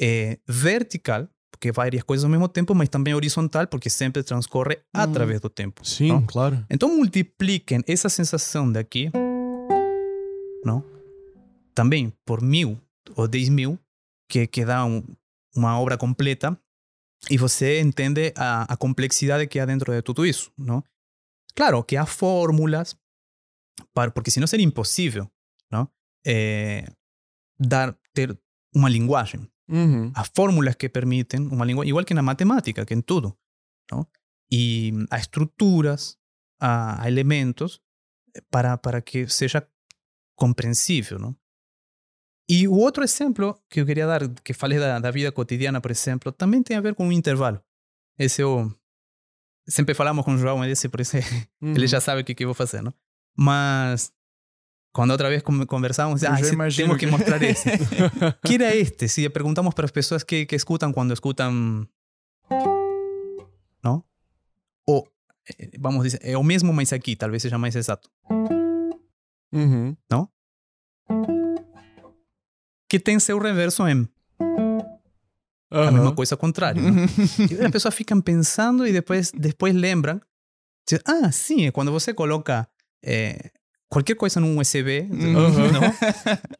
eh, 0.00 0.38
vertical, 0.46 1.28
porque 1.50 1.72
várias 1.72 2.02
coisas 2.04 2.24
ao 2.24 2.30
mesmo 2.30 2.48
tempo, 2.48 2.74
mas 2.74 2.88
também 2.88 3.14
horizontal, 3.14 3.66
porque 3.66 3.88
sempre 3.90 4.22
transcorre 4.22 4.76
Hum. 4.76 5.00
através 5.00 5.40
do 5.40 5.48
tempo. 5.48 5.84
Sim, 5.86 6.08
não? 6.08 6.26
claro. 6.26 6.64
Então 6.70 6.94
multipliquem 6.96 7.82
essa 7.86 8.08
sensação 8.08 8.70
daqui, 8.70 9.10
não? 10.64 10.84
Também 11.74 12.12
por 12.24 12.40
mil 12.42 12.80
ou 13.16 13.26
dez 13.28 13.48
mil, 13.48 13.78
que, 14.28 14.46
que 14.46 14.64
dá 14.64 14.84
um, 14.84 15.02
uma 15.54 15.78
obra 15.78 15.96
completa, 15.98 16.58
e 17.30 17.38
você 17.38 17.80
entende 17.80 18.32
a, 18.36 18.72
a 18.72 18.76
complexidade 18.76 19.46
que 19.46 19.58
há 19.58 19.66
dentro 19.66 19.92
de 19.92 20.02
tudo 20.02 20.26
isso, 20.26 20.52
não? 20.56 20.82
Claro 21.54 21.82
que 21.84 21.96
há 21.96 22.04
fórmulas, 22.04 22.96
para, 23.92 24.10
porque 24.10 24.30
senão 24.30 24.46
seria 24.46 24.66
impossível, 24.66 25.30
não? 25.70 25.88
Eh, 26.26 26.86
dar, 27.58 27.96
ter 28.12 28.38
uma 28.74 28.88
linguagem. 28.88 29.48
Uhum. 29.68 30.12
Há 30.14 30.24
fórmulas 30.24 30.74
que 30.74 30.88
permitem 30.88 31.46
uma 31.46 31.64
língua, 31.64 31.86
igual 31.86 32.04
que 32.04 32.14
na 32.14 32.22
matemática, 32.22 32.84
que 32.84 32.94
em 32.94 33.00
tudo. 33.00 33.38
¿no? 33.90 34.08
E 34.50 34.92
há 35.10 35.18
estruturas, 35.18 36.18
há, 36.60 37.02
há 37.02 37.08
elementos 37.08 37.82
para, 38.50 38.76
para 38.76 39.00
que 39.00 39.28
seja 39.28 39.68
compreensível. 40.36 41.18
¿no? 41.18 41.38
E 42.48 42.68
o 42.68 42.74
outro 42.74 43.02
exemplo 43.02 43.58
que 43.70 43.80
eu 43.80 43.86
queria 43.86 44.06
dar, 44.06 44.28
que 44.42 44.52
falei 44.52 44.78
da, 44.78 44.98
da 44.98 45.10
vida 45.10 45.32
cotidiana, 45.32 45.80
por 45.80 45.90
exemplo, 45.90 46.30
também 46.30 46.62
tem 46.62 46.76
a 46.76 46.80
ver 46.80 46.94
com 46.94 47.08
o 47.08 47.12
intervalo. 47.12 47.60
Esse 48.18 48.42
é 48.42 48.44
o. 48.46 48.70
Sempre 49.66 49.94
falamos 49.94 50.24
com 50.24 50.34
o 50.34 50.38
João 50.38 50.60
desse, 50.60 50.88
por 50.90 51.00
isso 51.00 51.16
Uhum. 51.62 51.72
ele 51.74 51.86
já 51.86 52.00
sabe 52.00 52.20
o 52.20 52.24
que, 52.24 52.34
que 52.34 52.44
eu 52.44 52.48
vou 52.48 52.54
fazer, 52.54 52.82
não? 52.82 52.92
Mas 53.36 54.12
quando 54.92 55.10
outra 55.12 55.30
vez 55.30 55.42
con- 55.42 55.66
conversamos, 55.66 56.22
Eu 56.22 56.32
ah, 56.32 56.38
imagino 56.40 56.88
temos 56.88 57.00
que 57.00 57.06
que- 57.06 57.10
mostrar 57.12 57.42
esse. 57.42 57.64
que 58.44 58.54
era 58.56 58.76
este? 58.76 59.08
Si 59.08 59.26
perguntamos 59.30 59.72
para 59.74 59.86
as 59.86 59.90
pessoas 59.90 60.22
que, 60.22 60.44
que 60.44 60.54
escutam 60.54 60.92
quando 60.92 61.14
escutam, 61.14 61.88
não? 63.82 64.04
Ou, 64.86 65.08
eh, 65.58 65.70
vamos 65.78 66.02
dizer, 66.04 66.20
é 66.22 66.36
o 66.36 66.44
mesmo, 66.44 66.72
mas 66.74 66.92
aqui, 66.92 67.16
talvez 67.16 67.40
seja 67.42 67.56
mais 67.56 67.74
exato. 67.74 68.10
Uhum. 69.50 69.96
Que 72.88 72.98
tem 72.98 73.18
seu 73.18 73.38
reverso 73.38 73.86
em 73.88 74.08
a 75.70 75.76
Aham. 75.76 75.90
mesma 75.92 76.14
coisa 76.14 76.34
ao 76.34 76.38
contrário. 76.38 76.80
não? 76.80 76.94
E 77.50 77.64
a 77.64 77.70
pessoa 77.70 77.90
fica 77.90 78.14
pensando 78.22 78.86
e 78.86 78.92
depois, 78.92 79.32
depois 79.32 79.74
lembram. 79.74 80.20
Diz, 80.88 81.00
Ah, 81.04 81.32
sim, 81.32 81.66
é 81.66 81.70
quando 81.72 81.90
você 81.90 82.14
coloca 82.14 82.68
eh, 83.04 83.50
qualquer 83.88 84.14
coisa 84.14 84.38
num 84.38 84.58
USB, 84.60 85.08
Uhum. 85.10 85.32
não? 85.72 85.82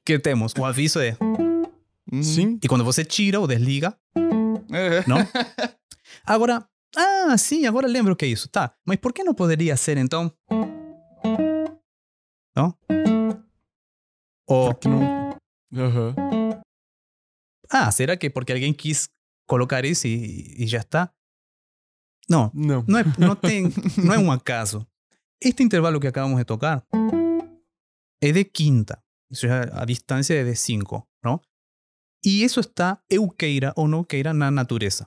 que 0.04 0.18
temos 0.18 0.52
o 0.58 0.64
aviso 0.64 0.98
é. 0.98 1.16
Uhum. 2.12 2.22
Sim. 2.22 2.58
E 2.62 2.66
quando 2.66 2.82
você 2.84 3.04
tira 3.04 3.38
ou 3.38 3.46
desliga, 3.46 3.96
É. 4.72 5.04
não? 5.06 5.18
Agora, 6.26 6.66
ah, 6.96 7.36
sim, 7.38 7.66
agora 7.66 7.86
lembro 7.86 8.14
que 8.16 8.24
é 8.24 8.28
isso. 8.28 8.48
Tá, 8.48 8.72
mas 8.84 8.96
por 8.98 9.12
que 9.12 9.22
não 9.24 9.34
poderia 9.34 9.76
ser 9.76 9.96
então? 9.96 10.32
Não? 12.56 12.74
Ou, 14.48 14.68
Porque 14.74 14.88
não. 14.88 15.23
Aham. 15.76 16.14
ah, 17.70 17.90
será 17.90 18.16
que 18.16 18.30
porque 18.30 18.52
alguém 18.52 18.72
quis 18.72 19.08
colocar 19.48 19.84
isso 19.84 20.06
e, 20.06 20.54
e 20.62 20.66
já 20.66 20.78
está? 20.78 21.12
Não, 22.28 22.50
Não. 22.54 22.84
não 22.88 22.98
é, 22.98 23.04
não 23.18 23.36
tem, 23.36 23.64
não 24.04 24.14
é 24.14 24.18
um 24.18 24.30
acaso. 24.32 24.86
Este 25.42 25.62
intervalo 25.62 26.00
que 26.00 26.06
acabamos 26.06 26.38
de 26.38 26.44
tocar 26.44 26.82
é 28.22 28.32
de 28.32 28.44
quinta. 28.44 29.02
Isso 29.30 29.46
já, 29.46 29.62
a 29.82 29.84
distância 29.84 30.34
é 30.34 30.44
de 30.44 30.54
5, 30.54 31.06
não? 31.22 31.40
E 32.24 32.42
isso 32.42 32.60
está, 32.60 33.02
eu 33.10 33.28
queira 33.28 33.72
ou 33.76 33.86
não 33.86 34.02
queira, 34.04 34.32
na 34.32 34.50
natureza. 34.50 35.06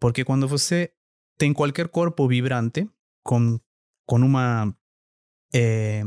Porque 0.00 0.24
quando 0.24 0.48
você 0.48 0.94
tem 1.36 1.52
qualquer 1.52 1.88
corpo 1.88 2.26
vibrante 2.26 2.88
com, 3.22 3.58
com 4.06 4.16
uma, 4.16 4.74
eh, 5.54 6.02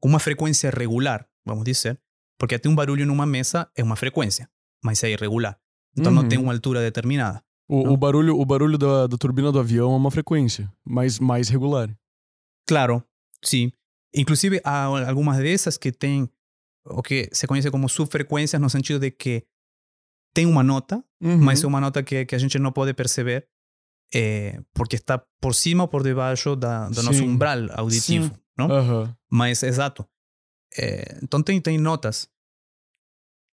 com 0.00 0.08
uma 0.08 0.18
frequência 0.18 0.70
regular, 0.70 1.28
vamos 1.46 1.64
dizer, 1.64 2.00
porque 2.38 2.54
até 2.54 2.68
um 2.68 2.74
barulho 2.74 3.04
numa 3.06 3.26
mesa 3.26 3.68
é 3.76 3.82
uma 3.82 3.96
frequência, 3.96 4.48
mas 4.82 5.02
é 5.02 5.10
irregular. 5.10 5.58
Então 5.96 6.12
não 6.12 6.22
Uhum. 6.22 6.28
tem 6.28 6.38
uma 6.38 6.52
altura 6.52 6.80
determinada. 6.80 7.42
O, 7.68 7.84
Não. 7.84 7.92
o 7.92 7.96
barulho, 7.96 8.38
o 8.38 8.44
barulho 8.46 8.78
da, 8.78 9.06
da 9.06 9.16
turbina 9.18 9.50
do 9.52 9.58
avião 9.58 9.92
é 9.92 9.96
uma 9.96 10.10
frequência, 10.10 10.70
mas 10.84 11.18
mais 11.18 11.48
regular. 11.48 11.90
Claro, 12.66 13.02
sim. 13.44 13.70
Inclusive 14.14 14.60
há 14.64 14.84
algumas 14.84 15.36
dessas 15.38 15.76
que 15.76 15.92
têm 15.92 16.28
o 16.86 17.02
que 17.02 17.28
se 17.32 17.46
conhece 17.46 17.70
como 17.70 17.88
subfrequências 17.88 18.60
no 18.60 18.70
sentido 18.70 18.98
de 19.00 19.10
que 19.10 19.44
tem 20.34 20.46
uma 20.46 20.62
nota, 20.62 21.04
Uhum. 21.20 21.36
mas 21.38 21.62
é 21.62 21.66
uma 21.66 21.80
nota 21.80 22.02
que, 22.02 22.24
que 22.24 22.34
a 22.34 22.38
gente 22.38 22.58
não 22.58 22.70
pode 22.72 22.94
perceber 22.94 23.46
eh, 24.14 24.60
porque 24.72 24.96
está 24.96 25.18
por 25.40 25.54
cima 25.54 25.82
ou 25.84 25.88
por 25.88 26.02
debaixo 26.02 26.54
da, 26.56 26.88
do 26.88 27.02
nosso 27.02 27.18
Sim. 27.18 27.28
umbral 27.28 27.58
auditivo, 27.72 28.28
Sim. 28.32 28.40
não? 28.56 28.70
Aham. 28.70 29.16
Mas 29.30 29.62
exato. 29.62 30.06
Eh, 30.76 31.18
então 31.22 31.42
tem, 31.42 31.60
tem 31.60 31.78
notas. 31.78 32.28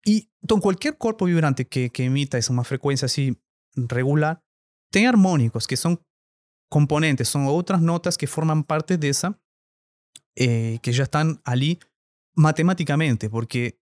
E 0.07 0.27
então 0.43 0.59
qualquer 0.59 0.97
corpo 0.97 1.25
vibrante 1.25 1.65
que, 1.65 1.89
que 1.89 2.03
emita 2.03 2.37
essa 2.37 2.51
uma 2.51 2.63
frequência 2.63 3.05
assim 3.05 3.35
regular 3.91 4.41
tem 4.91 5.07
harmônicos 5.07 5.65
que 5.65 5.77
são 5.77 5.97
componentes, 6.69 7.29
são 7.29 7.45
outras 7.47 7.81
notas 7.81 8.17
que 8.17 8.27
formam 8.27 8.63
parte 8.63 8.97
dessa 8.97 9.37
eh, 10.37 10.77
que 10.81 10.91
já 10.91 11.03
estão 11.03 11.39
ali 11.45 11.77
matematicamente, 12.35 13.29
porque 13.29 13.77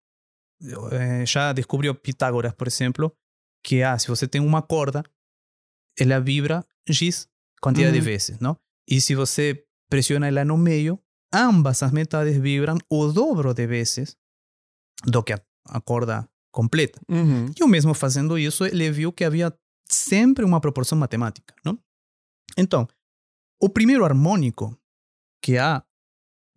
eh, 0.92 1.24
já 1.26 1.52
descobriu 1.52 1.94
Pitágoras, 1.94 2.52
por 2.54 2.66
exemplo, 2.66 3.16
que 3.62 3.82
ah, 3.82 3.98
se 3.98 4.08
você 4.08 4.28
tem 4.28 4.40
uma 4.40 4.62
corda, 4.62 5.02
ela 5.98 6.20
vibra 6.20 6.64
X 6.88 7.28
quantidade 7.60 7.92
de 7.92 7.98
Uhum. 7.98 8.04
vezes, 8.04 8.38
não? 8.40 8.56
E 8.88 9.00
se 9.00 9.14
você 9.14 9.64
pressiona 9.88 10.26
ela 10.28 10.44
no 10.44 10.56
meio, 10.56 10.98
ambas 11.32 11.82
as 11.82 11.92
metades 11.92 12.36
vibram 12.36 12.78
o 12.88 13.12
dobro 13.12 13.54
de 13.54 13.66
vezes 13.66 14.16
do 15.04 15.22
que 15.22 15.32
a, 15.32 15.80
corda 15.80 16.28
completa. 16.52 17.00
Uhum. 17.08 17.46
E 17.58 17.62
o 17.62 17.68
mesmo 17.68 17.94
fazendo 17.94 18.38
isso, 18.38 18.64
ele 18.64 18.90
viu 18.90 19.12
que 19.12 19.24
havia 19.24 19.52
sempre 19.88 20.44
uma 20.44 20.60
proporção 20.60 20.98
matemática, 20.98 21.54
não? 21.64 21.78
Então, 22.56 22.86
o 23.60 23.68
primeiro 23.68 24.04
harmônico 24.04 24.76
que 25.42 25.56
há 25.56 25.82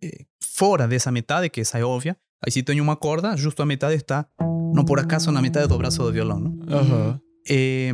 eh, 0.02 0.24
fora 0.42 0.86
dessa 0.88 1.12
metade, 1.12 1.48
que 1.48 1.60
essa 1.60 1.78
é 1.78 1.84
óbvia, 1.84 2.16
aí 2.44 2.50
se 2.50 2.62
tem 2.62 2.80
uma 2.80 2.96
corda, 2.96 3.36
justo 3.36 3.62
a 3.62 3.66
metade 3.66 3.96
está, 3.96 4.26
não 4.74 4.84
por 4.84 4.98
acaso, 4.98 5.30
na 5.30 5.40
metade 5.40 5.68
do 5.68 5.78
braço 5.78 6.02
do 6.02 6.12
violão, 6.12 6.40
não? 6.40 6.74
Aham. 6.74 7.20
Eh, 7.48 7.92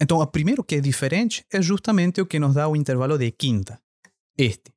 então, 0.00 0.18
o 0.18 0.26
primeiro 0.26 0.64
que 0.64 0.76
é 0.76 0.80
diferente 0.80 1.44
é 1.52 1.60
justamente 1.60 2.20
o 2.20 2.26
que 2.26 2.38
nos 2.38 2.54
dá 2.54 2.66
o 2.66 2.74
intervalo 2.74 3.18
de 3.18 3.30
quinta, 3.30 3.78
este. 4.36 4.72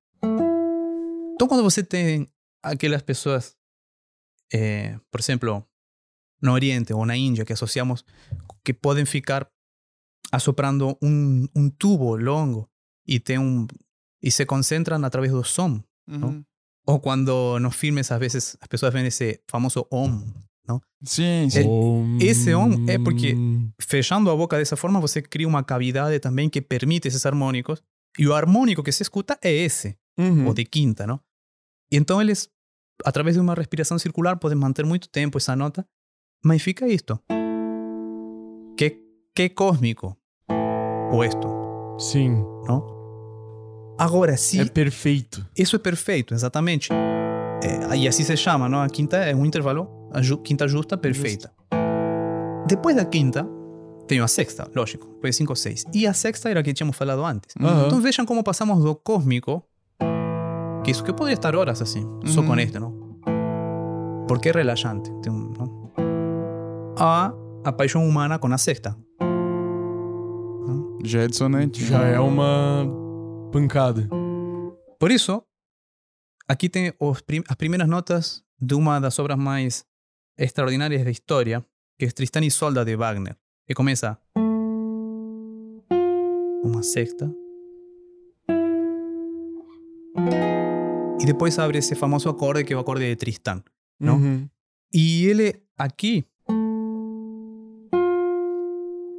Então, 1.34 1.48
quando 1.48 1.64
você 1.64 1.84
tem 1.84 2.28
aquelas 2.64 3.02
pessoas, 3.02 3.56
eh, 4.54 4.98
por 5.12 5.20
exemplo, 5.20 5.66
no 6.42 6.52
Oriente 6.54 6.94
ou 6.94 7.06
na 7.06 7.16
Índia, 7.16 7.46
que 7.46 7.54
associamos, 7.54 8.04
que 8.64 8.74
podem 8.74 9.06
ficar 9.06 9.48
assoprando 10.32 10.98
um, 11.02 11.48
um 11.56 11.70
tubo 11.70 12.16
longo 12.16 12.70
e, 13.08 13.20
tem 13.20 13.38
um, 13.38 13.68
e 14.22 14.32
se 14.32 14.46
concentram 14.46 15.04
através 15.04 15.32
do 15.32 15.44
som. 15.44 15.82
Uhum. 16.08 16.44
Ou 16.86 17.00
quando 17.00 17.60
nos 17.60 17.76
filmes, 17.76 18.12
às 18.12 18.20
vezes, 18.20 18.58
as 18.60 18.68
pessoas 18.68 18.94
veem 18.94 19.08
esse 19.08 19.42
famoso 19.50 19.88
om. 19.92 20.22
Sim, 21.06 21.50
sim. 21.50 21.60
É- 21.60 22.26
esse 22.26 22.54
om 22.54 22.86
é 22.90 22.98
porque- 22.98 23.36
Fechando 23.82 24.30
a 24.30 24.36
boca 24.36 24.58
dessa 24.58 24.78
forma, 24.78 25.00
você 25.02 25.22
cria 25.22 25.48
uma 25.48 25.64
cavidade 25.64 26.20
também 26.20 26.50
que 26.50 26.62
permite 26.62 27.08
esses 27.08 27.26
harmônicos. 27.26 27.82
E 28.18 28.28
o 28.28 28.34
harmônico 28.34 28.82
que 28.84 28.92
se 28.92 29.02
escuta 29.04 29.38
é 29.42 29.52
esse, 29.52 29.98
Uhum. 30.18 30.48
o 30.48 30.53
de 30.53 30.64
quinta, 30.65 31.06
não? 31.07 31.19
E 31.91 31.98
então 31.98 32.22
eles, 32.22 32.49
através 33.06 33.35
de 33.35 33.41
uma 33.41 33.53
respiração 33.53 33.98
circular, 33.99 34.38
podem 34.38 34.57
manter 34.57 34.85
muito 34.85 35.10
tempo 35.10 35.38
essa 35.38 35.56
nota, 35.56 35.85
mas 36.44 36.61
fica 36.61 36.88
isto. 36.88 37.19
Que, 38.77 38.99
que 39.35 39.49
cósmico 39.49 40.18
o 41.11 41.23
esto, 41.23 41.48
Sim. 41.99 42.44
não? 42.68 42.94
Agora, 43.99 44.35
se 44.35 44.60
É 44.60 44.65
perfeito. 44.65 45.45
Isso 45.57 45.76
é 45.76 45.80
perfeito, 45.80 46.34
exatamente. 46.34 46.90
É, 46.91 47.95
e 47.95 48.07
assim 48.07 48.23
se 48.23 48.35
chama, 48.35 48.68
não? 48.68 48.81
A 48.81 48.90
quinta 48.90 49.18
é 49.18 49.35
um 49.35 49.45
intervalo, 49.45 50.10
a 50.11 50.22
ju- 50.22 50.40
quinta 50.40 50.68
justa 50.68 50.98
perfeita. 50.98 51.53
Depois 52.68 52.95
da 52.95 53.06
quinta, 53.06 53.48
tenho 54.07 54.23
a 54.23 54.27
sexta, 54.27 54.69
lógico, 54.76 55.06
depois 55.15 55.35
5 55.35 55.56
6. 55.56 55.85
E 55.94 56.07
a 56.07 56.14
sexta 56.14 56.49
era 56.49 56.60
a 56.60 56.64
que 56.64 56.73
tínhamos 56.73 56.98
falado 56.98 57.23
antes. 57.23 57.56
Aham. 57.60 57.85
Então 57.88 58.02
vejam 58.02 58.26
como 58.26 58.44
passamos 58.44 58.84
do 58.84 58.95
cósmico, 58.95 59.64
que 60.84 60.92
isso 60.92 61.04
que 61.04 61.14
poderia 61.14 61.36
estar 61.36 61.56
horas 61.56 61.82
assim, 61.82 62.04
só 62.26 62.42
Uhum. 62.42 62.48
com 62.48 62.56
este, 62.60 62.80
não? 62.80 62.92
Porque 64.28 64.50
é 64.50 64.52
relaxante, 64.52 65.10
não? 65.28 65.92
A 66.98 67.34
a 67.66 67.72
paixão 67.72 68.06
humana 68.06 68.38
com 68.40 68.48
a 68.52 68.58
sexta. 68.58 68.96
Já 71.06 71.22
é 71.22 71.28
dissonante. 71.28 71.84
Já 71.86 72.04
é 72.04 72.20
uma 72.20 72.86
pancada. 73.52 74.08
Por 75.00 75.12
isso, 75.12 75.42
aqui 76.48 76.68
tem 76.70 76.94
prim- 77.26 77.44
as 77.48 77.56
primeiras 77.56 77.88
notas 77.88 78.44
de 78.60 78.74
uma 78.76 79.00
das 79.00 79.18
obras 79.20 79.38
mais 79.38 79.86
extraordinárias 80.38 81.04
da 81.06 81.12
história, 81.12 81.64
que 81.98 82.06
é 82.06 82.10
Tristán 82.12 82.42
e 82.44 82.48
Isolda 82.48 82.84
de 82.84 82.96
Wagner, 82.98 83.36
que 83.68 83.74
começa 83.74 84.18
uma 86.64 86.82
sexta 86.84 87.34
e 91.24 91.26
depois 91.26 91.58
abre 91.58 91.78
esse 91.78 91.95
famoso 91.95 92.28
acorde 92.30 92.64
que 92.66 92.74
é 92.74 92.76
o 92.76 92.80
acorde 92.80 93.06
de 93.06 93.16
Tristán. 93.16 93.64
Não? 94.00 94.18
Uhum. 94.18 94.48
E 94.94 95.26
ele 95.26 95.56
aqui 95.78 96.26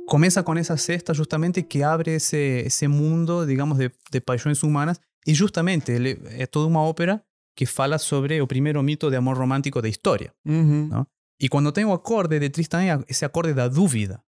começa 0.07 0.43
com 0.43 0.55
essa 0.55 0.77
sexta 0.77 1.15
justamente 1.15 1.63
que 1.63 1.83
abre 1.83 2.13
esse, 2.13 2.37
esse 2.67 2.87
mundo, 2.87 3.47
digamos, 3.47 3.79
de, 3.79 3.91
de 4.13 4.21
paixões 4.21 4.63
humanas. 4.63 5.01
E 5.27 5.33
justamente 5.35 5.91
ele 5.91 6.21
é 6.39 6.47
toda 6.47 6.67
uma 6.69 6.83
ópera 6.83 7.23
que 7.57 7.65
fala 7.65 7.99
sobre 7.99 8.41
o 8.41 8.47
primeiro 8.47 8.83
mito 8.83 9.09
de 9.11 9.17
amor 9.17 9.39
romântico 9.39 9.81
da 9.81 9.89
história. 9.89 10.33
Uhum. 10.45 10.89
Não? 10.89 11.07
E 11.41 11.49
quando 11.49 11.73
tem 11.73 11.85
o 11.85 11.93
acorde 11.93 12.39
de 12.39 12.51
Tristan, 12.51 12.83
é 12.83 13.01
esse 13.09 13.25
acorde 13.25 13.55
da 13.55 13.67
dúvida, 13.67 14.21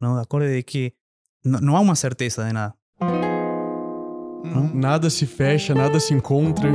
não? 0.00 0.14
o 0.16 0.20
acorde 0.20 0.54
de 0.54 0.62
que 0.62 0.92
n- 1.44 1.60
não 1.60 1.76
há 1.76 1.80
uma 1.80 1.94
certeza 1.96 2.44
de 2.46 2.52
nada. 2.52 2.74
Uhum. 4.44 4.70
Nada 4.74 5.10
se 5.10 5.26
fecha, 5.26 5.74
nada 5.74 5.98
se 5.98 6.14
encontra. 6.14 6.70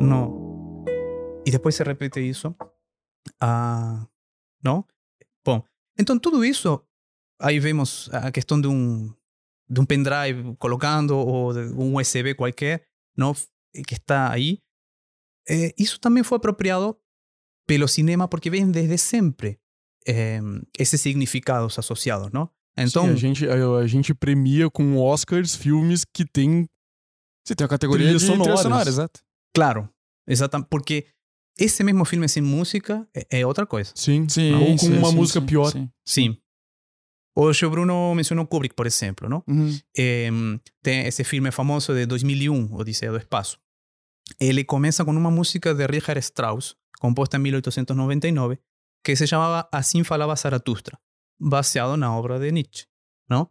Não. 0.00 0.84
E 1.46 1.50
depois 1.50 1.74
se 1.74 1.82
repete 1.82 2.20
isso. 2.20 2.54
Ah, 3.40 4.06
não? 4.62 4.84
Bom, 5.44 5.62
então 5.98 6.18
tudo 6.18 6.44
isso, 6.44 6.82
aí 7.40 7.58
vemos 7.58 8.08
a 8.12 8.30
questão 8.30 8.60
de 8.60 8.68
um, 8.68 9.12
de 9.68 9.80
um 9.80 9.84
pendrive 9.84 10.56
colocando 10.58 11.16
ou 11.16 11.52
de 11.52 11.72
um 11.74 11.96
USB 11.96 12.34
qualquer, 12.34 12.86
não? 13.16 13.34
que 13.86 13.94
está 13.94 14.32
aí. 14.32 14.58
Eh, 15.48 15.74
isso 15.78 15.98
também 16.00 16.22
foi 16.22 16.36
apropriado 16.36 16.96
pelo 17.66 17.86
cinema 17.86 18.26
porque 18.26 18.50
vem 18.50 18.70
desde 18.70 18.98
sempre 18.98 19.60
eh, 20.06 20.40
esses 20.78 21.00
significados 21.00 21.78
associados, 21.78 22.30
não? 22.32 22.50
Então, 22.76 23.06
Sim, 23.06 23.12
a, 23.12 23.16
gente, 23.16 23.48
a, 23.48 23.76
a 23.76 23.86
gente 23.86 24.14
premia 24.14 24.70
com 24.70 24.96
Oscars 24.96 25.54
filmes 25.54 26.04
que 26.04 26.24
tem. 26.24 26.68
Você 27.44 27.54
tem 27.54 27.64
a 27.64 27.68
categoria 27.68 28.12
de 28.12 28.20
sonoras. 28.20 28.60
sonora, 28.60 28.88
exato. 28.88 29.20
Claro, 29.54 29.88
exatamente, 30.26 30.68
porque 30.68 31.06
esse 31.58 31.82
mesmo 31.84 32.04
filme 32.04 32.28
sem 32.28 32.42
música 32.42 33.06
é, 33.14 33.40
é 33.40 33.46
outra 33.46 33.66
coisa. 33.66 33.92
Sim. 33.94 34.28
Sim, 34.28 34.54
Ou 34.54 34.66
com 34.72 34.78
sim, 34.78 34.98
uma 34.98 35.10
sim, 35.10 35.16
música 35.16 35.40
sim, 35.40 35.46
pior. 35.46 35.72
sim. 36.06 36.36
Hoje 37.36 37.64
o 37.64 37.70
Bruno 37.70 38.14
mencionou 38.14 38.46
Kubrick, 38.46 38.74
por 38.74 38.86
exemplo, 38.86 39.28
não? 39.28 39.42
Uhum. 39.46 39.78
Eh, 39.96 40.28
tem 40.82 41.06
esse 41.06 41.22
filme 41.22 41.50
famoso 41.50 41.94
de 41.94 42.04
2001, 42.06 42.74
Odisseia 42.74 43.12
do 43.12 43.18
Espaço. 43.18 43.58
Ele 44.38 44.64
começa 44.64 45.04
com 45.04 45.12
uma 45.12 45.30
música 45.30 45.74
de 45.74 45.86
Richard 45.86 46.18
Strauss, 46.20 46.76
composta 46.98 47.36
em 47.36 47.40
1899, 47.40 48.58
que 49.04 49.14
se 49.16 49.26
chamava 49.26 49.68
Assim 49.72 50.02
Falava 50.04 50.34
Zaratustra, 50.34 50.98
baseado 51.40 51.96
na 51.96 52.14
obra 52.14 52.38
de 52.38 52.50
Nietzsche, 52.50 52.86
não? 53.28 53.50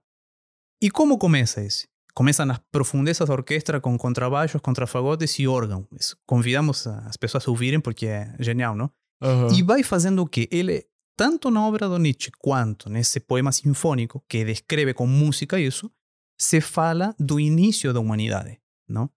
E 0.81 0.89
como 0.89 1.17
começa 1.17 1.61
esse? 1.63 1.87
Começa 2.19 2.45
nas 2.45 2.59
profundezas 2.69 3.29
da 3.29 3.33
orquestra 3.33 3.79
com 3.79 3.97
contrabaixos, 3.97 4.59
contrafagotes 4.59 5.39
e 5.39 5.47
órgão. 5.47 5.87
Isso, 5.97 6.17
Convidamos 6.27 6.85
as 6.85 7.15
pessoas 7.15 7.47
a 7.47 7.49
ouvirem 7.49 7.79
porque 7.79 8.07
é 8.07 8.35
genial, 8.41 8.75
não? 8.75 8.91
Aham. 9.23 9.47
E 9.55 9.63
vai 9.63 9.83
fazendo 9.83 10.21
o 10.21 10.27
quê? 10.27 10.45
Ele, 10.51 10.83
tanto 11.17 11.49
na 11.49 11.65
obra 11.65 11.87
do 11.87 11.97
Nietzsche 11.97 12.29
quanto 12.37 12.89
nesse 12.89 13.21
poema 13.21 13.53
sinfônico, 13.53 14.21
que 14.27 14.43
descreve 14.43 14.93
com 14.93 15.07
música 15.07 15.57
isso, 15.61 15.89
se 16.37 16.59
fala 16.59 17.15
do 17.17 17.39
início 17.39 17.93
da 17.93 18.01
humanidade, 18.01 18.59
não? 18.85 19.09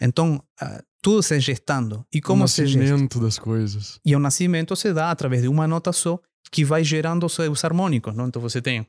Então, 0.00 0.40
ah, 0.60 0.80
tudo 1.02 1.24
se 1.24 1.40
gestando. 1.40 2.06
E 2.14 2.20
como 2.20 2.42
o 2.42 2.44
nascimento 2.44 3.18
das 3.18 3.40
coisas. 3.40 3.98
E 4.04 4.14
o 4.14 4.20
nascimento 4.20 4.76
se 4.76 4.92
dá 4.92 5.10
através 5.10 5.42
de 5.42 5.48
uma 5.48 5.66
nota 5.66 5.92
só 5.92 6.20
que 6.52 6.64
vai 6.64 6.84
gerando 6.84 7.26
os 7.26 7.32
seus 7.34 7.64
harmônicos, 7.64 8.14
não? 8.14 8.28
Então 8.28 8.40
você 8.40 8.62
tem... 8.62 8.86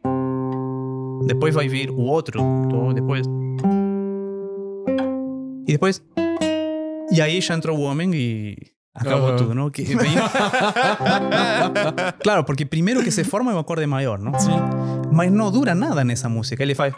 Depois 1.26 1.54
vai 1.56 1.68
vir 1.68 1.90
o 1.90 2.00
outro, 2.02 2.40
então 2.66 2.94
depois... 2.94 3.26
E 5.68 5.72
depois... 5.74 6.02
E 7.12 7.22
aí 7.22 7.40
já 7.42 7.56
entrou 7.56 7.78
o 7.78 7.82
homem 7.82 8.12
e 8.14 8.58
acabou 8.94 9.30
Aham. 9.30 9.38
tudo, 9.38 9.54
não? 9.56 9.70
Que 9.70 9.84
claro, 12.24 12.44
porque 12.44 12.66
primeiro 12.66 13.04
que 13.04 13.12
se 13.12 13.24
forma 13.24 13.52
é 13.54 13.60
acorde 13.60 13.86
maior, 13.86 14.20
não? 14.20 14.38
Sim. 14.40 14.58
Mas 15.12 15.32
não 15.32 15.52
dura 15.52 15.74
nada 15.74 16.04
nessa 16.04 16.28
música. 16.30 16.62
Ele 16.64 16.76
faz... 16.76 16.94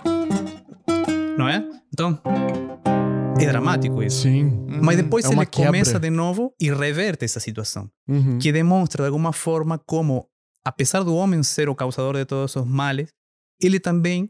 Não 1.38 1.48
é? 1.48 1.64
Então... 1.94 2.20
É 3.40 3.46
dramático 3.46 4.04
isso. 4.04 4.24
Sim. 4.24 4.66
Mas 4.68 4.98
depois 4.98 5.24
É 5.26 5.30
ele 5.32 5.46
começa 5.46 5.94
quebra. 5.94 6.10
de 6.10 6.16
novo 6.16 6.54
e 6.60 6.70
reverte 6.74 7.24
essa 7.24 7.40
situação. 7.40 7.90
Uhum. 8.08 8.38
Que 8.38 8.52
demonstra 8.52 9.04
de 9.04 9.08
alguma 9.08 9.32
forma 9.32 9.80
como, 9.86 10.28
apesar 10.66 11.04
do 11.04 11.16
homem 11.16 11.42
ser 11.44 11.70
o 11.70 11.76
causador 11.76 12.16
de 12.18 12.26
todos 12.26 12.56
os 12.58 12.66
males, 12.66 13.10
ele 13.62 13.80
também 13.80 14.30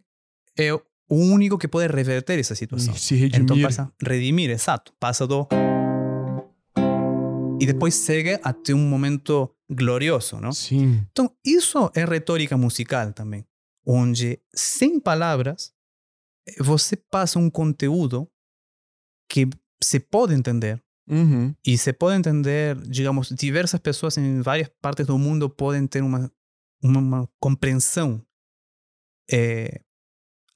é 0.57 0.73
o 0.73 0.81
único 1.09 1.57
que 1.57 1.67
pode 1.67 1.93
reverter 1.93 2.39
essa 2.39 2.55
situação. 2.55 2.93
Se 2.93 3.15
redimir. 3.15 3.43
Então 3.43 3.61
passa 3.61 3.91
redimir, 4.01 4.49
exato. 4.49 4.93
Passa 4.99 5.25
do 5.25 5.47
e 7.61 7.65
depois 7.65 7.93
segue 7.93 8.39
até 8.41 8.73
um 8.73 8.87
momento 8.87 9.53
glorioso, 9.69 10.39
não? 10.39 10.53
Sim. 10.53 11.05
Então 11.11 11.29
isso 11.43 11.91
é 11.93 12.05
retórica 12.05 12.57
musical 12.57 13.11
também, 13.11 13.45
onde 13.85 14.39
sem 14.53 14.99
palavras 14.99 15.73
você 16.57 16.95
passa 16.95 17.37
um 17.37 17.49
conteúdo 17.49 18.29
que 19.29 19.47
se 19.83 19.99
pode 19.99 20.33
entender 20.33 20.81
Uhum. 21.09 21.55
E 21.65 21.75
se 21.75 21.91
pode 21.91 22.17
entender, 22.17 22.75
digamos, 22.81 23.29
diversas 23.29 23.79
pessoas 23.79 24.15
em 24.17 24.41
várias 24.41 24.69
partes 24.79 25.07
do 25.07 25.17
mundo 25.17 25.49
podem 25.49 25.87
ter 25.87 26.03
uma, 26.03 26.31
uma, 26.83 26.99
uma 26.99 27.29
compreensão 27.39 28.23
eh, 29.31 29.81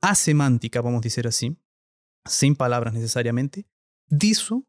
asemântica, 0.02 0.82
vamos 0.82 1.02
dizer 1.02 1.28
assim, 1.28 1.56
sem 2.28 2.54
palavras 2.54 2.94
necessariamente, 2.94 3.66
disso, 4.12 4.64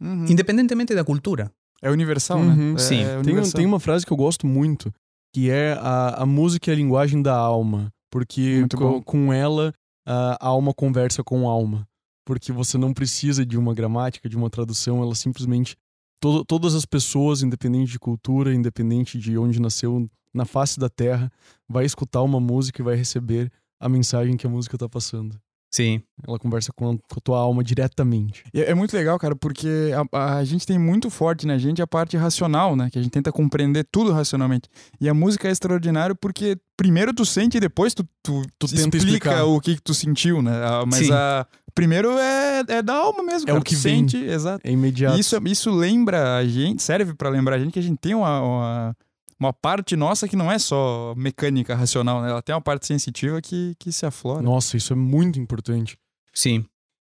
Uhum. 0.00 0.26
independentemente 0.26 0.94
da 0.94 1.04
cultura. 1.04 1.50
É 1.82 1.90
universal, 1.90 2.38
Uhum. 2.38 2.72
né? 2.72 2.74
É- 2.74 2.78
Sim. 2.78 3.00
é 3.02 3.06
Tem, 3.08 3.16
um- 3.16 3.20
universal. 3.20 3.52
tem 3.58 3.66
uma 3.66 3.80
frase 3.80 4.04
que 4.06 4.12
eu 4.12 4.16
gosto 4.16 4.46
muito, 4.46 4.92
que 5.34 5.50
é 5.50 5.72
a, 5.74 6.22
a 6.22 6.26
música 6.26 6.70
é 6.70 6.74
a 6.74 6.76
linguagem 6.76 7.22
da 7.22 7.34
alma. 7.36 7.92
Porque 8.10 8.60
Muito 8.60 8.76
co- 8.76 8.88
bom. 8.92 9.02
com 9.02 9.32
ela, 9.32 9.72
a 10.06 10.46
alma 10.46 10.72
conversa 10.72 11.22
com 11.22 11.46
alma. 11.48 11.86
Porque 12.24 12.50
você 12.52 12.78
não 12.78 12.94
precisa 12.94 13.44
de 13.44 13.58
uma 13.58 13.74
gramática, 13.74 14.28
de 14.28 14.36
uma 14.36 14.48
tradução, 14.48 15.02
ela 15.02 15.14
simplesmente. 15.14 15.76
To- 16.20 16.44
todas 16.44 16.74
as 16.74 16.84
pessoas, 16.84 17.42
independente 17.42 17.92
de 17.92 17.98
cultura, 17.98 18.54
independente 18.54 19.18
de 19.18 19.36
onde 19.38 19.60
nasceu, 19.60 20.08
na 20.32 20.44
face 20.44 20.78
da 20.78 20.88
terra, 20.88 21.30
vai 21.68 21.84
escutar 21.84 22.22
uma 22.22 22.38
música 22.40 22.80
e 22.80 22.84
vai 22.84 22.94
receber 22.96 23.50
a 23.80 23.88
mensagem 23.88 24.36
que 24.36 24.46
a 24.46 24.50
música 24.50 24.76
tá 24.76 24.88
passando. 24.88 25.40
Sim, 25.70 26.00
Ela 26.26 26.38
conversa 26.38 26.72
com 26.74 26.92
a, 26.92 26.94
com 26.96 27.18
a 27.18 27.20
tua 27.22 27.38
alma 27.38 27.62
diretamente. 27.62 28.42
E 28.54 28.60
É 28.62 28.70
é 28.70 28.74
muito 28.74 28.96
legal, 28.96 29.18
cara, 29.18 29.36
porque 29.36 29.68
a, 30.12 30.36
a 30.38 30.44
gente 30.44 30.66
tem 30.66 30.78
muito 30.78 31.10
forte 31.10 31.46
na 31.46 31.58
gente 31.58 31.82
a 31.82 31.86
parte 31.86 32.16
racional, 32.16 32.74
né? 32.74 32.88
Que 32.90 32.98
a 32.98 33.02
gente 33.02 33.12
tenta 33.12 33.30
compreender 33.30 33.86
tudo 33.92 34.10
racionalmente. 34.12 34.68
E 35.00 35.08
a 35.08 35.14
música 35.14 35.46
é 35.46 35.50
extraordinário 35.50 36.16
porque 36.16 36.56
primeiro 36.76 37.12
tu 37.12 37.24
sente 37.26 37.58
e 37.58 37.60
depois 37.60 37.92
tu, 37.92 38.02
tu, 38.22 38.42
Tu 38.58 38.66
tenta 38.68 38.96
explica 38.96 39.06
explicar. 39.30 39.44
o 39.44 39.60
que, 39.60 39.76
que 39.76 39.82
tu 39.82 39.92
sentiu, 39.92 40.40
né? 40.40 40.52
Mas 40.86 41.06
Sim. 41.06 41.12
a, 41.12 41.46
primeiro 41.74 42.12
é, 42.18 42.64
é 42.68 42.82
da 42.82 42.94
alma 42.94 43.22
mesmo, 43.22 43.44
É 43.48 43.52
cara. 43.52 43.58
o 43.60 43.62
que 43.62 43.74
tu 43.76 43.80
vem. 43.82 44.08
sente, 44.08 44.16
exato. 44.24 44.66
É 44.66 44.70
imediato. 44.70 45.16
E 45.16 45.20
isso, 45.20 45.36
isso 45.44 45.70
lembra 45.70 46.36
a 46.36 46.46
gente, 46.46 46.82
serve 46.82 47.12
pra 47.14 47.28
lembrar 47.28 47.56
a 47.56 47.58
gente 47.58 47.72
que 47.72 47.78
a 47.78 47.82
gente 47.82 47.98
tem 47.98 48.14
uma, 48.14 48.40
uma, 48.40 48.96
uma 49.38 49.52
parte 49.52 49.94
nossa 49.96 50.26
que 50.26 50.36
não 50.36 50.50
é 50.50 50.58
só 50.58 51.14
mecânica, 51.16 51.74
racional, 51.74 52.22
né? 52.22 52.30
Ela 52.30 52.42
tem 52.42 52.54
uma 52.54 52.60
parte 52.60 52.86
sensitiva 52.86 53.40
que, 53.40 53.74
que 53.78 53.92
se 53.92 54.04
aflora. 54.04 54.42
Nossa, 54.42 54.76
isso 54.76 54.92
é 54.92 54.96
muito 54.96 55.38
importante. 55.38 55.96
sim. 56.32 56.64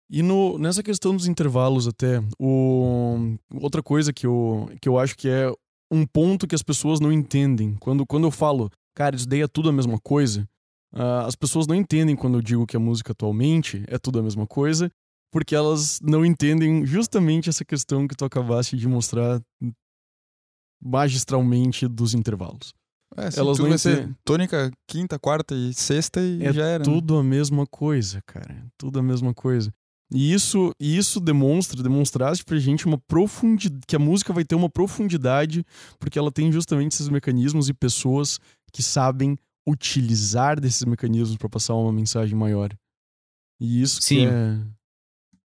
E 0.10 0.22
no, 0.22 0.60
nessa 0.60 0.84
questão 0.84 1.16
dos 1.16 1.26
intervalos 1.26 1.88
até, 1.88 2.22
o, 2.38 3.36
outra 3.56 3.82
coisa 3.82 4.14
que 4.14 4.28
eu, 4.28 4.70
que 4.80 4.88
eu 4.88 5.00
acho 5.00 5.18
que 5.18 5.28
é 5.28 5.52
um 5.92 6.06
ponto 6.06 6.46
que 6.46 6.54
as 6.54 6.62
pessoas 6.62 7.00
não 7.00 7.12
entendem. 7.12 7.76
Quando, 7.80 8.06
quando 8.06 8.26
eu 8.26 8.32
falo, 8.32 8.70
cara, 8.94 9.16
isso 9.16 9.28
daí 9.28 9.42
é 9.42 9.48
tudo 9.48 9.70
a 9.70 9.72
mesma 9.72 9.98
coisa, 10.00 10.48
ah, 10.94 11.26
as 11.26 11.36
pessoas 11.36 11.66
não 11.66 11.74
entendem 11.74 12.16
quando 12.16 12.38
eu 12.38 12.42
digo 12.44 12.68
que 12.68 12.78
a 12.78 12.80
música 12.80 13.12
atualmente 13.12 13.84
é 13.88 13.98
tudo 13.98 14.20
a 14.20 14.22
mesma 14.22 14.46
coisa, 14.46 14.92
porque 15.32 15.56
elas 15.56 16.00
não 16.00 16.24
entendem 16.24 16.86
justamente 16.86 17.50
essa 17.50 17.66
questão 17.66 18.08
que 18.08 18.16
tu 18.16 18.24
acabaste 18.24 18.78
de 18.78 18.88
mostrar 18.88 19.42
magistralmente 20.84 21.88
dos 21.88 22.14
intervalos. 22.14 22.74
É, 23.16 23.28
assim, 23.28 23.40
Elas 23.40 23.60
não 23.60 23.70
vai 23.70 23.78
ser 23.78 24.10
tônica, 24.26 24.72
quinta, 24.88 25.20
quarta 25.20 25.54
e 25.56 25.74
sexta 25.74 26.20
e 26.20 26.44
É 26.44 26.52
já 26.52 26.66
era. 26.66 26.80
né? 26.80 26.92
Tudo 26.92 27.18
a 27.18 27.24
mesma 27.24 27.66
coisa, 27.68 28.22
cara. 28.26 28.66
Tudo 28.78 29.00
a 29.00 29.04
mesma 29.04 29.34
coisa. 29.34 29.72
E 30.12 30.34
isso, 30.34 30.72
isso 30.80 31.20
demonstra, 31.20 31.82
demonstraste 31.82 32.44
pra 32.44 32.58
gente 32.60 32.86
uma 32.86 32.98
profundidade, 32.98 33.82
que 33.88 33.96
a 33.96 34.00
música 34.00 34.34
vai 34.34 34.44
ter 34.44 34.56
uma 34.56 34.70
profundidade, 34.70 35.64
porque 36.00 36.20
ela 36.20 36.32
tem 36.32 36.52
justamente 36.52 36.94
esses 36.94 37.10
mecanismos 37.10 37.70
e 37.70 37.74
pessoas 37.74 38.40
que 38.72 38.84
sabem 38.84 39.38
utilizar 39.68 40.60
desses 40.60 40.84
mecanismos 40.84 41.38
pra 41.38 41.50
passar 41.50 41.74
uma 41.76 41.92
mensagem 41.94 42.36
maior. 42.36 42.76
E 43.60 43.82
isso 43.82 44.00
que 44.00 44.06
Sim. 44.06 44.26
é... 44.28 44.60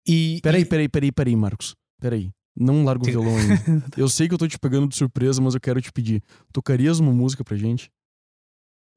E, 0.09 0.41
Peraí, 0.43 0.63
e- 0.63 0.65
peraí, 0.65 0.89
peraí, 0.89 1.13
peraí, 1.13 1.37
Marcos. 1.37 1.75
Peraí. 2.01 2.31
Não 2.59 2.85
larga 2.85 3.03
o 3.03 3.07
violão 3.07 3.37
ainda. 3.37 3.55
Eu 3.97 4.09
sei 4.09 4.27
que 4.29 4.35
eu 4.35 4.39
tô 4.39 4.49
te 4.49 4.59
pegando 4.59 4.89
de 4.89 4.97
surpresa, 4.97 5.43
mas 5.43 5.55
eu 5.55 5.61
quero 5.61 5.81
te 5.83 5.93
pedir. 5.93 6.23
Tocarias 6.53 6.99
uma 6.99 7.13
música 7.13 7.45
pra 7.45 7.57
gente? 7.57 7.91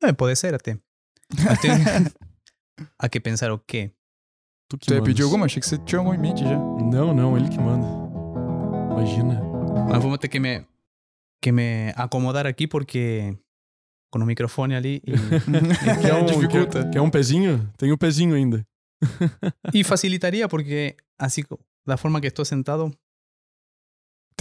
É, 0.02 0.14
pode 0.14 0.36
ser 0.38 0.53
até. 0.53 0.77
Tem- 1.61 2.88
Há 2.98 3.07
que 3.10 3.19
pensar 3.19 3.52
o 3.52 3.60
quê? 3.60 3.91
Tu 4.69 4.77
que 4.77 4.86
Tu 4.88 4.94
ia 4.94 5.03
pedir 5.03 5.23
alguma? 5.23 5.45
Achei 5.45 5.60
que 5.60 5.68
você 5.68 5.77
tinha 5.80 5.99
alguma 5.99 6.15
em 6.15 6.19
mente 6.19 6.41
já. 6.44 6.57
Não, 6.57 7.14
não, 7.14 7.36
ele 7.38 7.49
que 7.49 7.57
manda. 7.60 7.86
Imagina. 8.94 9.41
Mas 9.90 10.02
vamos 10.02 10.18
ter 10.19 10.27
que 10.30 10.40
me, 10.40 10.65
que 11.41 11.52
me 11.52 11.91
acomodar 11.98 12.45
aqui 12.48 12.65
porque 12.68 13.38
com 14.11 14.19
o 14.19 14.26
microfone 14.26 14.73
ali 14.76 15.02
e, 15.06 15.11
Quer 16.02 16.14
um, 16.14 16.26
Dificulta. 16.26 16.84
Quer, 16.86 16.91
quer 16.91 17.02
um 17.02 17.10
pezinho? 17.10 17.72
Tem 17.77 17.91
o 17.91 17.98
pezinho 17.98 18.36
ainda. 18.36 18.65
e 19.73 19.84
facilitaria 19.84 20.48
porque 20.48 20.95
assim 21.18 21.44
da 21.86 21.98
forma 21.98 22.19
que 22.22 22.27
estou 22.27 22.45
sentado 22.45 22.91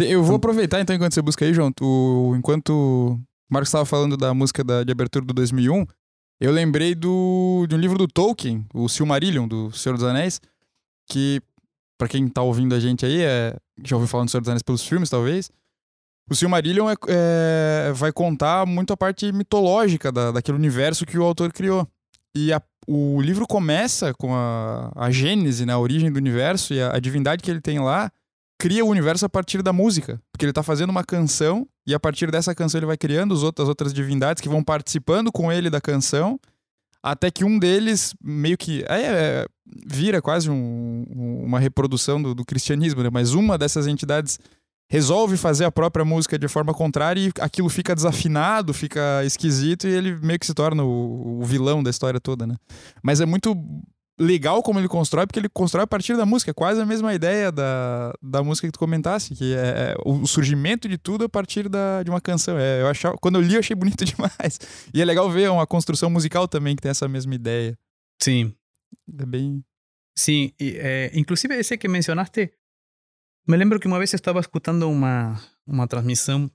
Eu 0.01 0.23
vou 0.23 0.37
aproveitar 0.37 0.81
então 0.81 0.95
enquanto 0.95 1.15
você 1.15 1.23
busca 1.23 1.45
aí, 1.45 1.53
João. 1.55 1.73
Tu, 1.73 2.35
enquanto 2.37 2.71
o 2.71 3.21
Marcos 3.51 3.69
estava 3.69 3.85
falando 3.85 4.17
da 4.17 4.33
música 4.35 4.63
da, 4.63 4.85
de 4.85 4.93
abertura 4.93 5.25
do 5.25 5.35
2001, 5.35 5.87
eu 6.41 6.53
lembrei 6.53 6.95
do, 6.95 7.67
de 7.69 7.75
um 7.75 7.79
livro 7.79 7.99
do 7.99 8.07
Tolkien, 8.07 8.65
o 8.73 8.89
Silmarillion, 8.89 9.49
do 9.49 9.73
Senhor 9.73 9.97
dos 9.97 10.05
Anéis, 10.05 10.41
que, 11.11 11.41
pra 11.99 12.07
quem 12.09 12.29
tá 12.29 12.43
ouvindo 12.43 12.75
a 12.75 12.81
gente 12.81 13.05
aí, 13.05 13.23
é, 13.23 13.57
já 13.83 13.97
ouviu 13.97 14.09
falando 14.09 14.29
do 14.29 14.31
Senhor 14.31 14.41
dos 14.43 14.49
Anéis 14.49 14.63
pelos 14.63 14.87
filmes, 14.87 15.11
talvez. 15.11 15.51
O 16.31 16.35
Silmarillion 16.35 16.89
é, 16.91 16.95
é- 17.09 17.93
vai 17.93 18.13
contar 18.13 18.67
muito 18.67 18.93
a 18.93 18.97
parte 18.97 19.33
mitológica 19.33 20.13
da, 20.13 20.31
daquele 20.31 20.59
universo 20.59 21.07
que 21.07 21.19
o 21.19 21.25
autor 21.25 21.53
criou. 21.53 21.89
E 22.37 22.53
a- 22.53 22.63
o 22.87 23.21
livro 23.21 23.47
começa 23.47 24.13
com 24.15 24.35
a, 24.35 24.93
a 24.95 25.11
gênese, 25.11 25.65
né, 25.67 25.73
a 25.73 25.79
origem 25.79 26.13
do 26.13 26.19
universo 26.19 26.73
e 26.75 26.81
a, 26.81 26.95
a 26.95 27.01
divindade 27.01 27.43
que 27.43 27.51
ele 27.51 27.61
tem 27.61 27.79
lá 27.81 28.13
cria 28.59 28.85
o 28.85 28.89
universo 28.89 29.25
a 29.25 29.29
partir 29.29 29.63
da 29.63 29.73
música. 29.73 30.21
Porque 30.33 30.45
ele 30.45 30.53
tá 30.53 30.63
fazendo 30.63 30.91
uma 30.91 31.05
canção 31.05 31.67
e 31.87 31.95
a 31.95 32.01
partir 32.01 32.31
dessa 32.31 32.55
canção 32.55 32.79
ele 32.79 32.87
vai 32.87 32.97
criando 32.97 33.33
os 33.33 33.43
outras, 33.43 33.65
as 33.65 33.69
outras 33.69 33.93
divindades 33.95 34.41
que 34.41 34.49
vão 34.49 34.63
participando 34.63 35.31
com 35.33 35.51
ele 35.53 35.71
da 35.71 35.81
canção. 35.81 36.39
Até 37.03 37.31
que 37.31 37.45
um 37.45 37.59
deles 37.59 38.15
meio 38.23 38.59
que. 38.59 38.85
É, 38.89 39.01
é, 39.03 39.47
vira 39.87 40.21
quase 40.21 40.51
um- 40.51 41.05
uma 41.45 41.61
reprodução 41.61 42.21
do, 42.21 42.35
do 42.35 42.45
cristianismo, 42.45 43.03
né? 43.03 43.11
Mas 43.11 43.33
uma 43.35 43.57
dessas 43.57 43.87
entidades 43.87 44.39
resolve 44.91 45.37
fazer 45.37 45.65
a 45.65 45.71
própria 45.71 46.05
música 46.05 46.39
de 46.39 46.49
forma 46.49 46.73
contrária 46.75 47.21
e 47.21 47.33
aquilo 47.41 47.69
fica 47.69 47.95
desafinado, 47.95 48.73
fica 48.75 49.23
esquisito 49.25 49.87
e 49.87 49.91
ele 49.91 50.17
meio 50.17 50.39
que 50.39 50.47
se 50.47 50.55
torna 50.55 50.83
o, 50.83 51.41
o 51.41 51.45
vilão 51.45 51.83
da 51.83 51.91
história 51.91 52.19
toda, 52.19 52.47
né? 52.47 52.57
Mas 53.03 53.21
é 53.21 53.27
muito 53.27 53.55
legal 54.19 54.63
como 54.63 54.79
ele 54.79 54.89
constrói, 54.89 55.27
porque 55.27 55.39
ele 55.39 55.49
constrói 55.49 55.85
a 55.85 55.87
partir 55.87 56.17
da 56.17 56.27
música, 56.27 56.51
é 56.51 56.55
quase 56.55 56.81
a 56.81 56.87
mesma 56.87 57.15
ideia 57.15 57.53
da, 57.53 58.13
da 58.21 58.43
música 58.43 58.67
que 58.67 58.73
tu 58.73 58.79
comentasse, 58.79 59.35
que 59.35 59.55
é, 59.55 59.59
é 59.93 59.97
o 60.05 60.27
surgimento 60.27 60.89
de 60.89 60.99
tudo 60.99 61.25
a 61.25 61.29
partir 61.29 61.69
da, 61.69 62.03
de 62.03 62.11
uma 62.11 62.21
canção. 62.21 62.59
É, 62.59 62.81
eu 62.81 62.89
achava, 62.89 63.17
quando 63.19 63.37
eu 63.37 63.43
li, 63.43 63.55
eu 63.55 63.61
achei 63.61 63.77
bonito 63.77 64.05
demais. 64.07 64.59
E 64.93 65.01
é 65.01 65.05
legal 65.05 65.31
ver 65.31 65.51
uma 65.51 65.67
construção 65.67 66.11
musical 66.11 66.49
também 66.49 66.75
que 66.75 66.83
tem 66.83 66.91
essa 66.91 67.07
mesma 67.09 67.35
ideia. 67.35 67.79
sim 68.21 68.55
É 69.19 69.27
bem. 69.27 69.65
Sí, 70.15 70.55
y, 70.59 70.75
eh, 70.77 71.11
inclusive 71.15 71.59
ese 71.61 71.79
que 71.79 71.89
mencionaste, 71.89 72.59
me 73.47 73.57
lembro 73.57 73.79
que 73.79 73.87
una 73.87 73.99
vez 73.99 74.15
estaba 74.15 74.41
escuchando 74.41 74.89
una, 74.89 75.41
una 75.65 75.87
transmisión 75.87 76.53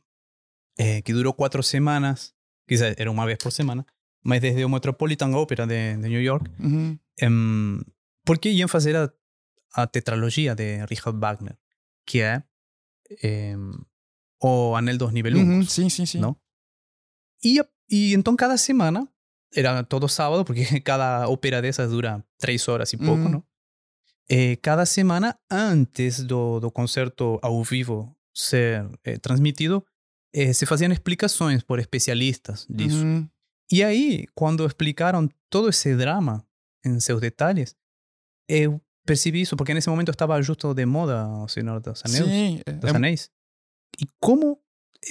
eh, 0.78 1.02
que 1.04 1.14
duró 1.14 1.34
cuatro 1.34 1.64
semanas, 1.64 2.36
quizás 2.68 2.96
era 2.98 3.10
una 3.10 3.24
vez 3.26 3.38
por 3.38 3.54
semana, 3.54 3.86
mas 4.22 4.42
desde 4.42 4.66
o 4.66 4.70
Metropolitan 4.70 5.34
Opera 5.34 5.66
de, 5.66 5.96
de 5.98 6.10
New 6.10 6.22
York, 6.22 6.52
Uhum. 6.60 7.00
Em, 7.20 7.80
porque 8.26 8.50
iam 8.52 8.68
fazer 8.68 8.96
a, 8.96 9.14
a 9.74 9.88
tetralogia 9.88 10.56
de 10.56 10.86
Richard 10.86 11.18
Wagner, 11.20 11.58
que 12.06 12.22
é 12.22 12.44
em, 13.22 13.58
o 14.42 14.76
Anel 14.76 14.98
dos 14.98 15.08
Uhum, 15.10 15.14
Nibelungos. 15.14 15.72
sim, 15.72 15.90
sim, 15.90 16.06
sim. 16.06 16.20
¿no? 16.20 16.40
Y, 17.42 17.60
y 17.88 18.14
entonces 18.14 18.38
cada 18.40 18.58
semana, 18.58 19.08
era 19.52 19.84
todo 19.84 20.08
sábado, 20.08 20.46
porque 20.46 20.66
cada 20.84 21.28
ópera 21.28 21.62
de 21.62 21.70
esas 21.70 21.90
dura 21.92 22.26
tres 22.38 22.68
horas 22.70 22.94
y 22.94 22.98
poco, 22.98 23.14
Uhum. 23.26 23.32
¿no? 23.32 23.48
Eh, 24.30 24.58
cada 24.62 24.86
semana, 24.86 25.42
antes 25.50 26.26
do, 26.28 26.60
do 26.62 26.72
concerto 26.72 27.40
ao 27.44 27.62
vivo 27.64 28.18
ser 28.34 28.88
eh, 29.04 29.20
transmitido, 29.20 29.86
eh, 30.32 30.54
se 30.54 30.66
fazían 30.66 30.92
explicações 30.94 31.64
por 31.64 31.80
especialistas 31.80 32.66
disso. 32.70 33.04
Uhum. 33.04 33.30
E 33.70 33.84
aí, 33.84 34.26
quando 34.34 34.66
explicaram 34.66 35.30
todo 35.50 35.68
esse 35.70 35.94
drama 35.96 36.46
em 36.86 37.00
seus 37.00 37.20
detalhes, 37.22 37.76
eu 38.48 38.82
percebi 39.06 39.42
isso, 39.42 39.56
porque 39.56 39.74
nesse 39.74 39.90
momento 39.90 40.12
estava 40.12 40.42
justo 40.42 40.74
de 40.74 40.86
moda 40.86 41.28
o 41.28 41.48
Senhor 41.48 41.80
dos 41.80 42.02
Anéis. 42.06 42.26
Sim, 42.26 42.62
é, 42.66 42.72
dos 42.72 42.92
é- 42.92 42.96
Anéis. 42.96 43.30
E 44.02 44.06
como, 44.20 44.60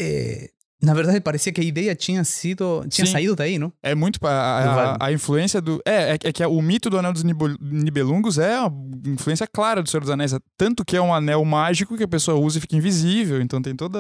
eh, 0.00 0.50
na 0.82 0.94
verdade, 0.94 1.20
parecia 1.20 1.52
que 1.52 1.60
a 1.60 1.64
ideia 1.64 1.94
tinha 1.94 2.24
sido, 2.24 2.84
tinha 2.88 3.06
Sim. 3.06 3.12
saído 3.12 3.36
daí, 3.36 3.56
não? 3.56 3.72
É 3.80 3.94
muito. 3.94 4.18
A, 4.26 4.96
a, 4.98 5.06
a 5.06 5.12
influência 5.12 5.60
do. 5.60 5.80
É, 5.86 6.14
é, 6.14 6.18
é 6.24 6.32
que 6.32 6.44
o 6.44 6.60
mito 6.60 6.90
do 6.90 6.98
Anel 6.98 7.12
dos 7.12 7.22
Nibelungos 7.22 8.38
é 8.38 8.58
uma 8.60 8.72
influência 9.06 9.46
clara 9.46 9.80
do 9.80 9.88
Senhor 9.88 10.00
dos 10.00 10.10
Anéis. 10.10 10.34
Tanto 10.56 10.84
que 10.84 10.96
é 10.96 11.00
um 11.00 11.14
anel 11.14 11.44
mágico 11.44 11.96
que 11.96 12.02
a 12.02 12.08
pessoa 12.08 12.36
usa 12.36 12.58
e 12.58 12.60
fica 12.60 12.74
invisível. 12.74 13.40
Então 13.40 13.62
tem 13.62 13.76
toda. 13.76 13.98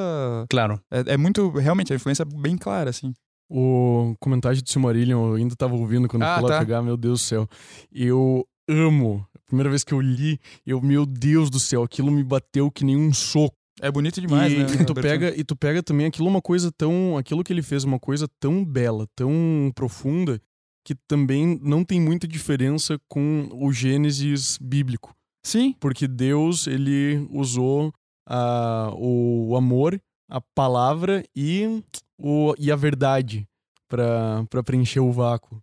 Claro. 0.50 0.80
É, 0.90 1.12
é 1.12 1.16
muito. 1.16 1.50
Realmente, 1.50 1.92
a 1.92 1.96
influência 1.96 2.24
é 2.24 2.26
bem 2.26 2.58
clara, 2.58 2.90
assim. 2.90 3.14
O 3.54 4.16
comentário 4.18 4.62
de 4.62 4.70
Silmarillion 4.70 5.28
eu 5.28 5.34
ainda 5.34 5.54
tava 5.54 5.74
ouvindo 5.74 6.08
quando 6.08 6.22
Ah, 6.22 6.36
fui 6.36 6.44
lá 6.44 6.48
tá. 6.48 6.58
pegar, 6.60 6.80
meu 6.80 6.96
Deus 6.96 7.20
do 7.20 7.24
céu. 7.24 7.48
Eu 7.92 8.46
amo. 8.66 9.26
A 9.34 9.38
primeira 9.46 9.68
vez 9.68 9.84
que 9.84 9.92
eu 9.92 10.00
li, 10.00 10.40
eu, 10.64 10.80
meu 10.80 11.04
Deus 11.04 11.50
do 11.50 11.60
céu, 11.60 11.82
aquilo 11.82 12.10
me 12.10 12.24
bateu 12.24 12.70
que 12.70 12.82
nem 12.82 12.96
um 12.96 13.12
soco. 13.12 13.54
É 13.80 13.90
bonito 13.90 14.22
demais, 14.22 14.52
e, 14.52 14.56
né? 14.56 14.66
e 14.80 14.84
tu 14.86 14.94
pega 14.94 15.38
e 15.38 15.44
tu 15.44 15.54
pega 15.54 15.82
também 15.82 16.06
aquilo 16.06 16.28
uma 16.28 16.40
coisa 16.40 16.72
tão, 16.72 17.18
aquilo 17.18 17.44
que 17.44 17.52
ele 17.52 17.62
fez 17.62 17.84
uma 17.84 17.98
coisa 17.98 18.26
tão 18.40 18.64
bela, 18.64 19.06
tão 19.14 19.70
profunda 19.74 20.40
que 20.84 20.94
também 21.06 21.60
não 21.62 21.84
tem 21.84 22.00
muita 22.00 22.26
diferença 22.26 22.98
com 23.06 23.48
o 23.52 23.70
Gênesis 23.70 24.58
bíblico, 24.58 25.14
Sim, 25.44 25.74
porque 25.78 26.08
Deus 26.08 26.66
ele 26.66 27.26
usou 27.30 27.92
a, 28.26 28.92
o 28.96 29.54
amor, 29.56 30.00
a 30.32 30.40
palavra 30.40 31.22
e 31.36 31.84
o 32.18 32.54
e 32.58 32.72
a 32.72 32.76
verdade 32.76 33.46
para 33.86 34.44
para 34.48 34.62
preencher 34.62 35.00
o 35.00 35.12
vácuo. 35.12 35.62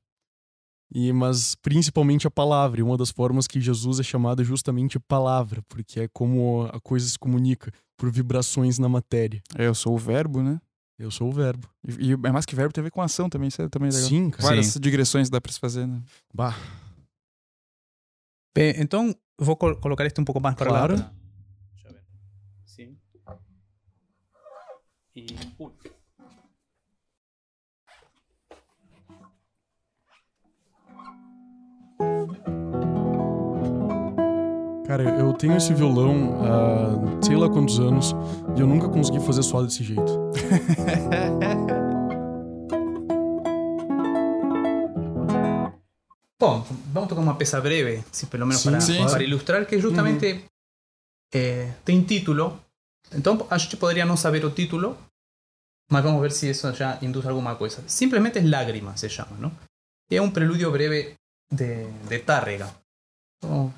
E, 0.91 1.11
mas 1.13 1.53
principalmente 1.55 2.25
a 2.27 2.31
palavra, 2.31 2.79
e 2.79 2.83
uma 2.83 2.97
das 2.97 3.11
formas 3.11 3.45
que 3.47 3.61
Jesus 3.61 3.99
é 3.99 4.03
chamado 4.03 4.41
é 4.41 4.45
justamente 4.45 4.99
palavra, 4.99 5.61
porque 5.69 5.99
é 6.01 6.07
como 6.07 6.63
a 6.73 6.79
coisa 6.79 7.07
se 7.07 7.17
comunica, 7.17 7.71
por 7.95 8.09
vibrações 8.11 8.79
na 8.79 8.89
matéria. 8.89 9.39
É, 9.55 9.67
eu 9.67 9.75
sou 9.75 9.93
o 9.93 9.97
verbo, 9.99 10.41
né? 10.41 10.59
Eu 10.97 11.11
sou 11.11 11.29
o 11.29 11.31
verbo. 11.31 11.69
E, 11.87 12.09
e 12.09 12.11
é 12.13 12.31
mais 12.31 12.43
que 12.45 12.55
verbo, 12.55 12.73
tem 12.73 12.81
a 12.81 12.85
ver 12.85 12.91
com 12.91 13.01
ação 13.03 13.29
também, 13.29 13.49
isso 13.49 13.61
é 13.61 13.69
também 13.69 13.91
legal. 13.91 14.09
Sim, 14.09 14.29
cara. 14.31 14.43
Várias 14.43 14.65
Sim. 14.67 14.79
digressões 14.79 15.29
dá 15.29 15.39
pra 15.39 15.51
se 15.51 15.59
fazer, 15.59 15.85
né? 15.87 16.01
Bah, 16.33 16.55
Pe- 18.53 18.75
Então, 18.79 19.15
vou 19.37 19.55
col- 19.55 19.75
colocar 19.77 20.05
esto 20.07 20.19
un 20.21 20.25
poco 20.25 20.39
más 20.39 20.55
para 20.55 20.71
Claro. 20.71 20.95
la... 20.95 21.03
para- 21.03 21.13
Deixa 21.75 21.87
eu 21.87 21.93
ver. 21.93 22.03
Sim. 22.65 22.97
E... 25.19 25.35
Ui. 25.59 25.71
cara, 34.89 35.03
eu 35.19 35.31
tenho 35.33 35.55
esse 35.55 35.71
violão 35.73 36.41
há 36.43 37.23
sei 37.23 37.35
lá 37.35 37.47
quantos 37.49 37.79
anos 37.79 38.15
e 38.57 38.59
eu 38.59 38.67
nunca 38.67 38.89
consegui 38.89 39.19
fazer 39.19 39.43
soar 39.43 39.63
desse 39.63 39.83
jeito. 39.83 40.01
Bom, 46.39 46.65
vamos 46.93 47.09
tocar 47.09 47.21
uma 47.21 47.35
peça 47.35 47.59
breve, 47.61 48.03
pelo 48.31 48.45
menos 48.47 48.61
Sim, 48.61 48.69
para, 48.71 48.79
sim, 48.81 48.97
para 48.97 49.09
sim. 49.09 49.23
ilustrar, 49.25 49.65
que 49.65 49.77
justamente 49.77 50.45
eh, 51.33 51.73
tem 51.83 52.01
título. 52.01 52.57
Então, 53.13 53.47
a 53.49 53.57
gente 53.57 53.75
poderia 53.77 54.05
não 54.05 54.17
saber 54.17 54.45
o 54.45 54.51
título, 54.51 54.97
mas 55.91 56.03
vamos 56.03 56.21
ver 56.21 56.31
se 56.31 56.49
isso 56.49 56.71
já 56.73 56.99
induz 57.01 57.25
alguma 57.25 57.55
coisa. 57.55 57.83
Simplesmente 57.87 58.39
Lágrima 58.39 58.95
se 58.95 59.09
chama, 59.09 59.35
não? 59.37 59.51
É 60.11 60.21
um 60.21 60.31
prelúdio 60.31 60.71
breve 60.71 61.15
de, 61.51 61.85
de 62.07 62.19
Tárrega. 62.19 62.73
Então, 63.37 63.73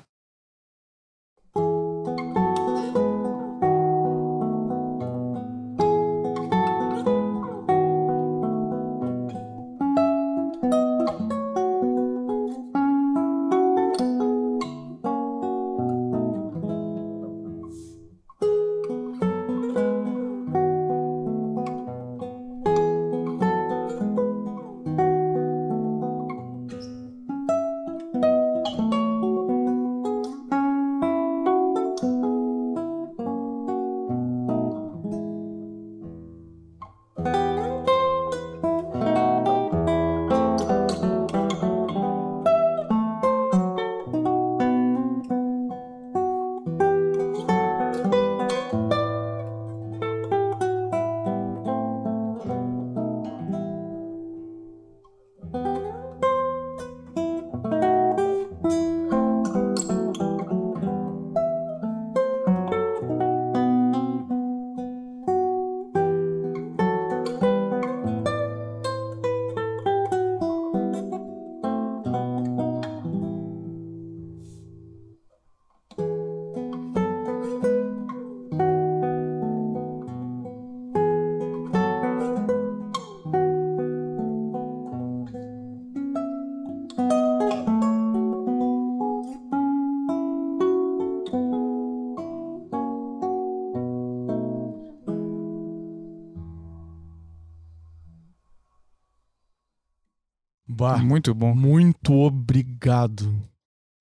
Muito 101.02 101.34
bom. 101.34 101.54
muito 101.54 102.12
obrigado. 102.14 103.34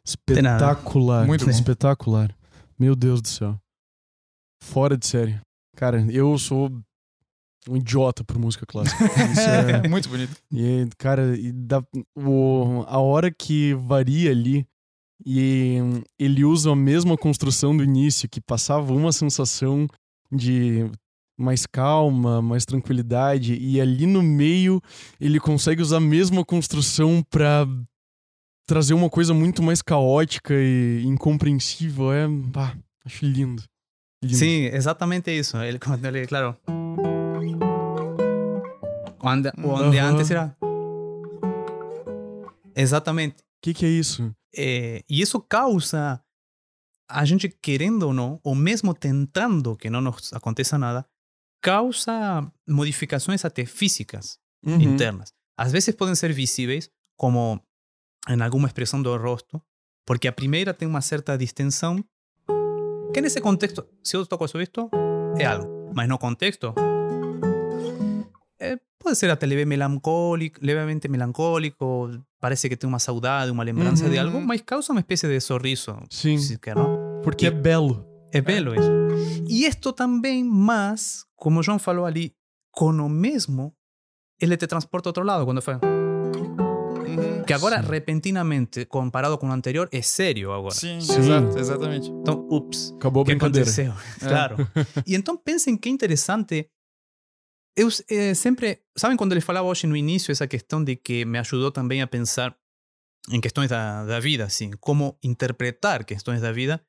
Espetacular. 0.06 1.26
Muito 1.28 1.46
bom. 1.46 1.52
espetacular. 1.52 2.36
Meu 2.80 2.96
Deus 2.96 3.22
do 3.22 3.28
céu. 3.28 3.58
Fora 4.64 4.98
de 4.98 5.06
série. 5.06 5.40
Cara, 5.76 6.06
eu 6.12 6.38
sou 6.38 6.72
um 7.70 7.78
idiota 7.78 8.24
por 8.24 8.38
música 8.40 8.66
clássica. 8.66 9.04
Isso 9.32 9.42
é- 9.42 9.86
Muito 9.90 10.10
bonito. 10.10 10.36
E, 10.52 10.88
cara, 10.98 11.38
e 11.38 11.52
dá- 11.52 11.84
o, 12.16 12.84
a 12.88 13.00
hora 13.00 13.32
que 13.32 13.74
varia 13.76 14.32
ali 14.32 14.66
e 15.24 15.78
ele 16.18 16.44
usa 16.44 16.72
a 16.72 16.76
mesma 16.76 17.16
construção 17.16 17.78
do 17.78 17.84
início, 17.84 18.28
que 18.28 18.42
passava 18.42 18.92
uma 18.92 19.12
sensação 19.12 19.88
de 20.32 20.90
mais 21.42 21.66
calma, 21.66 22.42
mais 22.42 22.66
tranquilidade, 22.66 23.56
e 23.56 23.82
ali 23.82 24.06
no 24.06 24.22
meio 24.22 24.82
ele 25.20 25.40
consegue 25.40 25.82
usar 25.82 25.98
a 25.98 26.02
mesma 26.02 26.46
construção 26.46 27.24
pra 27.30 27.68
trazer 28.68 28.94
uma 28.94 29.10
coisa 29.10 29.34
muito 29.34 29.62
mais 29.62 29.82
caótica 29.82 30.54
e 30.54 31.04
incompreensível. 31.06 32.14
É, 32.14 32.26
pá, 32.54 32.78
acho 33.04 33.26
lindo. 33.26 33.64
lindo. 34.24 34.38
Sim, 34.38 34.66
exatamente 34.66 35.32
isso. 35.32 35.58
Ele, 35.58 35.80
quando 35.80 36.06
ele, 36.06 36.26
claro. 36.28 36.56
Onde, 39.24 39.52
onde 39.64 39.98
Aham. 40.00 40.10
antes 40.14 40.32
era. 40.32 40.56
Exatamente. 42.76 43.36
O 43.36 43.62
que, 43.62 43.74
que 43.74 43.86
é 43.86 43.90
isso? 43.90 44.34
Eh, 44.56 45.04
e 45.10 45.22
isso 45.22 45.40
causa 45.40 46.22
a 47.10 47.26
gente 47.26 47.50
querendo 47.50 48.04
ou 48.04 48.14
não, 48.14 48.40
ou 48.44 48.56
mesmo 48.56 48.94
tentando 48.94 49.76
que 49.76 49.90
não 49.90 50.02
nos 50.02 50.32
aconteça 50.34 50.78
nada, 50.78 51.06
causa 51.62 52.52
modificações 52.68 53.46
até 53.46 53.66
físicas 53.66 54.38
Uhum. 54.66 54.80
internas. 54.82 55.34
Às 55.58 55.72
vezes 55.72 55.96
podem 55.96 56.16
ser 56.16 56.34
visíveis, 56.34 56.90
como 57.18 57.60
em 58.30 58.42
alguma 58.42 58.68
expressão 58.68 59.02
do 59.02 59.16
rosto, 59.18 59.62
porque 60.06 60.28
a 60.28 60.32
primeira 60.32 60.74
tem 60.74 60.88
uma 60.88 61.02
certa 61.02 61.38
distensão, 61.38 62.04
que 63.14 63.22
nesse 63.22 63.42
contexto, 63.42 63.86
se 64.04 64.16
eu 64.16 64.26
toco 64.26 64.48
sobre 64.48 64.64
isto, 64.64 64.90
é 65.38 65.46
algo, 65.46 65.92
mas 65.96 66.08
no 66.08 66.18
contexto 66.18 66.74
eh, 68.60 68.78
pode 69.00 69.16
ser 69.18 69.30
até 69.32 69.46
leve 69.46 69.66
melancólico, 69.66 70.60
levemente 70.62 71.08
melancólico, 71.08 72.10
parece 72.40 72.70
que 72.70 72.78
tem 72.78 72.88
uma 72.88 73.00
saudade, 73.00 73.52
uma 73.52 73.64
lembrança 73.64 74.10
de 74.10 74.18
Uhum. 74.18 74.22
algo, 74.26 74.42
mas 74.42 74.62
causa 74.62 74.92
uma 74.94 75.00
espécie 75.02 75.28
de 75.28 75.40
sorriso, 75.40 75.96
Sim, 76.10 76.38
se 76.38 76.58
quer, 76.60 76.76
não? 76.76 77.22
porque 77.24 77.46
E- 77.46 77.48
é 77.48 77.52
belo. 77.52 78.06
É 78.34 78.42
belo 78.42 78.74
isso. 78.74 78.90
E 79.50 79.66
isto 79.66 79.92
também, 79.94 80.44
mas, 80.44 81.26
como 81.36 81.60
o 81.60 81.64
João 81.64 81.78
falou 81.78 82.06
ali, 82.06 82.34
com 82.72 82.90
o 82.92 83.10
mesmo, 83.10 83.76
ele 84.40 84.56
te 84.58 84.68
transporta 84.68 85.10
a 85.10 85.12
outro 85.12 85.24
lado 85.24 85.46
quando 85.46 85.62
foi. 85.62 85.76
Que 87.46 87.54
agora, 87.54 87.82
Sim. 87.82 87.90
repentinamente, 87.90 88.86
comparado 88.86 89.38
com 89.38 89.50
o 89.50 89.52
anterior, 89.52 89.90
é 89.92 90.02
sério 90.02 90.54
agora. 90.54 90.74
Sim, 90.74 91.02
Sim. 91.02 91.20
exato, 91.20 91.60
exatamente. 91.60 92.10
Então, 92.10 92.48
ups, 92.50 92.94
Acabou 92.96 93.24
a 93.24 93.26
que 93.26 93.34
aconteceu? 93.34 93.94
Claro. 94.20 94.56
E 95.06 95.16
então 95.16 95.36
pensem 95.36 95.76
que 95.76 95.90
interessante. 95.90 96.70
Eu 97.76 97.90
eh, 98.10 98.34
sempre. 98.34 98.82
Sabem 98.98 99.18
quando 99.18 99.34
ele 99.34 99.42
falava 99.42 99.68
hoje 99.68 99.88
no 99.88 99.98
início 99.98 100.32
essa 100.32 100.48
questão 100.48 100.84
de 100.84 100.96
que 100.96 101.26
me 101.26 101.40
ajudou 101.40 101.72
também 101.72 102.02
a 102.02 102.08
pensar 102.08 102.56
em 103.30 103.42
questões 103.42 103.70
da, 103.70 104.06
da 104.06 104.20
vida, 104.20 104.46
assim, 104.46 104.72
como 104.80 105.18
interpretar 105.24 106.06
questões 106.06 106.42
da 106.42 106.52
vida, 106.52 106.82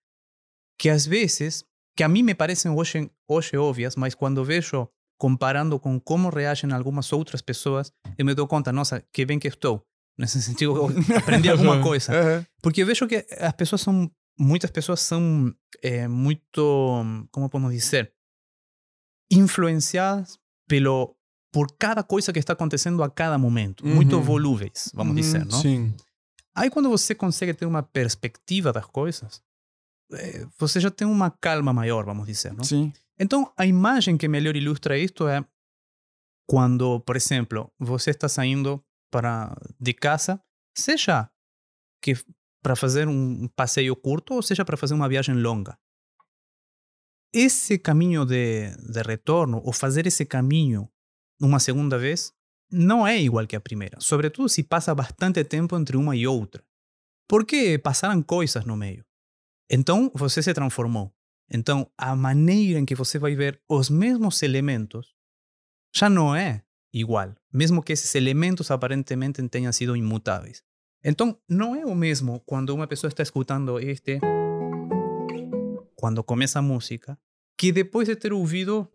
que 0.79 0.89
às 0.91 1.07
vezes 1.07 1.65
que 1.97 2.03
a 2.03 2.09
mim 2.09 2.23
me 2.23 2.35
parecem 2.35 2.71
hoje, 2.73 3.11
hoje 3.29 3.57
óbvias, 3.57 3.97
mas 3.97 4.15
quando 4.15 4.45
vejo 4.45 4.89
comparando 5.19 5.79
com 5.79 6.01
como 6.01 6.31
reagem 6.31 6.73
algumas 6.73 7.13
outras 7.13 7.41
pessoas, 7.43 7.93
eu 8.19 8.25
me 8.25 8.35
dou 8.35 8.47
conta, 8.49 8.73
nossa, 8.73 9.05
que 9.13 9.25
bem 9.25 9.39
que 9.41 9.49
estou. 9.49 9.85
Nesse 10.19 10.43
sentido, 10.43 10.89
aprendi 11.17 11.49
alguma 11.49 11.81
coisa. 11.83 12.13
Aham. 12.13 12.47
Porque 12.63 12.83
eu 12.83 12.87
vejo 12.87 13.07
que 13.07 13.25
as 13.41 13.53
pessoas 13.55 13.81
são, 13.81 14.11
muitas 14.39 14.71
pessoas 14.71 15.01
são 15.01 15.55
eh, 15.83 16.07
muito, 16.07 17.03
como 17.31 17.49
podemos 17.49 17.73
dizer, 17.73 18.13
influenciadas 19.31 20.39
pelo, 20.69 21.17
por 21.53 21.69
cada 21.79 22.03
coisa 22.03 22.33
que 22.33 22.39
está 22.39 22.53
acontecendo 22.53 23.03
a 23.03 23.11
cada 23.11 23.39
momento. 23.39 23.87
Muito 23.87 24.17
Uhum. 24.17 24.23
volúveis, 24.23 24.91
vamos 24.95 25.15
Uhum, 25.15 25.21
dizer, 25.21 25.47
não? 25.47 25.61
Sim. 25.61 25.95
Aí 26.55 26.69
quando 26.71 26.89
você 26.91 27.15
consegue 27.15 27.55
ter 27.55 27.65
uma 27.67 27.83
perspectiva 27.83 28.73
das 28.73 28.85
coisas, 28.87 29.41
eh, 29.41 29.52
você 30.59 30.81
já 30.81 30.91
tem 30.91 31.07
uma 31.07 31.31
calma 31.31 31.73
maior, 31.73 32.05
vamos 32.05 32.27
dizer, 32.27 32.53
não? 32.53 32.65
Sim. 32.65 32.93
Então, 33.19 33.53
a 33.57 33.67
imagem 33.67 34.17
que 34.17 34.29
melhor 34.29 34.57
ilustra 34.57 34.99
isto 34.99 35.29
é 35.29 35.45
quando, 36.47 37.01
por 37.01 37.17
exemplo, 37.17 37.73
você 37.79 38.11
está 38.11 38.29
saindo 38.29 38.85
para 39.11 39.57
de 39.81 39.93
casa, 39.93 40.43
seja 40.77 41.31
que 42.03 42.15
para 42.63 42.77
fazer 42.77 43.09
um 43.09 43.49
passeio 43.49 43.95
curto 43.97 44.35
ou 44.35 44.43
seja 44.43 44.65
para 44.65 44.77
fazer 44.77 44.95
uma 44.95 45.09
viagem 45.09 45.35
longa. 45.35 45.79
Esse 47.33 47.79
caminho 47.79 48.25
de, 48.25 48.75
de 48.77 49.03
retorno 49.03 49.61
ou 49.65 49.73
fazer 49.73 50.07
esse 50.07 50.25
caminho 50.25 50.89
uma 51.41 51.59
segunda 51.59 51.99
vez 51.99 52.33
não 52.71 53.07
é 53.07 53.21
igual 53.21 53.47
que 53.47 53.57
a 53.57 53.61
primeira, 53.61 53.99
sobretudo 54.01 54.49
se 54.49 54.63
passa 54.63 54.95
bastante 54.95 55.45
tempo 55.45 55.77
entre 55.77 55.97
uma 55.97 56.17
e 56.17 56.27
outra, 56.27 56.65
porque 57.29 57.79
passaram 57.79 58.23
coisas 58.23 58.65
no 58.65 58.77
meio. 58.77 59.05
Então, 59.73 60.13
você 60.15 60.43
se 60.43 60.53
transformou. 60.53 61.11
Então, 61.51 61.91
a 61.97 62.15
maneira 62.15 62.79
em 62.79 62.85
que 62.85 62.95
você 62.95 63.19
vai 63.19 63.35
ver 63.35 63.59
os 63.67 63.89
mesmos 63.89 64.43
elementos 64.43 65.15
já 65.95 66.11
não 66.11 66.37
é 66.37 66.63
igual, 66.93 67.35
mesmo 67.51 67.83
que 67.83 67.93
esses 67.93 68.15
elementos 68.15 68.71
aparentemente 68.71 69.43
tenham 69.49 69.73
sido 69.73 69.97
imutáveis. 69.97 70.63
Então, 71.03 71.39
não 71.49 71.75
é 71.75 71.87
o 71.87 71.95
mesmo 71.95 72.41
quando 72.45 72.71
uma 72.75 72.87
pessoa 72.87 73.09
está 73.09 73.23
escutando 73.23 73.79
este, 73.81 74.21
quando 75.97 76.23
começa 76.23 76.59
a 76.59 76.63
música, 76.63 77.19
que 77.59 77.73
depois 77.73 78.07
de 78.09 78.15
ter 78.17 78.33
ouvido. 78.33 78.87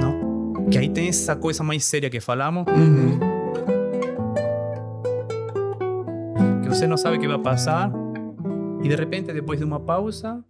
Não? 0.00 0.70
Que 0.70 0.78
aí 0.78 0.88
tem 0.88 1.08
essa 1.08 1.34
coisa 1.34 1.64
mais 1.64 1.84
séria 1.84 2.08
que 2.08 2.20
falamos, 2.20 2.64
Uhum. 2.68 3.31
Você 6.74 6.86
não 6.86 6.96
sabe 6.96 7.18
o 7.18 7.20
que 7.20 7.28
vai 7.28 7.38
passar, 7.38 7.92
e 8.82 8.88
de 8.88 8.96
repente, 8.96 9.30
depois 9.30 9.58
de 9.58 9.64
uma 9.64 9.78
pausa, 9.78 10.42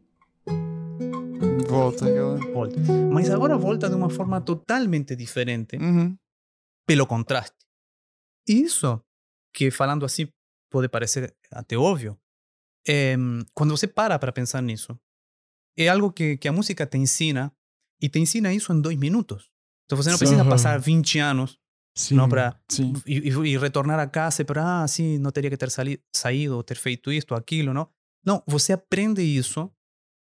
Volta 1.68 2.06
volta. 2.52 2.76
Mas 3.10 3.28
agora 3.30 3.56
volta 3.58 3.88
de 3.88 3.94
uma 3.96 4.08
forma 4.08 4.40
totalmente 4.40 5.16
diferente, 5.16 5.76
Uhum. 5.76 6.16
pelo 6.86 7.06
contraste. 7.06 7.56
E 8.48 8.52
isso, 8.62 9.00
que 9.52 9.70
falando 9.70 10.04
assim 10.04 10.28
pode 10.70 10.88
parecer 10.88 11.34
até 11.50 11.76
óbvio, 11.76 12.16
é, 12.86 13.16
quando 13.52 13.76
você 13.76 13.88
para 13.88 14.16
para 14.18 14.30
pensar 14.32 14.62
nisso, 14.62 14.96
é 15.76 15.88
algo 15.88 16.12
que, 16.12 16.36
que 16.36 16.46
a 16.46 16.52
música 16.52 16.86
te 16.86 16.98
ensina, 16.98 17.52
e 18.00 18.08
te 18.08 18.20
ensina 18.20 18.52
isso 18.54 18.72
em 18.72 18.80
dois 18.80 18.96
minutos. 18.96 19.50
Então 19.86 19.96
você 20.00 20.10
não 20.10 20.18
precisa 20.18 20.42
Aham. 20.42 20.50
passar 20.50 20.78
20 20.78 21.18
anos 21.18 21.58
Sim. 21.94 22.14
não 22.14 22.28
para 22.28 22.58
e, 23.06 23.28
e- 23.28 23.58
retornar 23.58 23.98
a 24.00 24.06
casa 24.06 24.44
para 24.44 24.82
ah, 24.82 24.88
sim, 24.88 25.18
não 25.18 25.30
teria 25.30 25.50
que 25.50 25.56
ter 25.56 25.70
sali- 25.70 26.02
saído, 26.14 26.62
ter 26.62 26.76
feito 26.76 27.12
isto, 27.12 27.34
aquilo, 27.34 27.74
não? 27.74 27.88
Não, 28.24 28.42
você 28.46 28.72
aprende 28.72 29.20
isso 29.22 29.70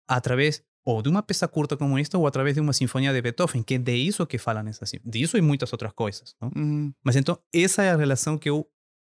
através 0.08 0.62
ou 0.86 1.02
de 1.02 1.08
uma 1.10 1.22
peça 1.22 1.46
curta 1.46 1.76
como 1.76 1.98
esta 1.98 2.16
ou 2.16 2.26
através 2.26 2.54
de 2.54 2.60
uma 2.60 2.72
sinfonia 2.72 3.12
de 3.12 3.20
Beethoven, 3.20 3.62
que 3.62 3.74
é 3.74 3.78
de 3.78 3.94
isso 3.94 4.26
que 4.26 4.38
falam 4.38 4.62
nessa 4.62 4.86
sim- 4.86 5.00
disso 5.04 5.36
e 5.36 5.42
muitas 5.42 5.70
outras 5.72 5.92
coisas, 5.92 6.34
não? 6.40 6.50
Uhum. 6.56 6.92
Mas 7.04 7.16
então 7.16 7.38
essa 7.54 7.82
é 7.82 7.90
a 7.90 7.96
relação 7.96 8.38
que 8.38 8.48
eu 8.48 8.66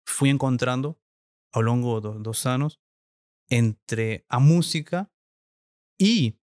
fui 0.09 0.29
encontrando 0.29 0.97
ao 1.53 1.63
longo 1.63 2.01
do- 2.01 2.19
dos 2.21 2.47
anos 2.47 2.79
entre 3.51 4.25
a 4.29 4.39
música 4.39 5.09
e 6.01 6.35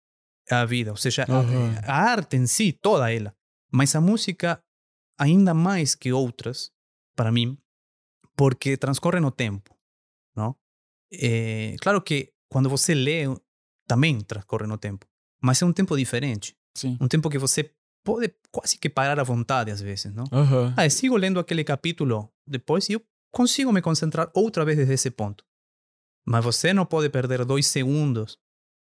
a 0.51 0.65
vida, 0.65 0.91
ou 0.91 0.97
seja, 0.97 1.25
a- 1.29 1.33
Aham. 1.33 1.75
a 1.87 1.95
arte 1.95 2.37
em 2.37 2.47
si, 2.47 2.73
toda 2.73 3.13
ela. 3.13 3.35
Mas 3.73 3.95
a 3.95 4.01
música, 4.01 4.63
ainda 5.19 5.55
mais 5.55 5.95
que 5.95 6.13
outras, 6.13 6.71
para 7.15 7.33
mim, 7.33 7.59
porque 8.37 8.77
transcorre 8.77 9.21
no 9.21 9.31
tempo, 9.31 9.77
não? 10.35 10.57
É, 11.13 11.77
claro 11.81 12.01
que 12.01 12.33
quando 12.49 12.69
você 12.69 12.95
lê, 12.95 13.25
também 13.87 14.21
transcorre 14.21 14.67
no 14.67 14.79
tempo, 14.79 15.07
mas 15.43 15.61
é 15.63 15.67
um 15.67 15.73
tempo 15.73 15.97
diferente. 15.97 16.57
Sim. 16.77 16.97
Um 17.01 17.09
tempo 17.09 17.29
que 17.29 17.39
você 17.39 17.71
pode 18.05 18.35
quase 18.51 18.79
que 18.79 18.89
parar 18.89 19.19
à 19.21 19.23
vontade 19.23 19.71
às 19.71 19.81
vezes, 19.81 20.13
não? 20.13 20.25
Aham. 20.33 20.75
Ah, 20.77 20.87
eu 20.87 20.91
sigo 20.91 21.17
lendo 21.17 21.39
aquele 21.39 21.65
capítulo 21.65 22.33
depois 22.47 22.89
e 22.89 22.95
eu 22.95 23.03
consigo 23.31 23.73
me 23.73 23.81
concentrar 23.83 24.31
outra 24.35 24.65
vez 24.65 24.77
desde 24.77 24.95
esse 24.95 25.11
ponto. 25.11 25.45
Mas 26.27 26.45
você 26.45 26.73
não 26.73 26.87
pode 26.87 27.09
perder 27.11 27.45
dois 27.45 27.67
segundos 27.67 28.39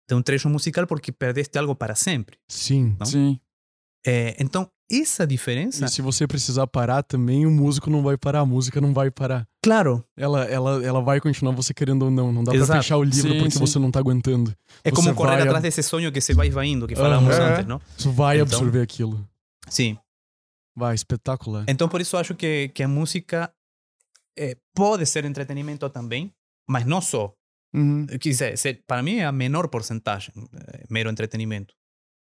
de 0.09 0.15
um 0.15 0.23
trecho 0.23 0.49
musical 0.49 0.87
porque 0.87 1.11
perdeste 1.13 1.59
algo 1.59 1.75
para 1.75 1.95
sempre. 1.95 2.39
Sim. 2.49 2.97
Não? 2.99 3.07
Sim. 3.07 3.41
É, 4.07 4.37
então, 4.43 4.71
essa 4.93 5.27
diferença, 5.27 5.85
E 5.85 5.89
se 5.89 6.02
você 6.02 6.27
precisar 6.27 6.66
parar 6.66 7.02
também, 7.02 7.47
o 7.47 7.51
músico 7.51 7.89
não 7.89 8.02
vai 8.02 8.16
parar, 8.16 8.40
a 8.40 8.47
música 8.47 8.81
não 8.81 8.93
vai 8.93 9.10
parar. 9.10 9.48
claro, 9.62 10.05
Ela, 10.16 10.44
ela, 10.44 10.85
ela 10.85 11.01
vai 11.01 11.20
continuar 11.20 11.55
você 11.55 11.73
querendo 11.73 12.02
ou 12.05 12.10
não. 12.10 12.32
Não 12.32 12.44
dá 12.44 12.52
pra 12.52 12.60
Exato. 12.60 12.82
fechar 12.82 12.97
o 12.98 13.02
livro 13.05 13.31
Sim, 13.32 13.39
porque 13.39 13.51
sim. 13.52 13.59
você 13.60 13.78
não 13.78 13.90
tá 13.90 13.98
aguentando. 14.01 14.55
é 14.85 14.90
Você 14.90 14.97
como 14.97 15.14
correr 15.14 15.36
vai 15.39 15.43
atrás 15.43 15.62
desse 15.62 15.82
sonho 15.82 16.12
que 16.12 16.20
se 16.20 16.35
vai 16.35 16.48
esvaindo, 16.48 16.86
que 16.86 16.94
falamos 16.94 17.35
antes, 17.35 17.66
não? 17.66 17.81
Você 17.97 18.09
vai 18.10 18.36
Então- 18.36 18.43
absorver 18.47 18.82
aquilo. 18.82 19.27
Sim. 19.69 19.97
Vai, 20.77 20.94
espetacular. 20.94 21.64
Então, 21.69 21.89
por 21.89 22.01
isso 22.01 22.16
acho 22.16 22.35
que, 22.35 22.69
que 22.74 22.82
a 22.82 22.89
música 22.89 23.52
eh, 24.39 24.56
pode 24.74 25.05
ser 25.06 25.24
entretenimento 25.24 25.89
também, 25.90 26.32
mas 26.69 26.85
não 26.86 27.01
só. 27.01 27.35
Uhum. 27.74 28.06
Quer 28.06 28.19
dizer, 28.19 28.82
para 28.86 29.02
mim 29.02 29.16
é 29.16 29.24
a 29.27 29.32
menor 29.32 29.69
porcentagem, 29.69 30.32
eh, 30.36 30.85
mero 30.90 31.10
entretenimento. 31.10 31.74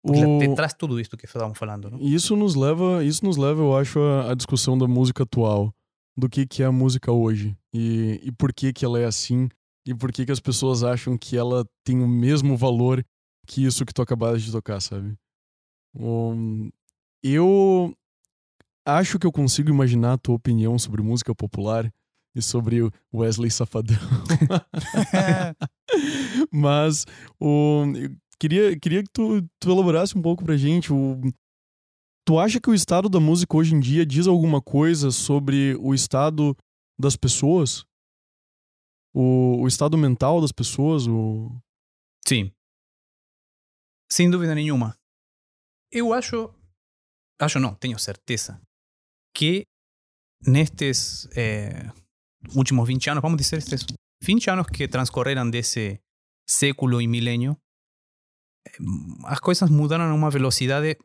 Porque 0.03 0.55
traz 0.55 0.75
tudo 0.75 1.01
isto 1.01 1.17
que 1.17 1.27
estávamos 1.27 1.59
falando, 1.59 1.91
não? 1.91 1.99
Isso 2.01 2.37
nos 2.37 2.55
leva, 2.55 3.05
isso 3.05 3.25
nos 3.25 3.37
leva, 3.37 3.61
eu 3.61 3.77
acho, 3.77 3.99
à, 4.01 4.35
discussão 4.35 4.79
da 4.79 4.87
música 4.87 5.25
atual, 5.25 5.75
do 6.17 6.29
que 6.29 6.47
que 6.47 6.63
é 6.63 6.67
a 6.67 6.73
música 6.73 7.13
hoje 7.13 7.57
e, 7.73 8.21
e 8.23 8.33
por 8.33 8.53
que 8.53 8.73
que 8.73 8.85
ela 8.85 8.99
é 8.99 9.05
assim 9.05 9.49
e 9.87 9.95
por 9.95 10.13
que 10.13 10.27
que 10.27 10.33
as 10.33 10.41
pessoas 10.41 10.83
acham 10.83 11.17
que 11.17 11.37
ela 11.37 11.67
tem 11.85 12.03
o 12.03 12.09
mesmo 12.09 12.57
valor 12.57 13.05
que 13.47 13.65
isso 13.65 13.85
que 13.85 13.95
tu 13.95 14.03
acabaste 14.03 14.47
de 14.47 14.53
tocar, 14.53 14.81
sabe? 14.81 15.17
Um, 15.95 16.71
eu 17.23 17.95
acho 18.85 19.19
que 19.19 19.27
eu 19.27 19.33
consigo 19.33 19.71
imaginar 19.71 20.15
a 20.15 20.19
tua 20.19 20.35
opinião 20.35 20.79
sobre 20.79 21.03
música 21.03 21.35
popular 21.35 21.93
e 22.35 22.43
sobre 22.43 22.83
o 22.83 22.93
Wesley 23.15 23.51
Safadão. 23.51 23.97
Mas 26.53 27.07
o, 27.41 27.85
eu 27.97 28.11
queria, 28.39 28.79
queria 28.79 29.03
que 29.03 29.11
tu, 29.11 29.43
tu 29.61 29.71
elaborasse 29.71 30.17
um 30.17 30.23
pouco 30.23 30.45
pra 30.45 30.57
gente. 30.57 30.93
O, 30.93 31.21
tu 32.27 32.39
acha 32.39 32.61
que 32.61 32.71
o 32.71 32.75
estado 32.75 33.09
da 33.09 33.21
música 33.21 33.57
hoje 33.57 33.75
em 33.75 33.81
dia 33.81 34.07
diz 34.07 34.27
alguma 34.27 34.63
coisa 34.63 35.11
sobre 35.11 35.75
o 35.77 35.95
estado 35.95 36.57
das 36.99 37.17
pessoas? 37.17 37.85
O, 39.15 39.63
o 39.63 39.67
estado 39.67 39.97
mental 39.97 40.41
das 40.41 40.53
pessoas? 40.53 41.07
O... 41.07 41.51
Sim. 42.27 42.53
Sem 44.11 44.31
dúvida 44.31 44.55
nenhuma. 44.55 44.97
Eu 45.91 46.13
acho. 46.13 46.55
Acho 47.41 47.59
não, 47.59 47.75
tenho 47.75 47.99
certeza. 47.99 48.61
Que 49.35 49.65
nestes 50.47 51.29
eh, 51.37 51.91
últimos 52.55 52.87
20 52.87 53.11
anos, 53.11 53.23
vamos 53.23 53.39
dizer, 53.39 53.59
estes 53.59 53.85
20 54.23 54.51
anos 54.51 54.67
que 54.67 54.89
transcorreram 54.89 55.49
desse 55.49 56.01
século 56.49 57.01
e 57.01 57.07
milênio, 57.07 57.57
as 59.25 59.41
coisas 59.41 59.71
mudaram 59.71 60.05
a 60.11 60.15
uma 60.15 60.31
velocidade 60.31 60.97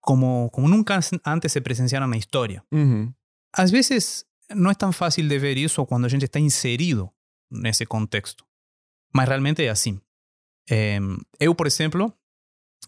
como, 0.00 0.48
como 0.50 0.68
nunca 0.68 0.96
an- 0.96 1.20
antes 1.26 1.52
se 1.52 1.60
presenciaram 1.60 2.06
na 2.06 2.16
história. 2.16 2.62
Uhum. 2.72 3.12
Às 3.54 3.70
vezes 3.70 4.24
não 4.54 4.70
é 4.70 4.74
tão 4.74 4.92
fácil 4.92 5.26
de 5.28 5.38
ver 5.38 5.56
isso 5.56 5.84
quando 5.86 6.06
a 6.06 6.08
gente 6.08 6.24
está 6.24 6.38
inserido 6.38 7.10
nesse 7.50 7.84
contexto. 7.86 8.44
Mas 9.14 9.28
realmente 9.28 9.64
é 9.64 9.68
assim. 9.70 10.00
Eh, 10.70 10.98
eu, 11.40 11.54
por 11.54 11.66
exemplo, 11.66 12.12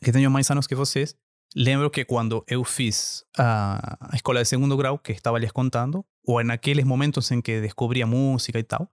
que 0.03 0.13
tenho 0.13 0.31
mais 0.31 0.51
anos 0.51 0.67
que 0.67 0.75
vocês, 0.75 1.17
lembro 1.57 1.91
que 1.91 2.05
quando 2.05 2.45
eu 2.47 2.63
fiz 2.65 3.25
a, 3.39 4.11
escola 4.15 4.43
de 4.43 4.49
segundo 4.49 4.77
grau, 4.77 4.99
que 4.99 5.13
estava 5.13 5.39
lhes 5.39 5.53
contando, 5.53 6.05
ou 6.27 6.43
naqueles 6.45 6.85
momentos 6.85 7.31
em 7.31 7.41
que 7.41 7.61
descobri 7.61 8.03
a 8.03 8.07
música 8.07 8.59
e 8.59 8.63
tal, 8.63 8.91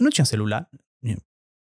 não 0.00 0.10
tinha 0.10 0.24
celular. 0.24 0.68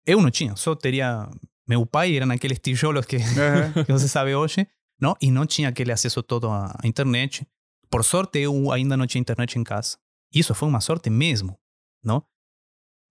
Eu 0.06 0.22
não 0.22 0.30
tinha, 0.30 0.56
só 0.56 0.76
teria. 0.76 1.28
Meu 1.68 1.86
pai 1.86 2.16
era 2.16 2.26
naqueles 2.26 2.60
tijolos 2.60 3.06
que, 3.06 3.18
Aham. 3.18 3.74
que 3.86 3.92
você 3.92 4.08
sabe 4.08 4.36
hoje, 4.36 4.68
não? 5.00 5.16
E 5.22 5.32
não 5.32 5.46
tinha 5.46 5.70
aquele 5.70 5.92
acesso 5.92 6.22
todo 6.22 6.50
à 6.50 6.76
internet. 6.84 7.48
Por 7.90 8.04
sorte, 8.04 8.40
eu 8.40 8.72
ainda 8.72 8.96
não 8.96 9.08
tinha 9.08 9.22
internet 9.22 9.58
em 9.58 9.64
casa. 9.64 9.98
Isso 10.34 10.54
foi 10.54 10.68
uma 10.68 10.82
sorte 10.82 11.10
mesmo, 11.10 11.58
não? 12.04 12.26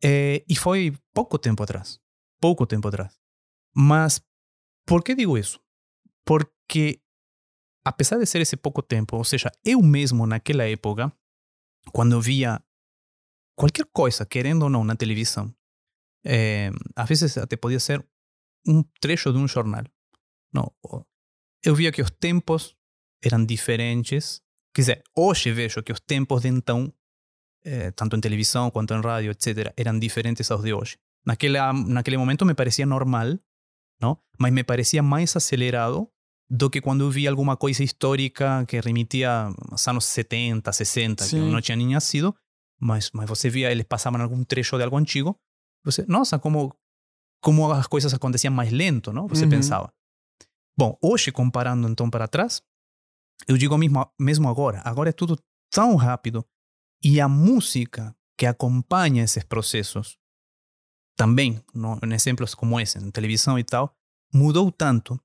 Eh, 0.02 0.44
e 0.48 0.56
foi 0.56 0.93
pouco 1.12 1.39
tempo 1.39 1.62
atrás. 1.62 1.98
pouco 2.40 2.66
tempo 2.66 2.89
atrás. 2.89 3.18
Mas, 3.74 4.20
por 4.86 5.02
que 5.02 5.14
digo 5.14 5.39
isso? 5.39 5.59
Porque, 6.26 7.01
apesar 7.85 8.18
de 8.18 8.26
ser 8.26 8.40
esse 8.43 8.56
pouco 8.56 8.82
tempo, 8.82 9.16
ou 9.16 9.24
seja, 9.24 9.51
eu 9.64 9.81
mesmo 9.82 10.26
naquela 10.26 10.64
época, 10.64 11.10
quando 11.93 12.20
via 12.20 12.62
qualquer 13.56 13.86
coisa, 13.93 14.26
querendo 14.26 14.64
ou 14.64 14.70
não, 14.70 14.85
na 14.85 14.94
televisão, 14.94 15.55
é, 16.24 16.70
às 16.94 17.09
vezes 17.09 17.39
até 17.39 17.56
podia 17.56 17.81
ser 17.81 18.06
um 18.66 18.82
trecho 19.01 19.32
de 19.32 19.39
um 19.39 19.49
jornal. 19.49 19.85
Não, 20.53 20.73
eu 21.62 21.74
via 21.74 21.91
que 21.91 22.03
os 22.03 22.11
tempos 22.11 22.77
eram 23.23 23.45
diferentes. 23.45 24.43
Quer 24.74 24.82
dizer, 24.82 25.03
hoje 25.16 25.53
vejo 25.53 25.82
que 25.82 25.93
os 25.93 26.01
tempos 26.01 26.43
de 26.43 26.49
então, 26.49 26.93
eh, 27.65 27.91
tanto 27.93 28.16
em 28.16 28.20
televisão 28.20 28.70
quanto 28.70 28.95
em 28.95 29.01
rádio, 29.01 29.31
etc., 29.31 29.73
eram 29.77 29.99
diferentes 29.99 30.51
aos 30.51 30.62
de 30.62 30.73
hoje. 30.73 30.97
Naquela, 31.24 31.73
naquele 31.73 32.16
momento 32.16 32.45
me 32.45 32.55
parecia 32.55 32.85
normal, 32.85 33.39
não? 34.01 34.19
mas 34.39 34.53
me 34.53 34.62
parecia 34.62 35.03
mais 35.03 35.35
acelerado 35.36 36.09
do 36.51 36.69
que 36.69 36.81
quando 36.81 37.05
eu 37.05 37.11
via 37.11 37.31
alguma 37.31 37.57
coisa 37.57 37.82
histórica 37.82 38.65
que 38.66 38.78
remitia 38.81 39.51
aos 39.70 39.89
anos 39.89 40.05
70, 40.05 40.70
60, 40.70 41.24
Sim. 41.24 41.31
que 41.31 41.43
eu 41.43 41.51
não 41.51 41.61
tinha 41.61 41.77
nem 41.77 41.89
nascido, 41.89 42.35
mas, 42.78 43.11
mas 43.12 43.28
você 43.28 43.49
via, 43.49 43.73
eles 43.73 43.86
passavam 43.86 44.20
algum 44.20 44.45
trecho 44.45 44.77
de 44.77 44.85
algo 44.85 44.97
antigo, 44.99 45.39
você, 45.82 46.05
nossa, 46.07 46.39
como, 46.39 46.77
como 47.44 47.70
as 47.70 47.86
coisas 47.86 48.14
aconteciam 48.14 48.52
mais 48.52 48.72
lento, 48.72 49.12
não? 49.12 49.28
Você 49.28 49.44
Uhum. 49.44 49.50
pensava. 49.50 49.92
Bom, 50.76 50.98
hoje, 51.02 51.30
comparando 51.30 51.86
então 51.86 52.08
para 52.10 52.26
trás, 52.26 52.62
eu 53.46 53.56
digo 53.58 53.76
mesmo, 53.76 54.10
mesmo 54.18 54.48
agora, 54.48 54.80
agora 54.84 55.10
é 55.10 55.12
tudo 55.12 55.38
tão 55.70 55.94
rápido 55.94 56.44
e 57.02 57.20
a 57.20 57.28
música 57.28 58.16
que 58.38 58.46
acompanha 58.46 59.22
esses 59.22 59.44
processos, 59.44 60.18
também, 61.16 61.62
no, 61.72 61.98
em 62.02 62.12
exemplos 62.12 62.54
como 62.54 62.80
esse, 62.80 62.98
em 62.98 63.10
televisão 63.10 63.58
e 63.58 63.62
tal, 63.62 63.94
mudou 64.32 64.72
tanto 64.72 65.20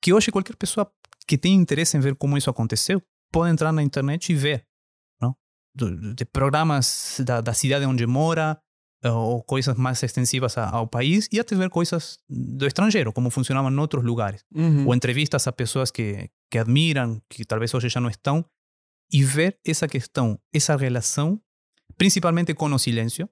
que 0.00 0.12
hoje 0.14 0.30
qualquer 0.30 0.56
pessoa 0.56 0.90
que 1.26 1.36
tem 1.36 1.52
interesse 1.54 1.96
em 1.96 2.00
ver 2.00 2.14
como 2.14 2.38
isso 2.38 2.48
aconteceu 2.48 3.02
pode 3.32 3.50
entrar 3.50 3.72
na 3.72 3.82
internet 3.82 4.32
e 4.32 4.36
ver, 4.36 4.66
não? 5.20 5.36
De, 5.74 6.14
de 6.14 6.24
programas 6.24 7.20
da, 7.24 7.40
da 7.42 7.52
cidade 7.52 7.84
onde 7.84 8.06
mora, 8.06 8.58
ou 9.04 9.42
coisas 9.42 9.76
mais 9.76 10.02
extensivas 10.02 10.56
a- 10.58 10.70
ao 10.70 10.86
país, 10.86 11.28
e 11.32 11.38
até 11.38 11.54
ver 11.54 11.70
coisas 11.70 12.18
do 12.28 12.66
estrangeiro, 12.66 13.12
como 13.12 13.30
funcionavam 13.30 13.70
em 13.70 13.78
outros 13.78 14.02
lugares 14.04 14.44
Uhum. 14.54 14.86
ou 14.86 14.94
entrevistas 14.94 15.46
a 15.46 15.52
pessoas 15.52 15.90
que, 15.90 16.30
que 16.50 16.58
admiram, 16.58 17.20
que 17.28 17.44
talvez 17.44 17.72
hoje 17.74 17.88
já 17.88 18.00
não 18.00 18.08
estão, 18.08 18.44
e 19.12 19.22
ver 19.22 19.58
essa 19.64 19.86
questão, 19.86 20.40
essa 20.52 20.74
relação, 20.76 21.40
principalmente 21.96 22.54
com 22.54 22.66
o 22.72 22.78
silêncio, 22.78 23.28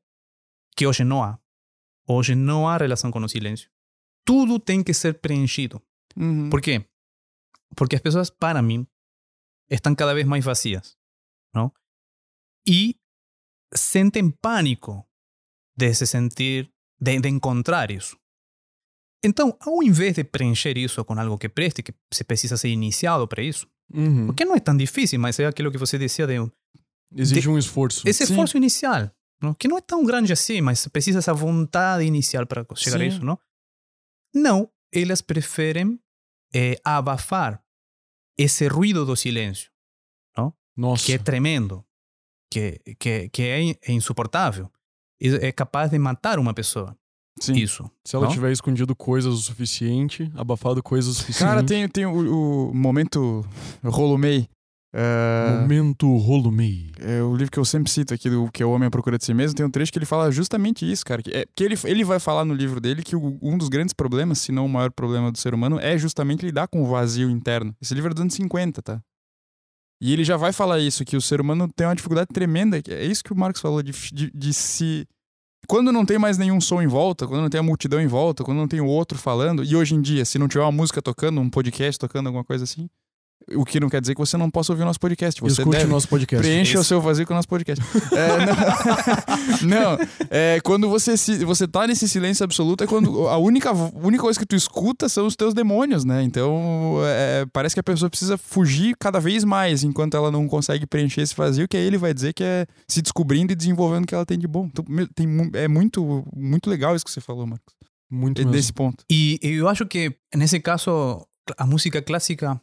que 0.77 0.87
hoje 0.87 1.03
não 1.05 1.23
há. 1.25 1.39
Hoje 2.07 2.35
não 2.35 2.69
há 2.69 2.77
relação 2.77 3.11
com 3.11 3.19
o 3.21 3.29
silêncio. 3.29 3.69
Tudo 4.25 4.59
tem 4.59 4.83
que 4.83 4.93
ser 4.95 5.15
preenchido. 5.21 5.83
Uhum. 6.17 6.51
¿Por 6.51 6.61
quê? 6.61 6.85
Porque 7.77 7.97
as 7.97 8.03
pessoas, 8.03 8.31
para 8.31 8.63
mim, 8.63 8.87
estão 9.69 9.95
cada 9.95 10.15
vez 10.15 10.27
mais 10.27 10.45
vazias, 10.45 10.97
não? 11.55 11.73
E 12.67 12.97
sentem 13.75 14.31
pânico 14.31 15.05
de 15.77 15.95
se 15.95 16.07
sentir, 16.07 16.71
de, 17.01 17.21
de 17.21 17.29
encontrar 17.29 17.91
isso. 17.91 18.17
Então, 19.25 19.57
ao 19.61 19.83
invés 19.83 20.15
de 20.15 20.25
preencher 20.25 20.77
isso 20.77 21.03
com 21.05 21.19
algo 21.19 21.39
que 21.39 21.49
preste, 21.49 21.83
que 21.83 21.95
se 22.13 22.25
precisa 22.25 22.57
ser 22.57 22.69
iniciado 22.69 23.27
para 23.27 23.43
isso, 23.43 23.67
Uhum. 23.93 24.27
porque 24.27 24.47
não 24.47 24.55
é 24.57 24.61
tão 24.61 24.75
difícil, 24.77 25.21
mas 25.21 25.39
é 25.39 25.45
aquilo 25.47 25.71
que 25.71 25.77
você 25.77 25.99
dizia 25.99 26.27
de 26.27 26.35
Exige 27.15 27.49
um 27.51 27.59
esforço. 27.59 28.09
esse 28.09 28.25
Sim. 28.27 28.33
esforço 28.33 28.57
inicial, 28.57 29.11
não? 29.43 29.53
que 29.55 29.69
não 29.69 29.77
é 29.77 29.81
tão 29.83 30.05
grande 30.05 30.33
assim, 30.33 30.61
mas 30.63 30.87
precisa 30.89 31.19
essa 31.19 31.35
vontade 31.35 32.03
inicial 32.05 32.47
para 32.47 32.65
chegar 32.77 32.97
a 32.97 33.01
Sim. 33.01 33.07
isso, 33.09 33.25
não? 33.25 33.39
Não, 34.35 34.71
elas 34.93 35.21
preferem 35.21 36.01
eh, 36.55 36.81
abafar 36.83 37.63
esse 38.39 38.67
ruído 38.69 39.05
do 39.05 39.15
silêncio, 39.17 39.71
Nossa. 40.77 41.05
que 41.07 41.13
é 41.13 41.19
tremendo, 41.19 41.85
que, 42.51 42.81
que, 42.99 43.29
que 43.29 43.43
é 43.43 43.71
é 43.83 43.93
insuportável. 43.93 44.69
É 45.21 45.51
capaz 45.53 45.91
de 45.91 45.99
matar 45.99 46.39
uma 46.39 46.53
pessoa, 46.53 46.95
Sim. 47.41 47.55
isso. 47.55 47.89
Se 48.05 48.15
ela 48.17 48.27
não? 48.27 48.33
tiver 48.33 48.53
escondido 48.53 48.95
coisas 48.95 49.33
o 49.33 49.37
suficiente, 49.39 50.31
abafado 50.35 50.83
coisas 50.83 51.13
o 51.13 51.15
suficiente. 51.21 51.49
Cara, 51.49 51.63
tem, 51.65 51.89
tem 51.89 52.07
o, 52.07 52.71
o 52.71 52.75
momento 52.75 53.45
Rolumei. 53.83 54.49
É, 54.97 55.59
Momento 55.63 56.17
rolo 56.19 56.53
meio. 56.53 56.93
é 57.01 57.21
o 57.21 57.35
livro 57.35 57.51
que 57.51 57.59
eu 57.59 57.65
sempre 57.65 57.91
cito 57.91 58.15
aqui, 58.15 58.31
do 58.31 58.49
que 58.53 58.63
é 58.63 58.67
o 58.67 58.71
Homem 58.71 58.87
à 58.87 58.91
Procura 58.93 59.19
de 59.19 59.25
Si 59.25 59.35
Mesmo, 59.35 59.57
tem 59.57 59.67
um 59.67 59.71
trecho 59.71 59.91
que 59.91 59.99
ele 59.99 60.07
fala 60.07 60.31
justamente 60.31 60.89
isso, 60.89 61.05
cara. 61.05 61.21
Que, 61.21 61.31
é, 61.33 61.45
que 61.53 61.65
ele, 61.65 61.75
ele 61.83 62.05
vai 62.05 62.21
falar 62.21 62.45
no 62.45 62.55
livro 62.55 62.81
dele 62.81 63.03
que 63.03 63.17
o- 63.17 63.37
um 63.43 63.59
dos 63.59 63.69
grandes 63.69 63.93
problemas, 63.93 64.39
se 64.39 64.53
não 64.53 64.67
o 64.67 64.69
maior 64.69 64.93
problema 64.93 65.33
do 65.33 65.39
ser 65.39 65.53
humano, 65.53 65.81
é 65.81 65.99
justamente 65.99 66.47
lidar 66.47 66.69
com 66.69 66.81
o 66.81 66.87
vazio 66.87 67.29
interno. 67.29 67.75
Esse 67.83 67.93
livro 67.93 68.13
é 68.13 68.15
dos 68.15 68.21
anos 68.21 68.35
50, 68.35 68.83
tá? 68.83 69.01
E 70.05 70.13
ele 70.13 70.23
já 70.23 70.37
vai 70.37 70.53
falar 70.53 70.81
isso, 70.81 71.03
que 71.03 71.17
o 71.17 71.21
ser 71.21 71.41
humano 71.41 71.67
tem 71.67 71.87
uma 71.87 71.97
dificuldade 71.97 72.29
tremenda. 72.31 72.79
É 72.91 73.07
isso 73.07 73.25
que 73.25 73.33
o 73.33 73.37
Marcos 73.37 73.63
falou, 73.63 73.83
de, 73.83 73.91
de, 74.13 74.31
de 74.35 74.53
se. 74.53 75.09
Quando 75.67 75.91
não 75.91 76.05
tem 76.05 76.19
mais 76.19 76.37
nenhum 76.37 76.61
som 76.61 76.83
em 76.83 76.87
volta, 76.87 77.27
quando 77.27 77.41
não 77.41 77.49
tem 77.49 77.59
a 77.59 77.63
multidão 77.63 77.99
em 77.99 78.07
volta, 78.07 78.45
quando 78.45 78.59
não 78.59 78.69
tem 78.69 78.83
o 78.83 78.87
outro 78.87 79.17
falando, 79.17 79.65
e 79.65 79.75
hoje 79.75 79.95
em 79.95 80.03
dia, 80.03 80.27
se 80.27 80.39
não 80.39 80.47
tiver 80.47 80.63
uma 80.63 80.71
música 80.71 81.01
tocando, 81.01 81.41
um 81.41 81.49
podcast 81.49 81.99
tocando, 81.99 82.27
alguma 82.27 82.45
coisa 82.45 82.65
assim, 82.65 82.87
o 83.53 83.65
que 83.65 83.79
não 83.79 83.89
quer 83.89 84.01
dizer 84.01 84.15
que 84.15 84.21
você 84.21 84.37
não 84.37 84.51
possa 84.51 84.73
ouvir 84.73 84.83
o 84.83 84.87
nosso 84.87 85.01
podcast. 85.01 85.41
Você 85.41 85.61
Escute 85.61 85.77
deve. 85.77 85.91
o 85.91 85.93
nosso 85.93 86.09
podcast. 86.09 86.43
Preencha 86.47 86.81
o 86.81 86.85
seu 86.85 87.01
vazio 87.01 87.27
com 87.27 87.35
o 87.35 87.37
nosso 87.37 87.49
podcast. 87.49 87.85
É, 88.13 89.67
não, 89.67 89.69
não, 89.99 89.99
é, 90.31 90.61
quando 90.63 90.89
você, 90.89 91.17
se, 91.17 91.45
você 91.45 91.69
tá 91.69 91.87
nesse 91.87 92.09
silêncio 92.09 92.43
absoluto, 92.43 92.85
é 92.85 92.87
quando 92.87 93.29
a 93.29 93.37
única, 93.37 93.73
única 93.73 94.23
coisa 94.23 94.39
que 94.39 94.47
tu 94.47 94.57
escuta 94.57 95.09
são 95.09 95.27
os 95.27 95.37
teus 95.37 95.53
demônios, 95.53 96.05
né? 96.05 96.23
Então, 96.23 96.99
é, 97.05 97.45
parece 97.53 97.75
que 97.75 97.81
a 97.81 97.85
pessoa 97.85 98.09
precisa 98.09 98.39
fugir 98.39 98.97
cada 98.99 99.21
vez 99.21 99.45
mais 99.45 99.85
enquanto 99.85 100.17
ela 100.17 100.31
não 100.31 100.49
consegue 100.49 100.87
preencher 100.87 101.21
esse 101.21 101.35
vazio, 101.35 101.69
que 101.69 101.77
aí 101.77 101.85
ele 101.85 101.99
vai 101.99 102.15
dizer 102.15 102.33
que 102.33 102.43
é 102.43 102.67
se 102.89 103.03
descobrindo 103.03 103.53
e 103.53 103.57
desenvolvendo 103.57 104.05
o 104.05 104.07
que 104.07 104.15
ela 104.15 104.27
tem 104.27 104.39
de 104.39 104.47
bom. 104.47 104.67
Então, 104.67 104.85
tem, 105.15 105.27
é 105.55 105.69
muito, 105.69 106.25
muito 106.35 106.71
legal 106.71 106.97
isso 106.97 107.05
que 107.05 107.11
você 107.11 107.21
falou, 107.21 107.47
Marcos. 107.47 107.75
Muito 108.11 108.41
É 108.41 108.45
mesmo. 108.45 108.53
Desse 108.53 108.73
ponto. 108.73 109.05
E 109.11 109.39
eu 109.43 109.69
acho 109.69 109.85
que, 109.87 110.15
nesse 110.35 110.61
caso, 110.61 111.27
a 111.59 111.67
música 111.67 112.01
clássica 112.01 112.61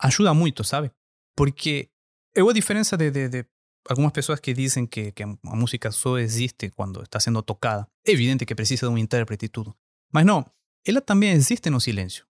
ajuda 0.00 0.34
muito, 0.34 0.64
sabe? 0.64 0.90
Porque 1.36 1.90
eu, 2.34 2.48
a 2.48 2.52
diferença 2.52 2.96
de, 2.96 3.10
de, 3.10 3.28
de 3.28 3.46
algumas 3.88 4.12
pessoas 4.12 4.40
que 4.40 4.52
dizem 4.52 4.86
que, 4.86 5.12
que 5.12 5.24
música 5.44 5.90
só 5.90 6.18
existe 6.18 6.70
quando 6.70 7.02
está 7.02 7.18
sendo 7.18 7.42
tocada, 7.42 7.88
é 8.06 8.12
evidente 8.12 8.44
que 8.44 8.54
precisa 8.54 8.86
de 8.86 8.92
um 8.92 8.98
intérprete 8.98 9.46
e 9.46 9.48
tudo. 9.48 9.74
Mas 10.12 10.24
não, 10.24 10.44
ela 10.86 11.00
também 11.00 11.30
existe 11.30 11.70
no 11.70 11.80
silêncio. 11.80 12.26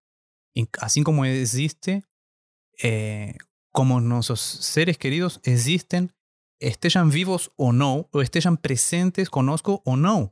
E 0.55 0.67
Assim 0.79 1.03
como 1.03 1.25
existe, 1.25 2.03
eh, 2.83 3.35
como 3.71 3.99
nossos 3.99 4.41
seres 4.65 4.97
queridos 4.97 5.39
existem, 5.45 6.09
estejam 6.61 7.09
vivos 7.09 7.49
ou 7.57 7.71
não, 7.71 8.07
ou 8.11 8.21
estejam 8.21 8.55
presentes 8.55 9.29
conosco 9.29 9.81
ou 9.85 9.95
não. 9.95 10.31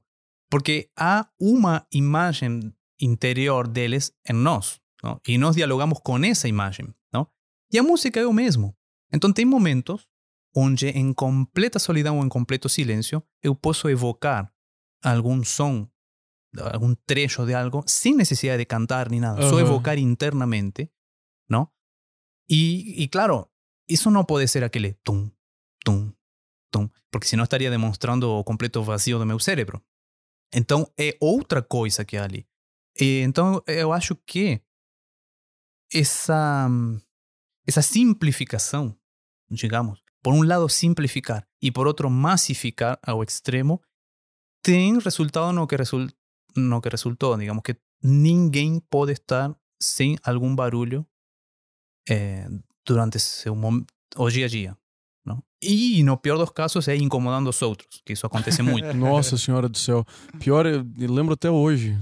Porque 0.49 0.89
há 0.97 1.27
uma 1.39 1.85
imagem 1.91 2.73
interior 2.99 3.67
deles 3.67 4.11
em 4.27 4.33
nós, 4.33 4.79
não? 5.03 5.19
e 5.27 5.37
nós 5.37 5.55
dialogamos 5.55 5.99
com 5.99 6.17
essa 6.23 6.47
imagem. 6.47 6.87
E 7.71 7.77
a 7.77 7.83
música 7.83 8.19
é 8.19 8.25
o 8.25 8.33
mesmo. 8.33 8.75
Então, 9.11 9.31
tem 9.31 9.45
momentos 9.45 10.07
onde, 10.55 10.87
em 10.89 11.13
completa 11.13 11.79
solidão 11.79 12.17
ou 12.17 12.25
em 12.25 12.29
completo 12.29 12.67
silêncio, 12.67 13.21
eu 13.43 13.55
posso 13.55 13.89
evocar 13.89 14.51
algum 15.03 15.43
som, 15.43 15.87
algum 16.73 16.95
trecho 17.05 17.45
de 17.45 17.53
algo, 17.53 17.83
sem 17.85 18.15
necessidade 18.15 18.59
de 18.59 18.65
cantar 18.65 19.09
nem 19.09 19.19
nada, 19.19 19.41
só 19.43 19.55
Aham. 19.57 19.61
evocar 19.61 19.97
internamente, 19.99 20.89
não? 21.49 21.69
E, 22.49 23.03
e 23.03 23.07
claro, 23.07 23.47
isso 23.87 24.09
não 24.09 24.23
pode 24.23 24.47
ser 24.47 24.63
aquele 24.63 24.93
tum, 25.03 25.29
tum, 25.85 26.11
tum, 26.71 26.89
porque 27.11 27.27
senão 27.27 27.43
estaria 27.43 27.69
demonstrando 27.69 28.29
o 28.29 28.43
completo 28.43 28.81
vazio 28.81 29.19
do 29.19 29.25
meu 29.25 29.39
cérebro. 29.39 29.81
Então 30.53 30.91
é 30.97 31.15
outra 31.19 31.61
coisa 31.61 32.03
que 32.03 32.17
há 32.17 32.23
ali. 32.23 32.47
E, 32.99 33.21
então 33.21 33.61
eu 33.67 33.93
acho 33.93 34.15
que 34.15 34.61
essa, 35.93 36.67
essa 37.67 37.81
simplificação, 37.81 38.95
digamos, 39.49 39.99
por 40.23 40.33
um 40.33 40.43
lado 40.43 40.67
simplificar 40.69 41.45
e 41.61 41.71
por 41.71 41.85
outro 41.87 42.09
massificar 42.09 42.97
ao 43.05 43.21
extremo, 43.23 43.81
tem 44.63 44.97
resultado 44.99 45.51
no 45.53 45.67
que, 45.67 45.75
resul 45.75 46.07
no 46.55 46.81
que 46.81 46.89
resultou. 46.89 47.37
Digamos 47.37 47.61
que 47.63 47.75
ninguém 48.03 48.79
pode 48.89 49.11
estar 49.13 49.55
sem 49.81 50.17
algum 50.23 50.55
barulho 50.55 51.05
eh, 52.09 52.47
durante 52.85 53.19
seu 53.19 53.55
mom- 53.55 53.85
o 54.15 54.29
dia 54.29 54.45
a 54.45 54.49
dia. 54.49 54.77
Não? 55.25 55.43
E, 55.61 56.01
no 56.03 56.17
pior 56.17 56.37
dos 56.37 56.49
casos, 56.51 56.87
é 56.87 56.95
incomodando 56.95 57.49
os 57.49 57.61
outros, 57.61 58.01
que 58.05 58.13
isso 58.13 58.25
acontece 58.25 58.61
muito. 58.61 58.91
Nossa 58.95 59.37
senhora 59.37 59.67
do 59.67 59.77
céu. 59.77 60.05
Pior, 60.39 60.65
eu 60.65 60.85
eu 60.97 61.11
lembro 61.13 61.33
até 61.33 61.49
hoje. 61.51 61.97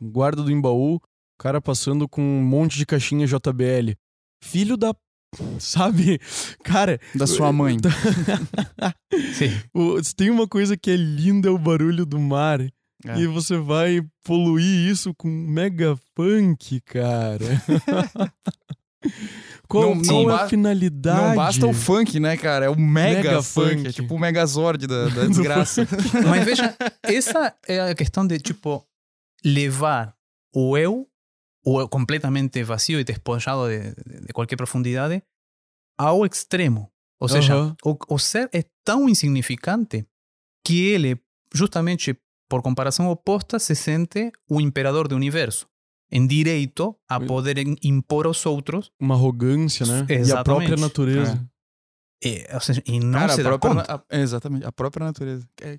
Guarda 0.00 0.42
do 0.42 0.50
Embaú, 0.50 0.96
o 0.96 1.00
cara 1.38 1.60
passando 1.60 2.08
com 2.08 2.20
um 2.22 2.42
monte 2.44 2.76
de 2.78 2.86
caixinha 2.86 3.26
JBL. 3.26 3.96
Filho 4.42 4.76
da. 4.76 4.94
Sabe? 5.58 6.20
Cara. 6.62 7.00
Da 7.14 7.26
sua 7.26 7.50
mãe. 7.52 7.78
Sim. 9.34 9.50
o- 9.74 10.00
tem 10.14 10.28
uma 10.30 10.46
coisa 10.46 10.76
que 10.76 10.90
é 10.90 10.96
linda, 10.96 11.48
é 11.48 11.50
o 11.50 11.58
barulho 11.58 12.04
do 12.04 12.20
mar. 12.20 12.60
É. 12.60 13.18
E 13.18 13.26
você 13.26 13.56
vai 13.56 14.00
poluir 14.24 14.90
isso 14.90 15.14
com 15.14 15.28
mega 15.28 15.96
funk, 16.14 16.80
cara. 16.82 17.44
qual 19.68 19.94
Não- 19.96 20.02
qual 20.04 20.22
não 20.24 20.30
é 20.30 20.34
a 20.42 20.48
finalidade? 20.48 21.20
Não 21.28 21.34
basta 21.34 21.66
o 21.66 21.72
funk, 21.72 22.20
né, 22.20 22.36
cara? 22.36 22.66
É 22.66 22.68
o 22.68 22.78
mega, 22.78 23.22
Mega 23.22 23.42
funk. 23.42 23.76
funk. 23.76 23.88
É 23.88 23.92
tipo 23.92 24.14
o 24.14 24.18
megazord 24.18 24.86
da, 24.86 25.08
da 25.08 25.26
desgraça. 25.32 25.86
Mas 26.28 26.44
veja, 26.44 26.76
essa 27.02 27.54
é 27.66 27.80
a 27.90 27.94
questão 27.94 28.26
de, 28.26 28.38
tipo, 28.38 28.84
levar 29.44 30.14
o 30.54 30.76
eu, 30.76 31.06
o 31.64 31.88
completamente 31.88 32.62
vazio 32.64 32.98
e 33.00 33.04
despojado 33.04 33.68
de, 33.68 33.94
de 34.26 34.32
qualquer 34.32 34.56
profundidade, 34.56 35.22
ao 35.98 36.24
extremo. 36.26 36.90
Ou 37.20 37.28
seja, 37.28 37.54
Aham. 37.54 37.76
o, 37.84 37.96
o 38.14 38.18
ser 38.18 38.48
é 38.52 38.64
tão 38.84 39.08
insignificante 39.08 40.06
que 40.66 40.88
ele, 40.88 41.20
justamente 41.54 42.16
por 42.50 42.62
comparação 42.62 43.08
oposta, 43.08 43.58
se 43.58 43.74
sente 43.74 44.32
o 44.50 44.60
imperador 44.60 45.06
do 45.08 45.14
universo, 45.16 45.68
em 46.10 46.26
direito 46.26 46.94
a 47.08 47.18
poder 47.20 47.56
impor 47.82 48.26
aos 48.26 48.44
outros, 48.44 48.90
Uma 49.00 49.14
arrogância, 49.14 49.86
né? 49.86 50.04
E 50.10 50.12
a 50.14 50.16
Exatamente. 50.16 50.44
própria 50.44 50.76
natureza. 50.76 51.48
e, 52.22 52.46
ou 52.52 52.60
seja, 52.60 52.82
e 52.86 52.98
não 53.00 53.20
Cara, 53.20 53.34
se 53.34 53.40
a 53.40 53.44
própria, 53.44 53.82
a- 53.88 54.04
exatamente, 54.18 54.66
a 54.66 54.72
própria 54.72 55.06
natureza. 55.06 55.48
É, 55.62 55.78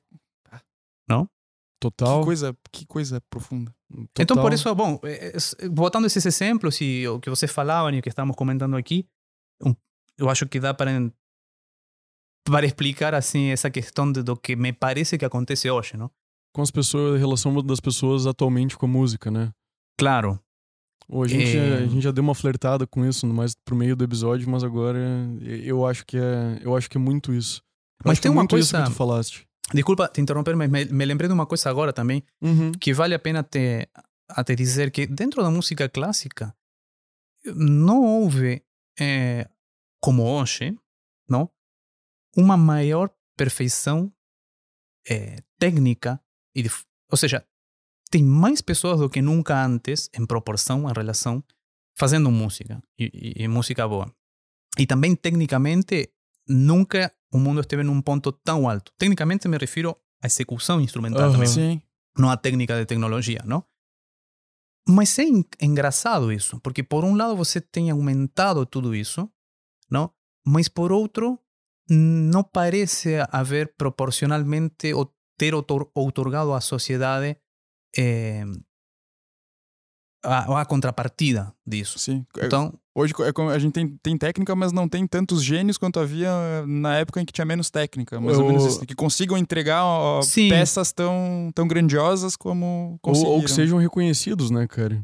Total. 1.91 2.19
que, 2.19 2.25
coisa, 2.25 2.57
que 2.71 2.85
coisa 2.85 3.21
profunda. 3.29 3.73
Então, 3.91 4.25
total. 4.25 4.43
por 4.43 4.53
isso, 4.53 4.73
bom, 4.75 4.99
é, 5.03 5.33
é, 5.59 5.69
botando 5.69 6.05
esses 6.05 6.25
exemplos 6.25 6.79
e 6.81 7.07
o 7.07 7.19
que 7.19 7.29
vocês 7.29 7.51
falavam 7.51 7.91
e 7.91 7.99
o 7.99 8.01
que 8.01 8.09
estamos 8.09 8.35
comentando 8.35 8.75
aqui, 8.77 9.05
eu 10.17 10.29
acho 10.29 10.45
que 10.47 10.59
dá 10.59 10.73
para, 10.73 10.91
para 12.45 12.65
explicar 12.65 13.13
assim 13.13 13.47
essa 13.51 13.69
questão 13.69 14.11
de, 14.11 14.21
do 14.23 14.35
que 14.35 14.55
me 14.55 14.71
parece 14.73 15.17
que 15.17 15.25
acontece 15.25 15.69
hoje, 15.69 15.95
não? 15.97 16.09
Com 16.55 16.61
as 16.61 16.69
pessoas, 16.71 17.15
a 17.15 17.17
relação 17.17 17.53
das 17.63 17.79
pessoas 17.79 18.27
atualmente 18.27 18.77
com 18.77 18.85
a 18.85 18.89
música, 18.89 19.31
né? 19.31 19.51
Claro, 19.99 20.39
Ou 21.09 21.23
a 21.23 21.27
gente, 21.27 21.57
É. 21.57 21.77
a 21.79 21.85
gente 21.87 22.01
já 22.01 22.11
deu 22.11 22.23
uma 22.23 22.33
flertada 22.35 22.87
com 22.87 23.05
isso 23.05 23.27
mais 23.27 23.53
pro 23.65 23.75
meio 23.75 23.95
do 23.95 24.03
episódio, 24.03 24.49
mas 24.49 24.63
agora 24.63 24.99
eu 25.41 25.85
acho 25.85 26.05
que 26.05 26.17
é, 26.17 26.59
eu 26.61 26.75
acho 26.75 26.89
que 26.89 26.97
é 26.97 26.99
muito 26.99 27.33
isso. 27.33 27.61
Eu 28.03 28.07
Mas 28.09 28.17
que 28.19 28.23
tem 28.23 28.29
é 28.29 28.31
uma 28.31 28.41
muito 28.41 28.57
isso 28.57 28.71
coisa- 28.71 28.85
que 28.85 28.91
tu 28.91 28.95
falaste. 28.95 29.45
Desculpa 29.73 30.07
te 30.09 30.19
interromper, 30.21 30.55
mas 30.55 30.69
me, 30.69 30.85
me 30.85 31.05
lembrei 31.05 31.27
de 31.27 31.33
uma 31.33 31.45
coisa 31.45 31.69
agora 31.69 31.93
também, 31.93 32.23
Uhum. 32.41 32.71
que 32.73 32.93
vale 32.93 33.13
a 33.15 33.19
pena 33.19 33.43
te, 33.43 33.87
a 34.29 34.43
te 34.43 34.55
dizer 34.55 34.91
que 34.91 35.05
dentro 35.07 35.41
da 35.43 35.49
música 35.49 35.87
clássica 35.89 36.55
não 37.55 38.03
houve, 38.03 38.63
eh, 38.99 39.47
como 40.01 40.23
hoje, 40.23 40.77
não, 41.29 41.49
uma 42.35 42.57
maior 42.57 43.09
perfeição 43.37 44.11
eh, 45.09 45.37
técnica, 45.59 46.19
e 46.55 46.63
de, 46.63 46.69
ou 47.11 47.17
seja, 47.17 47.45
tem 48.09 48.23
mais 48.23 48.61
pessoas 48.61 48.99
do 48.99 49.09
que 49.09 49.21
nunca 49.21 49.65
antes, 49.65 50.09
em 50.17 50.25
proporção, 50.25 50.89
em 50.89 50.93
relação, 50.93 51.43
fazendo 51.97 52.29
música, 52.31 52.81
e, 52.97 53.05
e- 53.13 53.43
e 53.43 53.47
música 53.47 53.87
boa. 53.87 54.13
E 54.77 54.85
também, 54.87 55.15
tecnicamente, 55.15 56.11
nunca 56.47 57.13
o 57.31 57.37
mundo 57.39 57.61
esteve 57.61 57.83
num 57.83 58.01
ponto 58.01 58.31
tão 58.31 58.69
alto. 58.69 58.91
Tecnicamente 58.97 59.47
me 59.47 59.57
refiro 59.57 59.97
à 60.21 60.27
execução 60.27 60.79
instrumental 60.81 61.23
Aham. 61.23 61.31
também 61.33 61.47
Sim. 61.47 61.81
não 62.17 62.29
a 62.29 62.37
técnica 62.37 62.75
de 62.77 62.85
tecnologia, 62.85 63.41
não? 63.45 63.63
Mas 64.87 65.17
é 65.17 65.23
en- 65.23 65.45
engraçado 65.61 66.31
isso, 66.31 66.59
porque 66.59 66.83
por 66.83 67.03
um 67.05 67.15
lado 67.15 67.35
você 67.35 67.61
tem 67.61 67.89
aumentado 67.89 68.65
tudo 68.65 68.93
isso, 68.93 69.29
não? 69.89 70.11
Mas 70.45 70.67
por 70.67 70.91
outro, 70.91 71.39
não 71.89 72.43
parece 72.43 73.15
haver 73.31 73.73
proporcionalmente 73.77 74.93
ou 74.93 75.13
ter 75.37 75.53
outorgado 75.55 76.53
à 76.53 76.59
sociedade 76.61 77.37
eh, 77.97 78.43
a, 80.23 80.61
a 80.61 80.65
contrapartida 80.65 81.53
disso. 81.65 81.97
Sim. 81.99 82.25
É- 82.37 82.45
Então, 82.45 82.77
Hoje 82.95 83.11
é 83.21 83.41
a 83.51 83.57
gente 83.59 83.73
tem, 83.73 83.97
tem 84.03 84.17
técnica, 84.17 84.55
mas 84.55 84.71
não 84.71 84.87
tem 84.87 85.07
tantos 85.07 85.43
gênios 85.43 85.79
quanto 85.79 85.99
havia 85.99 86.29
na 86.67 86.95
época 86.97 87.19
em 87.19 87.25
que 87.25 87.33
tinha 87.33 87.43
menos 87.45 87.71
técnica. 87.71 88.21
Mais 88.21 88.37
ou 88.37 88.45
menos 88.47 88.65
isso. 88.65 88.85
Que 88.85 88.93
consigam 88.93 89.35
entregar 89.35 89.83
ó, 89.83 90.21
peças 90.49 90.91
tão, 90.91 91.49
tão 91.55 91.67
grandiosas 91.67 92.35
como 92.35 92.91
Ou, 92.93 92.99
conseguiram. 93.01 93.33
ou 93.35 93.43
que 93.43 93.49
sejam 93.51 93.79
reconhecidos, 93.79 94.51
né, 94.51 94.67
cara? 94.67 95.03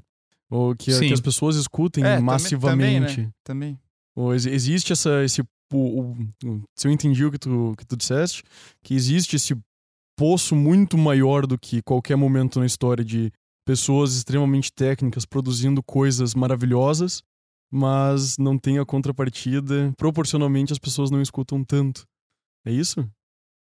Ou 0.51 0.75
que, 0.75 0.97
que 0.99 1.13
as 1.13 1.19
pessoas 1.21 1.55
escutem 1.55 2.03
É, 2.03 2.19
massivamente. 2.19 3.15
também, 3.15 3.25
né? 3.25 3.31
Também. 3.43 3.79
Ou 4.15 4.33
ex- 4.33 4.45
existe 4.45 4.93
essa, 4.93 5.23
esse. 5.23 5.41
O- 5.73 6.13
o- 6.45 6.61
se 6.75 6.87
eu 6.87 6.91
entendi 6.91 7.23
o 7.25 7.31
que 7.31 7.37
tu, 7.39 7.73
que 7.77 7.85
tu 7.85 7.95
disseste, 7.95 8.43
que 8.83 8.93
existe 8.95 9.35
esse 9.35 9.55
poço 10.17 10.55
muito 10.55 10.97
maior 10.97 11.45
do 11.47 11.57
que 11.57 11.81
qualquer 11.81 12.15
momento 12.15 12.59
na 12.59 12.65
história 12.65 13.03
de 13.05 13.31
pessoas 13.65 14.15
extremamente 14.15 14.71
técnicas 14.73 15.25
produzindo 15.25 15.81
coisas 15.83 16.33
maravilhosas, 16.35 17.21
mas 17.71 18.37
não 18.37 18.57
tem 18.57 18.79
a 18.79 18.85
contrapartida. 18.85 19.93
Proporcionalmente 19.97 20.73
as 20.73 20.79
pessoas 20.79 21.11
não 21.11 21.21
escutam 21.21 21.63
tanto. 21.63 22.05
É 22.65 22.71
isso? 22.71 23.09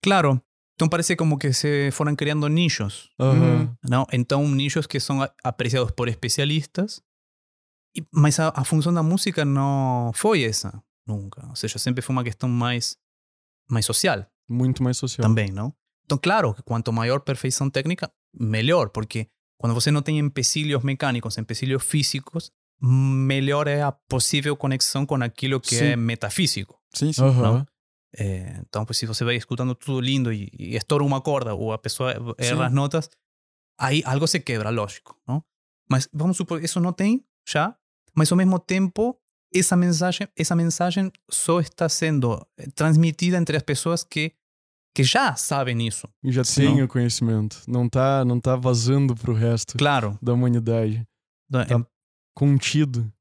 claro, 0.03 0.41
então 0.75 0.89
parece 0.89 1.15
como 1.15 1.39
que 1.39 1.53
se 1.53 1.91
foram 1.93 2.17
criando 2.17 2.49
nichos, 2.49 3.11
Aham. 3.21 3.77
não? 3.89 4.05
Então 4.13 4.49
nichos 4.49 4.87
que 4.87 4.99
são 4.99 5.21
apreciados 5.45 5.93
por 5.93 6.09
especialistas, 6.09 7.01
mas 8.11 8.41
a, 8.41 8.49
a 8.55 8.65
função 8.65 8.93
da 8.93 9.03
música 9.03 9.45
não 9.45 10.11
foi 10.15 10.43
essa 10.43 10.83
nunca. 11.07 11.47
Ou 11.49 11.55
seja, 11.57 11.79
sempre 11.79 12.03
foi 12.03 12.15
uma 12.15 12.25
questão 12.25 12.49
mais 12.49 12.97
mais 13.71 13.87
social 13.87 14.27
Muito 14.49 14.83
mais 14.83 14.97
social. 14.99 15.27
também, 15.27 15.51
não? 15.53 15.73
Então, 16.05 16.19
claro, 16.19 16.53
que 16.53 16.63
quanto 16.63 16.93
maior 16.93 17.21
perfeição 17.21 17.71
técnica, 17.71 18.11
melhor, 18.35 18.89
porque 18.91 19.29
quando 19.59 19.75
você 19.75 19.91
não 19.91 20.03
tem 20.03 20.19
empecilhos 20.19 20.83
mecânicos, 20.83 21.39
empecilhos 21.39 21.83
físicos, 21.85 22.51
melhor 22.83 23.69
é 23.69 23.83
a 23.83 23.93
possível 23.93 24.57
conexão 24.57 25.07
com 25.07 25.15
aquilo 25.23 25.61
que 25.61 25.77
Sim. 25.77 25.85
é 25.85 25.97
metafísico. 25.97 26.79
Sim, 26.95 27.13
sim. 27.13 27.23
Aham. 27.23 27.67
É, 28.19 28.61
então, 28.67 28.85
pues, 28.85 28.99
se 28.99 29.07
você 29.07 29.25
vai 29.25 29.37
escutando 29.37 29.75
tudo 29.75 30.01
lindo 30.01 30.33
e, 30.33 30.51
e 30.59 30.77
estoura 30.77 31.03
uma 31.05 31.21
corda 31.21 31.55
ou 31.55 31.73
a 31.73 31.79
pessoa 31.79 32.13
erra 32.39 32.57
Sim. 32.57 32.63
as 32.65 32.73
notas, 32.73 33.11
aí 33.79 34.03
algo 34.05 34.27
se 34.27 34.41
quebra, 34.41 34.69
lógico, 34.71 35.17
não? 35.27 35.43
Mas 35.91 36.09
vamos 36.13 36.37
supor, 36.37 36.63
isso 36.63 36.79
não 36.81 36.93
tem 36.93 37.25
já, 37.49 37.75
mas 38.15 38.31
ao 38.31 38.37
mesmo 38.37 38.59
tempo 38.59 39.17
essa 39.55 39.77
mensagem, 39.77 40.29
essa 40.37 40.57
mensagem 40.57 41.11
só 41.31 41.61
está 41.61 41.89
sendo 41.89 42.45
eh, 42.59 42.67
transmitida 42.75 43.37
entre 43.37 43.57
as 43.57 43.63
pessoas 43.63 44.03
que 44.05 44.33
que 44.95 45.03
já 45.03 45.35
sabem 45.37 45.87
isso. 45.87 46.07
E 46.23 46.31
já 46.31 46.43
tem 46.43 46.83
o 46.83 46.87
conhecimento. 46.89 47.63
Não 47.67 47.89
tá, 47.89 48.27
não 48.27 48.39
tá 48.39 48.57
vazando 48.57 49.15
pro 49.15 49.33
resto 49.33 49.79
Claro. 49.79 50.19
da 50.21 50.35
humanidade. 50.35 51.03
Então, 51.51 51.83
Tá. 51.83 51.91
Contido. 52.35 53.13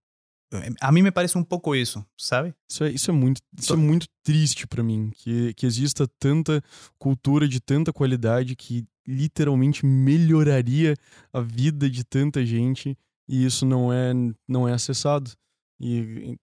A 0.82 0.92
mim 0.92 1.02
me 1.02 1.12
parece 1.12 1.38
um 1.38 1.44
pouco 1.44 1.74
isso, 1.74 2.06
sabe? 2.18 2.54
Isso 2.70 2.84
é, 2.84 2.92
isso 2.92 3.10
é 3.10 3.14
muito, 3.14 3.42
isso 3.58 3.74
é 3.74 3.78
muito 3.78 4.06
triste 4.22 4.68
pra 4.68 4.84
mim, 4.84 5.10
que, 5.16 5.54
que 5.54 5.66
exista 5.66 6.06
tanta 6.20 6.62
cultura 7.00 7.48
de 7.48 7.62
tanta 7.62 7.94
qualidade 7.94 8.56
que 8.56 8.86
literalmente 9.08 9.86
melhoraria 9.86 10.96
a 11.32 11.40
vida 11.40 11.90
de 11.90 12.04
tanta 12.04 12.46
gente 12.46 12.98
e 13.30 13.46
isso 13.46 13.66
não 13.66 13.94
é, 13.94 14.12
não 14.46 14.68
é 14.68 14.74
acessado. 14.74 15.32
E 15.80 16.38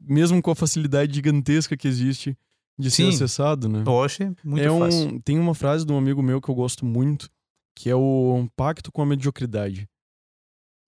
mesmo 0.00 0.40
com 0.42 0.50
a 0.50 0.54
facilidade 0.54 1.14
gigantesca 1.14 1.76
que 1.76 1.88
existe 1.88 2.36
de 2.78 2.90
ser 2.90 3.04
Sim. 3.04 3.08
acessado, 3.08 3.68
né? 3.68 3.82
Hoje, 3.86 4.30
muito 4.44 4.64
é 4.64 4.78
fácil. 4.78 5.08
um, 5.08 5.20
tem 5.20 5.38
uma 5.38 5.54
frase 5.54 5.84
de 5.84 5.92
um 5.92 5.98
amigo 5.98 6.22
meu 6.22 6.40
que 6.40 6.48
eu 6.48 6.54
gosto 6.54 6.84
muito, 6.84 7.28
que 7.74 7.90
é 7.90 7.94
o 7.94 8.46
pacto 8.54 8.92
com 8.92 9.02
a 9.02 9.06
mediocridade. 9.06 9.88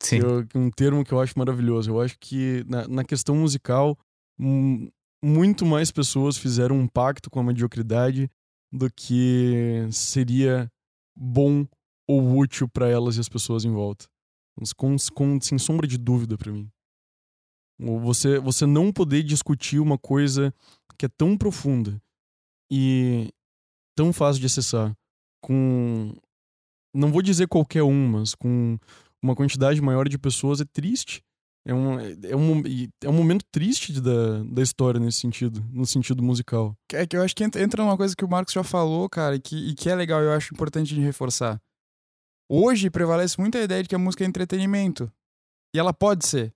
Sim. 0.03 0.19
Eu- 0.19 0.47
um 0.55 0.71
termo 0.71 1.05
que 1.05 1.13
eu 1.13 1.21
acho 1.21 1.39
maravilhoso. 1.39 1.91
Eu 1.91 2.01
acho 2.01 2.17
que 2.19 2.65
na, 2.67 2.89
na 2.89 3.05
questão 3.05 3.37
musical, 3.37 3.99
muito 5.23 5.67
mais 5.67 5.91
pessoas 5.91 6.37
fizeram 6.37 6.79
um 6.79 6.89
pacto 6.89 7.31
com 7.31 7.41
a 7.41 7.45
mediocridade 7.45 8.31
do 8.73 8.89
que 8.91 9.87
seria 9.93 10.71
bom 11.17 11.67
ou 12.09 12.39
útil 12.39 12.69
para 12.69 12.89
elas 12.89 13.17
e 13.17 13.21
as 13.21 13.29
pessoas 13.29 13.65
em 13.65 13.71
volta. 13.71 14.07
Com, 14.77 14.97
com, 15.15 15.41
sem 15.41 15.59
sombra 15.59 15.87
de 15.87 15.99
dúvida 15.99 16.37
para 16.37 16.53
mim. 16.53 16.69
Você, 17.79 18.39
você 18.39 18.67
não 18.67 18.93
poder 18.93 19.23
discutir 19.23 19.79
uma 19.81 19.99
coisa 19.99 20.53
que 20.99 21.07
é 21.07 21.09
tão 21.09 21.37
profunda 21.37 22.01
e 22.71 23.31
tão 23.97 24.13
fácil 24.13 24.41
de 24.41 24.47
acessar 24.47 24.95
com 25.43 26.15
não 26.95 27.11
vou 27.11 27.23
dizer 27.23 27.47
qualquer 27.49 27.83
um, 27.83 28.09
mas 28.09 28.35
com 28.35 28.79
uma 29.23 29.35
quantidade 29.35 29.81
maior 29.81 30.09
de 30.09 30.19
pessoas 30.19 30.61
é 30.61 30.65
triste. 30.65 31.23
É 31.67 31.75
um, 31.75 32.01
é 32.01 32.35
um, 32.35 32.67
e 32.67 32.89
é 33.05 33.09
um 33.09 33.13
momento 33.13 33.45
triste 33.53 34.01
da, 34.01 34.43
da 34.45 34.63
história 34.63 34.99
nesse 34.99 35.19
sentido, 35.19 35.63
no 35.71 35.85
sentido 35.87 36.23
musical. 36.23 36.75
É 36.93 37.07
que 37.07 37.15
eu 37.17 37.23
acho 37.23 37.37
que 37.37 37.45
entra, 37.45 37.85
numa 37.85 37.99
coisa 37.99 38.17
que 38.17 38.25
o 38.25 38.29
Marcos 38.29 38.55
já 38.55 38.65
falou, 38.65 39.09
cara, 39.11 39.37
e 39.37 39.41
que, 39.41 39.57
e 39.71 39.75
que 39.75 39.91
é 39.91 39.95
legal, 39.95 40.23
eu 40.23 40.33
acho 40.33 40.55
importante 40.55 40.95
de 40.95 41.01
reforçar. 41.03 41.61
Hoje 42.51 42.91
prevalece 42.91 43.39
muito 43.39 43.59
a 43.59 43.63
ideia 43.63 43.83
de 43.83 43.89
que 43.89 43.95
a 43.95 43.99
música 43.99 44.25
é 44.25 44.27
entretenimento. 44.27 45.13
E 45.75 45.79
ela 45.79 45.93
pode 45.93 46.27
ser. 46.27 46.53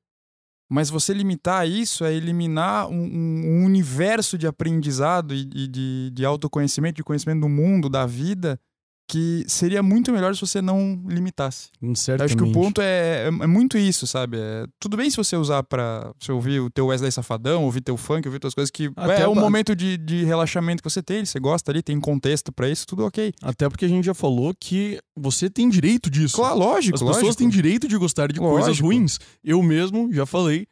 Mas 0.70 0.88
você 0.88 1.12
limitar 1.12 1.68
isso 1.68 2.04
é 2.04 2.12
eliminar 2.14 2.88
um, 2.88 2.94
um- 3.04 3.60
um 3.60 3.64
universo 3.66 4.36
de 4.38 4.46
aprendizado 4.46 5.34
e, 5.34 5.42
e 5.54 5.68
de, 5.68 6.10
de 6.12 6.24
autoconhecimento, 6.24 6.96
de 6.96 7.04
conhecimento 7.04 7.42
do 7.42 7.48
mundo, 7.48 7.88
da 7.90 8.06
vida, 8.06 8.58
que 9.06 9.44
seria 9.46 9.82
muito 9.82 10.10
melhor 10.10 10.34
se 10.34 10.40
você 10.40 10.62
não 10.62 11.02
limitasse. 11.06 11.68
Certamente. 11.94 12.22
acho 12.24 12.36
que 12.36 12.42
o 12.42 12.52
ponto 12.52 12.80
é, 12.80 13.24
é, 13.24 13.26
é 13.26 13.46
muito 13.46 13.76
isso, 13.76 14.06
sabe? 14.06 14.38
É, 14.40 14.66
tudo 14.80 14.96
bem 14.96 15.10
se 15.10 15.16
você 15.16 15.36
usar 15.36 15.62
pra 15.62 16.10
você 16.18 16.32
ouvir 16.32 16.60
o 16.60 16.70
teu 16.70 16.86
Wesley 16.86 17.12
Safadão, 17.12 17.64
ouvir 17.64 17.82
teu 17.82 17.96
funk, 17.98 18.26
ouvir 18.26 18.38
tuas 18.40 18.54
coisas 18.54 18.70
que 18.70 18.90
Até 18.96 19.22
é 19.22 19.28
um 19.28 19.34
pra- 19.34 19.42
momento 19.42 19.76
de, 19.76 19.98
de 19.98 20.24
relaxamento 20.24 20.82
que 20.82 20.88
você 20.90 21.02
tem, 21.02 21.24
você 21.24 21.38
gosta 21.38 21.70
ali, 21.70 21.82
tem 21.82 22.00
contexto 22.00 22.50
pra 22.50 22.68
isso, 22.68 22.86
tudo 22.86 23.04
ok. 23.04 23.32
Até 23.42 23.68
porque 23.68 23.84
a 23.84 23.88
gente 23.88 24.04
já 24.06 24.14
falou 24.14 24.54
que 24.58 24.98
você 25.14 25.50
tem 25.50 25.68
direito 25.68 26.08
disso. 26.08 26.36
Claro, 26.36 26.58
lógico, 26.58 26.94
As 26.94 27.00
pessoas 27.02 27.16
lógico. 27.22 27.36
têm 27.38 27.48
direito 27.50 27.86
de 27.86 27.96
gostar 27.98 28.32
de 28.32 28.38
coisas 28.40 28.68
Lógico. 28.68 28.86
ruins. 28.88 29.18
Eu 29.44 29.62
mesmo 29.62 30.10
já 30.12 30.24
falei, 30.24 30.66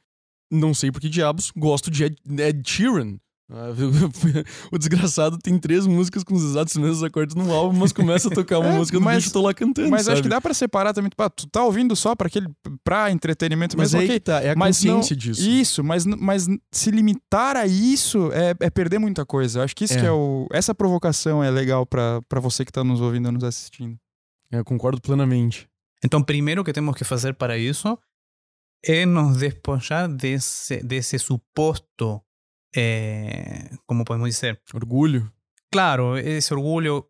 não 0.50 0.72
sei 0.72 0.90
por 0.90 1.00
que 1.02 1.08
diabos, 1.08 1.52
gosto 1.56 1.90
de 1.90 2.04
Ed, 2.04 2.16
Ed 2.38 2.62
Sheeran. 2.68 3.16
Ah, 3.54 3.68
o 4.72 4.78
desgraçado 4.78 5.36
tem 5.36 5.58
três 5.58 5.86
músicas 5.86 6.24
com 6.24 6.32
os 6.34 6.42
exatos 6.42 6.74
mesmos 6.76 7.02
acordes 7.02 7.34
no 7.34 7.52
álbum, 7.52 7.78
mas 7.78 7.92
começa 7.92 8.28
a 8.28 8.30
tocar 8.30 8.58
uma 8.58 8.70
É, 8.72 8.76
música 8.78 8.98
do 8.98 9.04
mas- 9.04 9.16
bicho, 9.16 9.28
eu 9.28 9.32
tô 9.34 9.42
lá 9.42 9.52
cantando, 9.52 9.90
Mas 9.90 10.02
acho 10.08 10.16
sabe? 10.16 10.22
que 10.22 10.28
dá 10.28 10.40
pra 10.40 10.54
separar 10.54 10.94
também. 10.94 11.10
Pá, 11.14 11.28
tu 11.28 11.46
tá 11.46 11.62
ouvindo 11.62 11.94
só 11.94 12.14
pra 12.16 12.28
aquele 12.28 12.48
pra 12.82 13.10
entretenimento 13.10 13.76
Mas 13.76 13.92
mesmo, 13.92 14.00
aí 14.00 14.06
ok. 14.06 14.20
que 14.20 14.24
tá, 14.24 14.40
é 14.42 14.52
a 14.52 14.56
Mas 14.56 14.82
não- 14.82 14.94
consciência 14.96 15.14
disso. 15.16 15.42
Isso, 15.48 15.84
mas, 15.84 16.06
mas 16.06 16.46
se 16.70 16.90
limitar 16.90 17.54
a 17.56 17.66
isso 17.66 18.32
é, 18.32 18.54
é 18.58 18.70
perder 18.70 18.98
muita 18.98 19.26
coisa. 19.26 19.58
Eu 19.58 19.64
acho 19.64 19.76
que 19.76 19.84
isso 19.84 19.94
É. 19.94 20.00
que 20.00 20.06
é 20.06 20.10
o. 20.12 20.46
Essa 20.50 20.74
provocação 20.74 21.44
é 21.44 21.50
legal 21.50 21.84
pra 21.84 22.20
pra 22.28 22.40
você 22.40 22.64
que 22.64 22.72
tá 22.72 22.82
nos 22.82 23.00
ouvindo 23.02 23.28
e 23.28 23.32
nos 23.32 23.44
assistindo. 23.44 23.98
É, 24.50 24.58
eu 24.60 24.64
concordo 24.64 25.00
plenamente. 25.00 25.68
Então, 26.02 26.22
primeiro 26.22 26.64
que 26.64 26.72
temos 26.72 26.94
que 26.96 27.04
fazer 27.04 27.34
para 27.34 27.58
isso 27.58 27.98
é 28.84 29.04
nos 29.06 29.36
despojar 29.36 30.08
desse, 30.08 30.82
desse 30.82 31.18
suposto, 31.18 32.20
eh, 32.74 33.70
como 33.86 34.04
podemos 34.04 34.28
dizer, 34.30 34.60
Orgulho. 34.74 35.30
claro, 35.70 36.16
esse 36.18 36.52
orgulho 36.54 37.06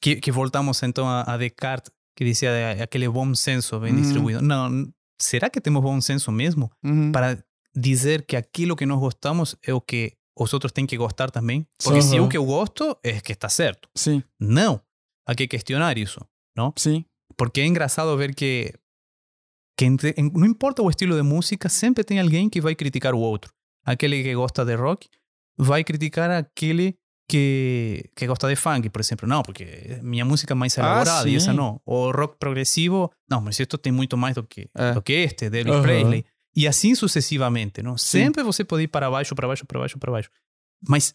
que, 0.00 0.16
que 0.16 0.30
voltamos 0.32 0.82
então 0.82 1.06
a, 1.08 1.22
a 1.22 1.36
Descartes, 1.36 1.92
que 2.16 2.24
dizia 2.24 2.74
de 2.76 2.82
aquele 2.82 3.08
bom 3.08 3.34
senso 3.34 3.78
bem 3.80 3.92
Uhum. 3.94 4.00
distribuído. 4.00 4.42
Não, 4.42 4.90
será 5.20 5.48
que 5.50 5.60
temos 5.60 5.82
bom 5.82 6.00
senso 6.00 6.30
mesmo 6.32 6.70
para 7.12 7.42
dizer 7.74 8.24
que 8.26 8.36
aquilo 8.36 8.76
que 8.76 8.86
nós 8.86 8.98
gostamos 8.98 9.56
é 9.62 9.72
o 9.72 9.80
que 9.80 10.12
os 10.38 10.52
outros 10.52 10.72
têm 10.72 10.86
que 10.86 10.96
gostar 10.96 11.30
também? 11.30 11.66
Porque 11.82 12.02
se 12.02 12.16
Aham. 12.16 12.26
o 12.26 12.28
que 12.28 12.36
eu 12.36 12.44
gosto 12.44 12.98
é 13.02 13.20
que 13.20 13.32
está 13.32 13.48
certo. 13.48 13.88
Sim, 13.94 14.22
Não, 14.38 14.80
há 15.26 15.34
que 15.34 15.46
questionar 15.46 15.96
isso. 15.98 16.20
sim. 16.76 17.04
Porque 17.36 17.60
é 17.62 17.66
engraçado 17.66 18.14
ver 18.18 18.34
que, 18.34 18.74
que 19.78 19.84
entre- 19.86 20.14
en- 20.18 20.30
não 20.34 20.44
importa 20.46 20.82
o 20.82 20.90
estilo 20.90 21.14
de 21.16 21.22
música, 21.22 21.68
sempre 21.68 22.04
tem 22.04 22.20
alguém 22.20 22.50
que 22.50 22.60
vai 22.60 22.74
criticar 22.74 23.14
o 23.14 23.18
outro. 23.18 23.50
Aquele 23.84 24.22
que 24.22 24.34
gosta 24.34 24.64
de 24.64 24.74
rock 24.76 25.08
vai 25.58 25.82
criticar 25.84 26.30
aquele 26.30 26.96
que, 27.28 28.10
que 28.16 28.26
gosta 28.26 28.48
de 28.48 28.56
funk, 28.56 28.88
por 28.90 29.00
exemplo. 29.00 29.28
Não, 29.28 29.42
porque 29.42 29.98
minha 30.02 30.24
música 30.24 30.52
é 30.52 30.56
mais 30.56 30.76
Ah, 30.78 30.82
elaborada 30.82 31.28
e 31.28 31.36
essa 31.36 31.50
sim. 31.52 31.56
não. 31.56 31.80
O 31.86 32.10
rock 32.10 32.36
progressivo, 32.38 33.10
não, 33.30 33.40
mas 33.40 33.58
isto 33.60 33.78
tem 33.78 33.92
muito 33.92 34.16
mais 34.16 34.34
do 34.34 34.42
que, 34.44 34.68
É. 34.74 34.92
do 34.92 35.00
que 35.02 35.12
este, 35.12 35.48
de 35.48 35.58
Elvis 35.58 35.74
Aham. 35.74 35.82
Presley. 35.82 36.24
E 36.56 36.66
assim 36.66 36.94
sucessivamente, 36.96 37.82
não? 37.82 37.96
Sempre 37.96 38.42
você 38.42 38.64
pode 38.64 38.82
ir 38.82 38.88
para 38.88 39.08
baixo, 39.10 39.34
para 39.36 39.46
baixo, 39.46 39.64
para 39.66 39.78
baixo, 39.80 39.98
para 39.98 40.10
baixo. 40.10 40.30
Mas 40.88 41.12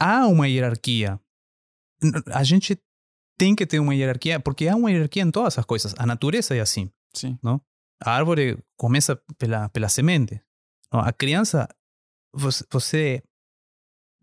há 0.00 0.26
uma 0.26 0.48
hierarquia. 0.48 1.20
A 2.32 2.42
gente 2.42 2.78
tem 3.38 3.54
que 3.54 3.66
ter 3.66 3.78
uma 3.80 3.94
hierarquia, 3.94 4.40
porque 4.40 4.66
há 4.68 4.74
uma 4.76 4.90
hierarquia 4.90 5.22
em 5.22 5.30
todas 5.30 5.58
as 5.58 5.64
coisas. 5.64 5.94
A 5.98 6.06
natureza 6.06 6.56
é 6.56 6.60
assim. 6.60 6.90
Sim. 7.14 7.38
A 8.02 8.10
árvore 8.10 8.58
começa 8.78 9.20
pela, 9.38 9.68
pela 9.68 9.88
semente. 9.88 10.40
Não? 10.92 11.00
A 11.00 11.12
criança, 11.12 11.68
você, 12.70 13.22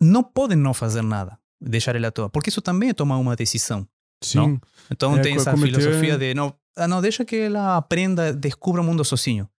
não 0.01 0.23
pode 0.23 0.55
não 0.55 0.73
fazer 0.73 1.01
nada, 1.01 1.37
deixar 1.61 1.95
ela 1.95 2.07
à 2.07 2.11
toa, 2.11 2.29
porque 2.29 2.49
isso 2.49 2.61
também 2.61 2.89
é 2.89 2.93
tomar 2.93 3.17
uma 3.17 3.35
decisão. 3.35 3.87
Sim. 4.23 4.59
Então 4.91 5.17
É, 5.17 5.21
tem 5.21 5.35
essa 5.35 5.51
cometer- 5.51 5.79
filosofia 5.81 6.17
de 6.17 6.33
não, 6.33 6.53
ah, 6.77 6.87
não, 6.87 7.01
deixa 7.01 7.23
que 7.23 7.35
ela 7.37 7.77
aprenda, 7.77 8.33
descubra 8.33 8.81
o 8.81 8.83
mundo 8.83 9.03
sozinho. 9.05 9.49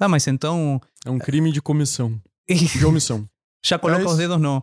Ah, 0.00 0.08
mas 0.08 0.26
então 0.26 0.80
É 1.06 1.10
um 1.10 1.18
crime 1.18 1.52
de 1.52 1.60
comissão. 1.62 2.20
De 2.48 2.84
omissão. 2.84 3.28
já 3.64 3.78
coloca 3.78 4.02
É 4.02 4.06
os 4.06 4.16
dedos 4.16 4.38
no, 4.40 4.62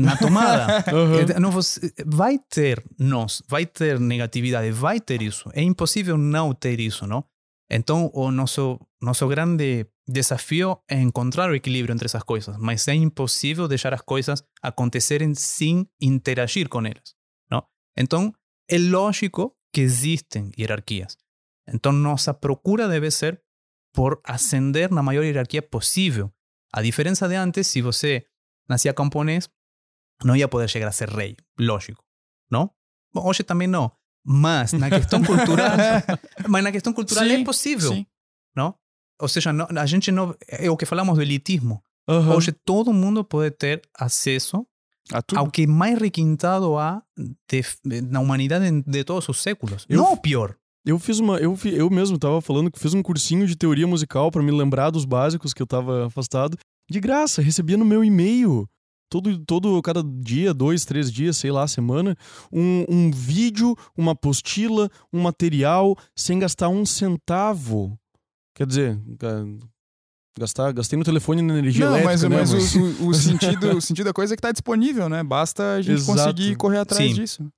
na 0.00 0.16
tomada. 0.16 0.84
Eh, 1.34 1.40
Não, 1.40 1.50
você, 1.50 1.92
vai 2.06 2.38
ter 2.38 2.84
nós, 2.98 3.42
vai 3.48 3.64
ter 3.66 3.98
negatividade, 3.98 4.70
vai 4.70 5.00
ter 5.00 5.22
isso. 5.22 5.48
É 5.54 5.62
impossível 5.62 6.16
não 6.18 6.52
ter 6.54 6.78
isso, 6.80 7.06
não? 7.06 7.24
Então, 7.70 8.10
o 8.12 8.30
nosso, 8.30 8.78
nosso 9.00 9.26
grande 9.26 9.86
desafio 10.06 10.78
é 10.88 11.00
encontrar 11.00 11.50
o 11.50 11.54
equilíbrio 11.54 11.92
entre 11.92 12.06
essas 12.06 12.22
coisas, 12.22 12.56
mas 12.58 12.86
é 12.88 12.94
impossível 12.94 13.66
deixar 13.66 13.94
as 13.94 14.02
coisas 14.02 14.42
acontecerem 14.62 15.34
sem 15.34 15.88
interagir 16.00 16.68
com 16.68 16.80
elas, 16.80 17.14
não? 17.50 17.66
Então, 17.96 18.32
é 18.68 18.78
lógico 18.78 19.56
que 19.72 19.80
existem 19.80 20.50
hierarquias. 20.58 21.16
Então, 21.68 21.92
nossa 21.92 22.34
procura 22.34 22.88
deve 22.88 23.10
ser 23.10 23.40
por 23.92 24.20
ascender 24.24 24.90
na 24.92 25.02
maior 25.02 25.24
hierarquia 25.24 25.62
possível. 25.62 26.32
A 26.72 26.82
diferença 26.82 27.28
de 27.28 27.36
antes, 27.36 27.66
se 27.66 27.80
você 27.80 28.26
nascia 28.68 28.92
camponês, 28.92 29.48
não 30.22 30.36
ia 30.36 30.48
poder 30.48 30.68
chegar 30.68 30.88
a 30.88 30.92
ser 30.92 31.08
rei, 31.08 31.36
lógico, 31.58 32.04
não? 32.50 32.70
Bom, 33.12 33.26
hoje 33.26 33.42
também 33.42 33.68
não, 33.68 33.90
mas 34.24 34.72
na 34.72 34.90
questão 34.90 35.22
cultural, 35.22 35.76
mas 36.48 36.64
na 36.64 36.72
questão 36.72 36.92
cultural 36.92 37.24
Sim, 37.24 37.42
é 37.42 37.44
possível, 37.44 37.92
Sim. 37.92 38.06
não? 38.54 38.76
Ou 39.20 39.28
seja, 39.28 39.50
a 39.52 39.86
gente 39.86 40.10
não 40.12 40.34
é 40.48 40.70
o 40.70 40.76
que 40.76 40.86
falamos 40.86 41.14
do 41.16 41.22
elitismo. 41.22 41.82
Aham. 42.08 42.34
Hoje 42.36 42.52
todo 42.52 42.92
mundo 42.92 43.24
pode 43.24 43.50
ter 43.52 43.80
acesso 43.98 44.66
A 45.12 45.22
tudo. 45.22 45.38
ao 45.38 45.50
que 45.50 45.66
mais 45.66 45.98
requintado 45.98 46.76
há 46.76 47.02
de, 47.16 47.62
na 48.02 48.20
humanidade 48.20 48.70
de, 48.70 48.82
de 48.82 49.04
todos 49.04 49.28
os 49.28 49.40
séculos. 49.40 49.86
Eu- 49.88 49.98
Não 49.98 50.12
o 50.12 50.16
pior. 50.16 50.54
Eu 50.86 50.98
fiz 50.98 51.18
uma. 51.18 51.38
Eu, 51.38 51.56
eu 51.64 51.88
mesmo 51.88 52.18
tava 52.18 52.42
falando 52.42 52.70
que 52.70 52.78
fiz 52.78 52.92
um 52.92 53.02
cursinho 53.02 53.46
de 53.46 53.56
teoria 53.56 53.86
musical 53.86 54.30
pra 54.30 54.42
me 54.42 54.50
lembrar 54.50 54.90
dos 54.90 55.06
básicos 55.06 55.54
que 55.54 55.62
eu 55.62 55.66
tava 55.66 56.06
afastado. 56.08 56.58
De 56.90 57.00
graça, 57.00 57.40
recebia 57.40 57.78
no 57.78 57.86
meu 57.86 58.04
e-mail. 58.04 58.68
Todo, 59.10 59.38
todo, 59.46 59.80
cada 59.80 60.02
dia, 60.02 60.52
dois, 60.52 60.84
três 60.84 61.10
dias, 61.10 61.36
sei 61.38 61.50
lá, 61.50 61.66
semana, 61.68 62.14
um, 62.52 62.84
um 62.88 63.10
vídeo, 63.10 63.74
uma 63.96 64.12
apostila, 64.12 64.90
um 65.12 65.22
material, 65.22 65.96
sem 66.16 66.38
gastar 66.38 66.68
um 66.68 66.84
centavo. 66.84 67.98
Quer 68.54 68.66
dizer, 68.66 68.98
ga- 69.18 69.44
gastar, 70.38 70.72
gastei 70.72 70.98
no 70.98 71.04
telefone 71.04 71.42
na 71.42 71.58
energia 71.58 71.86
Não, 71.86 71.92
mas, 72.04 72.22
elétrica, 72.22 72.28
né? 72.28 72.36
mas 72.36 72.52
Mas- 72.52 72.74
o, 72.76 73.04
o- 73.04 73.08
o 73.08 73.14
sentido, 73.14 73.76
o 73.76 73.80
sentido 73.80 74.04
da 74.06 74.12
coisa 74.12 74.34
é 74.34 74.36
que 74.36 74.42
tá 74.42 74.52
disponível, 74.52 75.08
né? 75.08 75.22
Basta 75.22 75.74
a 75.74 75.82
gente 75.82 75.96
Exato. 75.98 76.18
conseguir 76.18 76.56
correr 76.56 76.78
atrás 76.78 77.08
Sim. 77.08 77.14
disso. 77.14 77.48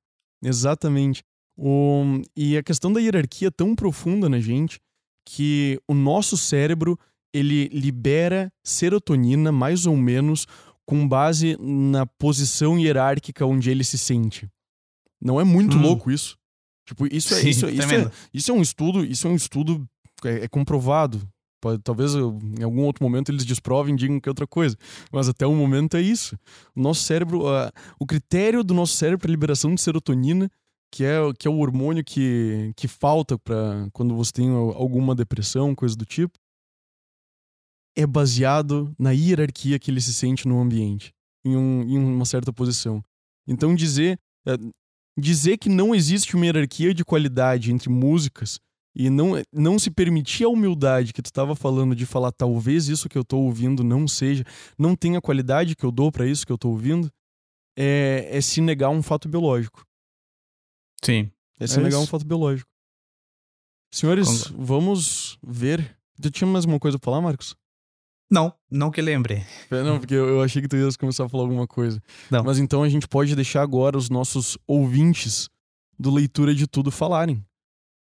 Exatamente. 0.42 1.22
O, 1.58 2.20
e 2.36 2.56
a 2.56 2.62
questão 2.62 2.92
da 2.92 3.00
hierarquia 3.00 3.48
é 3.48 3.50
tão 3.50 3.74
profunda 3.74 4.28
na 4.28 4.38
gente 4.40 4.78
que 5.26 5.80
o 5.88 5.94
nosso 5.94 6.36
cérebro 6.36 6.98
ele 7.34 7.68
libera 7.68 8.50
serotonina 8.64 9.50
mais 9.50 9.86
ou 9.86 9.96
menos 9.96 10.46
com 10.86 11.06
base 11.06 11.56
na 11.60 12.06
posição 12.06 12.78
hierárquica 12.78 13.44
onde 13.44 13.70
ele 13.70 13.82
se 13.84 13.98
sente. 13.98 14.48
Não 15.20 15.40
é 15.40 15.44
muito 15.44 15.76
Hum. 15.76 15.82
louco 15.82 16.10
isso? 16.10 16.36
Tipo, 16.86 17.06
isso 17.12 17.34
é, 17.34 17.40
Sim, 17.40 17.48
isso, 17.48 17.68
isso, 17.68 17.94
é, 17.94 18.10
isso 18.32 18.50
é 18.50 18.54
um 18.54 18.62
estudo, 18.62 19.04
isso 19.04 19.26
é 19.26 19.30
um 19.30 19.34
estudo 19.34 19.84
é, 20.24 20.44
é 20.44 20.48
comprovado. 20.48 21.20
Pode- 21.60 21.82
talvez 21.82 22.14
eu- 22.14 22.38
em 22.58 22.62
algum 22.62 22.82
outro 22.84 23.02
momento 23.02 23.30
eles 23.30 23.44
desprovem 23.44 23.94
e 23.94 23.98
digam 23.98 24.20
que 24.20 24.28
é 24.28 24.30
outra 24.30 24.46
coisa. 24.46 24.76
Mas 25.10 25.28
até 25.28 25.46
o 25.46 25.54
momento 25.54 25.96
é 25.96 26.00
isso. 26.02 26.36
O 26.74 26.80
nosso 26.80 27.02
cérebro, 27.02 27.42
o 27.98 28.06
critério 28.06 28.62
do 28.62 28.74
nosso 28.74 28.92
cérebro 28.94 29.20
para 29.22 29.30
liberação 29.30 29.74
de 29.74 29.80
serotonina, 29.80 30.50
que 30.92 31.02
é, 31.04 31.20
o- 31.20 31.34
que 31.34 31.48
é 31.48 31.50
o 31.50 31.58
hormônio 31.58 32.04
que, 32.04 32.72
que 32.76 32.86
falta 32.86 33.38
para 33.38 33.88
quando 33.92 34.14
você 34.14 34.32
tem 34.32 34.48
al- 34.50 34.72
alguma 34.76 35.14
depressão, 35.14 35.74
coisa 35.74 35.96
do 35.96 36.04
tipo, 36.04 36.38
é 37.96 38.06
baseado 38.06 38.94
na 38.98 39.10
hierarquia 39.10 39.78
que 39.78 39.90
ele 39.90 40.00
se 40.00 40.12
sente 40.12 40.46
no 40.46 40.60
ambiente, 40.60 41.12
em, 41.44 41.56
um, 41.56 41.82
em 41.82 41.98
uma 41.98 42.24
certa 42.26 42.52
posição. 42.52 43.02
Então 43.48 43.74
dizer, 43.74 44.18
eh, 44.46 44.58
dizer 45.18 45.56
que 45.56 45.68
não 45.68 45.94
existe 45.94 46.36
uma 46.36 46.44
hierarquia 46.44 46.92
de 46.92 47.04
qualidade 47.04 47.72
entre 47.72 47.88
músicas 47.88 48.60
e 48.98 49.10
não, 49.10 49.32
não 49.52 49.78
se 49.78 49.90
permitir 49.90 50.44
a 50.44 50.48
humildade 50.48 51.12
que 51.12 51.20
tu 51.20 51.26
estava 51.26 51.54
falando 51.54 51.94
de 51.94 52.06
falar 52.06 52.32
talvez 52.32 52.88
isso 52.88 53.10
que 53.10 53.18
eu 53.18 53.22
tô 53.22 53.38
ouvindo 53.38 53.84
não 53.84 54.08
seja, 54.08 54.42
não 54.78 54.96
tenha 54.96 55.18
a 55.18 55.22
qualidade 55.22 55.76
que 55.76 55.84
eu 55.84 55.92
dou 55.92 56.10
para 56.10 56.26
isso 56.26 56.46
que 56.46 56.52
eu 56.52 56.56
tô 56.56 56.70
ouvindo, 56.70 57.12
é, 57.76 58.26
é 58.30 58.40
se 58.40 58.62
negar 58.62 58.88
um 58.88 59.02
fato 59.02 59.28
biológico. 59.28 59.84
Sim. 61.04 61.30
É 61.60 61.66
se 61.66 61.78
É 61.78 61.82
negar 61.82 61.98
um 61.98 62.02
isso. 62.02 62.10
fato 62.10 62.24
biológico. 62.24 62.70
Senhores, 63.92 64.48
vamos 64.56 65.38
ver. 65.46 65.96
Tu 66.20 66.30
tinha 66.30 66.48
mais 66.48 66.64
uma 66.64 66.78
coisa 66.78 66.98
pra 66.98 67.04
falar, 67.10 67.20
Marcos? 67.20 67.54
Não, 68.30 68.52
não 68.70 68.90
que 68.90 69.00
lembre. 69.00 69.44
Não, 69.70 69.98
porque 70.00 70.14
eu 70.14 70.26
eu 70.28 70.42
achei 70.42 70.60
que 70.60 70.68
tu 70.68 70.76
ia 70.76 70.88
começar 70.98 71.24
a 71.26 71.28
falar 71.28 71.44
alguma 71.44 71.66
coisa. 71.66 72.02
Não. 72.30 72.42
Mas 72.42 72.58
então 72.58 72.82
a 72.82 72.88
gente 72.88 73.06
pode 73.06 73.36
deixar 73.36 73.62
agora 73.62 73.96
os 73.96 74.10
nossos 74.10 74.58
ouvintes 74.66 75.48
do 75.98 76.10
Leitura 76.10 76.54
de 76.54 76.66
Tudo 76.66 76.90
falarem. 76.90 77.44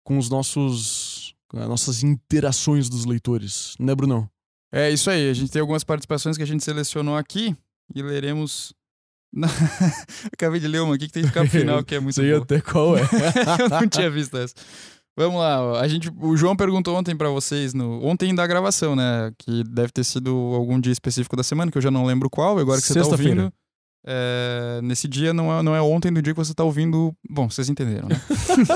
Com 0.07 0.17
os 0.17 0.29
nossos. 0.29 1.35
com 1.49 1.59
as 1.59 1.67
nossas 1.67 2.01
interações 2.01 2.87
dos 2.87 3.03
leitores. 3.03 3.75
Né, 3.77 3.93
Brunão? 3.93 4.29
É 4.71 4.89
isso 4.89 5.09
aí. 5.09 5.29
A 5.29 5.33
gente 5.33 5.51
tem 5.51 5.59
algumas 5.59 5.83
participações 5.83 6.37
que 6.37 6.43
a 6.43 6.47
gente 6.47 6.63
selecionou 6.63 7.17
aqui 7.17 7.53
e 7.93 8.01
leremos 8.01 8.73
Acabei 10.31 10.61
de 10.61 10.67
ler 10.67 10.81
uma 10.81 10.95
aqui 10.95 11.07
que 11.07 11.13
tem 11.13 11.23
que 11.23 11.27
ficar 11.27 11.41
pro 11.41 11.49
final, 11.49 11.83
que 11.83 11.95
é 11.95 11.99
muito 11.99 12.15
Sei 12.15 12.31
boa. 12.31 12.43
até 12.43 12.61
qual 12.61 12.97
é. 12.97 13.01
eu 13.59 13.69
não 13.69 13.87
tinha 13.87 14.09
visto 14.09 14.37
essa. 14.37 14.55
Vamos 15.17 15.39
lá, 15.39 15.81
a 15.81 15.87
gente, 15.87 16.09
o 16.21 16.37
João 16.37 16.55
perguntou 16.55 16.95
ontem 16.95 17.15
pra 17.15 17.27
vocês, 17.29 17.73
no, 17.73 18.05
ontem 18.05 18.33
da 18.33 18.45
gravação, 18.45 18.95
né? 18.95 19.31
Que 19.37 19.63
deve 19.63 19.91
ter 19.91 20.03
sido 20.03 20.29
algum 20.53 20.79
dia 20.79 20.93
específico 20.93 21.35
da 21.35 21.43
semana, 21.43 21.71
que 21.71 21.77
eu 21.77 21.81
já 21.81 21.89
não 21.91 22.05
lembro 22.05 22.29
qual, 22.29 22.57
agora 22.57 22.79
que 22.79 22.87
você 22.87 23.01
tá 23.01 23.07
ouvindo. 23.07 23.51
É, 24.05 24.79
nesse 24.83 25.07
dia 25.07 25.33
não 25.33 25.51
é, 25.51 25.61
não 25.61 25.75
é 25.75 25.81
ontem 25.81 26.11
do 26.11 26.21
dia 26.21 26.33
que 26.33 26.37
você 26.39 26.53
tá 26.53 26.63
ouvindo. 26.63 27.15
Bom, 27.29 27.49
vocês 27.49 27.69
entenderam, 27.69 28.07
né? 28.07 28.15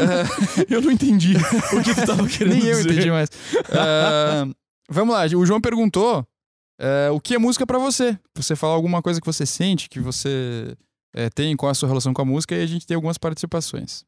Eu 0.70 0.82
não 0.82 0.92
entendi 0.92 1.34
o 1.74 1.84
que 1.84 1.96
tu 1.96 2.06
tava 2.06 2.28
querendo 2.28 2.54
Nem 2.54 2.66
eu 2.66 2.78
dizer. 2.78 2.92
entendi 2.92 3.12
mais. 3.12 3.30
Ah, 3.72 4.46
vamos 4.90 5.16
lá, 5.16 5.26
o 5.26 5.46
João 5.46 5.62
perguntou 5.62 6.28
é, 6.80 7.10
o 7.12 7.20
que 7.20 7.36
é 7.36 7.38
música 7.38 7.66
pra 7.66 7.78
você. 7.78 8.18
Você 8.36 8.56
falar 8.56 8.74
alguma 8.74 9.02
coisa 9.02 9.22
que 9.22 9.26
você 9.26 9.46
sente, 9.46 9.90
que 9.90 10.00
você 10.00 10.76
é, 11.16 11.30
tem, 11.30 11.56
qual 11.56 11.70
é 11.70 11.72
a 11.72 11.76
sua 11.76 11.88
relação 11.88 12.14
com 12.14 12.22
a 12.22 12.26
música, 12.26 12.56
e 12.56 12.64
a 12.64 12.68
gente 12.68 12.86
tem 12.88 12.96
algumas 12.96 13.18
participações. 13.18 14.04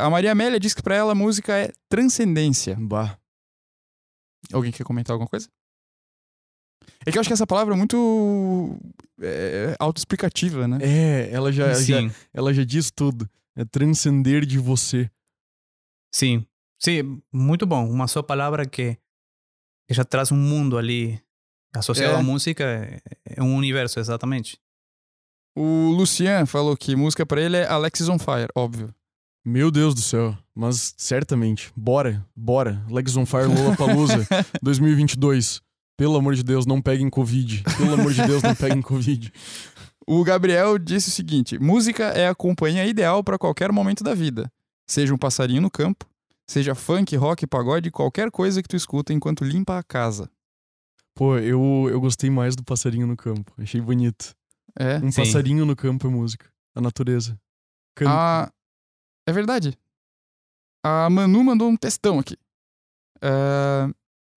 A 0.00 0.08
Maria 0.08 0.30
Amélia 0.30 0.60
diz 0.60 0.72
que 0.72 0.80
pra 0.80 0.94
ela 0.94 1.10
a 1.10 1.14
música 1.16 1.52
é 1.52 1.72
transcendência. 1.88 2.76
Bah. 2.78 3.18
Alguém 4.52 4.70
quer 4.70 4.84
comentar 4.84 5.14
alguma 5.14 5.28
coisa? 5.28 5.48
É 7.06 7.10
que 7.12 7.18
eu 7.18 7.20
acho 7.20 7.28
que 7.28 7.32
essa 7.34 7.46
palavra 7.46 7.74
é 7.74 7.76
muito 7.76 8.78
é, 9.20 9.76
autoexplicativa, 9.78 10.66
né? 10.68 10.78
É, 10.80 11.28
ela 11.32 11.52
já, 11.52 11.68
já, 11.74 12.00
Sim, 12.00 12.10
ela 12.32 12.52
já 12.54 12.64
diz 12.64 12.90
tudo. 12.90 13.28
É 13.56 13.64
transcender 13.64 14.44
de 14.44 14.58
você. 14.58 15.10
sim. 16.14 16.44
Sim, 16.82 17.22
muito 17.32 17.64
bom. 17.64 17.88
Uma 17.88 18.06
só 18.06 18.20
palavra 18.22 18.66
que, 18.66 18.98
que 19.88 19.94
já 19.94 20.04
traz 20.04 20.30
um 20.30 20.36
mundo 20.36 20.76
ali 20.76 21.18
associado 21.74 22.16
É. 22.16 22.18
à 22.18 22.22
música. 22.22 22.62
É, 22.62 23.00
é 23.36 23.42
um 23.42 23.56
universo, 23.56 23.98
exatamente. 24.00 24.58
O 25.56 25.90
Lucian 25.96 26.44
falou 26.44 26.76
que 26.76 26.94
música 26.94 27.24
pra 27.24 27.40
ele 27.40 27.56
é 27.56 27.66
Alexis 27.66 28.08
on 28.10 28.18
Fire, 28.18 28.48
óbvio. 28.54 28.94
Meu 29.46 29.70
Deus 29.70 29.94
do 29.94 30.00
céu. 30.02 30.36
Mas 30.54 30.94
certamente. 30.98 31.72
Bora, 31.76 32.26
bora. 32.36 32.84
Legs 32.90 33.16
on 33.16 33.24
Fire 33.24 33.46
Lollapalooza 33.46 34.26
2022. 34.62 35.62
Pelo 35.96 36.16
amor 36.16 36.34
de 36.34 36.42
Deus, 36.42 36.66
não 36.66 36.82
peguem 36.82 37.08
Covid. 37.08 37.62
Pelo 37.76 37.94
amor 37.94 38.12
de 38.12 38.26
Deus, 38.26 38.42
não 38.42 38.54
peguem 38.54 38.82
Covid. 38.82 39.32
O 40.06 40.22
Gabriel 40.24 40.78
disse 40.78 41.08
o 41.08 41.12
seguinte: 41.12 41.58
música 41.58 42.04
é 42.04 42.28
a 42.28 42.34
companhia 42.34 42.84
ideal 42.86 43.22
para 43.22 43.38
qualquer 43.38 43.72
momento 43.72 44.02
da 44.04 44.14
vida. 44.14 44.50
Seja 44.88 45.14
um 45.14 45.18
passarinho 45.18 45.62
no 45.62 45.70
campo, 45.70 46.04
seja 46.48 46.74
funk, 46.74 47.16
rock, 47.16 47.46
pagode, 47.46 47.90
qualquer 47.90 48.30
coisa 48.30 48.62
que 48.62 48.68
tu 48.68 48.76
escuta 48.76 49.12
enquanto 49.12 49.44
limpa 49.44 49.78
a 49.78 49.82
casa. 49.82 50.30
Pô, 51.14 51.38
eu, 51.38 51.88
eu 51.90 52.00
gostei 52.00 52.28
mais 52.28 52.56
do 52.56 52.64
passarinho 52.64 53.06
no 53.06 53.16
campo. 53.16 53.52
Achei 53.56 53.80
bonito. 53.80 54.34
É. 54.78 54.98
Um 54.98 55.12
Sim. 55.12 55.22
passarinho 55.22 55.64
no 55.64 55.76
campo 55.76 56.06
é 56.08 56.10
música. 56.10 56.50
A 56.74 56.80
natureza. 56.80 57.38
Can... 57.94 58.10
A... 58.10 58.52
É 59.26 59.32
verdade. 59.32 59.78
A 60.84 61.08
Manu 61.08 61.42
mandou 61.44 61.68
um 61.68 61.76
textão 61.76 62.18
aqui. 62.18 62.36
Ah, 63.22 63.88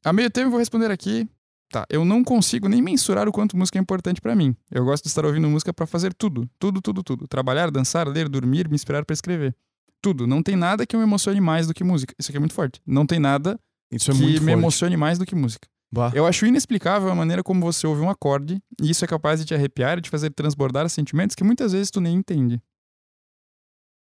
A 0.06 0.14
meio 0.14 0.30
tempo 0.30 0.48
eu 0.48 0.52
vou 0.52 0.60
responder 0.60 0.92
aqui. 0.92 1.28
Tá, 1.70 1.86
eu 1.90 2.06
não 2.06 2.24
consigo 2.24 2.70
nem 2.70 2.82
mensurar 2.82 3.28
o 3.28 3.32
quanto 3.32 3.58
música 3.58 3.78
é 3.78 3.82
importante 3.82 4.22
pra 4.22 4.34
mim. 4.36 4.56
Eu 4.72 4.86
gosto 4.86 5.04
de 5.04 5.10
estar 5.10 5.26
ouvindo 5.26 5.50
música 5.50 5.74
pra 5.74 5.86
fazer 5.86 6.14
tudo, 6.14 6.50
tudo, 6.58 6.82
tudo, 6.82 7.04
tudo. 7.04 7.28
Trabalhar, 7.28 7.70
dançar, 7.70 8.08
ler, 8.08 8.30
dormir, 8.30 8.70
me 8.70 8.76
inspirar 8.76 9.04
pra 9.04 9.14
escrever. 9.14 9.54
Tudo. 10.02 10.26
Não 10.26 10.42
tem 10.42 10.56
nada 10.56 10.86
que 10.86 10.96
eu 10.96 11.00
me 11.00 11.06
emocione 11.06 11.42
mais 11.42 11.68
do 11.68 11.74
que 11.74 11.84
música. 11.84 12.14
Isso 12.18 12.32
aqui 12.32 12.38
é 12.38 12.40
muito 12.40 12.54
forte. 12.54 12.80
Não 12.86 13.06
tem 13.06 13.20
nada 13.20 13.60
Isso 13.92 14.12
é 14.12 14.14
que 14.14 14.22
muito 14.22 14.34
me 14.36 14.40
forte. 14.40 14.52
emocione 14.60 14.96
mais 14.98 15.18
do 15.18 15.26
que 15.26 15.36
música. 15.36 15.68
Bah. 15.92 16.12
Eu 16.14 16.26
acho 16.26 16.46
inexplicável 16.46 17.10
a 17.10 17.16
maneira 17.16 17.42
como 17.44 17.62
você 17.62 17.88
ouve 17.88 18.02
um 18.02 18.10
acorde 18.10 18.62
e 18.82 18.90
isso 18.90 19.04
é 19.06 19.08
capaz 19.08 19.40
de 19.40 19.46
te 19.46 19.54
arrepiar 19.56 19.98
e 19.98 20.02
de 20.02 20.10
fazer 20.10 20.30
transbordar 20.32 20.88
sentimentos 20.90 21.34
que 21.36 21.44
muitas 21.44 21.72
vezes 21.72 21.90
tu 21.90 22.00
nem 22.02 22.16
entende. 22.16 22.62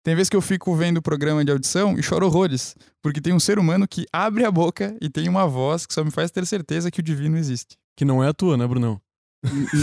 Tem 0.04 0.14
vezes 0.14 0.28
que 0.28 0.36
eu 0.36 0.42
fico 0.42 0.76
vendo 0.76 0.98
o 0.98 1.02
programa 1.02 1.42
de 1.44 1.50
audição 1.50 1.98
e 1.98 2.02
choro 2.02 2.26
horrores, 2.26 2.76
porque 3.02 3.20
tem 3.20 3.32
um 3.32 3.40
ser 3.40 3.58
humano 3.58 3.88
que 3.88 4.04
abre 4.12 4.44
a 4.44 4.50
boca 4.50 4.94
e 5.00 5.08
tem 5.08 5.28
uma 5.28 5.46
voz 5.46 5.86
que 5.86 5.94
só 5.94 6.04
me 6.04 6.10
faz 6.10 6.30
ter 6.30 6.44
certeza 6.46 6.90
que 6.90 7.00
o 7.00 7.02
divino 7.02 7.38
existe. 7.38 7.76
Que 7.96 8.04
não 8.04 8.22
é 8.22 8.28
a 8.28 8.34
tua, 8.34 8.56
né, 8.56 8.66
Brunão? 8.66 9.00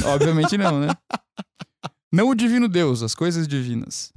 Obviamente 0.06 0.58
não, 0.58 0.80
né? 0.80 0.88
Não 2.14 2.28
o 2.30 2.36
divino 2.36 2.68
Deus, 2.68 3.02
as 3.02 3.16
coisas 3.16 3.48
divinas. 3.48 4.12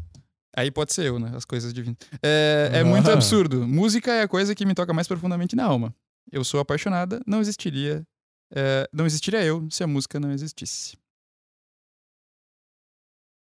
Aí 0.57 0.69
pode 0.69 0.93
ser 0.93 1.07
eu, 1.07 1.19
né? 1.21 1.31
As 1.33 1.45
coisas 1.45 1.73
divinas. 1.73 1.97
É, 2.21 2.71
é 2.75 2.85
muito 2.85 3.09
Ah. 3.09 3.13
absurdo. 3.13 3.65
Música 3.69 4.11
é 4.13 4.23
a 4.23 4.29
coisa 4.29 4.53
que 4.53 4.67
me 4.67 4.75
toca 4.75 4.93
mais 4.93 5.07
profundamente 5.07 5.55
na 5.55 5.65
alma. 5.65 5.95
Eu 6.33 6.43
sou 6.43 6.59
apaixonada, 6.59 7.21
não 7.25 7.41
existiria. 7.41 8.05
é, 8.53 8.89
não 8.93 9.07
existiria 9.07 9.45
eu 9.45 9.67
se 9.71 9.83
a 9.85 9.87
música 9.87 10.19
não 10.19 10.33
existisse. 10.33 10.97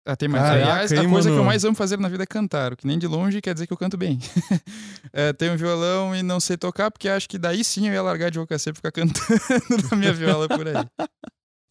Ah, 0.07 0.15
tem 0.15 0.29
mais. 0.29 0.45
Caraca, 0.45 0.63
Aliás, 0.63 0.93
a 0.93 1.03
hein, 1.03 1.11
coisa 1.11 1.29
que 1.29 1.33
eu 1.33 1.39
mano? 1.39 1.47
mais 1.47 1.65
amo 1.65 1.75
fazer 1.75 1.99
na 1.99 2.09
vida 2.09 2.23
é 2.23 2.27
cantar, 2.27 2.73
o 2.73 2.77
que 2.77 2.87
nem 2.87 2.97
de 2.97 3.09
longe 3.09 3.41
quer 3.43 3.53
dizer 3.55 3.67
que 3.67 3.73
eu 3.73 3.77
canto 3.77 3.97
bem. 3.97 4.19
É, 5.13 5.33
tenho 5.33 5.55
um 5.55 5.57
violão 5.57 6.15
e 6.15 6.23
não 6.23 6.39
sei 6.39 6.57
tocar, 6.59 6.91
porque 6.91 7.09
acho 7.09 7.27
que 7.29 7.39
daí 7.39 7.65
sim 7.65 7.89
eu 7.89 7.95
ia 7.95 8.03
largar 8.03 8.31
de 8.31 8.39
vocação 8.39 8.71
e 8.71 8.77
ficar 8.77 8.93
cantando 8.93 9.19
na 9.91 9.97
minha 9.97 10.13
viola 10.13 10.47
por 10.47 10.67
aí. 10.69 10.75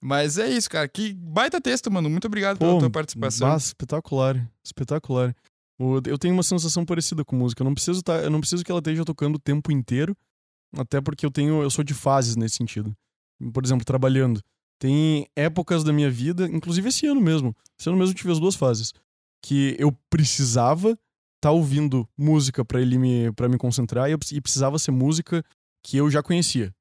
Mas 0.02 0.38
é 0.40 0.50
isso, 0.50 0.68
cara. 0.70 0.88
Que 0.88 1.14
baita 1.14 1.62
texto, 1.62 1.92
mano. 1.92 2.10
Muito 2.10 2.26
obrigado 2.26 2.58
pela 2.58 2.74
Pô, 2.74 2.80
tua 2.80 2.90
participação. 2.90 3.48
bah, 3.48 3.56
espetacular. 3.58 4.52
Espetacular. 4.64 5.36
Eu 5.80 6.18
tenho 6.18 6.34
uma 6.34 6.42
sensação 6.44 6.84
parecida 6.86 7.24
com 7.24 7.36
música. 7.36 7.62
Eu 7.62 7.66
não 7.66 7.74
preciso 7.74 8.02
tá, 8.02 8.16
eu 8.18 8.30
não 8.32 8.40
preciso 8.40 8.64
que 8.64 8.72
ela 8.72 8.80
esteja 8.80 9.06
tocando 9.06 9.36
o 9.36 9.40
tempo 9.40 9.72
inteiro, 9.72 10.16
até 10.76 11.00
porque 11.00 11.26
eu 11.26 11.30
tenho, 11.32 11.62
eu 11.62 11.70
sou 11.70 11.84
de 11.84 11.94
fases 11.94 12.36
nesse 12.36 12.56
sentido. 12.56 12.96
Por 13.54 13.64
exemplo, 13.64 13.86
trabalhando. 13.86 14.42
Tem 14.80 15.28
épocas 15.36 15.84
da 15.84 15.94
minha 15.94 16.10
vida, 16.12 16.46
inclusive 16.48 16.90
esse 16.90 17.06
ano 17.08 17.22
mesmo. 17.22 17.56
Esse 17.80 17.90
ano 17.90 17.98
mesmo 17.98 18.12
eu 18.12 18.16
tive 18.18 18.32
as 18.32 18.40
duas 18.40 18.56
fases 18.56 18.94
que 19.44 19.76
eu 19.80 19.92
precisava 20.10 20.98
estar 21.38 21.52
ouvindo 21.52 22.08
música 22.18 22.66
pra 22.66 22.82
ele 22.82 22.98
me 22.98 23.32
para 23.34 23.48
me 23.48 23.58
concentrar 23.58 24.10
e, 24.10 24.14
eu, 24.14 24.20
e 24.32 24.42
precisava 24.42 24.80
ser 24.80 24.92
música 24.92 25.44
que 25.86 25.98
eu 25.98 26.10
já 26.10 26.22
conhecia. 26.24 26.74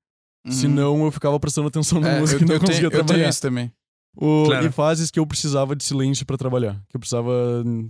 Uhum. 0.47 0.53
Senão 0.53 1.05
eu 1.05 1.11
ficava 1.13 1.39
prestando 1.39 1.69
atenção 1.69 2.01
na 2.01 2.09
É, 2.11 2.21
música 2.21 2.41
eu, 2.43 2.47
e 2.47 2.49
não 2.49 2.55
eu 2.55 2.61
tenho, 2.61 2.69
conseguia 2.69 2.87
eu 2.87 2.91
tenho 2.91 3.05
trabalhar. 3.05 3.29
isso 3.29 3.41
também. 3.43 3.73
O- 4.17 4.45
Claro. 4.47 4.67
E 4.67 4.71
fases 4.71 5.11
que 5.11 5.19
eu 5.19 5.27
precisava 5.27 5.75
de 5.75 5.83
silêncio 5.85 6.25
pra 6.25 6.37
trabalhar. 6.37 6.75
Que 6.89 6.97
eu 6.97 7.01
precisava 7.01 7.33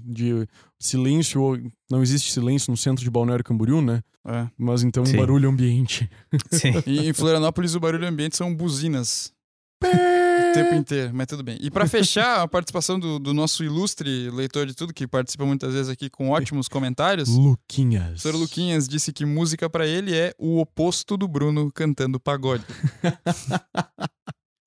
de 0.05 0.47
silêncio. 0.81 1.41
ou- 1.43 1.59
Não 1.91 2.03
existe 2.03 2.33
silêncio 2.33 2.71
no 2.71 2.77
centro 2.77 3.05
de 3.05 3.11
Balneário 3.11 3.45
Camboriú, 3.45 3.83
né? 3.83 4.03
É. 4.27 4.49
Mas 4.57 4.83
então 4.83 5.03
um 5.03 5.07
Sim. 5.07 5.17
barulho 5.19 5.49
ambiente. 5.51 6.09
Sim. 6.51 6.73
E 6.87 7.09
em 7.09 7.13
Florianópolis 7.13 7.75
o 7.75 7.81
barulho 7.81 8.07
ambiente 8.09 8.37
são 8.37 8.55
buzinas. 8.55 9.34
O 9.83 10.55
tempo 10.55 10.75
inteiro, 10.75 11.11
mas 11.13 11.27
tudo 11.27 11.43
bem. 11.43 11.59
E 11.61 11.71
pra 11.71 11.87
fechar 11.87 12.43
a 12.43 12.49
participação 12.49 12.99
do, 12.99 13.19
do 13.19 13.35
nosso 13.35 13.65
ilustre 13.65 14.31
leitor 14.31 14.67
de 14.67 14.75
tudo, 14.75 14.95
que 14.95 15.07
participa 15.07 15.45
muitas 15.45 15.73
vezes 15.75 15.89
aqui 15.91 16.09
com 16.09 16.31
ótimos 16.31 16.69
comentários, 16.69 17.29
o 17.29 17.41
Luquinhas. 17.41 18.23
Sr. 18.23 18.37
Luquinhas 18.37 18.89
disse 18.89 19.13
que 19.13 19.27
música 19.27 19.69
pra 19.69 19.87
ele 19.87 20.17
é 20.17 20.33
o 20.39 20.61
oposto 20.61 21.17
do 21.17 21.27
Bruno 21.27 21.71
cantando 21.73 22.21
pagode. 22.21 22.65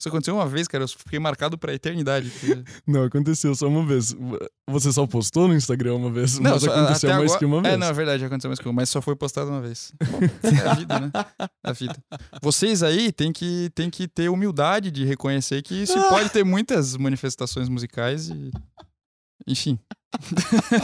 Isso 0.08 0.16
aconteceu 0.16 0.36
uma 0.36 0.48
vez, 0.48 0.68
cara, 0.68 0.84
eu 0.84 0.88
fiquei 0.88 1.20
marcado 1.20 1.58
pra 1.58 1.74
eternidade. 1.74 2.30
porque- 2.30 2.64
Não, 2.88 3.04
aconteceu 3.04 3.54
só 3.56 3.68
uma 3.68 3.86
vez. 3.86 4.16
Você 4.70 4.92
só 4.94 5.06
postou 5.06 5.48
no 5.48 5.54
Instagram 5.56 5.96
uma 5.96 6.10
vez, 6.12 6.40
mas 6.40 6.62
só- 6.64 6.72
aconteceu 6.72 7.10
mais 7.10 7.24
agora- 7.24 7.40
que 7.40 7.46
uma 7.46 7.62
vez. 7.62 7.74
É, 7.74 7.78
não, 7.78 7.88
é 7.88 7.94
verdade, 7.94 8.24
aconteceu 8.26 8.50
mais 8.50 8.60
que 8.60 8.68
uma, 8.68 8.74
mas 8.74 8.90
só 8.90 9.02
foi 9.02 9.16
postado 9.16 9.50
uma 9.50 9.62
vez. 9.62 9.92
É 10.44 10.68
a 10.70 10.74
vida, 10.76 11.00
né? 11.00 11.12
A 11.64 11.72
vida. 11.72 11.96
Vocês 12.42 12.82
aí 12.84 13.12
têm 13.12 13.32
que, 13.32 13.70
têm 13.76 13.90
que 13.90 14.08
ter 14.08 14.30
humildade 14.30 14.90
de 14.92 15.04
reconhecer 15.06 15.62
que 15.62 15.86
se 15.86 15.94
pode 16.10 16.30
ter 16.30 16.44
muitas 16.44 16.96
manifestações 16.98 17.70
musicais 17.70 18.30
e. 18.30 18.52
Enfim. 19.46 19.80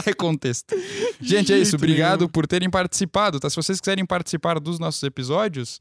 é 0.06 0.14
contexto. 0.14 0.74
Gente, 1.20 1.52
é 1.52 1.58
isso. 1.58 1.76
Obrigado 1.76 2.28
por 2.28 2.46
terem 2.46 2.70
participado, 2.70 3.40
tá? 3.40 3.48
Se 3.50 3.56
vocês 3.56 3.80
quiserem 3.80 4.06
participar 4.06 4.58
dos 4.60 4.78
nossos 4.78 5.02
episódios, 5.02 5.80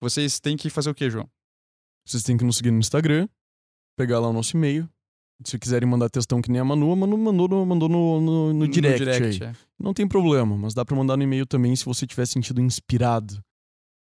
vocês 0.00 0.38
têm 0.40 0.56
que 0.56 0.70
fazer 0.70 0.90
o 0.90 0.94
quê, 0.94 1.10
João? 1.10 1.28
Vocês 2.06 2.22
têm 2.22 2.36
que 2.36 2.44
nos 2.44 2.56
seguir 2.56 2.70
no 2.70 2.78
Instagram, 2.78 3.28
pegar 3.96 4.18
lá 4.18 4.28
o 4.28 4.32
nosso 4.32 4.56
e-mail. 4.56 4.88
Se 5.44 5.58
quiserem 5.58 5.88
mandar 5.88 6.08
textão 6.08 6.40
que 6.40 6.50
nem 6.50 6.60
a 6.60 6.64
Manu, 6.64 6.92
a 6.92 6.96
Manu 6.96 7.18
mandou 7.18 7.48
no, 7.48 7.66
mandou 7.66 7.88
no, 7.88 8.20
no, 8.20 8.52
no 8.52 8.68
direct, 8.68 9.08
aí. 9.08 9.50
é. 9.50 9.52
Não 9.78 9.92
tem 9.92 10.06
problema, 10.06 10.56
mas 10.56 10.72
dá 10.72 10.84
pra 10.84 10.94
mandar 10.94 11.16
no 11.16 11.22
e-mail 11.24 11.44
também 11.46 11.74
se 11.74 11.84
você 11.84 12.06
tiver 12.06 12.26
sentido 12.26 12.60
inspirado. 12.60 13.42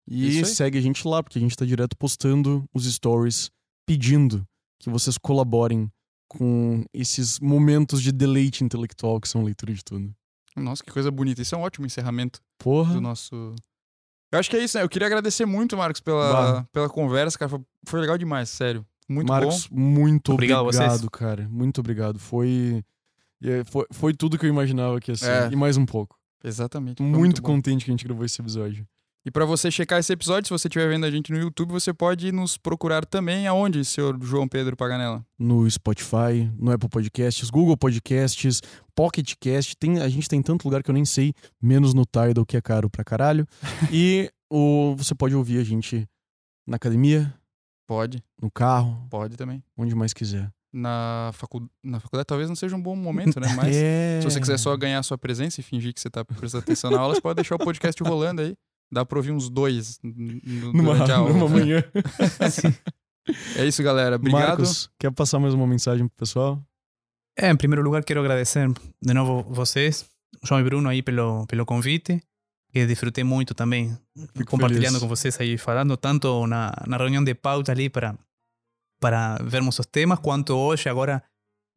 E 0.07 0.43
segue 0.45 0.77
a 0.77 0.81
gente 0.81 1.07
lá, 1.07 1.23
porque 1.23 1.37
a 1.37 1.41
gente 1.41 1.55
tá 1.55 1.65
direto 1.65 1.95
postando 1.97 2.63
os 2.73 2.85
stories, 2.85 3.49
pedindo 3.87 4.45
que 4.79 4.89
vocês 4.89 5.17
colaborem 5.17 5.89
com 6.27 6.83
esses 6.93 7.39
momentos 7.39 8.01
de 8.01 8.11
deleite 8.11 8.63
intelectual 8.63 9.19
que 9.19 9.27
são 9.27 9.43
leitura 9.43 9.73
de 9.73 9.83
tudo. 9.83 10.13
Nossa, 10.55 10.83
que 10.83 10.91
coisa 10.91 11.09
bonita. 11.11 11.41
Isso 11.41 11.55
é 11.55 11.57
um 11.57 11.61
ótimo 11.61 11.85
encerramento 11.85 12.41
Porra. 12.57 12.93
do 12.93 13.01
nosso. 13.01 13.55
Eu 14.31 14.39
acho 14.39 14.49
que 14.49 14.55
é 14.55 14.63
isso, 14.63 14.77
né? 14.77 14.83
Eu 14.83 14.89
queria 14.89 15.07
agradecer 15.07 15.45
muito, 15.45 15.75
Marcos, 15.75 15.99
pela, 15.99 16.31
Bah. 16.61 16.67
pela 16.71 16.89
conversa, 16.89 17.37
cara. 17.37 17.49
Foi, 17.49 17.59
foi 17.85 17.99
legal 17.99 18.17
demais, 18.17 18.49
sério. 18.49 18.85
Muito 19.09 19.27
Marcos, 19.27 19.67
bom. 19.67 19.77
muito 19.79 20.31
Obrigado 20.33 20.61
obrigado, 20.65 21.09
cara. 21.11 21.47
Muito 21.49 21.79
obrigado. 21.79 22.17
Foi, 22.17 22.83
é, 23.43 23.63
foi. 23.65 23.85
Foi 23.91 24.13
tudo 24.13 24.37
que 24.37 24.45
eu 24.45 24.49
imaginava 24.49 24.99
que 25.01 25.11
ia 25.11 25.15
ser. 25.17 25.29
É. 25.29 25.49
E 25.51 25.55
mais 25.55 25.75
um 25.75 25.85
pouco. 25.85 26.17
Exatamente. 26.43 27.01
Muito, 27.03 27.41
bom. 27.41 27.47
contente 27.55 27.83
que 27.83 27.91
a 27.91 27.93
gente 27.93 28.05
gravou 28.05 28.23
esse 28.25 28.39
episódio. 28.41 28.87
E 29.23 29.29
para 29.29 29.45
você 29.45 29.69
checar 29.69 29.99
esse 29.99 30.11
episódio, 30.11 30.47
se 30.47 30.49
você 30.49 30.67
estiver 30.67 30.89
vendo 30.89 31.05
a 31.05 31.11
gente 31.11 31.31
no 31.31 31.37
YouTube, 31.37 31.71
você 31.71 31.93
pode 31.93 32.31
nos 32.31 32.57
procurar 32.57 33.05
também 33.05 33.45
aonde, 33.45 33.85
senhor 33.85 34.17
João 34.19 34.47
Pedro 34.47 34.75
Paganella? 34.75 35.23
No 35.37 35.69
Spotify, 35.69 36.51
no 36.57 36.71
Apple 36.71 36.89
Podcasts, 36.89 37.51
Google 37.51 37.77
Podcasts, 37.77 38.61
Pocket 38.95 39.33
Cast. 39.39 39.77
Tem, 39.77 39.99
a 39.99 40.09
gente 40.09 40.27
tem 40.27 40.41
tanto 40.41 40.65
lugar 40.65 40.81
que 40.81 40.89
eu 40.89 40.93
nem 40.95 41.05
sei, 41.05 41.35
menos 41.61 41.93
no 41.93 42.03
Tidal, 42.03 42.43
que 42.43 42.57
é 42.57 42.61
caro 42.61 42.89
pra 42.89 43.03
caralho. 43.03 43.45
e 43.93 44.31
o, 44.51 44.95
você 44.97 45.13
pode 45.13 45.35
ouvir 45.35 45.59
a 45.59 45.63
gente 45.63 46.07
na 46.65 46.77
academia, 46.77 47.31
Pode, 47.91 48.23
no 48.41 48.49
carro, 48.49 49.05
pode 49.09 49.35
também. 49.35 49.61
onde 49.77 49.93
mais 49.93 50.13
quiser. 50.13 50.49
Na, 50.73 51.31
facu... 51.33 51.69
na 51.83 51.99
faculdade 51.99 52.25
talvez 52.25 52.47
não 52.47 52.55
seja 52.55 52.73
um 52.73 52.81
bom 52.81 52.95
momento, 52.95 53.37
né? 53.37 53.47
Mas 53.53 53.75
é... 53.75 54.21
se 54.21 54.31
você 54.31 54.39
quiser 54.39 54.57
só 54.57 54.75
ganhar 54.77 55.03
sua 55.03 55.17
presença 55.17 55.59
e 55.59 55.63
fingir 55.63 55.93
que 55.93 55.99
você 55.99 56.09
tá 56.09 56.23
prestando 56.23 56.63
atenção 56.63 56.89
na 56.89 56.99
aula, 56.99 57.13
você 57.13 57.21
pode 57.21 57.35
deixar 57.35 57.55
o 57.55 57.59
podcast 57.59 58.01
rolando 58.01 58.41
aí. 58.41 58.55
Dá 58.91 59.05
pra 59.05 59.17
ouvir 59.19 59.31
uns 59.31 59.49
dois 59.49 59.99
Numa, 60.03 60.97
aula. 61.11 61.31
numa 61.33 61.47
manhã. 61.49 61.83
É 63.55 63.65
isso, 63.65 63.83
galera. 63.83 64.15
Obrigado. 64.15 64.47
Marcos, 64.47 64.89
quer 64.99 65.11
passar 65.11 65.39
mais 65.39 65.53
uma 65.53 65.67
mensagem 65.67 66.07
pro 66.07 66.17
pessoal? 66.17 66.59
É, 67.37 67.49
em 67.49 67.55
primeiro 67.55 67.83
lugar, 67.83 68.03
quero 68.03 68.19
agradecer 68.19 68.67
de 69.01 69.13
novo 69.13 69.43
vocês, 69.53 70.05
João 70.43 70.59
e 70.59 70.63
Bruno, 70.63 70.89
aí 70.89 71.03
pelo, 71.03 71.45
pelo 71.45 71.65
convite. 71.65 72.21
Que 72.73 72.85
disfrutei 72.85 73.23
muito 73.23 73.53
também, 73.53 73.95
Fico 74.33 74.49
compartilhando 74.51 74.93
feliz. 74.93 75.01
com 75.01 75.07
vocês 75.07 75.39
aí, 75.39 75.57
falando 75.57 75.95
tanto 75.97 76.47
na, 76.47 76.73
na 76.87 76.97
reunião 76.97 77.23
de 77.23 77.35
pauta 77.35 77.71
ali 77.71 77.89
para, 77.89 78.17
para 78.99 79.37
vermos 79.43 79.77
os 79.77 79.85
temas, 79.85 80.19
quanto 80.19 80.55
hoje, 80.55 80.89
agora, 80.89 81.21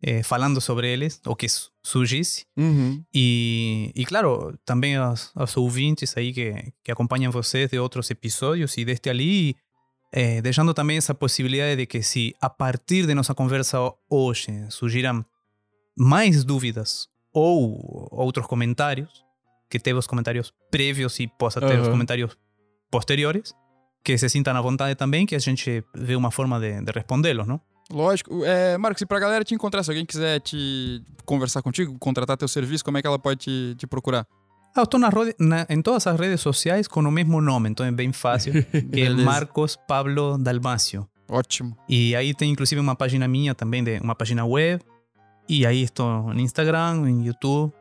eh, 0.07 0.23
falando 0.23 0.61
sobre 0.61 0.93
eles, 0.93 1.19
o 1.27 1.35
que 1.35 1.49
su- 1.49 1.71
surgisse. 1.83 2.45
Uhum. 2.57 3.03
E, 3.15 3.91
e 3.95 4.05
claro, 4.05 4.55
também 4.65 4.97
aos, 4.97 5.31
aos 5.35 5.57
ouvintes 5.57 6.15
aí 6.17 6.33
que, 6.33 6.73
que 6.85 6.93
acompanham 6.93 7.33
vocês 7.33 7.71
de 7.71 7.79
outros 7.79 8.11
episódios 8.11 8.77
e 8.77 8.85
deste 8.85 9.09
ali, 9.09 9.57
eh, 10.13 10.43
deixando 10.43 10.75
também 10.75 10.99
essa 10.99 11.15
possibilidade 11.15 11.77
de 11.77 11.87
que 11.87 12.03
se 12.03 12.35
a 12.41 12.51
partir 12.51 13.07
de 13.07 13.15
nossa 13.15 13.35
conversa 13.35 13.79
hoje 14.11 14.53
surgiram 14.69 15.25
mais 15.97 16.45
dúvidas 16.45 17.09
ou 17.33 18.09
outros 18.13 18.47
comentários, 18.47 19.25
que 19.71 19.79
teve 19.81 19.99
os 19.99 20.07
comentários 20.07 20.53
prévios 20.71 21.19
e 21.19 21.27
possa 21.27 21.61
ter 21.61 21.75
os 21.81 21.87
Aham. 21.87 21.91
comentários 21.93 22.37
posteriores, 22.91 23.55
que 24.05 24.19
se 24.19 24.29
sintam 24.29 24.55
à 24.57 24.61
vontade 24.61 24.95
também, 24.97 25.25
que 25.27 25.35
a 25.35 25.39
gente 25.39 25.83
vê 25.95 26.15
uma 26.15 26.31
forma 26.31 26.61
de, 26.61 26.81
de 26.83 26.93
respondê-los, 26.93 27.47
não? 27.47 27.59
Lógico. 27.91 28.45
É, 28.45 28.77
Marcos, 28.79 29.03
e 29.03 29.07
pra 29.07 29.19
galera 29.21 29.45
te 29.45 29.55
encontrar, 29.55 29.83
se 29.83 29.91
alguém 29.91 30.05
quiser 30.07 30.41
te 30.41 31.03
conversar 31.25 31.63
contigo, 31.63 31.97
contratar 31.99 32.37
teu 32.37 32.49
serviço, 32.49 32.85
como 32.85 32.99
é 32.99 33.03
que 33.03 33.07
ela 33.07 33.19
pode 33.19 33.41
te, 33.41 33.75
te 33.77 33.87
procurar? 33.87 34.27
Ah, 34.77 34.81
eu 34.81 34.85
estou 34.85 34.99
rode- 35.09 35.35
na- 35.39 35.67
em 35.71 35.81
todas 35.81 36.07
as 36.07 36.19
redes 36.19 36.41
sociais 36.41 36.89
com 36.89 37.01
o 37.01 37.11
mesmo 37.11 37.41
nome, 37.41 37.69
então 37.69 37.87
é 37.87 37.93
bem 37.93 38.13
fácil. 38.13 38.53
que 38.93 39.01
é. 39.01 39.09
Marcos 39.11 39.77
Pablo 39.87 40.37
Dalmacio. 40.39 41.07
Ótimo. 41.29 41.77
E 41.89 42.15
aí 42.17 42.35
tem 42.35 42.51
inclusive 42.51 42.81
uma 42.81 42.95
página 42.97 43.29
minha 43.29 43.55
também, 43.55 43.83
de 43.85 43.99
uma 44.01 44.15
página 44.15 44.45
web. 44.45 44.83
E 45.49 45.67
aí 45.67 45.83
estou 45.83 46.33
no 46.35 46.41
Instagram, 46.41 46.95
no 46.95 47.25
YouTube 47.25 47.73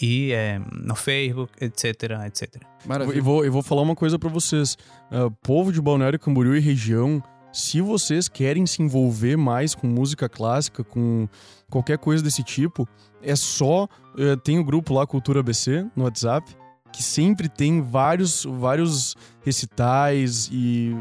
e 0.00 0.32
eh, 0.32 0.60
no 0.72 0.94
Facebook, 0.96 1.52
etc, 1.64 1.94
etc. 2.26 2.56
E 2.84 2.88
Maravilha. 2.88 3.22
vou, 3.22 3.44
eu 3.44 3.52
vou 3.52 3.62
falar 3.62 3.82
uma 3.82 3.94
coisa 3.94 4.18
pra 4.18 4.28
vocês. 4.28 4.76
Ah, 5.10 5.30
povo 5.42 5.72
de 5.72 5.80
Balneário 5.80 6.18
Camboriú 6.18 6.56
e 6.56 6.60
região, 6.60 7.22
se 7.54 7.80
vocês 7.80 8.28
querem 8.28 8.66
se 8.66 8.82
envolver 8.82 9.36
mais 9.36 9.76
com 9.76 9.86
música 9.86 10.28
clássica, 10.28 10.82
com 10.82 11.28
qualquer 11.70 11.98
coisa 11.98 12.20
desse 12.22 12.42
tipo, 12.42 12.86
é 13.22 13.36
só. 13.36 13.88
eh, 14.18 14.36
tem 14.42 14.58
o 14.58 14.64
grupo 14.64 14.92
lá, 14.92 15.06
Cultura 15.06 15.40
BC, 15.40 15.86
no 15.94 16.02
WhatsApp, 16.02 16.52
que 16.92 17.00
sempre 17.00 17.48
tem 17.48 17.80
vários, 17.80 18.44
vários 18.44 19.14
recitais 19.44 20.48
e, 20.50 20.96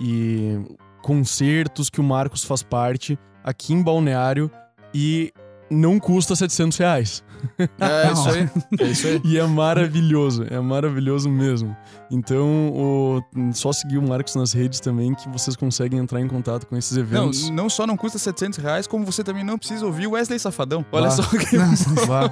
e 0.00 0.58
concertos 1.02 1.90
que 1.90 2.00
o 2.00 2.04
Marcos 2.04 2.42
faz 2.42 2.62
parte 2.62 3.18
aqui 3.44 3.74
em 3.74 3.82
Balneário 3.82 4.50
e 4.94 5.30
não 5.70 6.00
custa 6.00 6.34
700 6.34 6.78
reais. 6.78 7.24
É 7.58 8.12
isso 8.12 8.28
aí. 8.28 8.50
É 8.80 8.84
isso 8.90 9.06
aí. 9.06 9.20
E 9.24 9.38
é 9.38 9.46
maravilhoso, 9.46 10.44
é 10.50 10.60
maravilhoso 10.60 11.28
mesmo. 11.28 11.76
Então, 12.10 12.46
o- 12.72 13.22
só 13.52 13.72
seguir 13.72 13.98
o 13.98 14.02
Marcos 14.08 14.34
nas 14.36 14.52
redes 14.52 14.78
também 14.80 15.14
que 15.14 15.28
vocês 15.28 15.56
conseguem 15.56 15.98
entrar 15.98 16.20
em 16.20 16.28
contato 16.28 16.66
com 16.66 16.76
esses 16.76 16.96
Não, 16.96 17.02
eventos. 17.02 17.50
não 17.50 17.68
só 17.68 17.86
não 17.86 17.96
custa 17.96 18.18
700 18.18 18.58
reais, 18.58 18.86
como 18.86 19.04
você 19.04 19.24
também 19.24 19.42
não 19.42 19.58
precisa 19.58 19.84
ouvir 19.84 20.06
o 20.06 20.12
Wesley 20.12 20.38
Safadão. 20.38 20.84
Olha 20.92 21.08
Ah. 21.08 21.10
só 21.10 21.22
que... 21.26 21.56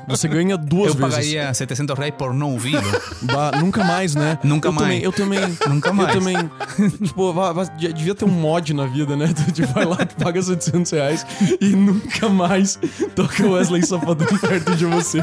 Você 0.08 0.28
ganha 0.28 0.56
duas 0.56 0.88
eu 0.88 0.94
vezes. 0.94 1.10
pagaria 1.14 1.52
700 1.54 1.96
reais 1.98 2.14
por 2.16 2.32
não 2.32 2.52
ouvi-lo. 2.52 2.82
Bah, 3.24 3.52
nunca 3.58 3.82
mais, 3.82 4.14
né? 4.14 4.38
Nunca 4.44 4.68
eu 4.68 4.72
mais. 4.72 4.86
Também, 4.86 5.02
eu 5.02 5.12
também. 5.12 5.40
Nunca 5.68 5.88
Eu 5.88 5.94
mais. 5.94 6.12
também. 6.14 6.36
tipo, 7.02 7.32
vá- 7.32 7.52
vá- 7.52 7.64
de- 7.64 7.92
devia 7.92 8.14
ter 8.14 8.24
um 8.26 8.28
mod 8.28 8.72
na 8.74 8.86
vida, 8.86 9.16
né? 9.16 9.32
Tu 9.34 9.52
tipo, 9.52 9.72
vai 9.72 9.84
lá, 9.84 9.96
tu 9.96 10.14
paga 10.22 10.40
700 10.42 10.92
reais 10.92 11.26
e 11.60 11.70
nunca 11.70 12.28
mais 12.28 12.78
toca 13.16 13.44
o 13.46 13.52
Wesley 13.52 13.82
Safadão 13.84 14.26
perto 14.38 14.76
de 14.76 14.84
você. 14.94 15.20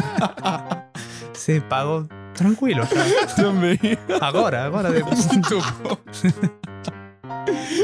Sim, 1.33 1.61
pago 1.61 2.07
tranquilo. 2.33 2.81
também. 3.35 3.79
Agora, 4.19 4.65
agora. 4.65 4.91
depois. 4.91 5.27
Muito 5.31 5.59
bom. 5.83 5.97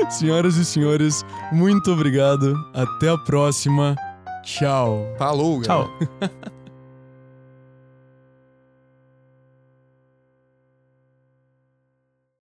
Senhoras 0.09 0.55
e 0.55 0.65
senhores, 0.65 1.25
muito 1.51 1.91
obrigado. 1.91 2.55
Até 2.73 3.09
a 3.09 3.17
próxima. 3.17 3.95
Tchau. 4.43 5.05
Falou, 5.17 5.59
galera. 5.59 5.89
Tchau. 5.89 6.49